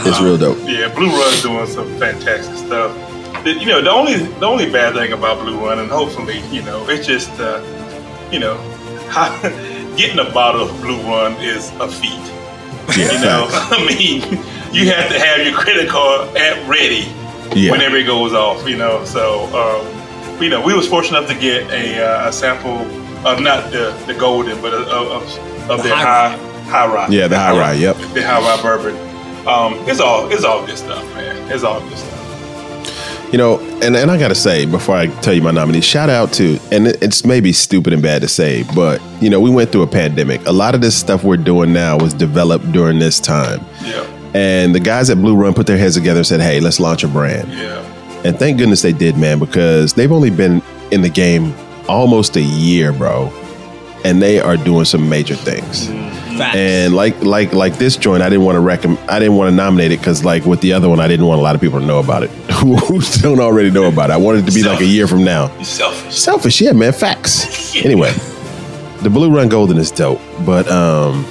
It's 0.06 0.20
real 0.22 0.38
dope. 0.38 0.58
Yeah, 0.64 0.94
Blue 0.94 1.10
Run's 1.10 1.42
doing 1.42 1.68
some 1.68 1.88
fantastic 2.00 2.56
stuff. 2.58 2.94
The- 3.44 3.54
you 3.54 3.66
know, 3.68 3.82
the 3.82 3.92
only 3.92 4.16
the 4.18 4.46
only 4.46 4.70
bad 4.70 4.94
thing 4.94 5.14
about 5.14 5.40
Blue 5.44 5.58
Run, 5.66 5.80
and 5.80 5.90
hopefully, 5.90 6.40
you 6.52 6.62
know, 6.64 6.88
it's 6.90 7.06
just, 7.08 7.32
uh, 7.40 7.62
you 8.32 8.40
know, 8.40 8.56
how, 9.10 9.30
getting 9.96 10.20
a 10.20 10.30
bottle 10.32 10.62
of 10.70 10.82
Blue 10.82 11.00
Run 11.04 11.34
is 11.44 11.72
a 11.80 11.88
feat. 11.88 12.12
Yeah, 12.98 13.12
You 13.14 13.20
know, 13.26 13.48
facts. 13.50 13.72
I 13.72 13.86
mean, 13.88 14.22
you 14.74 14.90
have 14.92 15.10
to 15.12 15.20
have 15.20 15.46
your 15.46 15.56
credit 15.56 15.88
card 15.90 16.36
at 16.36 16.68
ready 16.68 17.08
Yeah. 17.56 17.72
whenever 17.72 17.96
it 17.98 18.06
goes 18.06 18.34
off. 18.34 18.68
You 18.68 18.78
know, 18.78 19.06
so 19.06 19.46
um, 19.56 20.42
you 20.42 20.50
know, 20.50 20.62
we 20.62 20.74
was 20.74 20.88
fortunate 20.88 21.20
enough 21.20 21.30
to 21.32 21.40
get 21.40 21.70
a, 21.72 22.04
uh, 22.04 22.30
a 22.30 22.34
sample 22.34 22.80
of 23.26 23.40
not 23.40 23.72
the, 23.72 23.92
the 24.08 24.14
golden, 24.16 24.60
but 24.62 24.74
of, 24.74 24.88
of, 24.90 25.24
of 25.70 25.78
The 25.78 25.84
their 25.90 25.96
high 25.96 26.36
high 26.38 26.88
high 26.88 26.94
rye. 26.94 27.08
Yeah, 27.10 27.28
the 27.28 27.38
high 27.38 27.58
rye, 27.58 27.74
yep. 27.74 27.96
The 28.14 28.22
high 28.26 28.40
rye 28.40 28.62
bourbon. 28.62 28.96
Um, 29.48 29.74
it's 29.90 30.00
all 30.00 30.32
it's 30.32 30.44
all 30.44 30.66
good 30.66 30.78
stuff, 30.78 31.04
man. 31.16 31.52
It's 31.52 31.64
all 31.64 31.80
good 31.82 31.98
stuff. 31.98 32.10
You 33.32 33.40
know, 33.40 33.60
and, 33.82 33.96
and 33.96 34.12
I 34.12 34.18
gotta 34.20 34.36
say 34.36 34.66
before 34.66 34.96
I 34.96 35.08
tell 35.22 35.34
you 35.34 35.42
my 35.42 35.50
nominee, 35.52 35.82
shout 35.82 36.10
out 36.10 36.32
to 36.34 36.60
and 36.72 36.86
it's 36.88 37.26
maybe 37.26 37.52
stupid 37.52 37.92
and 37.92 38.02
bad 38.02 38.22
to 38.22 38.28
say, 38.28 38.64
but 38.76 39.02
you 39.22 39.30
know, 39.30 39.40
we 39.42 39.50
went 39.50 39.72
through 39.72 39.82
a 39.82 39.88
pandemic. 39.88 40.46
A 40.46 40.52
lot 40.52 40.76
of 40.76 40.82
this 40.82 40.96
stuff 40.96 41.24
we're 41.24 41.38
doing 41.38 41.74
now 41.74 41.98
was 41.98 42.14
developed 42.14 42.72
during 42.72 43.00
this 43.00 43.20
time. 43.20 43.60
Yeah, 43.84 44.06
And 44.36 44.76
the 44.76 44.80
guys 44.80 45.10
at 45.10 45.18
Blue 45.18 45.36
Run 45.36 45.56
put 45.56 45.66
their 45.66 45.80
heads 45.80 45.96
together 45.96 46.20
and 46.20 46.28
said, 46.28 46.42
Hey, 46.42 46.60
let's 46.60 46.80
launch 46.80 47.04
a 47.04 47.08
brand. 47.08 47.52
yeah, 47.52 47.82
And 48.24 48.38
thank 48.38 48.60
goodness 48.60 48.84
they 48.84 48.94
did, 48.94 49.18
man, 49.18 49.40
because 49.40 49.94
they've 49.94 50.12
only 50.12 50.30
been 50.30 50.62
in 50.92 51.02
the 51.02 51.10
game 51.10 51.56
almost 51.90 52.36
a 52.36 52.42
year, 52.42 52.94
bro. 52.94 53.32
And 54.04 54.22
they 54.22 54.40
are 54.40 54.58
doing 54.58 54.86
some 54.86 55.08
major 55.10 55.36
things. 55.36 55.88
Facts. 56.38 56.56
And 56.56 56.96
like 56.96 57.22
like 57.22 57.54
like 57.54 57.78
this 57.78 57.96
joint, 57.96 58.24
I 58.24 58.30
didn't 58.30 58.44
want 58.44 58.56
to 58.56 58.60
recommend. 58.60 59.00
I 59.10 59.20
didn't 59.20 59.36
want 59.36 59.52
to 59.52 59.56
nominate 59.56 59.92
it 59.92 60.00
because 60.00 60.26
like 60.26 60.46
with 60.46 60.62
the 60.62 60.74
other 60.74 60.90
one, 60.90 61.00
I 61.00 61.08
didn't 61.08 61.28
want 61.28 61.40
a 61.40 61.44
lot 61.44 61.54
of 61.54 61.62
people 61.62 61.80
to 61.80 61.86
know 61.86 62.00
about 62.00 62.24
it 62.24 62.30
who, 62.54 62.76
who 62.76 63.02
don't 63.22 63.40
already 63.40 63.70
know 63.70 63.84
about 63.88 64.10
it. 64.10 64.14
I 64.14 64.18
wanted 64.18 64.44
it 64.44 64.52
to 64.52 64.56
be 64.56 64.64
like 64.64 64.82
a 64.82 64.86
year 64.86 65.08
from 65.08 65.24
now. 65.24 65.56
you 65.58 65.64
selfish. 65.66 66.16
Selfish, 66.16 66.62
yeah, 66.62 66.72
man. 66.72 66.94
Facts. 66.94 67.62
Anyway, 67.84 68.12
the 69.02 69.10
Blue 69.10 69.30
Run 69.36 69.50
Golden 69.50 69.78
is 69.78 69.90
dope, 69.92 70.22
but 70.46 70.70
um, 70.70 71.26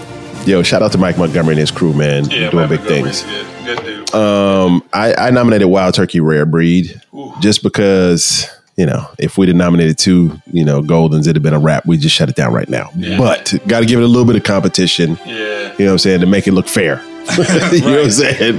yo, 0.45 0.62
shout 0.62 0.83
out 0.83 0.91
to 0.93 0.99
Mike 0.99 1.16
Montgomery 1.16 1.53
and 1.53 1.61
his 1.61 1.70
crew, 1.70 1.93
man, 1.95 2.25
Yeah, 2.31 2.51
doing 2.51 2.68
Mike 2.68 2.68
big 2.68 2.81
Montgomery's 2.81 3.23
things. 3.23 3.43
Good, 3.64 3.77
good 3.77 3.85
dude. 3.85 4.14
Um, 4.14 4.83
I, 4.93 5.14
I 5.14 5.31
nominated 5.31 5.68
Wild 5.68 5.95
Turkey 5.95 6.20
Rare 6.20 6.45
Breed 6.47 7.01
Ooh. 7.14 7.33
just 7.41 7.62
because 7.62 8.47
you 8.83 8.87
know 8.87 9.09
if 9.16 9.39
we'd 9.39 9.47
have 9.49 9.57
nominated 9.57 9.97
two, 9.97 10.43
you 10.53 10.64
know, 10.64 10.83
Goldens, 10.83 11.20
it'd 11.20 11.37
have 11.37 11.43
been 11.45 11.55
a 11.55 11.61
wrap. 11.61 11.87
We 11.87 11.97
just 11.99 12.16
shut 12.16 12.28
it 12.28 12.35
down 12.35 12.53
right 12.53 12.68
now. 12.68 12.91
Yeah. 12.97 13.16
But 13.16 13.55
got 13.68 13.78
to 13.78 13.87
give 13.87 14.01
it 14.01 14.03
a 14.03 14.09
little 14.09 14.24
bit 14.24 14.35
of 14.35 14.43
competition. 14.43 15.16
yeah, 15.24 15.72
You 15.78 15.85
know 15.85 15.87
what 15.87 15.93
I'm 15.93 15.99
saying? 15.99 16.20
To 16.22 16.26
make 16.26 16.49
it 16.49 16.53
look 16.53 16.66
fair. 16.66 17.01
you 17.39 17.80
know 17.83 17.93
what 17.93 18.05
I'm 18.07 18.11
saying? 18.11 18.57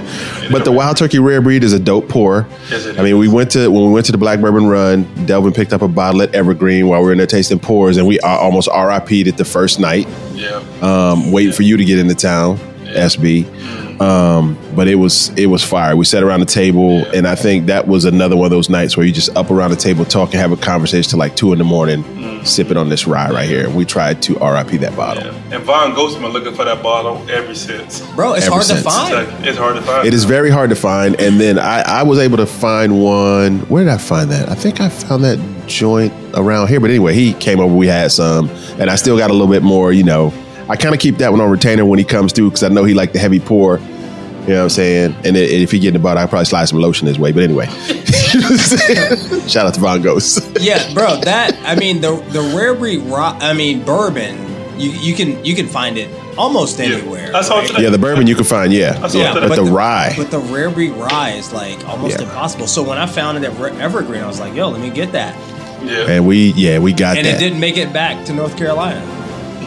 But 0.50 0.64
the 0.64 0.72
Wild 0.72 0.96
Turkey 0.96 1.20
Rare 1.20 1.42
Breed 1.42 1.66
is 1.66 1.74
a 1.74 1.80
dope 1.80 2.08
pour. 2.08 2.48
Yes, 2.70 2.88
I 2.88 3.04
mean, 3.04 3.08
is. 3.08 3.16
we 3.16 3.28
went 3.28 3.52
to 3.52 3.70
when 3.70 3.84
we 3.84 3.92
went 3.92 4.06
to 4.06 4.14
the 4.14 4.18
Black 4.18 4.40
Bourbon 4.40 4.68
Run. 4.68 5.26
Delvin 5.26 5.52
picked 5.52 5.74
up 5.74 5.82
a 5.82 5.90
bottle 5.90 6.22
at 6.22 6.34
Evergreen 6.34 6.88
while 6.88 7.02
we 7.02 7.08
were 7.08 7.12
in 7.12 7.18
there 7.18 7.28
tasting 7.28 7.60
pours, 7.60 7.98
and 7.98 8.08
we 8.08 8.22
almost 8.22 8.70
RIP'd 8.70 9.28
it 9.28 9.36
the 9.36 9.44
first 9.44 9.82
night, 9.82 10.08
yeah. 10.32 10.64
um, 10.82 11.34
waiting 11.34 11.52
for 11.52 11.64
you 11.64 11.76
to 11.76 11.84
get 11.84 12.00
into 12.00 12.16
town, 12.16 12.58
Yeah. 12.58 12.73
SB. 12.94 14.00
Um, 14.02 14.58
but 14.76 14.88
it 14.88 14.96
was 14.96 15.30
it 15.38 15.46
was 15.48 15.64
fire. 15.64 15.96
We 15.96 16.06
sat 16.06 16.24
around 16.24 16.40
the 16.40 16.46
table, 16.48 17.06
and 17.14 17.28
I 17.28 17.36
think 17.36 17.68
that 17.68 17.88
was 17.88 18.06
another 18.06 18.36
one 18.36 18.46
of 18.46 18.52
those 18.52 18.70
nights 18.70 18.98
where 18.98 19.06
you 19.06 19.14
just 19.14 19.36
up 19.38 19.52
around 19.52 19.70
the 19.70 19.76
table 19.78 20.04
talking, 20.04 20.40
have 20.40 20.52
a 20.52 20.58
conversation 20.58 21.10
till 21.12 21.20
like 21.20 21.36
two 21.36 21.54
in 21.54 21.60
the 21.60 21.64
morning, 21.64 22.04
sipping 22.44 22.76
on 22.76 22.90
this 22.90 23.06
rye 23.06 23.30
right 23.30 23.48
here. 23.48 23.70
We 23.70 23.86
tried 23.86 24.22
to 24.24 24.34
RIP 24.34 24.80
that 24.82 24.96
bottle. 24.96 25.24
Yeah. 25.26 25.56
And 25.56 25.64
Von 25.64 25.94
Ghost 25.94 26.20
been 26.20 26.32
looking 26.32 26.56
for 26.56 26.66
that 26.66 26.82
bottle 26.82 27.24
ever 27.30 27.54
since. 27.54 28.02
Bro, 28.16 28.34
it's 28.34 28.46
Ever 28.48 28.54
hard 28.56 28.66
since. 28.66 28.80
to 28.84 28.90
find. 28.90 29.14
It's, 29.14 29.32
like- 29.32 29.48
it's 29.48 29.58
hard 29.58 29.76
to 29.76 29.82
find. 29.84 30.08
It 30.08 30.14
is 30.14 30.24
very 30.26 30.50
hard 30.50 30.72
to 30.72 30.76
find. 30.76 31.20
And 31.22 31.40
then 31.40 31.60
I, 31.60 31.82
I 31.82 32.04
was 32.04 32.18
able 32.20 32.38
to 32.38 32.48
find 32.48 33.02
one. 33.02 33.60
Where 33.70 33.84
did 33.84 33.94
I 33.94 33.98
find 34.00 34.32
that? 34.32 34.50
I 34.50 34.56
think 34.56 34.82
I 34.82 34.90
found 34.90 35.24
that 35.24 35.40
joint 35.68 36.12
around 36.34 36.68
here. 36.68 36.80
But 36.80 36.90
anyway, 36.90 37.14
he 37.14 37.34
came 37.34 37.60
over. 37.60 37.74
We 37.74 37.88
had 37.88 38.12
some, 38.12 38.50
and 38.80 38.90
I 38.90 38.96
still 38.96 39.18
got 39.18 39.30
a 39.30 39.34
little 39.34 39.48
bit 39.48 39.62
more. 39.64 39.94
You 39.94 40.04
know, 40.04 40.34
I 40.70 40.76
kind 40.76 40.94
of 40.96 41.02
keep 41.02 41.18
that 41.18 41.32
one 41.32 41.42
on 41.42 41.50
retainer 41.50 41.86
when 41.86 42.00
he 42.00 42.06
comes 42.06 42.32
through 42.34 42.50
because 42.50 42.64
I 42.64 42.70
know 42.70 42.84
he 42.84 42.94
like 42.94 43.12
the 43.14 43.20
heavy 43.20 43.40
pour. 43.40 43.78
You 43.80 44.50
know 44.50 44.56
what 44.58 44.64
I'm 44.64 44.70
saying? 44.70 45.16
And 45.24 45.38
i- 45.38 45.40
if 45.40 45.72
he 45.72 45.80
get 45.80 45.90
in 45.90 45.94
the 45.94 46.00
bottle, 46.00 46.22
I 46.22 46.26
probably 46.26 46.46
slide 46.46 46.66
some 46.66 46.80
lotion 46.80 47.08
his 47.08 47.18
way. 47.18 47.32
But 47.32 47.44
anyway, 47.44 47.66
shout 49.48 49.66
out 49.68 49.74
to 49.74 49.80
Von 49.80 50.02
Ghost. 50.02 50.50
Yeah, 50.60 50.94
bro. 50.94 51.18
That 51.22 51.58
I 51.66 51.76
mean 51.76 52.02
the 52.02 52.16
the 52.32 52.42
rare 52.56 52.74
breed. 52.76 53.00
Ro- 53.04 53.38
I 53.40 53.54
mean 53.54 53.84
bourbon. 53.84 54.38
You 54.80 54.92
you 54.92 55.14
can 55.16 55.44
you 55.46 55.56
can 55.56 55.68
find 55.68 55.98
it 55.98 56.10
almost 56.38 56.80
Yeah. 56.80 56.86
anywhere. 56.86 57.32
I 57.36 57.42
saw 57.42 57.60
right? 57.60 57.68
today. 57.68 57.84
yeah, 57.84 57.90
the 57.90 57.98
bourbon 57.98 58.28
you 58.28 58.36
can 58.36 58.44
find. 58.46 58.72
Yeah, 58.74 58.98
yeah, 59.14 59.32
it 59.32 59.34
today. 59.36 59.48
but 59.48 59.56
the 59.56 59.64
the, 59.66 59.72
rye. 59.72 60.14
But 60.18 60.32
the 60.32 60.40
rare 60.40 60.70
breed 60.70 60.92
rye 60.92 61.32
is 61.32 61.52
like 61.54 61.86
almost 61.88 62.18
Yeah. 62.20 62.26
impossible. 62.26 62.68
So 62.68 62.82
when 62.84 62.98
I 62.98 63.06
found 63.06 63.38
it 63.38 63.44
at 63.44 63.60
Evergreen, 63.80 64.22
I 64.24 64.28
was 64.28 64.40
like, 64.40 64.56
"Yo, 64.56 64.70
let 64.70 64.80
me 64.82 64.90
get 64.90 65.12
that," 65.12 65.36
Yeah. 65.84 66.08
and 66.10 66.26
we, 66.28 66.54
yeah, 66.56 66.80
we 66.80 66.92
got 66.92 67.14
that. 67.16 67.18
and 67.18 67.28
that. 67.28 67.36
it 67.36 67.40
didn't 67.40 67.60
make 67.60 67.78
it 67.78 67.92
back 67.94 68.26
to 68.28 68.34
North 68.34 68.56
Carolina. 68.58 69.02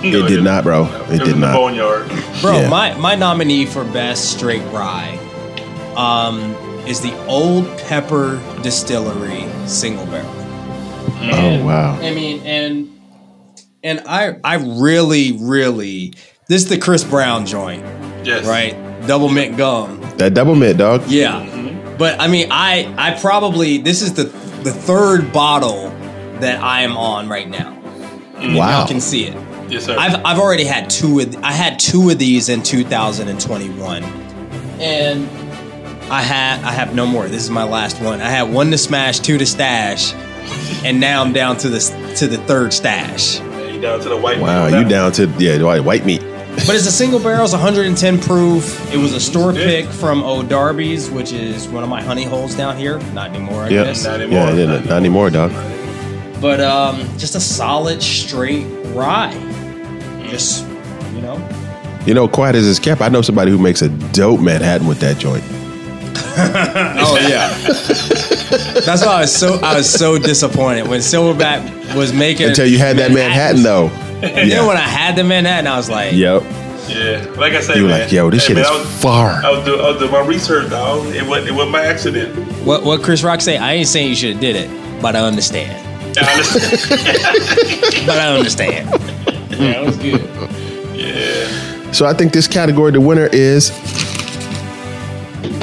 It 0.05 0.29
did 0.29 0.43
not, 0.45 0.65
bro. 0.65 0.85
It 0.85 1.09
was 1.09 1.19
did 1.21 1.29
in 1.29 1.41
the 1.41 1.47
not. 1.47 1.55
boneyard. 1.55 2.09
Bro, 2.41 2.61
Yeah. 2.61 2.69
my 2.69 2.95
my 2.99 3.15
nominee 3.15 3.67
for 3.67 3.85
best 3.85 4.33
straight 4.37 4.63
rye, 4.73 5.19
um, 5.97 6.55
is 6.87 7.01
the 7.01 7.15
Old 7.27 7.67
Pepper 7.79 8.41
Distillery 8.63 9.45
single 9.67 10.07
barrel. 10.07 10.31
Oh 11.33 11.65
wow. 11.65 11.99
I 12.01 12.13
mean, 12.15 12.41
and 12.45 13.01
and 13.83 14.03
I 14.07 14.37
I 14.45 14.55
really 14.57 15.33
really 15.41 16.13
this 16.49 16.63
is 16.63 16.69
the 16.69 16.79
Chris 16.79 17.03
Brown 17.05 17.47
joint, 17.47 17.83
Yes. 18.25 18.45
right? 18.47 18.75
Double 19.07 19.29
mint 19.29 19.57
gum. 19.57 20.01
That 20.19 20.35
double 20.35 20.55
mint, 20.55 20.79
dog. 20.79 21.03
Yeah. 21.09 21.45
But 21.99 22.21
I 22.21 22.29
mean, 22.29 22.49
I 22.51 22.93
I 22.99 23.19
probably 23.21 23.79
this 23.79 24.03
is 24.03 24.15
the 24.15 24.25
the 24.63 24.73
third 24.73 25.33
bottle 25.33 25.91
that 26.41 26.63
I 26.63 26.83
am 26.83 26.97
on 26.97 27.29
right 27.29 27.49
now. 27.49 27.73
Wow. 28.39 28.81
Y'all 28.81 28.87
can 28.89 29.01
see 29.01 29.25
it. 29.27 29.35
Yes, 29.69 29.85
sir. 29.85 29.97
I've 29.99 30.25
I've 30.25 30.39
already 30.39 30.65
had 30.65 30.89
two 30.91 31.21
of 31.21 31.37
I 31.43 31.53
had 31.53 31.79
two 31.79 32.11
of 32.11 32.19
these 32.19 32.49
in 32.49 32.63
2021, 32.63 34.03
and 34.81 35.29
I 36.11 36.23
had 36.23 36.63
I 36.65 36.73
have 36.73 36.95
no 36.95 37.07
more. 37.07 37.27
This 37.29 37.43
is 37.43 37.51
my 37.51 37.65
last 37.65 38.01
one. 38.01 38.21
I 38.21 38.29
had 38.29 38.45
one 38.53 38.71
to 38.71 38.79
smash, 38.79 39.19
two 39.21 39.39
to 39.39 39.47
stash, 39.47 40.13
and 40.85 41.01
now 41.01 41.23
I'm 41.23 41.33
down 41.33 41.57
to 41.59 41.69
the 41.69 42.15
to 42.17 42.27
the 42.27 42.39
third 42.39 42.73
stash. 42.73 43.41
Yeah, 43.41 43.67
you 43.69 43.81
down 43.81 44.01
to 44.01 44.09
the 44.09 44.17
white. 44.17 44.39
Wow, 44.41 44.69
meat 44.69 44.79
you 44.79 44.85
down 44.89 45.13
to 45.13 45.27
yeah, 45.39 45.61
white 45.63 45.85
white 45.85 46.05
meat. 46.07 46.23
But 46.67 46.75
it's 46.75 46.87
a 46.87 46.93
single 46.93 47.21
barrel, 47.21 47.45
it's 47.45 47.53
110 47.53 48.19
proof. 48.19 48.91
It 48.93 48.97
was 48.97 49.13
a 49.13 49.21
store 49.21 49.53
pick 49.53 49.85
from 49.87 50.23
O'Darby's, 50.23 51.11
which 51.11 51.31
is 51.33 51.69
one 51.69 51.83
of 51.83 51.91
my 51.91 52.03
honey 52.03 52.25
holes 52.25 52.55
down 52.55 52.79
here. 52.79 52.99
Not 53.13 53.29
anymore, 53.29 53.65
I 53.65 53.69
Yep. 53.69 53.85
guess. 53.87 54.05
Not 54.05 54.21
anymore. 54.23 54.39
Yeah, 54.39 54.55
yeah, 54.55 54.79
not 54.79 54.93
anymore, 54.93 55.29
dog. 55.29 55.53
But 56.41 56.63
um, 56.63 57.01
just 57.19 57.35
a 57.35 57.41
solid 57.41 58.03
straight 58.03 58.65
rye. 58.95 59.35
Just 60.29 60.67
you 61.15 61.23
know, 61.23 61.37
You 62.07 62.15
know, 62.15 62.29
quiet 62.29 62.55
as 62.57 62.69
it's 62.69 62.79
kept. 62.79 63.01
I 63.01 63.09
know 63.09 63.23
somebody 63.23 63.51
who 63.51 63.59
makes 63.59 63.83
a 63.83 63.89
dope 64.13 64.41
Manhattan 64.41 64.87
with 64.87 65.01
that 65.01 65.19
joint. 65.19 65.45
Oh 66.39 67.17
yeah. 67.29 67.49
That's 68.85 69.05
why 69.05 69.13
I 69.15 69.21
was 69.23 69.35
so 69.35 69.55
I 69.63 69.77
was 69.77 69.91
so 69.91 70.19
disappointed 70.19 70.87
when 70.87 71.01
Silverback 71.01 71.95
was 71.97 72.13
making 72.13 72.49
Until 72.49 72.67
you 72.67 72.79
had 72.79 72.99
that 72.99 73.11
Manhattan, 73.13 73.63
though. 73.63 73.89
And 74.23 74.51
then 74.51 74.67
when 74.67 74.77
I 74.79 74.81
had 74.81 75.15
the 75.17 75.25
Manhattan, 75.25 75.67
I 75.67 75.77
was 75.77 75.89
like, 75.91 76.13
Yep. 76.15 76.43
Yeah, 76.89 77.27
like 77.37 77.53
I 77.55 77.61
said, 77.61 77.77
You 77.77 77.83
were 77.85 77.89
man. 77.89 78.01
like, 78.03 78.13
yo, 78.13 78.31
this 78.31 78.43
Hey, 78.43 78.49
shit 78.49 78.57
man, 78.57 78.65
is 78.65 78.71
I 78.71 78.79
was, 78.79 79.03
far. 79.03 79.31
I 79.45 79.51
was, 79.51 79.65
doing, 79.65 79.81
I 79.81 79.89
was 79.91 79.99
doing 79.99 80.13
my 80.13 80.21
research, 80.27 80.71
dog. 80.71 81.07
It 81.15 81.27
wasn't, 81.27 81.49
it 81.49 81.53
wasn't 81.53 81.73
by 81.73 81.85
accident. 81.87 82.35
what 82.65 82.85
what 82.85 83.03
Chris 83.03 83.23
Rock 83.25 83.41
say? 83.41 83.57
I 83.59 83.73
ain't 83.75 83.89
saying 83.89 84.09
you 84.11 84.15
should 84.15 84.33
have 84.33 84.41
did 84.41 84.57
it, 84.57 85.03
but 85.03 85.17
I 85.17 85.21
understand. 85.21 85.73
I 86.19 86.33
understand. 86.35 88.07
But 88.07 88.19
I 88.19 88.37
understand. 88.37 88.89
Yeah, 89.59 89.81
it 89.83 89.87
was 89.87 89.97
good. 89.97 90.21
yeah. 90.95 91.93
So 91.93 92.07
I 92.07 92.13
think 92.15 92.33
this 92.33 92.47
category, 92.49 92.93
the 92.93 93.01
winner 93.01 93.27
is 93.33 93.71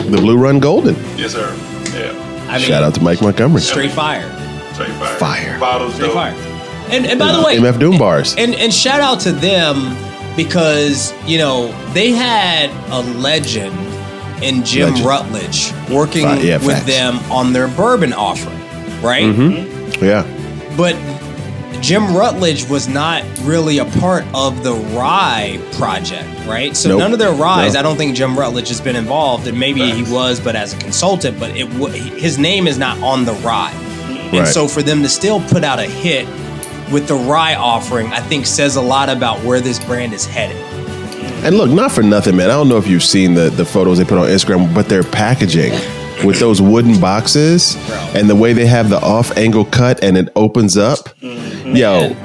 the 0.09 0.17
Blue 0.21 0.37
Run 0.37 0.59
Golden. 0.59 0.95
Yes, 1.17 1.33
sir. 1.33 1.53
Yeah. 1.93 2.47
I 2.49 2.57
mean, 2.57 2.67
Shout 2.67 2.83
out 2.83 2.93
to 2.95 3.01
Mike 3.01 3.21
Montgomery. 3.21 3.61
straight 3.61 3.91
fire. 3.91 4.29
Straight 4.73 4.89
fire. 4.91 5.17
Fire. 5.17 5.59
Bottles, 5.59 5.93
Straight 5.95 6.07
dope. 6.07 6.15
fire. 6.15 6.33
And 6.89 7.05
and 7.05 7.17
by 7.19 7.31
the 7.31 7.41
way, 7.43 7.57
MF 7.57 7.79
Doom 7.79 7.97
bars. 7.97 8.35
and 8.37 8.53
and 8.55 8.73
shout 8.73 8.99
out 8.99 9.19
to 9.21 9.31
them 9.31 9.95
because 10.35 11.13
you 11.25 11.37
know 11.37 11.67
they 11.93 12.11
had 12.11 12.69
a 12.91 13.01
legend 13.19 13.73
in 14.43 14.63
Jim 14.65 14.89
Legend. 14.89 15.05
Rutledge 15.07 15.71
working 15.89 16.25
Right, 16.25 16.43
yeah, 16.43 16.57
with 16.57 16.75
facts. 16.75 16.85
them 16.85 17.17
on 17.31 17.53
their 17.53 17.67
bourbon 17.69 18.11
offering, 18.13 18.59
right? 19.01 19.23
Mm-hmm. 19.23 20.03
Yeah. 20.03 20.25
But 20.75 20.95
Jim 21.83 22.15
Rutledge 22.15 22.65
was 22.69 22.87
not 22.87 23.23
really 23.41 23.79
a 23.79 23.85
part 23.85 24.23
of 24.33 24.63
the 24.63 24.73
Rye 24.73 25.59
project, 25.73 26.29
right? 26.47 26.77
So 26.77 26.87
Nope. 26.89 26.99
none 26.99 27.11
of 27.11 27.19
their 27.19 27.33
Ryes, 27.33 27.73
No. 27.73 27.79
I 27.81 27.83
don't 27.83 27.97
think 27.97 28.15
Jim 28.15 28.39
Rutledge 28.39 28.69
has 28.69 28.79
been 28.79 28.95
involved, 28.95 29.47
and 29.47 29.59
maybe 29.59 29.91
he 29.91 30.01
was, 30.03 30.39
but 30.39 30.55
as 30.55 30.73
a 30.73 30.77
consultant. 30.77 31.37
But 31.37 31.57
it 31.57 31.67
his 31.67 32.37
name 32.37 32.67
is 32.67 32.77
not 32.77 32.97
on 33.03 33.25
the 33.25 33.33
Rye, 33.33 33.73
and 34.31 34.39
Right. 34.39 34.47
so 34.47 34.65
for 34.69 34.81
them 34.81 35.03
to 35.03 35.09
still 35.09 35.41
put 35.41 35.65
out 35.65 35.77
a 35.79 35.83
hit 35.85 36.25
with 36.89 37.07
the 37.09 37.15
Rye 37.15 37.55
offering, 37.55 38.07
I 38.13 38.21
think 38.21 38.45
says 38.45 38.77
a 38.77 38.81
lot 38.81 39.09
about 39.09 39.43
where 39.43 39.59
this 39.59 39.77
brand 39.79 40.13
is 40.13 40.25
headed. 40.25 40.55
And 41.43 41.57
look, 41.57 41.69
not 41.69 41.91
for 41.91 42.01
nothing, 42.01 42.37
man. 42.37 42.49
I 42.49 42.53
don't 42.53 42.69
know 42.69 42.77
if 42.77 42.87
you've 42.87 43.03
seen 43.03 43.33
the, 43.33 43.49
the 43.49 43.65
photos 43.65 43.97
they 43.97 44.05
put 44.05 44.17
on 44.17 44.27
Instagram, 44.29 44.73
but 44.73 44.87
their 44.87 45.03
packaging 45.03 45.73
with 46.23 46.39
those 46.39 46.61
wooden 46.61 46.99
boxes 46.99 47.75
and 48.15 48.29
the 48.29 48.35
way 48.35 48.53
they 48.53 48.65
have 48.65 48.89
the 48.89 48.99
off 49.01 49.35
angle 49.37 49.65
cut 49.65 50.03
and 50.03 50.17
it 50.17 50.29
opens 50.35 50.77
up. 50.77 51.09
Yo, 51.21 52.15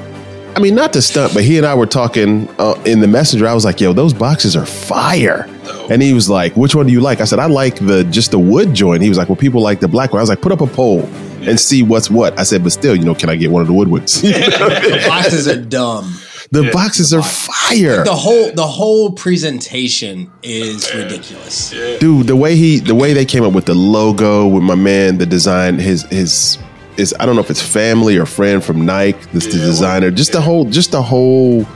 I 0.57 0.61
mean, 0.61 0.75
not 0.75 0.93
to 0.95 1.03
stunt, 1.03 1.35
but 1.35 1.45
he 1.45 1.57
and 1.57 1.65
I 1.67 1.75
were 1.75 1.87
talking 1.87 2.49
uh, 2.59 2.81
in 2.85 3.01
the 3.01 3.07
messenger. 3.07 3.47
I 3.47 3.55
was 3.55 3.65
like, 3.65 3.81
yo, 3.81 3.93
those 3.93 4.13
boxes 4.13 4.57
are 4.57 4.67
fire. 4.67 5.47
And 5.91 6.03
he 6.03 6.13
was 6.13 6.29
like, 6.29 6.57
which 6.57 6.75
one 6.75 6.87
do 6.87 6.93
you 6.93 7.01
like? 7.01 7.21
I 7.21 7.25
said, 7.25 7.39
I 7.39 7.47
like 7.47 7.77
the 7.77 8.05
just 8.05 8.31
the 8.33 8.39
wood 8.39 8.75
joint. 8.75 9.03
He 9.03 9.09
was 9.09 9.17
like, 9.19 9.29
well, 9.29 9.37
people 9.37 9.63
like 9.63 9.81
the 9.81 9.89
black 9.89 10.13
one. 10.13 10.19
I 10.19 10.23
was 10.23 10.29
like, 10.29 10.41
put 10.41 10.53
up 10.53 10.61
a 10.61 10.67
poll 10.67 11.05
and 11.43 11.59
see 11.59 11.83
what's 11.83 12.11
what. 12.11 12.39
I 12.39 12.43
said, 12.43 12.63
but 12.63 12.73
still, 12.73 12.97
you 12.97 13.05
know, 13.05 13.15
can 13.15 13.31
I 13.31 13.37
get 13.37 13.51
one 13.51 13.63
of 13.63 13.69
the 13.69 13.75
wood 13.75 13.89
ones? 13.89 14.21
The 14.23 15.05
boxes 15.07 15.49
are 15.49 15.61
dumb. 15.61 16.13
The 16.51 16.65
Yeah. 16.65 16.71
boxes 16.73 17.13
are 17.13 17.23
fire. 17.23 18.05
The 18.05 18.15
whole 18.15 18.51
the 18.53 18.67
whole 18.67 19.13
presentation 19.13 20.31
is 20.43 20.93
ridiculous. 20.95 21.75
dude 22.01 22.27
the 22.27 22.37
way 22.37 22.57
he 22.57 22.79
the 22.81 22.95
way 22.95 23.13
they 23.13 23.25
came 23.25 23.45
up 23.45 23.53
with 23.53 23.67
the 23.67 23.75
logo 23.75 24.47
with 24.47 24.63
my 24.63 24.75
man 24.75 25.19
the 25.19 25.27
design 25.27 25.79
his 25.79 26.03
his 26.11 26.59
is 26.97 27.15
i 27.21 27.27
don't 27.27 27.35
know 27.37 27.41
if 27.43 27.51
it's 27.51 27.63
family 27.63 28.17
or 28.17 28.27
friend 28.27 28.65
from 28.65 28.85
nike 28.87 29.19
this 29.33 29.47
the 29.47 29.59
Yeah, 29.59 29.65
designer 29.67 30.11
just 30.11 30.33
the 30.33 30.41
whole 30.41 30.65
just 30.65 30.91
the 30.93 31.03
whole 31.03 31.67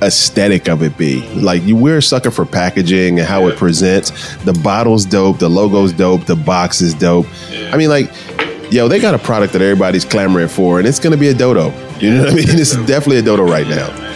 aesthetic 0.00 0.68
of 0.68 0.82
it 0.82 0.96
be. 0.96 1.26
Like 1.34 1.64
you 1.64 1.74
we're 1.74 1.98
a 1.98 2.02
sucker 2.02 2.30
for 2.30 2.44
packaging 2.44 3.18
and 3.18 3.26
how 3.26 3.48
it 3.48 3.56
presents. 3.56 4.12
The 4.44 4.52
bottle's 4.52 5.04
dope 5.04 5.38
the 5.40 5.48
logo's 5.50 5.92
dope 5.92 6.24
the 6.26 6.36
box 6.36 6.80
is 6.80 6.94
dope. 6.94 7.26
Yeah. 7.50 7.70
i 7.74 7.76
mean 7.76 7.88
like 7.88 8.08
yo 8.70 8.86
they 8.88 9.00
got 9.00 9.14
a 9.14 9.18
product 9.18 9.52
that 9.54 9.62
everybody's 9.62 10.04
clamoring 10.04 10.48
for 10.48 10.78
and 10.78 10.86
it's 10.86 11.00
gonna 11.00 11.16
be 11.16 11.28
a 11.28 11.34
dodo. 11.34 11.72
You 11.98 12.10
know 12.14 12.20
what 12.24 12.32
i 12.32 12.34
mean? 12.34 12.48
It's 12.64 12.76
definitely 12.86 13.18
a 13.18 13.22
dodo 13.22 13.42
right 13.44 13.66
now. 13.66 13.88
Man. 13.88 14.07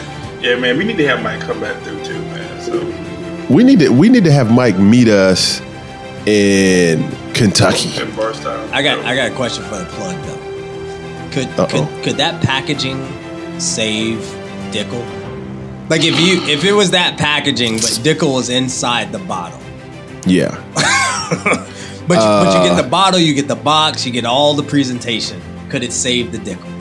Yeah, 0.43 0.57
man. 0.57 0.76
We 0.76 0.84
need 0.84 0.97
to 0.99 1.07
have 1.07 1.22
Mike 1.22 1.40
come 1.40 1.61
back 1.61 1.80
through 1.82 2.05
too, 2.05 2.18
man. 2.20 2.61
So 2.61 3.55
we 3.55 3.62
need 3.64 3.78
to 3.80 3.88
we 3.90 4.09
need 4.09 4.24
to 4.24 4.32
have 4.32 4.51
mike 4.53 4.78
meet 4.78 5.09
us 5.09 5.61
in 6.26 7.09
kentucky 7.34 8.01
in 8.01 8.14
Bardstown. 8.14 8.68
I 8.72 8.82
got 8.82 9.05
I 9.05 9.14
got 9.16 9.30
a 9.32 9.34
question 9.34 9.64
for 9.64 9.78
the 9.78 9.84
plug 9.86 10.16
though. 10.24 11.30
Could 11.32 11.49
Uh-oh. 11.59 11.86
could 11.95 12.05
could 12.05 12.16
that 12.16 12.43
packaging 12.43 12.99
save 13.61 14.18
Dickel? 14.70 15.05
Like 15.90 16.03
if 16.05 16.18
you 16.20 16.43
if 16.49 16.64
it 16.64 16.72
was 16.72 16.93
that 16.93 17.18
packaging, 17.18 17.74
but 17.76 17.90
Dickel 18.03 18.32
was 18.34 18.49
inside 18.49 19.12
the 19.12 19.18
bottle. 19.20 19.61
yeah 20.26 20.57
But 22.09 22.14
you, 22.14 22.20
but 22.20 22.53
you 22.55 22.61
Uh. 22.61 22.64
get 22.76 22.82
the 22.82 22.88
bottle, 22.88 23.20
you 23.20 23.32
get 23.34 23.49
the 23.49 23.55
box, 23.57 24.05
you 24.07 24.12
get 24.12 24.24
all 24.24 24.55
the 24.55 24.62
presentation. 24.64 25.40
Could 25.68 25.82
it 25.82 25.93
save 25.93 26.32
the 26.32 26.38
Dickel? 26.38 26.72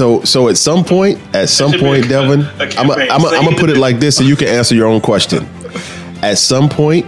So, 0.00 0.22
so 0.24 0.48
at 0.48 0.56
some 0.56 0.82
point, 0.82 1.20
at 1.34 1.50
some 1.50 1.72
point, 1.72 2.06
a, 2.06 2.08
Devin, 2.08 2.40
a 2.40 2.72
I'm 2.78 3.20
gonna 3.20 3.54
put 3.54 3.68
it 3.68 3.76
like 3.76 4.00
this, 4.00 4.16
so 4.16 4.24
you 4.24 4.34
can 4.34 4.48
answer 4.48 4.74
your 4.74 4.86
own 4.86 5.02
question. 5.02 5.46
At 6.22 6.38
some 6.38 6.70
point, 6.70 7.04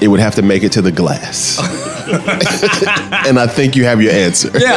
it 0.00 0.06
would 0.06 0.20
have 0.20 0.36
to 0.36 0.42
make 0.42 0.62
it 0.62 0.70
to 0.74 0.80
the 0.80 0.92
glass, 0.92 1.58
and 3.26 3.36
I 3.36 3.48
think 3.48 3.74
you 3.74 3.82
have 3.82 4.00
your 4.00 4.12
answer. 4.12 4.48
Yeah. 4.56 4.76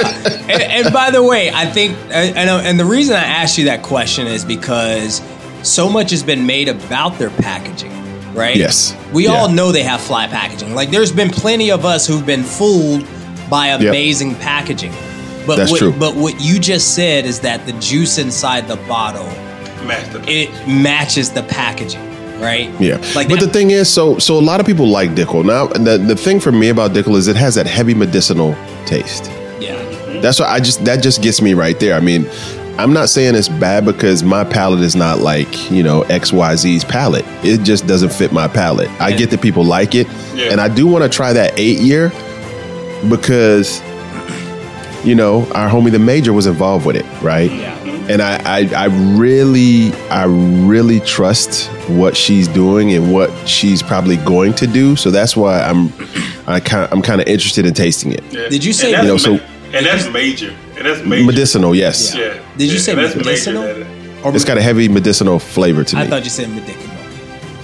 and, 0.49 0.63
and 0.63 0.91
by 0.91 1.11
the 1.11 1.21
way, 1.21 1.51
I 1.51 1.67
think 1.67 1.95
I, 2.09 2.33
I 2.41 2.45
know, 2.45 2.57
and 2.57 2.79
the 2.79 2.85
reason 2.85 3.15
I 3.15 3.23
asked 3.23 3.55
you 3.55 3.65
that 3.65 3.83
question 3.83 4.25
is 4.25 4.43
because 4.43 5.21
so 5.61 5.87
much 5.87 6.09
has 6.09 6.23
been 6.23 6.47
made 6.47 6.69
about 6.69 7.19
their 7.19 7.29
packaging, 7.29 7.93
right? 8.33 8.55
Yes. 8.55 8.97
We 9.13 9.25
Yeah. 9.25 9.33
all 9.33 9.47
know 9.47 9.71
they 9.71 9.83
have 9.83 10.01
fly 10.01 10.25
packaging. 10.25 10.73
Like 10.73 10.89
there's 10.89 11.11
been 11.11 11.29
plenty 11.29 11.69
of 11.69 11.85
us 11.85 12.07
who've 12.07 12.25
been 12.25 12.41
fooled 12.43 13.07
by 13.47 13.67
amazing 13.67 14.33
packaging. 14.33 14.93
But 15.47 15.55
That's 15.57 15.71
what, 15.71 15.77
true. 15.79 15.93
but 15.97 16.15
what 16.15 16.39
you 16.39 16.59
just 16.59 16.93
said 16.95 17.25
is 17.25 17.39
that 17.41 17.65
the 17.65 17.73
juice 17.73 18.17
inside 18.17 18.67
the 18.67 18.75
bottle 18.87 19.25
Master. 19.87 20.21
it 20.27 20.49
matches 20.67 21.31
the 21.31 21.41
packaging, 21.43 22.01
right? 22.39 22.69
Yeah, 22.79 22.97
Like 23.15 23.27
but 23.27 23.39
that- 23.39 23.47
the 23.47 23.51
thing 23.51 23.71
is, 23.71 23.89
so 23.89 24.19
so 24.19 24.37
a 24.37 24.41
lot 24.41 24.59
of 24.59 24.65
people 24.65 24.87
like 24.87 25.11
Dickel. 25.11 25.43
Now, 25.43 25.67
the 25.67 25.97
the 25.97 26.15
thing 26.15 26.39
for 26.39 26.51
me 26.51 26.69
about 26.69 26.91
Dickel 26.91 27.15
is 27.15 27.27
it 27.27 27.35
has 27.35 27.55
that 27.55 27.65
heavy 27.67 27.93
medicinal 27.95 28.55
taste. 28.85 29.31
yeah. 29.59 29.77
That's 30.21 30.39
why 30.39 30.45
I 30.47 30.59
just 30.59 30.85
that 30.85 31.01
just 31.01 31.21
gets 31.23 31.41
me 31.41 31.53
right 31.55 31.79
there. 31.79 31.95
I 31.95 31.99
mean, 31.99 32.29
I'm 32.77 32.93
not 32.93 33.09
saying 33.09 33.33
it's 33.33 33.49
bad 33.49 33.85
because 33.85 34.21
my 34.23 34.43
palate 34.43 34.81
is 34.81 34.95
not 34.95 35.19
like 35.19 35.71
you 35.71 35.81
know 35.81 36.03
X 36.03 36.31
Y 36.31 36.55
Z's 36.55 36.85
palate. 36.85 37.25
It 37.43 37.63
just 37.63 37.87
doesn't 37.87 38.13
fit 38.13 38.31
my 38.31 38.47
palate. 38.47 38.89
I 39.01 39.11
get 39.13 39.31
that 39.31 39.41
people 39.41 39.63
like 39.65 39.95
it, 39.95 40.05
Yeah. 40.35 40.51
and 40.51 40.61
I 40.61 40.67
do 40.67 40.85
want 40.85 41.03
to 41.03 41.09
try 41.09 41.33
that 41.33 41.57
eight 41.59 41.79
year 41.79 42.11
because 43.09 43.81
you 45.03 45.15
know 45.15 45.45
our 45.53 45.69
homie 45.69 45.91
the 45.91 45.99
major 45.99 46.33
was 46.33 46.45
involved 46.47 46.85
with 46.85 46.95
it, 46.95 47.05
right? 47.21 47.51
Yeah. 47.51 47.77
and 48.09 48.21
I, 48.21 48.37
I 48.45 48.59
I 48.75 48.85
really 49.17 49.91
I 50.09 50.25
really 50.25 50.99
trust 51.01 51.69
what 51.89 52.15
she's 52.15 52.47
doing 52.47 52.93
and 52.93 53.11
what 53.13 53.29
she's 53.47 53.81
probably 53.83 54.17
going 54.17 54.53
to 54.55 54.67
do. 54.67 54.95
So 54.95 55.11
that's 55.11 55.35
why 55.35 55.61
I'm 55.61 55.91
I 56.47 56.59
kind 56.59 56.87
I'm 56.91 57.01
kind 57.01 57.21
of 57.21 57.27
interested 57.27 57.65
in 57.65 57.73
tasting 57.73 58.11
it. 58.11 58.23
Yeah. 58.31 58.49
Did 58.49 58.63
you 58.63 58.73
say- 58.73 58.91
that's 58.91 59.03
You 59.03 59.09
know, 59.09 59.17
so- 59.17 59.39
and 59.73 59.85
that's 59.85 60.07
major. 60.09 60.53
And 60.77 60.85
that's 60.85 61.05
major. 61.05 61.25
Medicinal, 61.25 61.73
yes. 61.75 62.13
Yeah. 62.15 62.39
Did 62.57 62.67
you 62.67 62.73
Yeah, 62.73 62.79
say 62.79 62.91
and 62.93 63.01
that's 63.01 63.15
major 63.15 63.29
medicinal? 63.29 63.63
that- 63.63 64.25
Or 64.25 64.35
It's 64.35 64.45
got 64.45 64.57
a 64.57 64.61
heavy 64.61 64.87
medicinal 64.89 65.39
flavor 65.39 65.83
to 65.83 65.95
me. 65.95 66.01
I 66.01 66.07
thought 66.07 66.23
you 66.23 66.29
said 66.29 66.49
medicinal. 66.49 66.95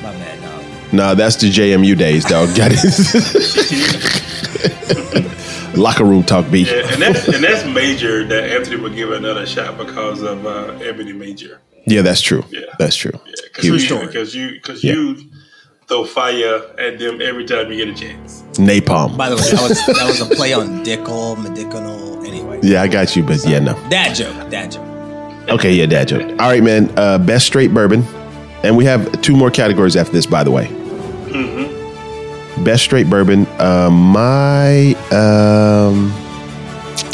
My 0.04 0.12
bad, 0.14 0.42
dog. 0.42 0.94
nah, 0.94 1.14
that's 1.16 1.36
the 1.36 1.50
JMU 1.52 1.96
days, 1.98 2.24
dog. 2.26 2.50
Got 2.60 2.72
it. 2.74 4.24
Locker 5.78 6.04
room 6.06 6.24
talk, 6.24 6.50
B. 6.52 6.64
Yeah, 6.66 6.92
and 6.92 7.02
that's 7.02 7.28
and 7.28 7.44
that's 7.44 7.66
major 7.66 8.26
that 8.26 8.50
Anthony 8.50 8.78
would 8.78 8.96
give 8.96 9.12
another 9.12 9.46
shot 9.46 9.78
because 9.78 10.22
of 10.22 10.46
uh, 10.46 10.74
Ebony 10.82 11.14
Major. 11.14 11.62
Yeah, 11.86 12.02
that's 12.02 12.22
true. 12.22 12.44
Yeah. 12.50 12.62
That's 12.80 12.96
true. 12.96 13.12
Yeah, 13.26 13.32
because 13.46 13.64
Huge. 13.66 13.82
you, 13.82 13.88
story. 13.88 14.06
because 14.08 14.36
you 14.36 14.52
because 14.52 14.84
Yeah. 14.84 14.94
you 14.94 15.18
throw 15.88 16.04
fire 16.04 16.62
at 16.78 17.00
them 17.00 17.22
every 17.22 17.46
time 17.46 17.72
you 17.72 17.86
get 17.86 17.88
a 17.96 17.98
chance. 17.98 18.44
Napalm. 18.56 19.16
By 19.16 19.30
the 19.30 19.36
way, 19.38 19.42
that 19.44 19.62
was 19.70 19.86
that 19.86 20.06
was 20.08 20.20
a 20.22 20.36
play 20.36 20.54
on 20.54 20.84
Dickel, 20.84 21.42
medicinal. 21.42 22.26
Anyway, 22.26 22.60
yeah, 22.62 22.82
I 22.82 22.88
got 22.88 23.16
you, 23.16 23.24
but 23.24 23.44
yeah, 23.46 23.60
no. 23.60 23.74
dad 23.90 24.14
joke, 24.14 24.50
dad 24.50 24.72
joke. 24.74 24.84
Okay, 25.50 25.72
yeah, 25.74 25.86
dad 25.86 26.10
joke. 26.10 26.30
All 26.42 26.50
right, 26.50 26.62
man. 26.62 26.92
Uh, 26.98 27.18
best 27.18 27.46
straight 27.46 27.74
bourbon, 27.74 28.04
and 28.64 28.76
we 28.76 28.84
have 28.84 29.22
two 29.22 29.36
more 29.38 29.50
categories 29.50 29.96
after 29.96 30.12
this, 30.12 30.26
by 30.26 30.44
the 30.44 30.52
way. 30.52 30.68
Best 32.68 32.84
straight 32.84 33.10
bourbon. 33.10 33.48
Uh, 33.60 33.90
my, 33.90 34.92
um, 35.12 36.12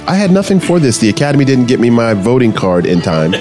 I 0.08 0.16
had 0.16 0.32
nothing 0.32 0.60
for 0.60 0.80
this. 0.80 0.98
The 0.98 1.10
Academy 1.10 1.46
didn't 1.46 1.68
get 1.68 1.80
me 1.80 1.92
my 1.92 2.16
voting 2.16 2.52
card 2.52 2.88
in 2.88 3.02
time 3.02 3.34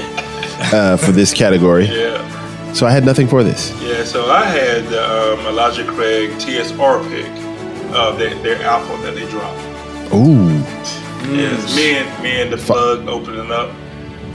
uh, 0.75 0.99
for 0.99 1.11
this 1.11 1.33
category, 1.33 1.87
Yeah, 1.87 2.73
so 2.75 2.87
I 2.87 2.91
had 2.91 3.07
nothing 3.07 3.27
for 3.27 3.43
this. 3.43 3.73
yeah. 3.81 4.05
So 4.05 4.31
I 4.31 4.45
had 4.45 4.85
um, 4.93 5.47
Elijah 5.47 5.87
Craig 5.87 6.33
TSR 6.33 7.09
pick 7.09 7.31
of 7.97 8.19
their, 8.19 8.35
their 8.43 8.63
alpha 8.63 8.95
that 9.05 9.15
they 9.15 9.27
dropped. 9.31 9.59
Ooh, 10.13 10.51
Yes, 11.35 11.75
me 11.75 11.95
and 11.95 12.23
me 12.23 12.43
and 12.43 12.53
the 12.53 12.59
plug 12.59 13.09
opening 13.09 13.51
up 13.51 13.75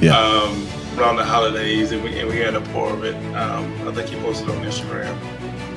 yeah, 0.01 0.17
um, 0.17 0.67
around 0.97 1.17
the 1.17 1.23
holidays, 1.25 1.91
and 1.91 2.03
we 2.03 2.17
and 2.19 2.27
we 2.27 2.37
had 2.37 2.55
a 2.55 2.61
pour 2.71 2.89
of 2.89 3.03
it. 3.03 3.13
Um, 3.35 3.87
I 3.87 3.91
think 3.91 4.09
he 4.09 4.15
posted 4.21 4.49
on 4.49 4.63
Instagram. 4.63 5.15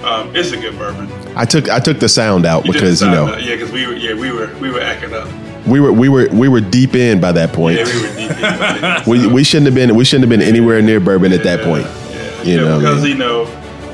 Um, 0.05 0.35
it's 0.35 0.53
a 0.53 0.57
good 0.57 0.79
bourbon. 0.79 1.11
I 1.37 1.45
took 1.45 1.69
I 1.69 1.79
took 1.79 1.99
the 2.01 2.09
sound 2.09 2.47
out 2.47 2.65
You 2.65 2.73
because 2.73 3.03
you 3.03 3.09
know 3.11 3.27
that. 3.27 3.43
yeah, 3.43 3.55
because 3.57 3.71
we 3.71 3.87
were 3.87 3.93
yeah 3.95 4.15
we 4.15 4.33
were 4.33 4.53
we 4.61 4.71
were 4.71 4.81
acting 4.81 5.13
up. 5.15 5.29
we 5.67 5.79
were 5.81 5.93
we 5.93 6.09
were 6.09 6.29
we 6.33 6.49
were 6.49 6.61
deep 6.61 6.95
in 6.95 7.21
by 7.21 7.33
that 7.33 7.53
point. 7.53 7.79
Yeah, 7.79 7.85
we 7.85 8.03
were 8.03 8.17
deep. 8.17 8.31
in 8.31 8.37
it. 8.85 9.07
We 9.07 9.27
we 9.27 9.45
shouldn't 9.45 9.67
have 9.67 9.75
been 9.75 9.95
we 9.95 10.05
shouldn't 10.05 10.31
have 10.31 10.39
been 10.39 10.47
anywhere 10.47 10.81
near 10.81 11.01
bourbon 11.01 11.33
at 11.33 11.43
that 11.45 11.61
point. 11.65 11.85
Yeah, 11.85 12.43
You 12.43 12.55
yeah, 12.55 12.61
know, 12.65 12.79
because 12.81 13.03
man. 13.03 13.11
you 13.11 13.17
know 13.19 13.45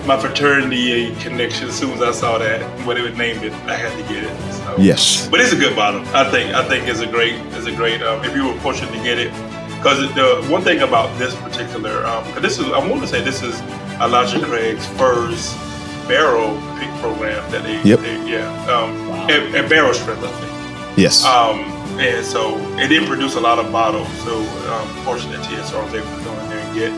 my 0.06 0.16
fraternity 0.16 1.12
connection. 1.16 1.66
As 1.68 1.74
soon 1.76 1.90
as 1.94 2.00
I 2.02 2.12
saw 2.12 2.38
that, 2.38 2.60
what 2.86 2.96
would 2.96 3.16
named 3.18 3.42
it, 3.42 3.52
I 3.68 3.74
had 3.74 3.90
to 4.00 4.14
get 4.14 4.22
it. 4.22 4.52
So. 4.52 4.76
Yes. 4.78 5.26
but 5.28 5.40
it's 5.40 5.52
a 5.52 5.56
good 5.56 5.74
bottle. 5.74 6.02
I 6.14 6.30
think. 6.30 6.54
I 6.54 6.62
think 6.68 6.86
it's 6.86 7.00
a 7.00 7.06
great. 7.08 7.34
It's 7.56 7.66
a 7.66 7.74
great. 7.74 8.00
Um, 8.02 8.24
if 8.24 8.34
you 8.36 8.46
were 8.46 8.58
fortunate 8.60 8.92
to 8.92 9.02
get 9.02 9.18
it, 9.18 9.32
because 9.78 9.98
the 10.14 10.46
one 10.48 10.62
thing 10.62 10.82
about 10.82 11.16
this 11.18 11.34
particular, 11.34 12.06
um, 12.06 12.24
this 12.40 12.60
is 12.60 12.66
I 12.66 12.78
want 12.78 13.02
to 13.02 13.08
say 13.08 13.20
this 13.22 13.42
is 13.42 13.60
Elijah 14.00 14.38
Craig's 14.44 14.86
first 14.98 15.56
barrel 16.08 16.54
pick 16.78 16.90
program 17.00 17.42
that 17.50 17.62
they. 17.62 17.82
Yep. 17.82 18.00
they- 18.00 18.30
yeah. 18.30 18.48
Um, 18.66 19.08
Wow. 19.08 19.26
and, 19.28 19.54
and 19.54 19.68
barrel 19.68 19.94
strength, 19.94 20.22
I 20.24 20.28
think. 20.40 20.98
Yes. 20.98 21.24
Um, 21.24 21.60
and 21.98 22.24
so 22.24 22.56
it 22.78 22.88
didn't 22.88 23.08
produce 23.08 23.36
a 23.36 23.40
lot 23.40 23.58
of 23.58 23.70
bottles. 23.72 24.08
So 24.24 24.38
um, 24.72 24.86
fortunate 25.04 25.40
TSR 25.40 25.82
was 25.84 25.94
able 25.94 26.16
to 26.18 26.24
go 26.24 26.32
in 26.40 26.48
there 26.50 26.58
and 26.58 26.74
get, 26.74 26.92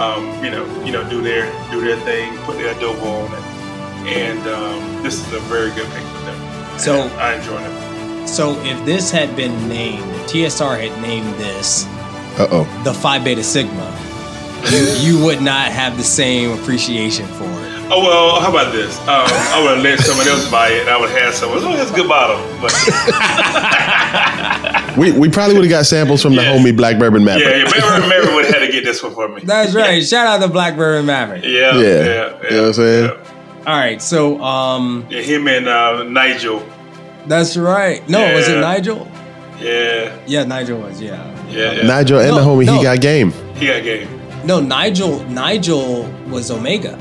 um, 0.00 0.44
you 0.44 0.50
know, 0.50 0.84
you 0.84 0.92
know, 0.92 1.08
do 1.08 1.20
their 1.22 1.44
do 1.70 1.80
their 1.84 1.96
thing, 2.00 2.36
put 2.38 2.56
their 2.58 2.74
dope 2.80 3.02
on 3.02 3.32
it, 3.32 3.44
and 4.08 4.40
um, 4.48 5.02
this 5.02 5.14
is 5.26 5.32
a 5.32 5.40
very 5.40 5.70
good 5.70 5.86
pick 5.92 6.02
for 6.04 6.22
them. 6.24 6.78
So- 6.78 7.02
And 7.02 7.12
I 7.20 7.34
enjoyed 7.34 7.62
it. 7.62 8.28
So 8.28 8.52
if 8.62 8.82
this 8.86 9.10
had 9.10 9.34
been 9.36 9.68
named, 9.68 10.04
TSR 10.28 10.76
had 10.80 11.02
named 11.02 11.34
this 11.34 11.84
Uh 12.38 12.46
oh. 12.50 12.80
the 12.84 12.94
Phi 12.94 13.18
Beta 13.18 13.42
Sigma, 13.42 13.90
you, 14.70 15.16
you 15.18 15.24
would 15.24 15.42
not 15.42 15.66
have 15.72 15.96
the 15.96 16.04
same 16.04 16.52
appreciation 16.58 17.26
for 17.26 17.44
it. 17.44 17.71
Oh 17.94 18.00
well, 18.02 18.40
how 18.40 18.48
about 18.48 18.72
this? 18.72 18.96
Um, 19.00 19.06
I 19.08 19.60
would 19.62 19.74
have 19.74 19.82
let 19.84 20.00
someone 20.00 20.26
else 20.26 20.50
buy 20.50 20.68
it, 20.70 20.80
and 20.80 20.88
I 20.90 20.98
would 20.98 21.10
have 21.10 21.18
had 21.24 21.34
someone. 21.34 21.58
Oh, 21.62 21.76
that's 21.76 21.90
a 21.90 21.94
good 21.94 22.08
bottle, 22.08 22.38
but 22.60 22.72
We, 24.96 25.10
we 25.12 25.28
probably 25.30 25.54
would 25.56 25.64
have 25.64 25.70
got 25.70 25.86
samples 25.86 26.20
from 26.22 26.34
the 26.34 26.42
homie 26.42 26.76
Black 26.76 26.98
Bourbon 26.98 27.24
Maverick. 27.24 27.48
yeah, 27.48 27.56
yeah, 27.64 27.98
Mary, 27.98 28.08
Mary 28.08 28.34
would 28.34 28.44
have 28.46 28.54
had 28.54 28.66
to 28.66 28.72
get 28.72 28.84
this 28.84 29.02
one 29.02 29.14
for 29.14 29.28
me. 29.28 29.40
That's 29.42 29.74
right. 29.74 30.04
Shout 30.04 30.26
out 30.26 30.46
to 30.46 30.52
Black 30.52 30.76
Bourbon 30.76 31.06
Maverick. 31.06 31.44
Yeah, 31.44 31.78
Yeah. 31.78 31.80
yeah, 31.80 32.42
You 32.42 32.50
know 32.50 32.60
what 32.62 32.66
I'm 32.68 32.72
saying? 32.74 33.10
All 33.66 33.78
right, 33.78 34.02
so 34.02 34.40
um, 34.42 35.06
Yeah, 35.08 35.20
him 35.22 35.46
and 35.48 35.66
uh, 35.68 36.02
Nigel. 36.04 36.62
that's 37.26 37.56
right. 37.56 38.06
No, 38.08 38.20
was 38.34 38.48
it 38.48 38.60
Nigel? 38.60 39.08
Yeah, 39.60 40.18
Yeah, 40.26 40.44
Nigel 40.44 40.78
was. 40.80 41.00
Yeah. 41.00 41.24
yeah, 41.48 41.72
yeah. 41.72 41.86
Nigel 41.86 42.18
and 42.20 42.36
the 42.36 42.40
homie, 42.40 42.66
no. 42.66 42.76
he 42.76 42.82
got 42.82 43.00
game. 43.00 43.32
he 43.54 43.66
got 43.68 43.82
game. 43.82 44.08
No, 44.44 44.60
Nigel. 44.60 45.22
Nigel 45.28 46.02
was 46.28 46.50
Omega. 46.50 46.98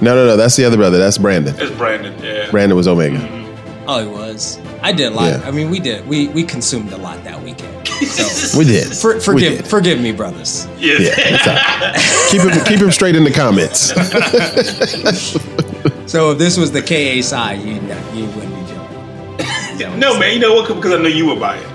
No, 0.00 0.14
no, 0.14 0.26
no. 0.26 0.36
That's 0.36 0.56
the 0.56 0.64
other 0.64 0.76
brother. 0.76 0.98
That's 0.98 1.18
Brandon. 1.18 1.54
It's 1.58 1.70
Brandon. 1.76 2.14
Yeah. 2.22 2.50
Brandon 2.50 2.76
was 2.76 2.86
Omega. 2.88 3.16
Mm-hmm. 3.18 3.44
Oh, 3.88 4.00
he 4.02 4.08
was. 4.08 4.58
I 4.82 4.92
did 4.92 5.12
a 5.12 5.14
lot. 5.14 5.40
Yeah. 5.40 5.48
I 5.48 5.50
mean, 5.52 5.70
we 5.70 5.80
did. 5.80 6.06
We 6.06 6.28
we 6.28 6.42
consumed 6.44 6.92
a 6.92 6.98
lot 6.98 7.22
that 7.24 7.40
weekend. 7.42 7.72
So 7.96 8.58
We 8.58 8.64
did. 8.66 8.88
for, 8.94 9.14
We 9.14 9.20
forgive 9.20 9.56
did. 9.58 9.66
forgive 9.66 10.00
me, 10.00 10.12
brothers. 10.12 10.66
Yes. 10.78 11.00
Yeah, 11.00 11.14
it's 11.16 12.30
keep 12.30 12.42
him 12.42 12.50
keep 12.66 12.78
him 12.80 12.90
straight 12.90 13.16
in 13.16 13.24
the 13.24 13.30
comments. 13.30 13.92
So 16.06 16.30
if 16.30 16.38
this 16.38 16.56
was 16.56 16.70
the 16.72 16.82
KA 16.82 17.20
side, 17.22 17.60
you 17.60 17.74
you 18.14 18.26
wouldn't 18.34 18.54
be 18.54 18.72
joking. 18.72 19.98
No, 19.98 20.18
man. 20.18 20.32
You 20.34 20.40
know 20.40 20.54
what? 20.54 20.68
Because 20.68 20.92
I 20.92 20.98
know 21.02 21.08
you 21.08 21.26
would 21.26 21.40
buy 21.40 21.56
it. 21.56 21.66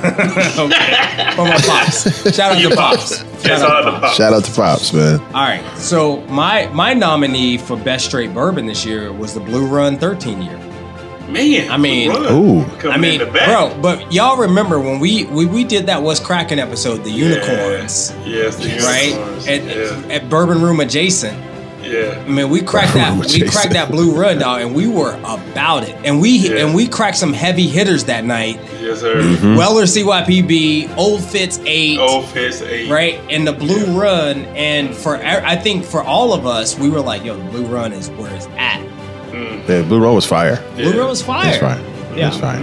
okay. 0.58 1.34
For 1.36 1.44
my 1.44 1.58
pops. 1.66 2.34
Shout 2.34 2.52
out 2.56 2.60
to 2.62 2.74
pops. 2.76 3.18
Shout 3.42 3.62
all 3.62 3.70
out 3.70 3.84
out 3.86 3.90
to 3.94 4.00
pops. 4.00 4.16
Shout 4.16 4.32
out 4.32 4.44
to 4.44 4.52
Pops, 4.52 4.92
man. 4.92 5.20
All 5.20 5.32
right. 5.42 5.64
So 5.78 6.20
my 6.26 6.66
my 6.68 6.94
nominee 6.94 7.58
for 7.58 7.76
best 7.76 8.06
straight 8.06 8.32
bourbon 8.34 8.66
this 8.66 8.84
year 8.84 9.12
was 9.12 9.34
the 9.34 9.40
Blue 9.40 9.66
Run 9.66 9.98
13 9.98 10.42
year. 10.42 10.56
Man, 11.28 11.70
I 11.70 11.76
mean- 11.76 12.10
Ooh. 12.10 12.64
I 12.90 12.96
mean, 12.96 13.20
in 13.20 13.26
the 13.28 13.32
back. 13.32 13.46
bro, 13.46 13.80
but 13.80 14.12
y'all 14.12 14.36
remember 14.36 14.80
when 14.80 14.98
we 14.98 15.26
we, 15.26 15.46
we 15.46 15.62
did 15.62 15.86
that 15.86 16.02
was 16.02 16.18
cracking 16.18 16.58
episode, 16.58 17.04
the 17.04 17.10
unicorns, 17.10 18.12
Yes, 18.26 18.56
the 18.56 18.68
right? 18.84 19.12
unicorns. 19.12 19.46
At, 19.46 19.62
yeah, 19.62 20.14
at 20.14 20.28
Bourbon 20.28 20.60
Room 20.60 20.80
adjacent. 20.80 21.38
Yeah. 21.90 22.22
I 22.26 22.28
mean, 22.28 22.48
we 22.48 22.60
cracked 22.62 22.94
that. 22.94 23.12
We 23.18 23.22
adjacent. 23.26 23.50
cracked 23.52 23.72
that 23.72 23.90
blue 23.90 24.12
run, 24.14 24.38
dog, 24.38 24.60
and 24.62 24.74
we 24.74 24.86
were 24.86 25.14
about 25.24 25.82
it. 25.82 25.96
And 26.04 26.20
we 26.20 26.30
Yeah. 26.38 26.64
and 26.64 26.74
we 26.74 26.86
cracked 26.86 27.16
some 27.16 27.32
heavy 27.32 27.66
hitters 27.66 28.04
that 28.04 28.24
night. 28.24 28.60
Yes, 28.80 29.00
sir. 29.00 29.16
Mm-hmm. 29.22 29.56
Weller 29.56 29.82
CYPB, 29.84 30.96
Old 30.96 31.22
Fitz 31.24 31.58
eight, 31.66 31.98
Old 31.98 32.26
Fitz 32.26 32.62
eight. 32.62 32.90
right, 32.90 33.20
and 33.28 33.46
the 33.46 33.52
blue 33.52 33.86
run. 34.00 34.44
And 34.56 34.94
for 34.94 35.16
I 35.16 35.56
think 35.56 35.84
for 35.84 36.02
all 36.02 36.32
of 36.32 36.46
us, 36.46 36.78
we 36.78 36.88
were 36.88 37.00
like, 37.00 37.24
"Yo, 37.24 37.36
the 37.36 37.44
blue 37.50 37.66
run 37.66 37.92
is 37.92 38.08
where 38.10 38.32
it's 38.34 38.46
at." 38.56 38.80
Yeah, 39.68 39.82
Blue 39.82 40.00
Run 40.00 40.14
was 40.16 40.26
fire. 40.26 40.56
Blue 40.74 40.98
run 40.98 41.08
was 41.08 41.22
fire. 41.22 41.48
It's 41.50 41.58
fire. 41.58 41.80
Yeah. 42.16 42.28
It's 42.28 42.38
fire. 42.38 42.60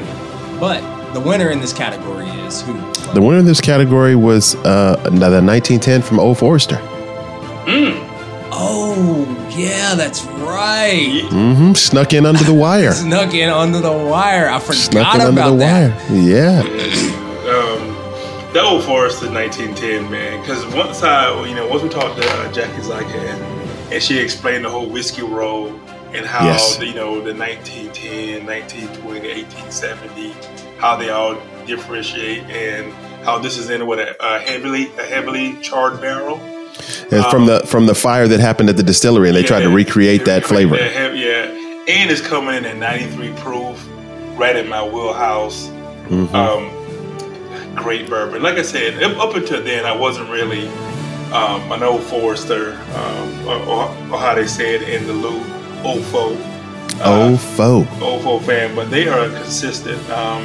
But 0.60 0.82
the 1.14 1.22
winner 1.22 1.50
in 1.52 1.62
this 1.62 1.72
category 1.72 2.28
is 2.46 2.62
who? 2.62 2.74
The 3.14 3.22
winner 3.22 3.40
of 3.40 3.46
this 3.46 3.62
category 3.62 4.16
was 4.16 4.56
uh, 4.56 4.98
the 5.04 5.12
1910 5.42 6.02
from 6.02 6.20
Old 6.20 6.38
Forester. 6.38 6.78
Oh, 8.60 9.17
yeah, 9.58 9.96
that's 9.96 10.24
right. 10.26 11.24
hmm 11.30 11.74
Snuck 11.74 12.14
in 12.14 12.26
under 12.26 12.44
the 12.44 12.54
wire. 12.54 12.92
Snuck 12.94 13.34
in 13.34 13.50
under 13.50 13.80
the 13.80 13.92
wire. 13.92 14.50
I 14.50 14.60
forgot 14.60 14.76
Snuck 14.76 15.16
in 15.16 15.22
about 15.22 15.28
under 15.28 15.52
the 15.52 15.58
that. 15.58 16.10
wire. 16.10 16.20
Yeah. 16.20 16.62
Um, 17.52 18.54
The 18.54 18.62
Old 18.62 18.84
Forester 18.84 19.30
1910, 19.32 20.10
man. 20.12 20.40
Because 20.42 20.66
once 20.74 21.04
I, 21.04 21.46
you 21.48 21.56
know, 21.56 21.68
once 21.68 21.84
we 21.84 21.90
talked 21.90 22.22
to 22.22 22.28
uh, 22.28 22.52
Jackie 22.52 22.82
Zykan, 22.82 23.92
and 23.92 24.02
she 24.04 24.18
explained 24.20 24.66
the 24.66 24.70
whole 24.70 24.88
whiskey 24.90 25.22
roll 25.24 25.68
and 26.14 26.26
how, 26.26 26.46
Yes. 26.46 26.80
you 26.80 26.94
know, 26.94 27.22
the 27.22 27.34
1910, 27.34 28.46
1920, 28.46 29.44
1870, 29.44 30.32
how 30.78 30.96
they 30.96 31.10
all 31.10 31.36
differentiate, 31.66 32.44
and 32.50 32.94
how 33.26 33.38
this 33.40 33.58
is 33.58 33.70
in 33.70 33.86
what 33.88 34.00
a, 34.00 34.16
a 34.24 34.40
heavily 34.40 34.86
a 34.98 35.04
heavily 35.04 35.58
charred 35.62 36.00
barrel. 36.02 36.38
And 37.12 37.26
from 37.28 37.46
the 37.46 37.62
from 37.62 37.86
the 37.86 37.96
fire 37.96 38.28
that 38.28 38.40
happened 38.40 38.70
at 38.70 38.78
the 38.78 38.84
distillery, 38.84 39.30
and 39.30 39.38
they 39.38 39.44
tried 39.44 39.62
to 39.62 39.70
recreate 39.70 40.26
that 40.26 40.46
flavor. 40.46 40.78
that 40.78 41.16
yeah, 41.16 41.46
and 41.88 42.12
it's 42.12 42.22
coming 42.22 42.56
in 42.56 42.66
at 42.66 42.78
93 42.78 43.34
proof, 43.38 43.88
right 44.38 44.56
in 44.56 44.68
my 44.68 44.84
wheelhouse. 44.84 45.70
Mhm. 46.10 46.34
Um, 46.34 47.76
great 47.76 48.10
bourbon. 48.10 48.42
Like 48.42 48.58
I 48.58 48.62
said, 48.64 49.02
up 49.04 49.36
until 49.36 49.64
then, 49.64 49.86
I 49.86 49.96
wasn't 49.96 50.30
really 50.30 50.68
um, 51.32 51.72
an 51.72 51.84
old 51.84 52.04
Forester, 52.04 52.74
um, 52.96 53.48
or, 53.48 53.56
or, 53.56 54.18
how 54.18 54.34
they 54.36 54.48
say 54.48 54.76
it 54.76 54.84
in 54.84 55.06
the 55.08 55.14
Lou, 55.14 55.40
Ofo. 55.84 56.38
Uh. 57.02 57.38
Ofo 58.00 58.42
fan, 58.44 58.76
but 58.76 58.90
they 58.90 59.08
are 59.08 59.30
consistent. 59.30 60.10
Um, 60.10 60.44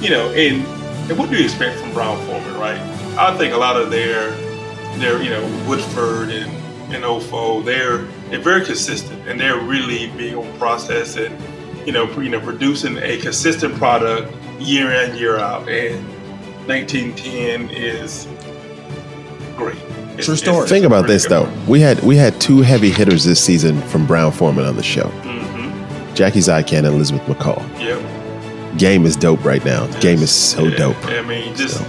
you 0.00 0.10
know, 0.10 0.30
and, 0.30 0.64
and 1.10 1.18
what 1.18 1.30
do 1.30 1.36
you 1.36 1.44
expect 1.44 1.80
from 1.80 1.92
Brown-Forman, 1.92 2.54
right? 2.54 2.78
I 3.18 3.36
think 3.36 3.54
a 3.54 3.56
lot 3.56 3.76
of 3.76 3.90
their, 3.90 4.30
their 5.00 5.22
you 5.22 5.30
know, 5.30 5.42
Woodford 5.66 6.30
and, 6.30 6.50
and 6.94 7.04
Ofo, 7.04 7.64
they're 7.64 7.98
they're 8.30 8.40
very 8.40 8.64
consistent, 8.64 9.26
and 9.28 9.38
they're 9.40 9.58
really 9.60 10.08
big 10.16 10.34
on 10.34 10.50
process 10.58 11.16
and 11.16 11.36
you 11.86 11.92
know, 11.92 12.04
you 12.20 12.28
know, 12.28 12.40
producing 12.40 12.98
a 12.98 13.18
consistent 13.18 13.74
product 13.76 14.32
year 14.58 14.90
in 14.92 15.16
year 15.16 15.38
out. 15.38 15.68
And 15.68 16.04
1910 16.66 17.70
is 17.70 18.26
great. 19.56 19.76
It's- 19.76 20.24
True 20.26 20.34
it's- 20.34 20.38
story. 20.40 20.62
it's 20.62 20.70
Think 20.70 20.84
about 20.84 21.04
really 21.04 21.14
this 21.14 21.26
good. 21.26 21.46
though. 21.46 21.48
We 21.66 21.80
had 21.80 22.02
we 22.02 22.16
had 22.16 22.40
two 22.40 22.60
heavy 22.62 22.90
hitters 22.90 23.24
this 23.24 23.40
season 23.42 23.80
from 23.82 24.04
Brown-Forman 24.06 24.64
on 24.64 24.76
the 24.76 24.82
show. 24.82 25.10
Mhm. 25.24 26.14
Jackie 26.14 26.40
Zykan 26.40 26.78
and 26.78 26.86
Elizabeth 26.88 27.22
McCall. 27.26 27.62
Yep. 27.80 28.00
Game 28.76 29.06
is 29.06 29.16
dope 29.16 29.44
right 29.44 29.64
now. 29.64 29.86
The 29.86 29.98
game 30.00 30.18
is 30.22 30.30
so 30.30 30.64
Yeah, 30.64 30.76
dope. 30.76 31.06
I 31.06 31.22
mean, 31.22 31.54
just 31.54 31.82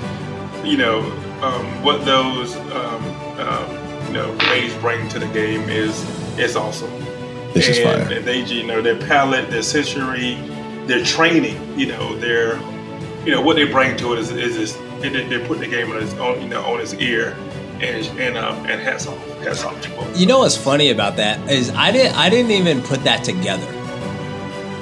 you 0.64 0.78
know, 0.78 1.12
um, 1.42 1.84
what 1.84 2.06
those 2.06 2.56
um, 2.56 3.04
um, 3.40 4.08
you 4.08 4.14
know 4.14 4.32
ladies 4.50 4.74
bring 4.76 5.08
to 5.10 5.20
the 5.20 5.28
game 5.28 5.70
is 5.70 5.94
is 6.40 6.56
awesome. 6.56 6.92
It's 7.56 7.66
just 7.66 7.82
and, 7.82 8.04
fire. 8.08 8.18
and 8.18 8.26
they, 8.28 8.42
you 8.44 8.64
know, 8.68 8.80
their 8.82 8.96
palette, 8.96 9.50
their 9.50 9.64
sensory, 9.64 10.36
their 10.86 11.04
training, 11.04 11.58
you 11.80 11.88
know, 11.88 12.16
their, 12.18 12.58
you 13.26 13.32
know, 13.32 13.42
what 13.42 13.56
they 13.56 13.66
bring 13.66 13.98
to 13.98 14.14
it 14.14 14.20
is 14.20 14.32
is 14.32 14.56
this. 14.56 14.78
They, 15.02 15.10
they- 15.10 15.28
they're 15.28 15.46
putting 15.48 15.62
the 15.70 15.76
game 15.76 15.90
on 15.92 16.00
his 16.02 16.14
on, 16.20 16.42
you 16.42 16.48
know, 16.48 16.62
on 16.64 16.80
his 16.80 16.94
ear, 16.96 17.36
and 17.82 18.06
and 18.20 18.38
um, 18.38 18.58
and 18.68 18.80
hats 18.82 19.08
off, 19.08 19.18
hats 19.40 19.64
off 19.64 19.82
to 19.82 19.90
both. 19.92 20.20
You 20.20 20.28
know 20.28 20.40
what's 20.40 20.56
funny 20.58 20.90
about 20.92 21.16
that 21.18 21.50
is 21.50 21.70
I 21.72 21.92
didn't 21.92 22.16
I 22.18 22.30
didn't 22.30 22.52
even 22.52 22.82
put 22.84 23.04
that 23.06 23.24
together. 23.24 23.66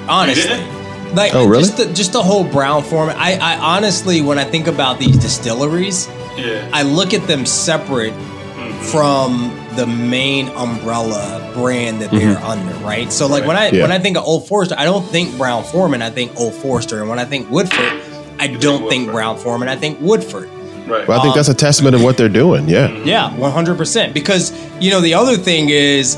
Honestly. 0.08 0.42
didn't? 0.42 1.14
Like 1.14 1.34
Oh, 1.34 1.46
really? 1.48 1.62
just 1.62 1.76
the 1.78 1.86
just 1.94 2.12
the 2.12 2.22
whole 2.22 2.44
brown 2.44 2.82
form. 2.82 3.10
I, 3.10 3.38
I 3.40 3.58
honestly 3.76 4.20
when 4.20 4.38
I 4.38 4.44
think 4.44 4.66
about 4.66 4.98
these 4.98 5.16
distilleries, 5.16 6.06
Yeah. 6.38 6.68
I 6.72 6.82
look 6.82 7.12
at 7.14 7.26
them 7.26 7.44
separate 7.46 8.12
Mhm. 8.14 8.72
from 8.90 9.52
the 9.76 9.86
main 9.86 10.48
umbrella 10.50 11.40
brand 11.54 12.00
that 12.00 12.10
they're 12.10 12.38
under, 12.38 12.74
right? 12.84 13.12
So 13.12 13.26
like 13.26 13.46
when 13.46 13.56
I 13.56 13.66
Mm-hmm. 13.68 13.76
Yeah. 13.76 13.82
when 13.82 13.92
I 13.92 13.98
think 13.98 14.16
of 14.16 14.24
Old 14.24 14.46
Forester, 14.48 14.74
I 14.78 14.84
don't 14.84 15.06
think 15.10 15.36
Brown-Forman, 15.38 16.02
I 16.02 16.10
think 16.10 16.32
Old 16.38 16.54
Forester. 16.54 17.00
And 17.00 17.08
when 17.08 17.18
I 17.18 17.24
think 17.24 17.50
Woodford, 17.50 17.92
I 18.40 18.46
don't 18.48 18.88
think 18.88 19.06
Woodford. 19.06 19.12
Brown-Forman, 19.12 19.68
I 19.68 19.76
think 19.76 19.98
Woodford. 20.00 20.48
Right. 20.86 21.06
Well, 21.06 21.18
I 21.20 21.22
think 21.22 21.34
that's 21.34 21.48
a 21.48 21.54
testament 21.54 21.94
of 21.94 22.02
what 22.02 22.16
they're 22.16 22.28
doing. 22.30 22.66
Yeah. 22.68 22.88
Yeah, 23.04 23.30
one 23.36 23.52
hundred 23.52 23.76
percent. 23.76 24.14
Because 24.14 24.52
you 24.80 24.90
know 24.90 25.00
the 25.02 25.14
other 25.14 25.36
thing 25.36 25.68
is, 25.68 26.16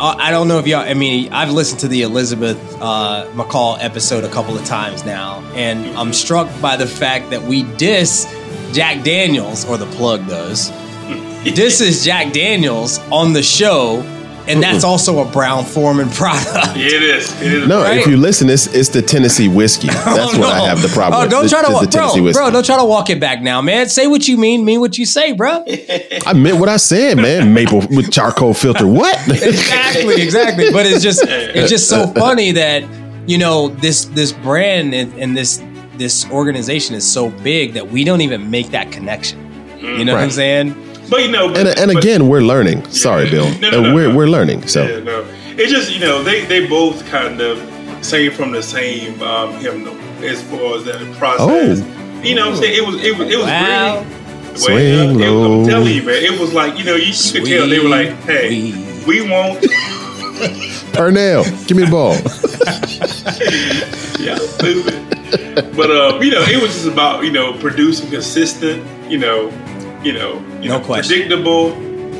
uh, 0.00 0.14
I 0.18 0.30
don't 0.30 0.48
know 0.48 0.58
if 0.58 0.66
y'all. 0.66 0.80
I 0.80 0.94
mean, 0.94 1.32
I've 1.32 1.50
listened 1.52 1.80
to 1.80 1.88
the 1.88 2.00
Elizabeth 2.02 2.58
uh, 2.80 3.26
McCall 3.34 3.76
episode 3.80 4.24
a 4.24 4.28
couple 4.30 4.56
of 4.56 4.64
times 4.64 5.04
now, 5.04 5.42
and 5.54 5.86
I'm 5.98 6.12
struck 6.14 6.48
by 6.62 6.76
the 6.76 6.86
fact 6.86 7.28
that 7.30 7.42
we 7.42 7.62
diss 7.76 8.26
Jack 8.72 9.04
Daniels, 9.04 9.64
or 9.66 9.76
the 9.76 9.86
plug 9.86 10.26
does. 10.28 10.70
This 11.46 11.80
is 11.80 12.04
Jack 12.04 12.32
Daniels 12.32 12.98
on 13.12 13.32
the 13.32 13.40
show, 13.42 14.00
and 14.48 14.60
that's 14.60 14.82
also 14.82 15.20
a 15.20 15.30
Brown-Forman 15.30 16.10
product. 16.20 16.76
It 16.76 17.02
is. 17.04 17.40
It 17.40 17.52
is. 17.52 17.68
No, 17.68 17.82
Right? 17.82 17.98
if 18.00 18.08
you 18.08 18.16
listen, 18.16 18.50
it's 18.50 18.66
it's 18.74 18.88
the 18.88 19.00
Tennessee 19.00 19.46
whiskey. 19.46 19.86
Oh, 19.92 20.16
that's 20.16 20.34
Oh, 20.34 20.40
what 20.40 20.52
I 20.52 20.66
have 20.66 20.82
the 20.82 20.88
problem 20.88 21.22
Oh, 21.22 21.28
don't 21.28 21.44
the, 21.44 21.48
try 21.48 21.60
to 21.62 21.68
the, 21.68 21.72
walk, 21.74 21.90
bro, 21.92 22.22
whiskey. 22.24 22.32
bro. 22.40 22.50
Don't 22.50 22.66
try 22.66 22.78
to 22.78 22.84
walk 22.84 23.10
it 23.10 23.20
back 23.20 23.42
now, 23.42 23.62
man. 23.62 23.88
Say 23.88 24.08
what 24.08 24.26
you 24.26 24.36
mean, 24.36 24.64
mean 24.64 24.80
what 24.80 24.98
you 24.98 25.06
say, 25.06 25.32
bro. 25.34 25.64
I 26.26 26.32
meant 26.34 26.58
what 26.58 26.68
I 26.68 26.78
said, 26.78 27.16
man. 27.16 27.54
Maple 27.54 27.78
with 27.90 28.10
charcoal 28.10 28.52
filter. 28.54 28.86
What? 28.88 29.16
exactly, 29.28 30.20
exactly. 30.20 30.72
But 30.72 30.86
it's 30.86 31.02
just 31.04 31.22
it's 31.24 31.70
just 31.70 31.88
so 31.88 32.08
funny 32.08 32.50
that 32.52 32.82
you 33.28 33.38
know 33.38 33.68
this 33.68 34.06
this 34.06 34.32
brand 34.32 34.94
and, 34.94 35.12
and 35.14 35.36
this 35.36 35.58
this 35.98 36.28
organization 36.30 36.94
is 36.94 37.10
so 37.10 37.30
big 37.30 37.72
that 37.74 37.88
we 37.88 38.04
don't 38.04 38.20
even 38.20 38.50
make 38.50 38.70
that 38.70 38.92
connection. 38.92 39.40
You 39.80 40.04
know 40.04 40.14
what 40.14 40.22
I'm 40.22 40.30
saying? 40.30 40.74
But 41.08 41.22
you 41.22 41.30
know, 41.30 41.48
and 41.54 41.68
and 41.68 41.92
but- 41.92 42.02
again, 42.02 42.28
we're 42.28 42.40
learning. 42.42 42.84
Sorry, 42.90 43.30
Bill. 43.30 43.48
No, 43.60 43.70
no, 43.70 43.82
no, 43.82 43.94
we're 43.94 44.08
no. 44.08 44.16
we're 44.16 44.26
learning. 44.28 44.66
So 44.66 44.84
Yeah, 44.84 45.00
no. 45.04 45.24
It's 45.56 45.70
just 45.70 45.92
you 45.92 46.00
know 46.00 46.22
they 46.22 46.44
they 46.46 46.66
both 46.66 47.06
kind 47.06 47.40
of 47.40 47.58
sing 48.04 48.30
from 48.32 48.50
the 48.52 48.62
same 48.62 49.20
um, 49.22 49.52
hymnal 49.54 49.94
as 50.24 50.42
far 50.42 50.76
as 50.76 50.84
that 50.84 51.00
process. 51.16 51.80
Oh. 51.80 52.20
You 52.22 52.34
know, 52.34 52.46
what 52.50 52.56
I'm 52.56 52.62
saying 52.62 52.76
it 52.76 52.86
was 52.86 52.96
it 53.04 53.16
was 53.16 53.28
it 53.28 53.36
was 53.36 53.46
Wow. 53.46 54.00
really 54.02 54.56
Swing 54.56 55.20
it- 55.20 55.28
low. 55.28 55.62
I'm 55.62 55.68
telling 55.68 55.94
you, 55.94 56.02
man, 56.02 56.22
it 56.24 56.40
was 56.40 56.52
like 56.52 56.76
you 56.78 56.84
know 56.84 56.96
you, 56.96 57.12
you 57.12 57.32
could 57.40 57.46
tell 57.48 57.68
they 57.68 57.78
were 57.78 57.88
like, 57.88 58.08
hey, 58.24 58.72
Sweet. 58.72 59.06
we 59.06 59.30
won't. 59.30 59.64
Purnell, 60.92 61.44
give 61.66 61.76
me 61.76 61.84
the 61.84 61.90
ball. 61.90 62.14
yeah, 64.18 64.36
stupid. 64.38 65.05
But 65.30 65.90
uh, 65.90 66.20
you 66.22 66.30
know, 66.30 66.42
it 66.42 66.60
was 66.62 66.72
just 66.74 66.86
about 66.86 67.24
you 67.24 67.32
know 67.32 67.52
producing 67.58 68.10
consistent, 68.10 68.84
you 69.10 69.18
know, 69.18 69.48
you 70.02 70.12
know, 70.12 70.34
you 70.60 70.68
No 70.68 70.78
know, 70.78 70.84
question. 70.84 71.16
predictable, 71.20 71.74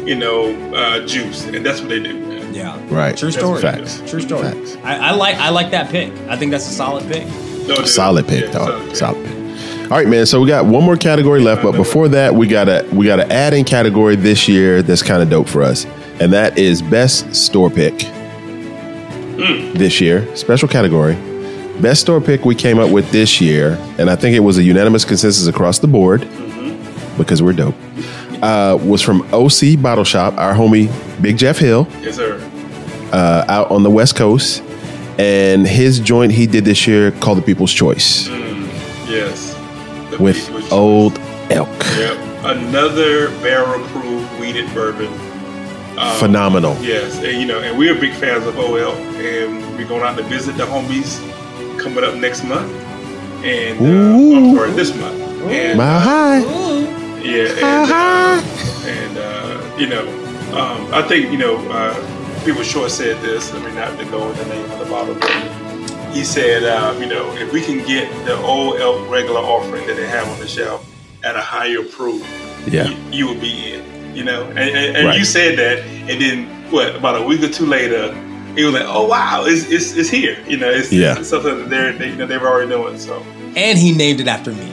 you 0.06 0.14
know, 0.16 0.52
uh, 0.74 1.06
juice, 1.06 1.44
and 1.46 1.64
that's 1.64 1.80
what 1.80 1.88
they 1.90 2.00
do. 2.02 2.14
Man. 2.20 2.54
Yeah. 2.54 2.80
Right. 2.88 3.16
True 3.16 3.30
story. 3.30 3.60
Facts. 3.60 4.02
True 4.06 4.20
story. 4.20 4.42
Facts. 4.50 4.76
I, 4.82 5.08
I 5.08 5.10
like 5.12 5.36
I 5.36 5.50
like 5.50 5.70
that 5.72 5.90
pick. 5.90 6.12
I 6.28 6.36
think 6.36 6.50
that's 6.52 6.66
a 6.66 6.72
solid 6.72 7.04
pick. 7.10 7.26
No, 7.68 7.76
dude. 7.76 7.88
Solid 7.88 8.26
pick, 8.28 8.44
Yeah, 8.46 8.52
dog. 8.52 8.86
pick. 8.88 8.96
Solid 8.96 9.24
pick. 9.24 9.34
All 9.90 9.96
right, 9.98 10.08
man. 10.08 10.26
So 10.26 10.40
we 10.40 10.48
got 10.48 10.66
one 10.66 10.82
more 10.82 10.96
category 10.96 11.40
left, 11.40 11.62
but 11.62 11.72
before 11.72 12.08
that, 12.08 12.34
we 12.34 12.46
gotta 12.48 12.86
we 12.92 13.06
gotta 13.06 13.30
add 13.32 13.54
in 13.54 13.64
category 13.64 14.16
this 14.16 14.48
year 14.48 14.82
that's 14.82 15.02
kind 15.02 15.22
of 15.22 15.30
dope 15.30 15.48
for 15.48 15.62
us, 15.62 15.84
and 16.20 16.32
that 16.32 16.58
is 16.58 16.82
best 16.82 17.34
store 17.36 17.70
pick. 17.70 18.02
Hmm. 18.02 19.74
This 19.74 20.00
year, 20.00 20.34
special 20.34 20.66
category, 20.68 21.14
best 21.80 22.00
store 22.02 22.20
pick 22.20 22.44
we 22.44 22.54
came 22.54 22.78
up 22.78 22.90
with 22.90 23.10
this 23.10 23.40
year, 23.40 23.78
and 23.98 24.08
I 24.10 24.16
think 24.16 24.34
it 24.36 24.40
was 24.40 24.58
a 24.58 24.62
unanimous 24.62 25.04
consensus 25.04 25.46
across 25.46 25.78
the 25.78 25.88
board 25.88 26.22
Mm-hmm. 26.22 27.16
because 27.18 27.42
we're 27.42 27.52
dope. 27.52 27.74
Uh, 28.42 28.78
was 28.82 29.00
from 29.02 29.22
OC 29.32 29.80
Bottle 29.80 30.04
Shop, 30.04 30.34
our 30.36 30.52
homie 30.54 30.90
Big 31.22 31.38
Jeff 31.38 31.58
Hill, 31.58 31.88
Yes, 32.00 32.16
sir. 32.16 32.38
uh, 33.12 33.44
out 33.48 33.70
on 33.70 33.82
the 33.82 33.90
West 33.90 34.14
Coast, 34.16 34.62
and 35.18 35.66
his 35.66 35.98
joint 36.00 36.32
he 36.32 36.46
did 36.46 36.64
this 36.64 36.86
year 36.86 37.10
called 37.12 37.38
the 37.38 37.42
People's 37.42 37.72
Choice 37.72 38.28
Yes. 39.08 39.54
The 40.10 40.18
with 40.18 40.72
Old 40.72 41.18
Elk. 41.50 41.68
Yep. 41.96 42.44
Another 42.44 43.28
barrel 43.40 43.82
proof 43.88 44.40
wheated 44.40 44.72
bourbon. 44.74 45.08
Um, 45.98 46.18
Phenomenal. 46.18 46.76
Yes, 46.82 47.16
and 47.24 47.40
you 47.40 47.46
know, 47.46 47.60
and 47.60 47.78
we're 47.78 47.98
big 47.98 48.12
fans 48.14 48.44
of 48.46 48.58
OL, 48.58 48.92
and 48.92 49.76
we're 49.78 49.88
going 49.88 50.02
out 50.02 50.16
to 50.18 50.22
visit 50.24 50.56
the 50.58 50.64
homies 50.66 51.18
coming 51.86 52.02
up 52.02 52.16
next 52.16 52.42
month, 52.42 52.70
and 53.44 53.78
uh, 53.78 53.84
Ooh. 54.18 54.72
This 54.74 54.94
month. 54.96 55.20
And, 55.48 55.78
high. 55.80 56.40
yeah, 57.22 57.46
and, 57.62 57.92
uh, 57.92 58.88
and 58.88 59.18
uh, 59.18 59.76
you 59.78 59.86
know, 59.86 60.02
um, 60.58 60.92
I 60.92 61.02
think 61.02 61.30
you 61.30 61.38
know, 61.38 61.56
uh, 61.70 61.94
people 62.44 62.64
short 62.64 62.90
said 62.90 63.22
this. 63.22 63.52
I 63.54 63.64
mean, 63.64 63.76
not 63.76 63.96
to 64.00 64.04
go 64.06 64.28
in 64.32 64.36
the 64.36 64.46
name 64.46 64.68
of 64.72 64.78
the 64.80 64.86
bottle, 64.86 65.14
but 65.14 66.12
he 66.12 66.24
said, 66.24 66.64
uh, 66.64 66.96
you 66.98 67.06
know, 67.06 67.30
if 67.36 67.52
we 67.52 67.60
can 67.62 67.78
get 67.86 68.10
the 68.26 68.36
old 68.38 68.80
elk 68.80 69.08
regular 69.08 69.38
offering 69.40 69.86
that 69.86 69.94
they 69.94 70.08
have 70.08 70.26
on 70.28 70.40
the 70.40 70.48
shelf 70.48 70.84
at 71.22 71.36
a 71.36 71.40
higher 71.40 71.84
proof, 71.84 72.22
Yeah. 72.66 72.88
you, 72.88 72.96
you 73.12 73.28
would 73.28 73.40
be 73.40 73.74
in. 73.74 73.96
You 74.16 74.24
know, 74.24 74.44
and, 74.44 74.58
and, 74.58 74.96
and 74.96 75.06
Right. 75.08 75.18
you 75.18 75.26
said 75.26 75.58
that, 75.58 75.80
and 76.10 76.20
then 76.20 76.46
what? 76.72 76.96
About 76.96 77.20
a 77.22 77.24
week 77.26 77.42
or 77.42 77.48
two 77.50 77.66
later, 77.66 78.08
it 78.56 78.64
was 78.64 78.74
like, 78.74 78.84
oh 78.86 79.06
wow, 79.06 79.44
it's 79.46 79.70
it's, 79.70 79.92
it's 79.96 80.08
here. 80.08 80.38
You 80.48 80.56
know, 80.56 80.70
it's, 80.70 80.92
Yeah. 80.92 81.18
it's 81.18 81.28
something 81.28 81.56
that 81.58 81.68
they're 81.70 81.92
they, 81.92 82.10
you 82.10 82.16
know 82.16 82.26
they've 82.26 82.40
already 82.42 82.68
doing. 82.70 82.98
So 82.98 83.22
And 83.56 83.78
he 83.78 83.92
named 83.92 84.20
it 84.20 84.28
after 84.28 84.52
me, 84.52 84.66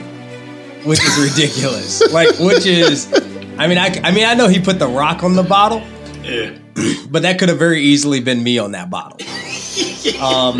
which 0.84 1.02
is 1.02 1.30
ridiculous. 1.30 2.02
like, 2.12 2.28
which 2.38 2.66
is, 2.66 3.12
I 3.58 3.66
mean, 3.68 3.78
I, 3.78 3.94
I 4.02 4.10
mean, 4.10 4.24
I 4.24 4.34
know 4.34 4.48
he 4.48 4.60
put 4.60 4.78
the 4.78 4.88
rock 4.88 5.22
on 5.22 5.34
the 5.34 5.42
bottle, 5.42 5.82
yeah, 6.22 6.50
but 7.10 7.22
that 7.22 7.38
could 7.38 7.48
have 7.48 7.58
very 7.58 7.82
easily 7.82 8.20
been 8.20 8.42
me 8.42 8.58
on 8.58 8.72
that 8.72 8.90
bottle. 8.90 9.18
Um, 10.20 10.58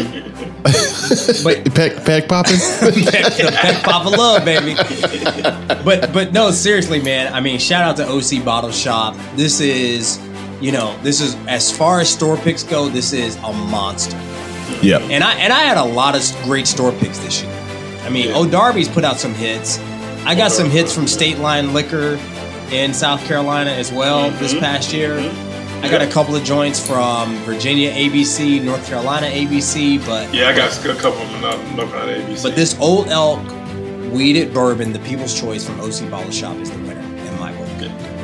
but 0.63 1.65
Peck, 1.75 2.05
peck 2.05 2.29
popping. 2.29 2.57
the 2.57 3.57
Peck 3.61 3.83
Papa 3.85 4.09
Love, 4.09 4.45
baby. 4.45 4.75
But 5.85 6.13
but 6.15 6.33
no, 6.33 6.51
seriously, 6.51 7.01
man. 7.03 7.33
I 7.33 7.41
mean, 7.41 7.59
shout 7.59 7.83
out 7.83 7.97
to 7.99 8.09
OC 8.09 8.43
Bottle 8.45 8.73
Shop. 8.73 9.15
This 9.37 9.61
is, 9.61 10.19
you 10.61 10.73
know, 10.73 10.97
this 11.03 11.21
is 11.21 11.35
as 11.47 11.71
far 11.77 12.01
as 12.01 12.09
store 12.09 12.37
picks 12.37 12.63
go. 12.63 12.89
This 12.89 13.13
is 13.13 13.37
a 13.37 13.53
monster. 13.53 14.17
yep. 14.83 15.03
And 15.03 15.23
I 15.25 15.35
and 15.35 15.53
I 15.53 15.61
had 15.61 15.77
a 15.77 15.85
lot 15.85 16.15
of 16.17 16.43
great 16.45 16.67
store 16.67 16.93
picks 16.93 17.19
this 17.19 17.43
year. 17.43 17.53
I 18.05 18.11
mean, 18.11 18.29
Yeah. 18.29 18.39
O'Darby's 18.39 18.89
put 18.89 19.05
out 19.05 19.19
some 19.19 19.35
hits. 19.35 19.79
I 20.27 20.35
got 20.35 20.53
some 20.53 20.71
hits 20.71 20.95
from 20.95 21.07
State 21.07 21.39
Line 21.39 21.73
Liquor 21.75 22.19
in 22.71 22.95
South 22.95 23.25
Carolina 23.27 23.71
as 23.71 23.93
well 23.93 24.31
mm-hmm. 24.31 24.39
this 24.43 24.55
past 24.55 24.93
year. 24.93 25.17
Mm-hmm. 25.19 25.85
I 25.85 25.91
got 25.91 26.01
a 26.01 26.07
couple 26.11 26.35
of 26.35 26.43
joints 26.45 26.85
from 26.85 27.35
Virginia 27.45 27.93
ABC, 27.93 28.63
North 28.65 28.87
Carolina 28.87 29.27
ABC, 29.27 30.05
but 30.07 30.33
Yeah, 30.33 30.49
I 30.49 30.55
got 30.57 30.73
a 30.87 30.95
couple 30.95 31.21
of 31.21 31.31
them 31.31 31.45
up- 31.45 31.77
looking 31.77 31.95
at 31.95 32.09
ABC. 32.09 32.43
but 32.43 32.57
this 32.57 32.75
Old 32.81 33.09
Elk 33.09 33.41
Wheated 34.11 34.55
Bourbon, 34.55 34.93
the 34.95 34.99
People's 35.01 35.39
Choice 35.39 35.63
from 35.67 35.79
OC 35.81 36.09
Bottle 36.11 36.31
Shop, 36.31 36.57
is 36.57 36.71
the 36.71 36.79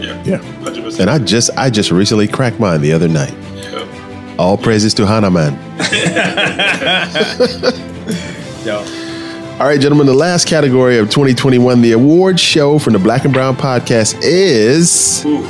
yeah, 0.00 0.22
Yeah. 0.24 0.36
hundred 0.62 0.84
percent. 0.84 1.02
And 1.02 1.10
I 1.10 1.18
just 1.24 1.50
I 1.56 1.70
just 1.70 1.90
recently 1.90 2.28
cracked 2.28 2.60
mine 2.60 2.80
the 2.80 2.92
other 2.92 3.08
night. 3.08 3.34
yeah. 3.54 4.34
All 4.38 4.56
praises 4.56 4.94
to 4.94 5.02
Hanaman. 5.02 5.58
Yo, 8.64 8.76
All 9.58 9.66
right, 9.66 9.80
gentlemen, 9.80 10.06
the 10.06 10.12
last 10.14 10.46
category 10.46 10.98
of 10.98 11.08
2021, 11.08 11.80
the 11.80 11.92
award 11.92 12.38
show 12.38 12.78
from 12.78 12.92
the 12.92 12.98
Black 12.98 13.24
and 13.24 13.32
Brown 13.32 13.56
podcast 13.56 14.18
is. 14.22 15.24
Ooh, 15.24 15.42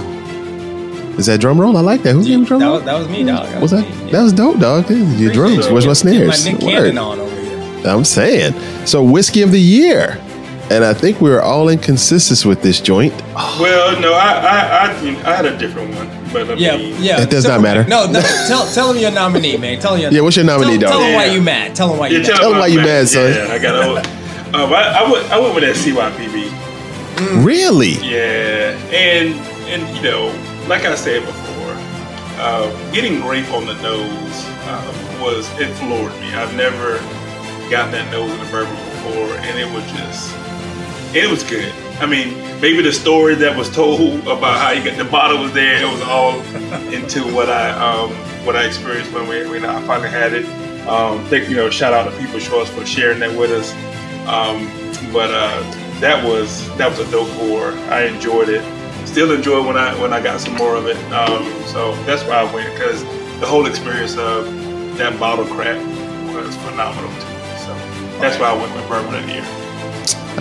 Is 1.18 1.26
that 1.26 1.40
drum 1.40 1.60
roll? 1.60 1.76
I 1.76 1.80
like 1.80 2.02
that. 2.04 2.14
Who's 2.14 2.28
giving 2.28 2.44
drum 2.44 2.60
that 2.60 2.66
roll? 2.66 2.74
was, 2.76 2.84
that 2.84 2.98
was 2.98 3.08
me, 3.08 3.24
dog. 3.24 3.46
That 3.46 3.60
What's 3.60 3.72
was 3.72 3.82
that? 3.82 4.04
me. 4.04 4.10
That 4.12 4.22
was 4.22 4.32
dope, 4.32 4.60
dog. 4.60 4.88
Your 4.90 5.32
drums. 5.32 5.68
Where's 5.68 5.86
my 5.86 5.90
Get 5.92 5.96
snares? 5.96 6.44
My 6.46 6.52
Nick 6.52 6.62
Word. 6.62 6.70
Cannon 6.72 6.98
on 6.98 7.18
over 7.20 7.40
here. 7.40 7.82
I'm 7.86 8.04
saying. 8.04 8.54
So, 8.86 9.02
whiskey 9.02 9.42
of 9.42 9.50
the 9.50 9.60
year. 9.60 10.20
And 10.70 10.84
I 10.84 10.94
think 10.94 11.20
we 11.20 11.30
were 11.30 11.42
all 11.42 11.68
inconsistent 11.68 12.44
with 12.48 12.62
this 12.62 12.80
joint. 12.80 13.12
well, 13.58 14.00
no, 14.00 14.12
I, 14.14 14.28
I, 14.28 14.86
I, 14.86 15.32
I 15.32 15.36
had 15.36 15.44
a 15.44 15.58
different 15.58 15.92
one, 15.96 16.08
but 16.32 16.58
Yeah, 16.60 16.76
mean, 16.76 16.94
yeah. 17.02 17.20
It 17.20 17.28
does 17.28 17.42
So- 17.42 17.48
not 17.50 17.60
matter. 17.60 17.84
No, 17.88 18.06
no. 18.10 18.20
tell 18.46 18.66
tell 18.72 18.92
him 18.92 18.98
your 19.02 19.10
nominee, 19.10 19.56
man. 19.56 19.80
Tell 19.80 19.94
him 19.96 20.02
your 20.02 20.12
Yeah, 20.12 20.20
what's 20.20 20.36
your 20.36 20.44
nominee, 20.44 20.78
tell, 20.78 20.90
dog? 20.90 20.90
Tell 20.92 21.02
him 21.02 21.14
why 21.16 21.24
you 21.24 21.42
mad. 21.42 21.74
Tell 21.74 21.90
him 21.92 21.98
why 21.98 22.06
you 22.08 22.18
Yeah, 22.20 22.28
mad. 22.28 22.36
Tell 22.36 22.52
'em 22.54 22.58
why 22.60 22.66
you 22.68 22.78
my- 22.78 22.84
mad, 22.84 23.08
son. 23.08 23.32
Yeah, 23.34 23.52
I 23.52 23.58
got. 23.58 24.06
Um, 24.54 24.72
I, 24.72 24.82
I 25.04 25.10
went, 25.12 25.30
I 25.32 25.38
went 25.40 25.54
with 25.56 25.64
that 25.64 25.76
CYPB. 25.76 27.44
Really? 27.44 27.94
Yeah, 28.02 28.78
and 28.92 29.34
and 29.68 29.96
you 29.96 30.02
know, 30.02 30.26
like 30.68 30.84
I 30.84 30.94
said 30.94 31.24
before, 31.26 31.74
uh, 32.38 32.92
getting 32.92 33.20
grape 33.20 33.50
on 33.52 33.66
the 33.66 33.74
nose 33.82 34.44
uh, 34.66 35.18
was 35.20 35.48
it 35.58 35.72
floored 35.78 36.12
me. 36.20 36.32
I've 36.32 36.54
never 36.54 36.98
gotten 37.70 37.90
that 37.92 38.10
nose 38.12 38.30
in 38.32 38.40
a 38.40 38.50
bourbon 38.50 38.74
before, 38.74 39.36
and 39.38 39.58
it 39.58 39.70
was 39.72 39.84
just 39.92 40.34
it 41.14 41.28
was 41.28 41.42
good. 41.42 41.72
I 42.00 42.06
mean, 42.06 42.38
maybe 42.60 42.82
the 42.82 42.92
story 42.92 43.34
that 43.36 43.56
was 43.56 43.68
told 43.68 44.20
about 44.22 44.58
how 44.58 44.70
you 44.70 44.84
got 44.84 44.96
the 44.96 45.04
bottle 45.04 45.42
was 45.42 45.52
there. 45.52 45.82
It 45.82 45.92
was 45.92 46.02
all 46.02 46.40
into 46.92 47.22
what 47.34 47.50
I 47.50 47.70
um, 47.70 48.10
what 48.46 48.56
I 48.56 48.64
experienced 48.64 49.12
when 49.12 49.28
we 49.28 49.46
when 49.48 49.64
I 49.64 49.80
finally 49.86 50.08
had 50.08 50.32
it. 50.32 50.46
Um, 50.88 51.24
think 51.26 51.48
you 51.48 51.56
know, 51.56 51.68
shout 51.68 51.92
out 51.92 52.10
to 52.10 52.18
People's 52.18 52.46
Choice 52.46 52.68
for 52.70 52.86
sharing 52.86 53.18
that 53.20 53.36
with 53.36 53.50
us. 53.50 53.72
Um, 54.26 54.70
but 55.12 55.30
uh, 55.30 55.60
that 56.00 56.24
was 56.24 56.74
that 56.76 56.88
was 56.88 57.00
a 57.00 57.10
dope 57.10 57.28
pour. 57.30 57.72
I 57.92 58.04
enjoyed 58.04 58.48
it. 58.48 58.62
Still 59.06 59.32
enjoy 59.32 59.66
when 59.66 59.76
I 59.76 59.98
when 60.00 60.12
I 60.12 60.22
got 60.22 60.40
some 60.40 60.54
more 60.54 60.76
of 60.76 60.86
it. 60.86 60.96
Um, 61.12 61.44
so 61.66 61.94
that's 62.04 62.22
why 62.24 62.36
I 62.36 62.54
went 62.54 62.72
because 62.74 63.02
the 63.40 63.46
whole 63.46 63.66
experience 63.66 64.16
of 64.16 64.46
that 64.96 65.18
bottle 65.18 65.46
crap 65.46 65.76
was 66.32 66.56
phenomenal 66.56 67.10
to 67.10 67.26
me. 67.26 67.58
So 67.58 67.74
that's 68.20 68.38
why 68.38 68.50
I 68.50 68.56
went 68.56 68.74
with 68.74 68.88
bourbon 68.88 69.14
of 69.14 69.26
the 69.26 69.32
year. 69.32 69.59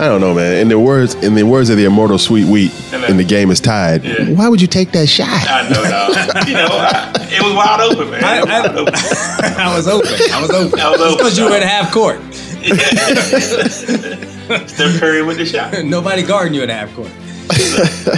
I 0.00 0.08
don't 0.08 0.20
know, 0.22 0.32
man. 0.34 0.56
In 0.58 0.68
the 0.68 0.78
words, 0.78 1.14
in 1.16 1.34
the 1.34 1.42
words 1.44 1.68
of 1.68 1.76
the 1.76 1.84
immortal 1.84 2.18
Sweet 2.18 2.46
Wheat, 2.46 2.72
And 2.94 3.04
and 3.04 3.18
the 3.18 3.24
game 3.24 3.50
is 3.50 3.60
tied. 3.60 4.02
Yeah. 4.02 4.30
Why 4.30 4.48
would 4.48 4.60
you 4.62 4.66
take 4.66 4.92
that 4.92 5.08
shot? 5.08 5.28
I 5.28 5.68
know, 5.68 5.82
dog. 5.84 6.48
you 6.48 6.54
know, 6.54 6.68
I, 6.70 7.12
it 7.30 7.42
was 7.42 7.52
wide 7.54 7.80
open, 7.80 8.10
man. 8.10 8.24
I, 8.24 8.38
It 8.38 8.40
was 8.40 8.48
wide 8.48 8.76
open. 8.78 8.94
I, 8.94 9.54
I 9.58 9.76
was 9.76 9.86
open. 9.88 10.08
I 10.32 10.40
was 10.40 10.50
open. 10.50 10.80
I 10.80 10.90
was 10.90 11.00
open, 11.02 11.16
because 11.18 11.36
you 11.38 11.44
were 11.44 11.50
dog. 11.50 11.62
at 11.62 11.68
half 11.68 11.92
court. 11.92 12.20
Steph 13.70 14.98
Curry 15.00 15.22
with 15.22 15.36
the 15.38 15.44
shot. 15.46 15.84
Nobody 15.84 16.22
guarding 16.22 16.54
you 16.54 16.62
at 16.62 16.68
half 16.70 16.94
court. 16.94 17.10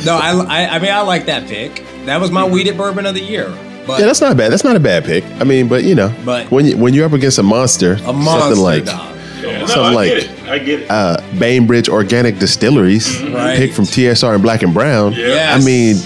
no, 0.05 0.17
I, 0.17 0.33
I, 0.49 0.77
I 0.77 0.79
mean, 0.79 0.91
I 0.93 1.01
like 1.03 1.27
that 1.27 1.47
pick. 1.49 1.85
That 2.07 2.21
was 2.21 2.31
my 2.31 2.45
wheated 2.49 2.77
bourbon 2.77 3.07
of 3.07 3.15
the 3.15 3.21
year. 3.23 3.49
But 3.87 3.99
Yeah, 4.01 4.07
that's 4.07 4.21
not 4.21 4.37
bad. 4.37 4.53
That's 4.53 4.65
not 4.65 4.77
a 4.77 4.81
bad 4.81 5.05
pick. 5.05 5.25
I 5.41 5.45
mean, 5.45 5.69
but 5.69 5.83
you 5.85 5.95
know, 5.95 6.15
But- 6.25 6.51
when 6.51 6.67
you 6.67 6.77
when 6.77 6.95
you're 6.95 7.07
up 7.07 7.13
against 7.13 7.39
a 7.39 7.43
monster, 7.43 7.95
a 8.07 8.13
monster 8.13 8.41
something 8.55 8.63
like 8.63 8.85
dog. 8.85 9.12
Yeah, 9.43 9.59
no, 9.61 9.67
Something 9.67 9.85
I 9.85 9.91
like- 9.95 10.09
get 10.09 10.19
it. 10.19 10.31
I 10.49 10.59
get 10.59 10.81
it. 10.81 10.91
uh, 10.91 11.17
Bainbridge 11.39 11.89
Organic 11.89 12.39
Distilleries, 12.39 13.21
Right. 13.23 13.57
pick 13.57 13.73
from 13.73 13.87
TSR 13.87 14.35
and 14.35 14.43
Black 14.43 14.63
and 14.63 14.73
Brown. 14.75 15.13
Yeah. 15.13 15.27
Yes. 15.29 15.63
I 15.63 15.65
mean, 15.67 15.97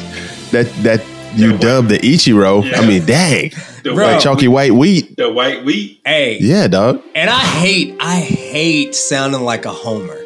that 0.53 0.67
that 0.83 1.03
you 1.37 1.51
Yeah, 1.53 1.57
dubbed 1.59 1.89
the 1.91 1.99
Ichiro. 1.99 2.65
Yeah. 2.65 2.81
I 2.81 2.87
mean, 2.87 3.05
dang, 3.05 3.51
the, 3.83 3.93
Bro. 3.93 4.05
like 4.05 4.15
white, 4.15 4.21
chalky 4.23 4.49
white 4.49 4.73
wheat. 4.75 5.17
the 5.17 5.31
white 5.31 5.65
wheat, 5.65 6.01
Hey, 6.05 6.39
Yeah, 6.41 6.67
dog. 6.67 7.03
and 7.15 7.29
I 7.29 7.39
hate, 7.39 7.95
I 8.01 8.17
hate 8.21 8.95
sounding 8.95 9.43
like 9.43 9.65
a 9.67 9.71
homer. 9.73 10.17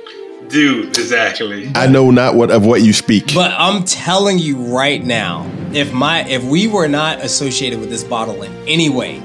dude. 0.49 0.89
Exactly. 0.99 1.71
I 1.77 1.87
know 1.87 2.11
not 2.11 2.35
what 2.35 2.51
of 2.51 2.67
what 2.67 2.83
you 2.83 2.93
speak. 2.93 3.35
But 3.35 3.53
I'm 3.57 3.85
telling 3.85 4.39
you 4.41 4.57
right 4.57 5.05
now, 5.05 5.47
if 5.73 5.93
my 5.93 6.25
if 6.29 6.43
we 6.43 6.67
were 6.67 6.89
not 6.89 7.21
associated 7.21 7.79
with 7.81 7.89
this 7.89 8.03
bottle 8.03 8.43
in 8.43 8.51
any 8.67 8.89
way, 8.89 9.21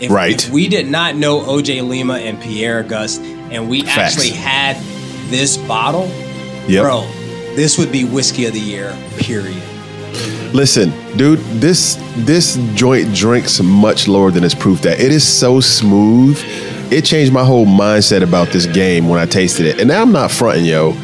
if, 0.00 0.10
Right. 0.10 0.42
if 0.44 0.50
we 0.50 0.68
did 0.68 0.86
not 0.88 1.16
know 1.16 1.40
OJ 1.40 1.80
Lima 1.88 2.14
and 2.14 2.40
Pierre 2.40 2.82
Gus, 2.82 3.18
and 3.50 3.68
we 3.68 3.82
Facts. 3.82 4.14
actually 4.14 4.30
had 4.30 4.76
this 5.30 5.56
bottle, 5.56 6.10
Yep. 6.68 6.82
bro, 6.84 7.06
this 7.54 7.78
would 7.78 7.90
be 7.92 8.04
whiskey 8.04 8.46
of 8.46 8.52
the 8.52 8.60
year. 8.60 8.94
Period. 9.18 9.56
Listen, 10.52 10.92
dude, 11.16 11.38
this 11.60 11.98
this 12.18 12.58
joint 12.74 13.14
drinks 13.14 13.60
much 13.60 14.08
lower 14.08 14.30
than 14.30 14.42
its 14.44 14.54
proof 14.54 14.80
that 14.82 15.00
it 15.00 15.12
is 15.12 15.24
so 15.26 15.60
smooth. 15.60 16.38
It 16.90 17.04
changed 17.04 17.32
my 17.32 17.44
whole 17.44 17.66
mindset 17.66 18.22
about 18.22 18.48
this 18.50 18.64
game 18.66 19.08
when 19.08 19.18
I 19.18 19.26
tasted 19.26 19.66
it. 19.66 19.78
And 19.80 19.88
now 19.88 20.00
I'm 20.02 20.12
not 20.12 20.30
fronting, 20.30 20.64
yo. 20.64 20.94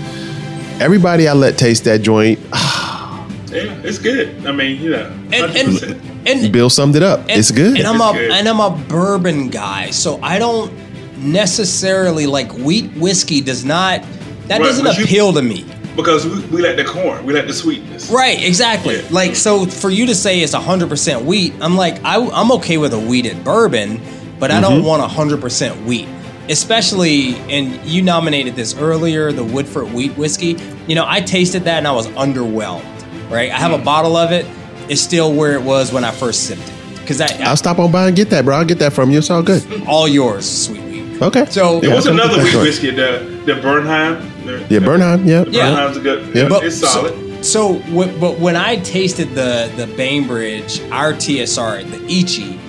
Everybody 0.81 1.28
I 1.28 1.32
let 1.35 1.59
taste 1.59 1.85
that 1.85 2.02
joint, 2.02 2.39
Yeah, 2.52 3.74
it's 3.85 3.98
good. 3.98 4.47
I 4.47 4.52
mean, 4.52 4.81
you 4.81 4.90
know, 4.90 5.10
And 5.32 5.56
and 5.56 6.01
and 6.27 6.53
Bill 6.53 6.70
summed 6.70 6.97
it 6.97 7.03
up. 7.03 7.20
and- 7.28 7.31
it's 7.39 7.51
good. 7.51 7.77
And 7.78 7.86
I'm 7.86 7.97
It's 8.01 8.11
a 8.11 8.12
good. 8.19 8.31
and 8.32 8.49
I'm 8.49 8.61
a 8.61 8.70
bourbon 8.70 9.49
guy, 9.49 9.90
so 9.90 10.19
I 10.23 10.39
don't 10.39 10.73
necessarily 11.19 12.27
like 12.27 12.53
wheat 12.53 12.90
whiskey. 12.97 13.40
Does 13.40 13.65
not 13.65 14.03
that 14.49 14.61
Right, 14.61 14.66
doesn't 14.66 14.85
but 14.85 14.99
you- 14.99 15.05
appeal 15.05 15.32
to 15.32 15.43
me. 15.43 15.65
because 15.97 16.24
we, 16.27 16.40
we 16.47 16.62
like 16.62 16.77
the 16.77 16.85
corn, 16.85 17.24
we 17.27 17.32
like 17.35 17.47
the 17.47 17.53
sweetness. 17.53 18.11
Right, 18.11 18.43
exactly. 18.43 18.97
Yeah. 18.97 19.03
Like 19.11 19.36
so, 19.36 19.66
for 19.66 19.90
you 19.90 20.07
to 20.07 20.15
say 20.15 20.40
it's 20.40 20.55
hundred 20.55 20.89
percent 20.89 21.24
wheat, 21.24 21.53
I'm 21.61 21.77
like, 21.77 22.03
I, 22.05 22.16
I'm 22.16 22.51
okay 22.53 22.78
with 22.78 22.93
a 22.94 22.99
wheated 22.99 23.44
bourbon, 23.44 24.01
but 24.39 24.51
I 24.51 24.55
Mm-hmm. 24.55 24.62
don't 24.62 24.85
want 24.85 25.03
hundred 25.11 25.40
percent 25.40 25.85
wheat. 25.86 26.09
Especially, 26.49 27.36
and 27.49 27.82
you 27.86 28.03
nominated 28.03 28.57
this 28.57 28.77
earlier, 28.77 29.31
the 29.32 29.44
Woodford 29.44 29.93
wheat 29.93 30.16
whiskey. 30.19 30.57
You 30.89 30.94
know, 30.97 31.05
I 31.07 31.20
tasted 31.20 31.65
that 31.65 31.78
and 31.78 31.86
I 31.89 31.93
was 31.93 32.09
underwhelmed. 32.09 32.85
Right, 33.31 33.51
I 33.51 33.57
have 33.59 33.70
Mm. 33.73 33.81
a 33.81 33.85
bottle 33.85 34.16
of 34.16 34.32
it. 34.32 34.44
It's 34.93 35.01
still 35.01 35.32
where 35.32 35.55
it 35.55 35.62
was 35.62 35.93
when 35.93 36.05
I 36.05 36.10
first 36.10 36.47
sipped 36.47 36.62
it. 36.69 36.73
Because 37.01 37.20
I, 37.20 37.27
I'll 37.43 37.56
stop 37.56 37.78
on 37.78 37.90
by 37.90 38.06
and 38.09 38.16
get 38.16 38.31
that, 38.31 38.44
bro. 38.44 38.56
I'll 38.56 38.64
get 38.64 38.78
that 38.78 38.93
from 38.93 39.10
you. 39.10 39.19
It's 39.19 39.31
all 39.31 39.43
good. 39.43 39.62
all 39.86 40.06
yours, 40.06 40.44
sweet 40.66 40.82
wheat. 40.85 41.23
Okay. 41.23 41.47
So- 41.47 41.81
There 41.81 41.90
Yeah, 41.90 41.97
was 41.97 42.06
I'll 42.06 42.12
come 42.16 42.20
another 42.20 42.36
get 42.36 42.36
that 42.36 42.44
wheat 42.44 42.52
joint. 42.52 42.64
whiskey, 42.64 42.90
the 42.90 43.43
the 43.47 43.55
Bernheim. 43.60 44.44
The, 44.47 44.66
Yeah, 44.74 44.81
Bernheim. 44.81 45.27
Yeah. 45.27 45.44
The 45.44 45.51
Yeah. 45.51 45.70
Bernheim's 45.70 45.97
a 45.97 46.01
good. 46.01 46.36
Yeah. 46.36 46.48
But, 46.48 46.64
it's 46.64 46.77
solid. 46.81 47.44
So, 47.44 47.74
wh- 47.90 48.20
but 48.20 48.39
when 48.39 48.55
I 48.55 48.77
tasted 48.77 49.35
the 49.35 49.70
the 49.77 49.86
Bainbridge, 49.97 50.81
our 50.93 51.12
TSR, 51.12 51.82
the 51.90 52.01
Ichi, 52.06 52.60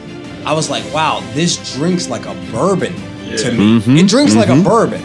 I 0.45 0.53
was 0.53 0.69
like, 0.69 0.83
wow, 0.93 1.21
this 1.33 1.75
drinks 1.75 2.09
like 2.09 2.25
a 2.25 2.33
bourbon 2.51 2.93
to 3.37 3.51
Yeah. 3.51 3.51
me. 3.51 3.79
Mhm, 3.81 3.99
It 3.99 4.07
drinks 4.07 4.33
like 4.35 4.49
a 4.49 4.55
bourbon. 4.55 5.01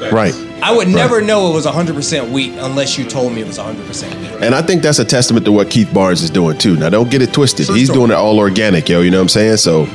Facts. 0.00 0.12
Right. 0.12 0.34
I 0.62 0.70
would 0.74 0.88
never 0.88 1.20
know 1.20 1.50
it 1.50 1.54
was 1.54 1.66
100% 1.66 2.30
wheat 2.30 2.52
unless 2.58 2.96
you 2.96 3.04
told 3.04 3.32
me 3.32 3.40
it 3.40 3.46
was 3.46 3.58
100% 3.58 3.74
wheat. 4.20 4.42
And 4.42 4.54
I 4.54 4.62
think 4.62 4.82
that's 4.82 4.98
a 5.00 5.04
testament 5.04 5.44
to 5.46 5.52
what 5.52 5.68
Keith 5.70 5.92
Barnes 5.92 6.22
is 6.22 6.30
doing 6.30 6.56
too. 6.56 6.76
Now, 6.76 6.88
don't 6.88 7.10
get 7.10 7.20
it 7.20 7.32
twisted. 7.32 7.66
For 7.66 7.74
He's 7.74 7.86
sure. 7.88 7.96
doing 7.96 8.10
it 8.12 8.14
all 8.14 8.38
organic, 8.38 8.88
yo. 8.88 9.00
You 9.00 9.10
know 9.10 9.18
what 9.18 9.22
I'm 9.22 9.28
saying? 9.28 9.56
So 9.56 9.86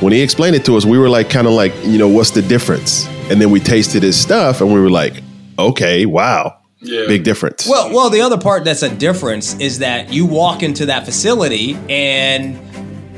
when 0.00 0.12
he 0.12 0.22
explained 0.22 0.56
it 0.56 0.64
to 0.64 0.76
us, 0.76 0.84
we 0.86 0.98
were 0.98 1.10
like, 1.10 1.28
kind 1.28 1.46
of 1.46 1.52
like, 1.52 1.72
you 1.84 1.98
know, 1.98 2.08
what's 2.08 2.30
the 2.30 2.40
difference? 2.42 3.06
And 3.30 3.40
then 3.40 3.50
we 3.50 3.60
tasted 3.60 4.02
his 4.02 4.18
stuff, 4.18 4.60
and 4.62 4.72
we 4.72 4.80
were 4.80 4.90
like, 4.90 5.22
okay, 5.58 6.06
wow, 6.06 6.56
Yeah. 6.80 7.06
big 7.06 7.22
difference. 7.22 7.68
Well, 7.68 7.92
well, 7.92 8.08
the 8.08 8.22
other 8.22 8.38
part 8.38 8.64
that's 8.64 8.82
a 8.82 8.88
difference 8.88 9.54
is 9.60 9.80
that 9.80 10.10
you 10.12 10.24
walk 10.24 10.62
into 10.62 10.86
that 10.86 11.04
facility 11.04 11.76
and 11.90 12.58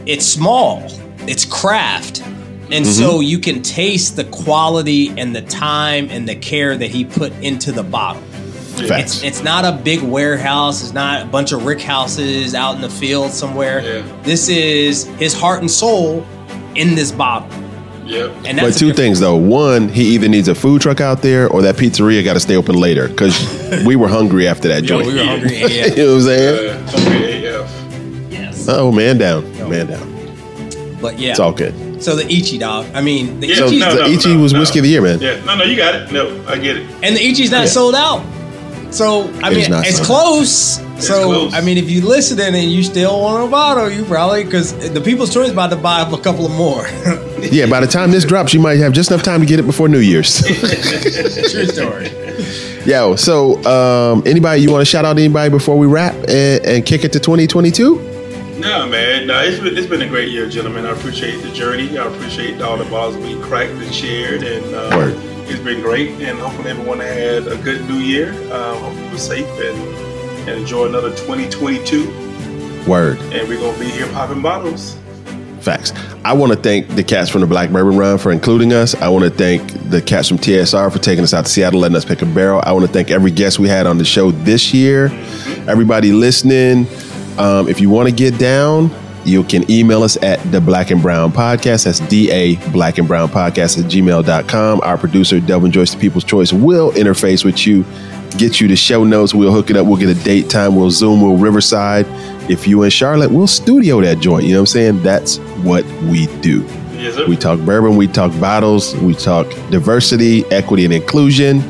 it's 0.07 0.27
small, 0.27 0.83
it's 1.29 1.45
craft. 1.45 2.23
And 2.73 2.87
so 2.87 3.21
you 3.21 3.39
can 3.39 3.63
taste 3.63 4.17
the 4.17 4.25
quality 4.25 5.11
and 5.19 5.37
the 5.37 5.43
time 5.43 6.09
and 6.11 6.27
the 6.27 6.35
care 6.35 6.77
that 6.77 6.91
he 6.91 7.05
put 7.05 7.33
into 7.43 7.71
the 7.71 7.83
bottle. 7.83 8.23
It's, 8.79 9.23
it's 9.23 9.43
not 9.43 9.67
a 9.67 9.73
big 9.73 10.01
warehouse. 10.01 10.83
It's 10.83 10.95
not 10.95 11.23
a 11.23 11.27
bunch 11.27 11.53
of 11.53 11.67
rick 11.67 11.81
houses 11.81 12.55
out 12.55 12.75
in 12.75 12.81
the 12.81 12.89
field 12.89 13.31
somewhere. 13.31 13.81
Yeah. 13.81 14.23
This 14.23 14.49
is 14.49 15.05
his 15.19 15.39
heart 15.39 15.61
and 15.61 15.71
soul 15.71 16.27
in 16.75 16.95
this 16.95 17.13
bottle. 17.13 17.49
Yep. 18.05 18.31
And 18.31 18.59
But 18.59 18.65
that's 18.65 18.79
two 18.79 18.93
things 18.93 19.21
though. 19.21 19.37
One, 19.37 19.89
he 19.89 20.15
either 20.15 20.29
needs 20.29 20.49
a 20.49 20.55
food 20.55 20.81
truck 20.83 21.01
out 21.01 21.23
there 21.23 21.49
or 21.49 21.63
that 21.63 21.77
pizzeria 21.77 22.25
got 22.25 22.35
to 22.35 22.41
stay 22.41 22.57
open 22.57 22.75
later 22.75 23.09
because 23.09 23.85
we 23.87 23.95
were 23.97 24.09
hungry 24.09 24.49
after 24.49 24.69
that 24.69 24.83
Yo, 24.85 25.03
joint. 25.03 25.07
we 25.09 25.15
were 25.15 25.25
hungry 25.25 25.57
you 25.59 25.97
know 25.97 26.15
what 26.15 26.17
I'm 26.17 26.21
saying? 26.23 26.79
Uh, 26.79 26.91
hungry 26.91 27.47
AF. 27.47 28.33
Yes. 28.33 28.69
Oh, 28.69 28.91
man 28.91 29.19
down. 29.19 29.51
Man 29.69 29.87
down. 29.87 30.99
But 31.01 31.19
yeah. 31.19 31.31
It's 31.31 31.41
all 31.41 31.53
good. 31.53 31.92
So 32.03 32.17
the 32.17 32.27
Ichi 32.31 32.59
dog. 32.59 32.87
I 32.95 33.01
mean, 33.01 33.39
the 33.41 33.47
Yeah, 33.49 33.55
So 33.57 33.67
Ichi's 33.69 33.79
no, 33.81 33.95
the 33.95 34.01
no, 34.03 34.07
Ichi 34.09 34.35
no, 34.35 34.41
was 34.43 34.53
no. 34.53 34.59
whiskey 34.61 34.79
of 34.81 34.83
the 34.85 34.89
year, 34.91 35.03
man. 35.03 35.21
Yeah. 35.21 35.41
No, 35.45 35.57
no, 35.57 35.65
you 35.65 35.77
got 35.77 35.95
it. 35.95 36.13
No, 36.13 36.45
I 36.49 36.59
get 36.59 36.77
it. 36.77 36.87
and 37.03 37.17
the 37.17 37.21
Ichi's 37.21 37.51
not 37.51 37.61
Yeah. 37.63 37.67
sold 37.67 37.95
out. 37.95 38.23
So 38.91 39.31
I 39.43 39.51
It 39.51 39.57
is 39.57 39.69
mean, 39.69 39.71
not 39.71 39.87
it's 39.87 39.97
sold 39.97 40.07
close. 40.07 40.81
so 40.99 41.25
close. 41.25 41.55
I 41.55 41.61
mean, 41.63 41.79
if 41.79 41.89
you 41.89 42.03
listening 42.03 42.55
and 42.55 42.71
you 42.71 42.83
still 42.83 43.21
want 43.23 43.45
a 43.45 43.47
bottle, 43.51 43.91
you 43.91 44.05
probably 44.05 44.45
because 44.45 44.73
the 44.75 45.01
People's 45.01 45.33
Choice 45.33 45.51
about 45.51 45.71
to 45.71 45.77
buy 45.77 46.01
up 46.01 46.13
a 46.13 46.19
couple 46.19 46.45
of 46.45 46.53
more. 46.53 46.87
Yeah, 47.51 47.67
by 47.67 47.81
the 47.81 47.89
time 47.89 48.13
this 48.13 48.25
drops, 48.25 48.55
you 48.55 48.61
might 48.61 48.79
have 48.79 48.93
just 48.93 49.11
enough 49.11 49.25
time 49.25 49.41
to 49.41 49.47
get 49.47 49.59
it 49.59 49.65
before 49.67 49.89
New 49.89 49.99
Year's. 49.99 50.43
True 51.51 51.67
story. 51.67 52.09
Yo, 52.87 53.17
so 53.17 53.57
um, 53.65 54.23
anybody 54.27 54.63
you 54.63 54.71
want 54.71 54.81
to 54.81 54.85
shout 54.85 55.05
out 55.05 55.15
to 55.15 55.23
anybody 55.25 55.51
before 55.51 55.77
we 55.77 55.89
wrap 55.89 56.15
and, 56.29 56.65
and 56.65 56.87
kick 56.87 57.05
it 57.05 57.13
to 57.15 57.19
2022? 57.19 57.99
No, 58.63 58.87
man. 58.87 59.27
No, 59.27 59.43
it's 59.43 59.59
been, 59.59 59.77
it's 59.77 59.89
been 59.89 60.03
a 60.03 60.07
great 60.07 60.31
year, 60.31 60.49
gentlemen. 60.49 60.87
I 60.87 60.93
appreciate 60.93 61.43
the 61.43 61.51
journey. 61.51 61.99
I 61.99 62.07
appreciate 62.07 62.63
all 62.63 62.77
the 62.77 62.85
balls 62.85 63.17
we 63.17 63.35
cracked 63.41 63.73
and 63.73 63.93
shared, 63.93 64.45
and 64.45 64.65
uh, 64.73 65.11
it's 65.49 65.59
been 65.59 65.81
great. 65.81 66.11
And 66.23 66.39
hopefully, 66.39 66.71
everyone 66.71 67.01
had 67.01 67.49
a 67.49 67.57
good 67.57 67.85
New 67.89 67.97
Year. 67.97 68.33
Uh, 68.53 68.79
hope 68.79 68.97
you 68.97 69.11
were 69.11 69.19
safe 69.19 69.49
and, 69.49 69.77
and 70.49 70.61
enjoy 70.61 70.87
another 70.87 71.11
2022. 71.11 72.07
Word. 72.89 73.19
And 73.33 73.49
we're 73.49 73.59
gonna 73.59 73.77
be 73.81 73.91
here 73.91 74.07
popping 74.13 74.43
bottles. 74.43 74.97
Facts. 75.61 75.93
I 76.25 76.33
want 76.33 76.53
to 76.53 76.59
thank 76.59 76.87
the 76.95 77.03
cats 77.03 77.31
from 77.31 77.41
the 77.41 77.49
Black 77.49 77.71
Bourbon 77.71 77.97
Run 77.97 78.17
for 78.19 78.31
including 78.31 78.73
us. 78.73 78.95
I 78.95 79.09
want 79.09 79.25
to 79.25 79.31
thank 79.31 79.73
the 79.91 80.01
cats 80.01 80.29
from 80.29 80.39
TSR 80.39 80.93
for 80.93 81.01
taking 81.01 81.25
us 81.25 81.35
out 81.35 81.47
to 81.47 81.51
Seattle, 81.51 81.81
letting 81.81 81.97
us 81.97 82.05
pick 82.05 82.23
a 82.23 82.27
barrel. 82.27 82.61
I 82.65 82.71
want 82.71 82.87
to 82.87 82.93
thank 82.93 83.11
every 83.11 83.33
guest 83.33 83.59
we 83.59 83.69
had 83.69 83.89
on 83.89 83.99
the 83.99 84.05
show 84.05 84.31
this 84.31 84.73
year. 84.73 85.07
Everybody 85.69 86.13
listening, 86.13 86.87
um, 87.39 87.69
if 87.69 87.81
you 87.81 87.91
want 87.91 88.09
to 88.09 88.15
get 88.15 88.39
down, 88.39 88.91
you 89.25 89.45
can 89.45 89.71
email 89.71 90.03
us 90.03 90.17
at 90.23 90.41
the 90.51 90.61
Black 90.61 90.91
and 90.91 91.01
Brown 91.01 91.33
Podcast. 91.33 91.85
That's 91.85 92.01
DA 92.01 92.57
Black 92.73 92.99
and 92.99 93.07
Brown 93.07 93.29
Podcast 93.29 93.79
at 93.79 93.91
gmail.com. 93.91 94.81
Our 94.83 94.99
producer, 94.99 95.41
Delvin 95.41 95.71
Joyce, 95.71 95.95
the 95.95 96.01
People's 96.01 96.25
Choice, 96.25 96.53
will 96.53 96.91
interface 96.93 97.45
with 97.45 97.67
you, 97.67 97.85
get 98.37 98.61
you 98.61 98.67
the 98.67 98.77
show 98.77 99.05
notes. 99.05 99.35
We'll 99.35 99.53
hook 99.53 99.71
it 99.71 99.77
up. 99.77 99.87
We'll 99.87 99.99
get 99.99 100.09
a 100.09 100.25
date 100.25 100.51
time. 100.51 100.75
We'll 100.75 100.91
Zoom. 100.91 101.21
We'll 101.21 101.37
Riverside. 101.37 102.07
If 102.51 102.67
you 102.67 102.83
in 102.83 102.91
Charlotte, 102.91 103.31
we'll 103.31 103.47
studio 103.47 104.01
that 104.01 104.19
joint. 104.19 104.45
You 104.45 104.53
know 104.53 104.59
what 104.59 104.63
I'm 104.63 104.67
saying? 104.67 105.03
That's 105.03 105.39
what 105.63 105.85
we 106.03 106.27
do. 106.41 106.67
Yes. 106.95 107.29
We 107.29 107.37
talk 107.37 107.59
bourbon, 107.61 107.97
we 107.97 108.07
talk 108.07 108.31
bottles, 108.41 108.95
we 108.97 109.15
talk 109.15 109.49
diversity, 109.71 110.45
equity, 110.47 110.85
and 110.85 110.95
inclusion. 110.95 111.61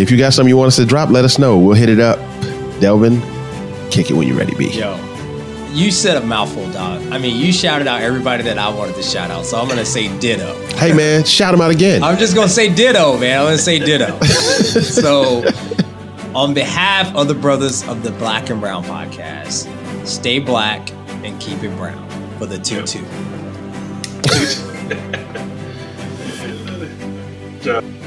If 0.00 0.10
you 0.10 0.16
got 0.18 0.32
something 0.32 0.48
you 0.48 0.56
want 0.56 0.68
us 0.68 0.76
to 0.76 0.84
drop, 0.86 1.10
let 1.10 1.24
us 1.24 1.38
know. 1.38 1.58
We'll 1.58 1.74
hit 1.74 1.88
it 1.88 1.98
up. 1.98 2.18
Delvin, 2.80 3.20
kick 3.90 4.10
it 4.10 4.14
when 4.14 4.26
you're 4.28 4.36
ready, 4.36 4.54
B. 4.54 4.70
Yo, 4.70 4.96
you 5.72 5.90
said 5.90 6.16
a 6.16 6.26
mouthful, 6.26 6.70
dog. 6.72 7.02
I 7.12 7.18
mean, 7.18 7.36
you 7.36 7.52
shouted 7.52 7.86
out 7.86 8.00
everybody 8.00 8.42
that 8.44 8.58
I 8.58 8.68
wanted 8.68 8.94
to 8.96 9.02
shout 9.02 9.30
out, 9.30 9.44
so 9.44 9.58
I'm 9.58 9.68
gonna 9.68 9.84
say 9.84 10.16
ditto. 10.18 10.54
Hey, 10.76 10.92
man, 10.92 11.24
shout 11.24 11.52
them 11.52 11.60
out 11.60 11.70
again. 11.70 12.02
I'm 12.02 12.18
just 12.18 12.34
gonna 12.34 12.48
say 12.48 12.72
ditto, 12.74 13.18
man. 13.18 13.40
I'm 13.40 13.46
gonna 13.46 13.58
say 13.58 13.78
ditto. 13.78 14.18
so, 14.24 15.44
on 16.34 16.54
behalf 16.54 17.14
of 17.14 17.28
the 17.28 17.34
brothers 17.34 17.86
of 17.88 18.02
the 18.02 18.10
Black 18.12 18.50
and 18.50 18.60
Brown 18.60 18.84
podcast, 18.84 19.66
stay 20.06 20.38
black 20.38 20.90
and 21.24 21.38
keep 21.40 21.62
it 21.62 21.76
brown 21.76 22.08
for 22.38 22.46
the 22.46 22.58
two 22.58 22.82
two. 22.86 23.04
Yeah. 27.66 28.02